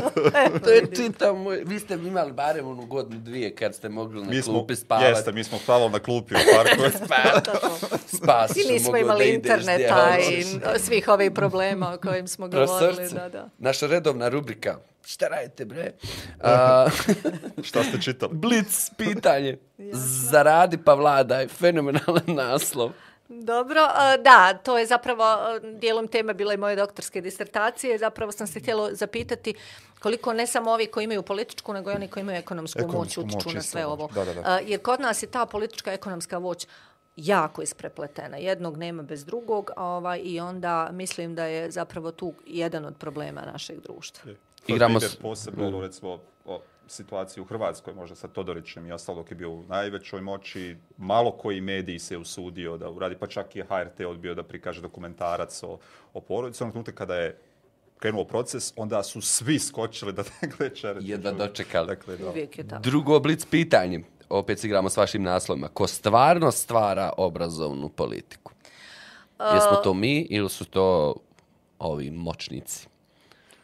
To 0.64 0.70
je 0.70 0.86
čitav 0.96 1.36
moj... 1.36 1.62
Vi 1.66 1.78
ste 1.80 1.94
imali 1.96 2.32
barem 2.32 2.68
onu 2.68 2.86
godinu, 2.86 3.20
dvije, 3.20 3.54
kad 3.54 3.74
ste 3.74 3.88
mogli 3.88 4.22
na 4.22 4.28
Mi 4.28 4.42
smo, 4.42 4.52
klupi 4.52 4.76
spavati. 4.76 5.06
jeste, 5.08 5.32
mi 5.32 5.44
smo 5.44 5.58
spavali 5.58 5.92
na 5.92 5.98
klupi 5.98 6.34
u 6.34 6.38
parku. 6.54 6.98
Spas, 8.16 8.56
I 8.56 8.72
nismo 8.72 8.96
imali 8.96 9.28
interneta 9.28 10.16
i 10.20 10.44
svih 10.78 11.08
ovih 11.08 11.32
problema 11.32 11.92
o 11.92 11.98
kojim 11.98 12.28
smo 12.28 12.48
govorili. 12.48 13.08
Da, 13.10 13.28
da. 13.28 13.48
naša 13.58 13.86
redovna 13.86 14.28
rubrika. 14.28 14.78
Šta 15.06 15.28
radite, 15.28 15.64
bre? 15.64 15.92
A, 16.40 16.86
Šta 17.62 17.84
ste 17.84 18.02
čitali? 18.02 18.34
Blitz 18.34 18.90
pitanje. 18.96 19.58
Zaradi 20.30 20.78
pa 20.78 20.94
vladaj. 20.94 21.48
Fenomenalan 21.48 22.22
naslov. 22.26 22.90
Dobro, 23.28 23.80
da, 24.24 24.58
to 24.62 24.78
je 24.78 24.86
zapravo 24.86 25.24
dijelom 25.80 26.08
tema 26.08 26.32
bila 26.32 26.54
i 26.54 26.56
moje 26.56 26.76
doktorske 26.76 27.20
disertacije. 27.20 27.98
Zapravo 27.98 28.32
sam 28.32 28.46
se 28.46 28.60
htjela 28.60 28.94
zapitati 28.94 29.54
koliko 30.00 30.32
ne 30.32 30.46
samo 30.46 30.70
ovi 30.70 30.86
koji 30.86 31.04
imaju 31.04 31.22
političku, 31.22 31.72
nego 31.72 31.90
i 31.90 31.94
oni 31.94 32.08
koji 32.08 32.20
imaju 32.20 32.38
ekonomsku, 32.38 32.78
Ekonomsku 32.78 33.20
moć 33.20 33.34
utiču 33.34 33.48
moć, 33.48 33.54
na 33.54 33.62
sve 33.62 33.86
moć. 33.86 33.92
ovo. 33.92 34.08
Da, 34.14 34.24
da, 34.24 34.34
da. 34.34 34.58
Jer 34.58 34.82
kod 34.82 35.00
nas 35.00 35.22
je 35.22 35.26
ta 35.26 35.46
politička 35.46 35.92
ekonomska 35.92 36.38
moć 36.38 36.66
jako 37.16 37.62
isprepletena. 37.62 38.36
Jednog 38.36 38.76
nema 38.76 39.02
bez 39.02 39.24
drugog 39.24 39.70
ovaj, 39.76 40.20
i 40.24 40.40
onda 40.40 40.88
mislim 40.92 41.34
da 41.34 41.44
je 41.44 41.70
zapravo 41.70 42.12
tu 42.12 42.34
jedan 42.46 42.84
od 42.84 42.96
problema 42.96 43.40
našeg 43.52 43.80
društva. 43.80 44.32
Igramo 44.66 45.00
s- 45.00 45.16
posebno, 45.16 45.66
ono, 45.68 45.80
recimo, 45.80 46.18
o 46.44 46.60
situaciji 46.86 47.42
u 47.42 47.46
Hrvatskoj, 47.46 47.94
možda 47.94 48.16
sa 48.16 48.28
Todorićem 48.28 48.86
i 48.86 48.92
ostalo 48.92 49.18
dok 49.18 49.30
je 49.30 49.34
bio 49.34 49.50
u 49.50 49.62
najvećoj 49.62 50.20
moći, 50.20 50.76
malo 50.96 51.32
koji 51.32 51.60
mediji 51.60 51.98
se 51.98 52.16
usudio 52.16 52.76
da 52.76 52.90
uradi, 52.90 53.16
pa 53.16 53.26
čak 53.26 53.56
i 53.56 53.62
HRT 53.62 54.00
odbio 54.00 54.34
da 54.34 54.42
prikaže 54.42 54.80
dokumentarac 54.80 55.62
o, 55.62 55.78
o 56.14 56.20
porodici. 56.20 56.62
Onog 56.62 56.72
trenutka 56.72 56.92
kada 56.94 57.16
je 57.16 57.38
krenuo 57.98 58.24
proces, 58.24 58.72
onda 58.76 59.02
su 59.02 59.20
svi 59.20 59.58
skočili 59.58 60.12
da 60.12 60.22
ne 60.42 60.48
gleče. 60.48 60.94
Jedva 61.00 61.32
dočekali. 61.32 61.86
Dakle, 61.86 62.16
da. 62.16 62.30
Uvijek 62.30 62.58
je 62.58 62.68
tako. 62.68 62.82
Drugo 62.82 63.20
blic 63.20 63.44
pitanje. 63.44 64.00
Opet 64.28 64.58
se 64.58 64.66
igramo 64.66 64.90
s 64.90 64.96
vašim 64.96 65.22
naslovima. 65.22 65.68
Ko 65.68 65.86
stvarno 65.86 66.50
stvara 66.50 67.12
obrazovnu 67.16 67.88
politiku? 67.88 68.52
Jesmo 69.54 69.76
to 69.76 69.94
mi 69.94 70.20
ili 70.20 70.50
su 70.50 70.64
to 70.64 71.14
ovi 71.78 72.10
moćnici? 72.10 72.88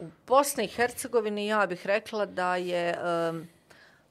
U 0.01 0.07
Bosni 0.27 0.65
i 0.65 0.69
Hercegovini 0.69 1.47
ja 1.47 1.67
bih 1.67 1.87
rekla 1.87 2.27
da 2.27 2.57
je 2.57 2.95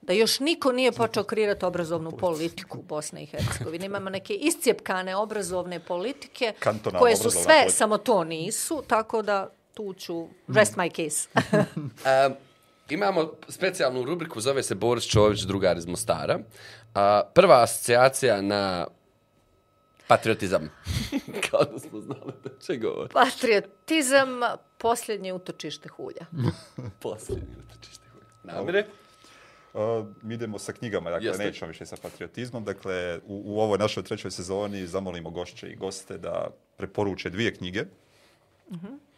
da 0.02 0.14
još 0.14 0.40
niko 0.40 0.72
nije 0.72 0.92
počeo 0.92 1.24
kreirati 1.24 1.66
obrazovnu 1.66 2.12
politiku 2.12 2.80
u 2.80 2.82
Bosni 2.82 3.24
i 3.24 3.26
Hercegovini. 3.26 3.86
Imamo 3.86 4.10
neke 4.10 4.34
iscijepkane 4.34 5.16
obrazovne 5.16 5.80
politike 5.80 6.54
koje 7.00 7.16
su 7.16 7.32
sve, 7.32 7.44
politika. 7.44 7.72
samo 7.72 7.98
to 7.98 8.24
nisu, 8.24 8.84
tako 8.88 9.22
da 9.22 9.50
tu 9.74 9.94
ću 9.94 10.28
rest 10.48 10.76
my 10.76 10.90
case. 10.90 11.30
Um, 12.28 12.36
imamo 12.90 13.32
specijalnu 13.50 14.04
rubriku, 14.04 14.42
zove 14.42 14.64
se 14.64 14.76
Boris 14.76 15.08
Čović, 15.08 15.42
drugar 15.42 15.78
iz 15.78 15.86
Mostara. 15.86 16.40
A, 16.96 17.22
prva 17.34 17.64
asocijacija 17.64 18.42
na 18.42 18.88
patriotizam. 20.08 20.70
Kao 21.50 21.64
da 21.64 21.80
smo 21.80 22.00
znali 22.00 22.34
da 22.44 22.50
će 22.62 22.78
govoriti. 22.78 23.14
Patriotizam, 23.14 24.40
posljednje 24.80 25.34
utočište 25.34 25.90
hulja. 25.90 26.26
Posljednji 27.02 27.56
utočište. 27.68 28.06
Namire? 28.44 28.86
Uh, 29.74 30.08
mi 30.22 30.34
idemo 30.34 30.60
sa 30.60 30.74
knjigama, 30.74 31.10
dakle 31.10 31.28
Jeste. 31.28 31.44
nećemo 31.44 31.70
više 31.70 31.86
sa 31.86 31.96
patriotizmom. 32.02 32.66
Dakle, 32.66 33.20
u, 33.26 33.42
u 33.46 33.60
ovoj 33.60 33.78
našoj 33.78 34.04
trećoj 34.04 34.32
sezoni 34.32 34.88
zamolimo 34.88 35.30
gošće 35.30 35.68
i 35.68 35.76
goste 35.76 36.18
da 36.18 36.50
preporuče 36.78 37.30
dvije 37.30 37.56
knjige. 37.56 37.86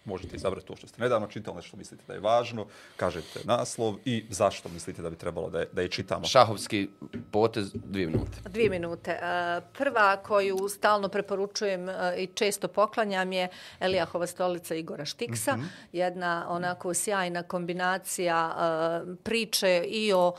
Možete 0.06 0.36
izabrati 0.36 0.68
to 0.68 0.76
što 0.76 0.88
ste 0.88 1.02
nedavno 1.02 1.28
čitali, 1.28 1.56
nešto 1.56 1.78
mislite 1.78 2.04
da 2.08 2.14
je 2.14 2.20
važno, 2.20 2.66
kažete 2.96 3.40
naslov 3.44 3.96
i 4.06 4.26
zašto 4.30 4.70
mislite 4.70 5.02
da 5.02 5.10
bi 5.10 5.16
trebalo 5.16 5.50
da 5.50 5.60
je, 5.60 5.68
da 5.72 5.82
je 5.82 5.88
čitamo. 5.88 6.26
Šahovski 6.26 6.90
potez, 7.32 7.72
dvije 7.74 8.08
minute. 8.08 8.38
Dvije 8.50 8.70
minute. 8.70 9.12
E, 9.12 9.62
Prva 9.78 10.18
koju 10.18 10.70
stalno 10.70 11.10
preporučujem 11.10 11.90
e, 11.90 12.16
i 12.18 12.28
često 12.28 12.68
poklanjam 12.68 13.32
je 13.32 13.48
Elijahova 13.80 14.28
stolica 14.28 14.76
Igora 14.76 15.06
Štiksa. 15.06 15.58
Jedna 15.92 16.46
onako 16.50 16.94
sjajna 16.94 17.44
kombinacija 17.44 18.52
e, 18.52 19.16
priče 19.24 19.84
i 19.88 20.14
o 20.14 20.34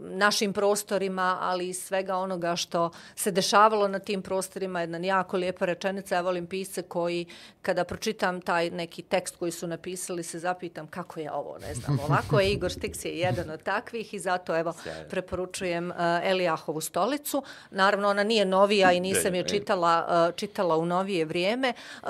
našim 0.00 0.52
prostorima, 0.52 1.38
ali 1.40 1.68
i 1.68 1.74
svega 1.74 2.16
onoga 2.16 2.56
što 2.56 2.90
se 3.14 3.30
dešavalo 3.30 3.88
na 3.88 3.98
tim 3.98 4.22
prostorima. 4.22 4.80
Jedna 4.80 4.98
jako 4.98 5.36
lijepa 5.36 5.64
rečenica. 5.64 6.14
Ja 6.14 6.20
volim 6.20 6.46
pisce 6.46 6.82
koji, 6.82 7.26
kada 7.62 7.84
pročitam 7.84 8.40
taj 8.40 8.70
neki 8.84 9.02
tekst 9.02 9.36
koji 9.36 9.52
su 9.52 9.66
napisali, 9.66 10.22
se 10.22 10.38
zapitam 10.38 10.86
kako 10.86 11.20
je 11.20 11.32
ovo, 11.32 11.58
ne 11.58 11.74
znam. 11.74 11.98
Ovako 12.04 12.40
je 12.40 12.52
Igor 12.52 12.70
Štiks 12.70 13.04
je 13.04 13.18
jedan 13.18 13.50
od 13.50 13.62
takvih 13.62 14.14
i 14.14 14.18
zato 14.18 14.56
evo 14.56 14.74
preporučujem 15.10 15.90
uh, 15.90 15.96
Elijahovu 16.22 16.80
stolicu. 16.80 17.42
Naravno, 17.70 18.08
ona 18.08 18.22
nije 18.22 18.44
novija 18.44 18.92
i 18.92 19.00
nisam 19.00 19.34
je 19.34 19.48
čitala, 19.48 19.94
uh, 20.08 20.36
čitala 20.36 20.76
u 20.76 20.86
novije 20.86 21.24
vrijeme. 21.24 21.72
Uh, 22.02 22.08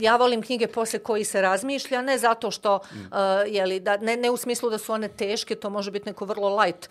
ja 0.00 0.16
volim 0.16 0.42
knjige 0.42 0.66
posle 0.66 0.98
koji 0.98 1.24
se 1.24 1.40
razmišlja, 1.40 2.02
ne 2.02 2.18
zato 2.18 2.50
što, 2.50 2.74
uh, 2.74 3.10
jeli, 3.46 3.80
da, 3.80 3.96
ne, 3.96 4.16
ne 4.16 4.30
u 4.30 4.36
smislu 4.36 4.70
da 4.70 4.78
su 4.78 4.92
one 4.92 5.08
teške, 5.08 5.54
to 5.54 5.70
može 5.70 5.90
biti 5.90 6.08
neko 6.08 6.24
vrlo 6.24 6.56
light 6.56 6.88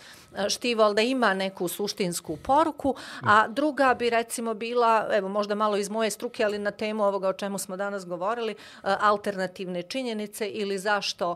štivo, 0.50 0.84
ali 0.84 0.96
da 0.96 1.02
ima 1.02 1.34
neku 1.34 1.68
suštinsku 1.68 2.38
poruku, 2.38 2.96
a 3.24 3.48
druga 3.48 3.94
bi 3.94 4.10
recimo 4.10 4.54
bila, 4.54 5.08
evo 5.12 5.30
možda 5.30 5.56
malo 5.56 5.78
iz 5.78 5.90
moje 5.90 6.12
struke, 6.12 6.44
ali 6.44 6.60
na 6.60 6.72
temu 6.72 7.04
ovoga 7.04 7.30
o 7.30 7.34
čemu 7.34 7.58
smo 7.58 7.78
danas 7.78 8.06
govorili, 8.06 8.56
uh, 8.84 8.90
alternativne 9.16 9.82
činjenice 9.82 10.50
ili 10.50 10.78
zašto, 10.80 11.36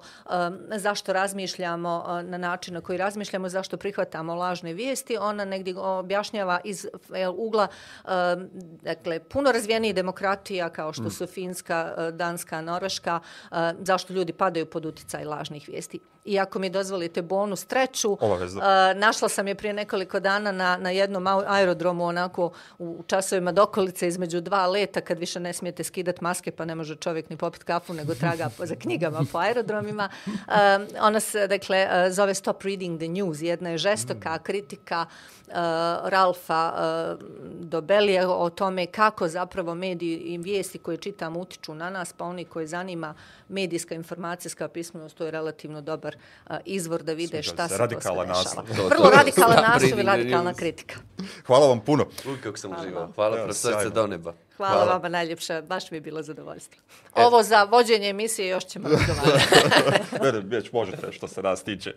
zašto 0.76 1.14
razmišljamo 1.14 2.04
uh, 2.06 2.30
na 2.30 2.38
način 2.38 2.74
na 2.74 2.82
koji 2.82 2.98
razmišljamo, 2.98 3.50
zašto 3.50 3.78
prihvatamo 3.78 4.36
lažne 4.36 4.74
vijesti. 4.74 5.18
Ona 5.18 5.46
negdje 5.46 5.78
objašnjava 5.78 6.60
iz 6.64 6.88
ugla 7.36 7.68
dakle, 8.82 9.20
puno 9.20 9.52
razvijenijih 9.52 9.96
demokratija 9.96 10.70
kao 10.70 10.94
što 10.94 11.10
su 11.10 11.28
Finska, 11.28 11.94
uh, 11.98 12.16
Danska, 12.16 12.62
Norveška, 12.62 13.20
uh, 13.20 13.58
zašto 13.80 14.14
ljudi 14.14 14.34
padaju 14.34 14.66
pod 14.66 14.86
uticaj 14.86 15.26
lažnih 15.26 15.68
vijesti. 15.68 16.00
I 16.30 16.40
ako 16.40 16.60
mi 16.60 16.70
dozvolite 16.70 17.22
bonus 17.22 17.66
treću, 17.66 18.18
Obavezno. 18.22 18.62
uh, 18.62 19.00
našla 19.00 19.30
sam 19.30 19.48
je 19.48 19.56
prije 19.56 19.74
nekoliko 19.74 20.20
dana 20.20 20.52
na, 20.52 20.78
na 20.78 20.90
jednom 20.90 21.28
aerodromu 21.28 22.06
onako 22.06 22.52
u 22.80 23.04
časovima 23.08 23.52
dokolice 23.52 24.08
između 24.08 24.42
dva 24.42 24.68
leta 24.68 25.02
kad 25.02 25.20
više 25.20 25.40
ne 25.40 25.54
smijete 25.54 25.84
skidati 25.84 26.24
maske 26.24 26.52
pa 26.52 26.66
ne 26.66 26.76
može 26.76 26.96
čovjek 26.96 27.30
ni 27.30 27.38
popit 27.38 27.64
kafu 27.64 27.94
nego 27.94 28.16
traga 28.16 28.50
po, 28.58 28.66
za 28.66 28.76
knjigama 28.76 29.26
po 29.32 29.38
aerodromima. 29.38 30.10
Um, 30.26 30.88
ona 31.02 31.20
se 31.20 31.48
dakle 31.48 31.88
zove 32.12 32.34
Stop 32.34 32.64
Reading 32.64 33.00
the 33.00 33.08
News. 33.08 33.42
Jedna 33.42 33.70
je 33.70 33.78
žestoka 33.78 34.38
kritika 34.40 35.06
uh, 35.08 35.39
Ralfa 36.04 36.74
uh, 36.74 37.26
Dobelija 37.60 38.30
o 38.30 38.50
tome 38.50 38.86
kako 38.86 39.28
zapravo 39.28 39.76
mediji 39.76 40.18
i 40.18 40.38
vijesti 40.38 40.78
koje 40.78 40.98
čitamo 40.98 41.40
utiču 41.40 41.74
na 41.76 41.90
nas, 41.90 42.14
pa 42.14 42.26
oni 42.26 42.46
koji 42.46 42.68
zanima 42.68 43.14
medijska 43.48 43.96
informacijska 43.96 44.68
pismenost, 44.68 45.18
to 45.18 45.26
je 45.26 45.32
relativno 45.32 45.82
dobar 45.82 46.16
uh, 46.50 46.56
izvor 46.66 47.04
da 47.04 47.14
vide 47.14 47.28
Sviđa 47.28 47.54
šta 47.54 47.68
se, 47.68 47.78
radikalan 47.78 48.28
to 48.28 48.34
naslov. 48.34 48.66
To- 48.68 48.88
Vrlo 48.88 49.10
Stop 49.32 49.64
naslov 49.70 50.00
i 50.00 50.04
radikalna 50.04 50.54
kritika. 50.54 50.96
Hvala 51.46 51.68
vam 51.68 51.80
puno. 51.80 52.06
Uj, 52.28 52.42
kako 52.42 52.58
sam 52.58 52.72
uživao. 52.80 53.12
Hvala, 53.16 53.38
Evo, 53.38 53.46
profesorice 53.46 53.92
sjajno. 53.94 54.34
Hvala, 54.60 54.74
Hvala 54.74 54.94
vama 54.94 55.10
najljepše, 55.10 55.62
baš 55.62 55.92
mi 55.92 55.98
je 55.98 56.02
bilo 56.02 56.22
zadovoljstvo. 56.22 56.82
Ovo 57.16 57.44
za 57.44 57.64
vođenje 57.64 58.10
emisije 58.10 58.48
još 58.48 58.66
ćemo 58.66 58.90
razgovarati. 58.90 59.46
Vede, 60.24 60.40
već 60.40 60.72
možete 60.72 61.12
što 61.12 61.28
se 61.28 61.42
nas 61.42 61.64
tiče. 61.64 61.94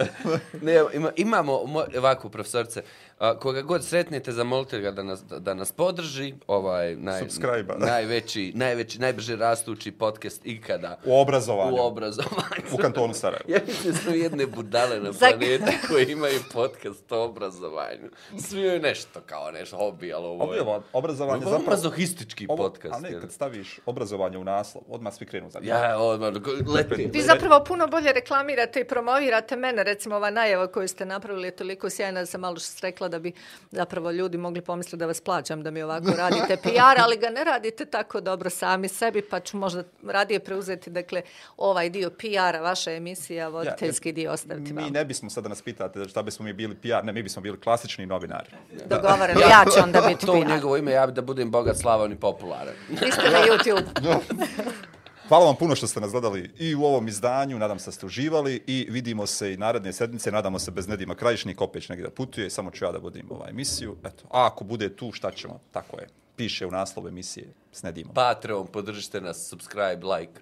Ne, 0.63 0.81
ima, 0.95 1.11
imamo 1.17 1.53
mo- 1.53 1.99
ovako, 1.99 2.29
profesorice, 2.29 2.83
a, 3.19 3.39
koga 3.39 3.63
god 3.63 3.85
sretnete, 3.85 4.33
zamolite 4.33 4.81
ga 4.81 4.91
da 4.91 5.03
nas, 5.03 5.23
da 5.25 5.55
nas 5.55 5.73
podrži, 5.73 6.35
ovaj 6.47 6.97
naj, 6.97 7.21
Subscribe-a. 7.21 7.79
najveći, 7.79 8.53
najveći, 8.55 8.99
najbrže 9.01 9.37
rastući 9.37 9.93
podcast 9.93 10.47
ikada 10.47 10.99
U 11.05 11.21
obrazovanju. 11.21 11.77
u 11.77 11.81
obrazovanju. 11.81 12.63
U 12.73 12.77
kantonu 12.77 13.15
Sarajevo. 13.15 13.45
Ja 13.49 13.59
mislim 13.67 13.95
smo 13.95 14.15
jedne 14.15 14.47
budale 14.47 15.01
na 15.01 15.13
planeti 15.19 15.73
koji 15.89 16.11
imaju 16.13 16.41
podcast 16.53 17.13
o 17.13 17.25
obrazovanju. 17.25 18.11
Svi 18.39 18.61
imaju 18.61 18.81
nešto 18.81 19.21
kao 19.27 19.51
nešto, 19.51 19.77
hobi, 19.77 20.13
ali 20.13 20.27
ovo 20.27 20.55
je... 20.55 20.63
obrazovanje 20.93 21.45
zapravo... 21.45 21.71
mazohistički 21.71 22.47
Ovo, 22.53 22.63
podcast. 22.65 22.95
a 22.95 23.01
ne, 23.01 23.21
kad 23.21 23.33
staviš 23.33 23.79
obrazovanje 23.87 24.39
u 24.39 24.45
naslov, 24.45 24.83
odmah 24.89 25.15
svi 25.15 25.27
krenu 25.27 25.51
za 25.51 25.61
njim. 25.61 25.69
Ja, 25.69 25.99
odmah, 25.99 26.33
leti. 26.69 27.11
Vi 27.13 27.23
zapravo 27.23 27.65
puno 27.65 27.87
bolje 27.87 28.13
reklamirate 28.13 28.81
i 28.81 28.85
promovirate 28.85 29.57
mene. 29.57 29.85
Recimo, 29.85 30.17
ova 30.17 30.31
najava 30.31 30.67
koju 30.67 30.89
ste 30.89 31.05
napravili 31.07 31.49
je 31.49 31.53
toliko 31.53 31.91
sjajna 31.91 32.21
da 32.21 32.27
sam 32.27 32.41
malo 32.41 32.57
što 32.57 32.79
rekla 32.83 33.09
da 33.09 33.19
bi 33.19 33.33
zapravo 33.71 34.11
ljudi 34.11 34.39
mogli 34.39 34.61
pomisliti 34.63 34.97
da 34.97 35.07
vas 35.07 35.21
plaćam 35.21 35.63
da 35.63 35.71
mi 35.71 35.83
ovako 35.83 36.11
radite 36.19 36.57
PR, 36.59 36.71
ali 36.99 37.17
ga 37.17 37.31
ne 37.31 37.45
radite 37.45 37.85
tako 37.87 38.21
dobro 38.21 38.51
sami 38.51 38.89
sebi, 38.89 39.23
pa 39.23 39.41
ću 39.41 39.57
možda 39.57 39.83
radije 40.05 40.41
preuzeti 40.41 40.91
dakle, 40.91 41.23
ovaj 41.57 41.91
dio 41.91 42.11
PR-a, 42.11 42.61
vaša 42.61 42.93
emisija, 42.93 43.49
voditeljski 43.49 44.13
dio 44.13 44.33
ostaviti 44.33 44.73
Mi 44.73 44.83
vam. 44.83 44.93
ne 44.93 45.05
bismo 45.05 45.31
sada 45.31 45.49
nas 45.49 45.63
pitate 45.63 46.05
šta 46.05 46.23
bismo 46.23 46.45
mi 46.45 46.53
bili 46.53 46.75
PR, 46.77 47.05
ne, 47.05 47.13
mi 47.13 47.23
bismo 47.23 47.43
bili 47.43 47.61
klasični 47.61 48.07
novinari. 48.07 48.49
Dogovoreno, 48.87 49.41
ja 49.41 49.65
ću 49.67 49.81
onda 49.83 50.01
to- 50.01 50.09
biti 50.09 50.27
To 50.27 50.33
u 50.33 50.41
PR. 50.41 50.49
njegovo 50.49 50.77
ime, 50.77 50.93
ja 50.93 51.07
bi 51.07 51.13
da 51.13 51.23
budem 51.23 51.51
bogat, 51.51 51.77
slavan 51.77 52.13
i 52.13 52.17
popularan. 52.43 52.75
Vi 52.89 53.13
ste 53.13 53.31
na 53.31 53.39
YouTube. 53.39 53.85
Hvala 55.29 55.47
vam 55.47 55.57
puno 55.57 55.75
što 55.77 55.87
ste 55.87 56.01
nas 56.01 56.11
gledali 56.11 56.51
i 56.59 56.75
u 56.75 56.85
ovom 56.85 57.09
izdanju, 57.09 57.59
nadam 57.59 57.79
se 57.79 57.87
da 57.87 57.93
ste 57.93 58.07
uživali 58.07 58.63
i 58.67 58.87
vidimo 58.91 59.27
se 59.27 59.53
i 59.53 59.57
naredne 59.57 59.93
sedmice, 59.93 60.33
nadamo 60.33 60.59
se 60.59 60.71
bez 60.71 60.89
Nedima 60.89 61.15
Krajišnik 61.15 61.61
opet 61.61 61.83
će 61.83 61.93
negdje 61.93 62.05
da 62.05 62.15
putuje, 62.15 62.51
samo 62.51 62.71
ću 62.71 62.85
ja 62.85 62.93
da 62.93 62.99
vodim 62.99 63.27
ovaj 63.31 63.51
emisiju. 63.51 63.97
Eto, 64.05 64.25
a 64.31 64.47
ako 64.47 64.65
bude 64.65 64.97
tu, 64.97 65.13
šta 65.13 65.31
ćemo? 65.31 65.61
Tako 65.71 66.01
je. 66.01 66.09
Piše 66.37 66.67
u 66.67 66.71
naslovu 66.71 67.09
emisije 67.09 67.53
s 67.73 67.83
Nedimom. 67.83 68.15
Patreon, 68.15 68.67
podržite 68.67 69.21
nas, 69.21 69.49
subscribe, 69.49 70.07
like. 70.07 70.41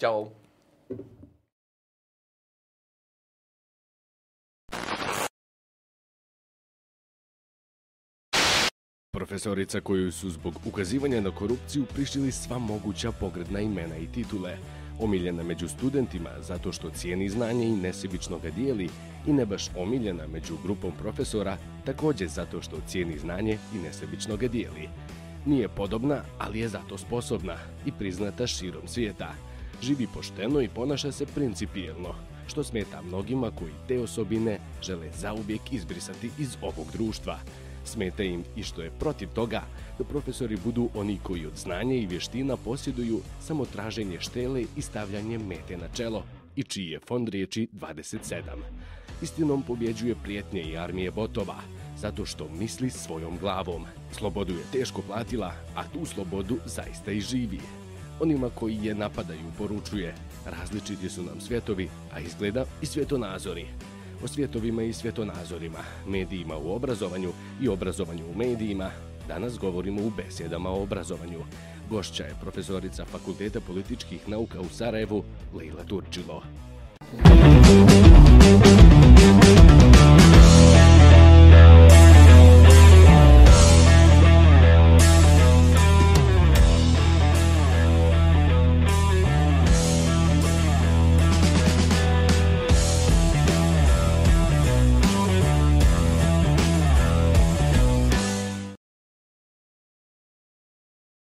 Ćao. 0.00 0.30
Profesorica 9.16 9.80
koju 9.80 10.12
su 10.12 10.30
zbog 10.30 10.54
ukazivanja 10.64 11.20
na 11.20 11.30
korupciju 11.30 11.84
prišili 11.94 12.32
sva 12.32 12.58
moguća 12.58 13.12
pogredna 13.12 13.60
imena 13.60 13.96
i 13.96 14.06
titule. 14.06 14.56
Omiljena 14.98 15.42
među 15.42 15.68
studentima 15.68 16.30
zato 16.40 16.72
što 16.72 16.90
cijeni 16.90 17.28
znanje 17.28 17.66
i 17.66 17.76
nesebično 17.76 18.38
ga 18.38 18.50
dijeli 18.50 18.88
i 19.26 19.32
ne 19.32 19.46
baš 19.46 19.70
omiljena 19.76 20.26
među 20.26 20.54
grupom 20.62 20.92
profesora 20.98 21.56
također 21.84 22.28
zato 22.28 22.62
što 22.62 22.76
cijeni 22.86 23.18
znanje 23.18 23.58
i 23.74 23.78
nesebično 23.78 24.36
ga 24.36 24.48
dijeli. 24.48 24.88
Nije 25.46 25.68
podobna, 25.68 26.22
ali 26.38 26.58
je 26.58 26.68
zato 26.68 26.98
sposobna 26.98 27.56
i 27.86 27.92
priznata 27.92 28.46
širom 28.46 28.88
svijeta. 28.88 29.34
Živi 29.82 30.06
pošteno 30.14 30.60
i 30.60 30.68
ponaša 30.68 31.12
se 31.12 31.26
principijelno, 31.26 32.14
što 32.46 32.64
smeta 32.64 33.02
mnogima 33.02 33.50
koji 33.50 33.72
te 33.88 34.00
osobine 34.00 34.58
žele 34.82 35.10
zauvijek 35.18 35.72
izbrisati 35.72 36.30
iz 36.38 36.56
ovog 36.62 36.86
društva. 36.92 37.38
Smeta 37.86 38.22
im 38.22 38.44
i 38.56 38.62
što 38.62 38.82
je 38.82 38.90
protiv 38.90 39.28
toga 39.28 39.62
da 39.98 40.04
profesori 40.04 40.56
budu 40.64 40.88
oni 40.94 41.18
koji 41.22 41.46
od 41.46 41.56
znanja 41.56 41.94
i 41.94 42.06
vještina 42.06 42.56
posjeduju 42.56 43.20
samo 43.40 43.64
traženje 43.64 44.20
štele 44.20 44.64
i 44.76 44.82
stavljanje 44.82 45.38
mete 45.38 45.76
na 45.76 45.88
čelo 45.96 46.24
i 46.56 46.62
čiji 46.62 46.86
je 46.86 47.00
fond 47.00 47.28
riječi 47.28 47.68
27. 47.72 48.40
Istinom 49.22 49.62
pobjeđuje 49.62 50.14
prijetnje 50.22 50.62
i 50.62 50.76
armije 50.76 51.10
botova, 51.10 51.56
zato 51.98 52.24
što 52.24 52.48
misli 52.48 52.90
svojom 52.90 53.38
glavom. 53.38 53.84
Slobodu 54.12 54.52
je 54.52 54.64
teško 54.72 55.02
platila, 55.02 55.52
a 55.76 55.84
tu 55.88 56.04
slobodu 56.04 56.56
zaista 56.64 57.12
i 57.12 57.20
živi. 57.20 57.60
Onima 58.20 58.50
koji 58.50 58.78
je 58.82 58.94
napadaju 58.94 59.52
poručuje, 59.58 60.14
različiti 60.46 61.08
su 61.08 61.22
nam 61.22 61.40
svjetovi, 61.40 61.88
a 62.12 62.20
izgleda 62.20 62.64
i 62.82 62.86
svjetonazori 62.86 63.66
o 64.24 64.28
svjetovima 64.28 64.82
i 64.82 64.92
svjetonazorima, 64.92 65.78
medijima 66.06 66.56
u 66.56 66.74
obrazovanju 66.74 67.32
i 67.60 67.68
obrazovanju 67.68 68.24
u 68.34 68.38
medijima. 68.38 68.90
Danas 69.28 69.58
govorimo 69.58 70.02
u 70.02 70.10
besjedama 70.10 70.70
o 70.70 70.82
obrazovanju. 70.82 71.40
Gošća 71.90 72.24
je 72.24 72.36
profesorica 72.40 73.04
Fakulteta 73.04 73.60
političkih 73.60 74.28
nauka 74.28 74.60
u 74.60 74.68
Sarajevu, 74.68 75.24
Leila 75.54 75.84
Turčilo. 75.84 76.42
Muzika. 78.72 79.65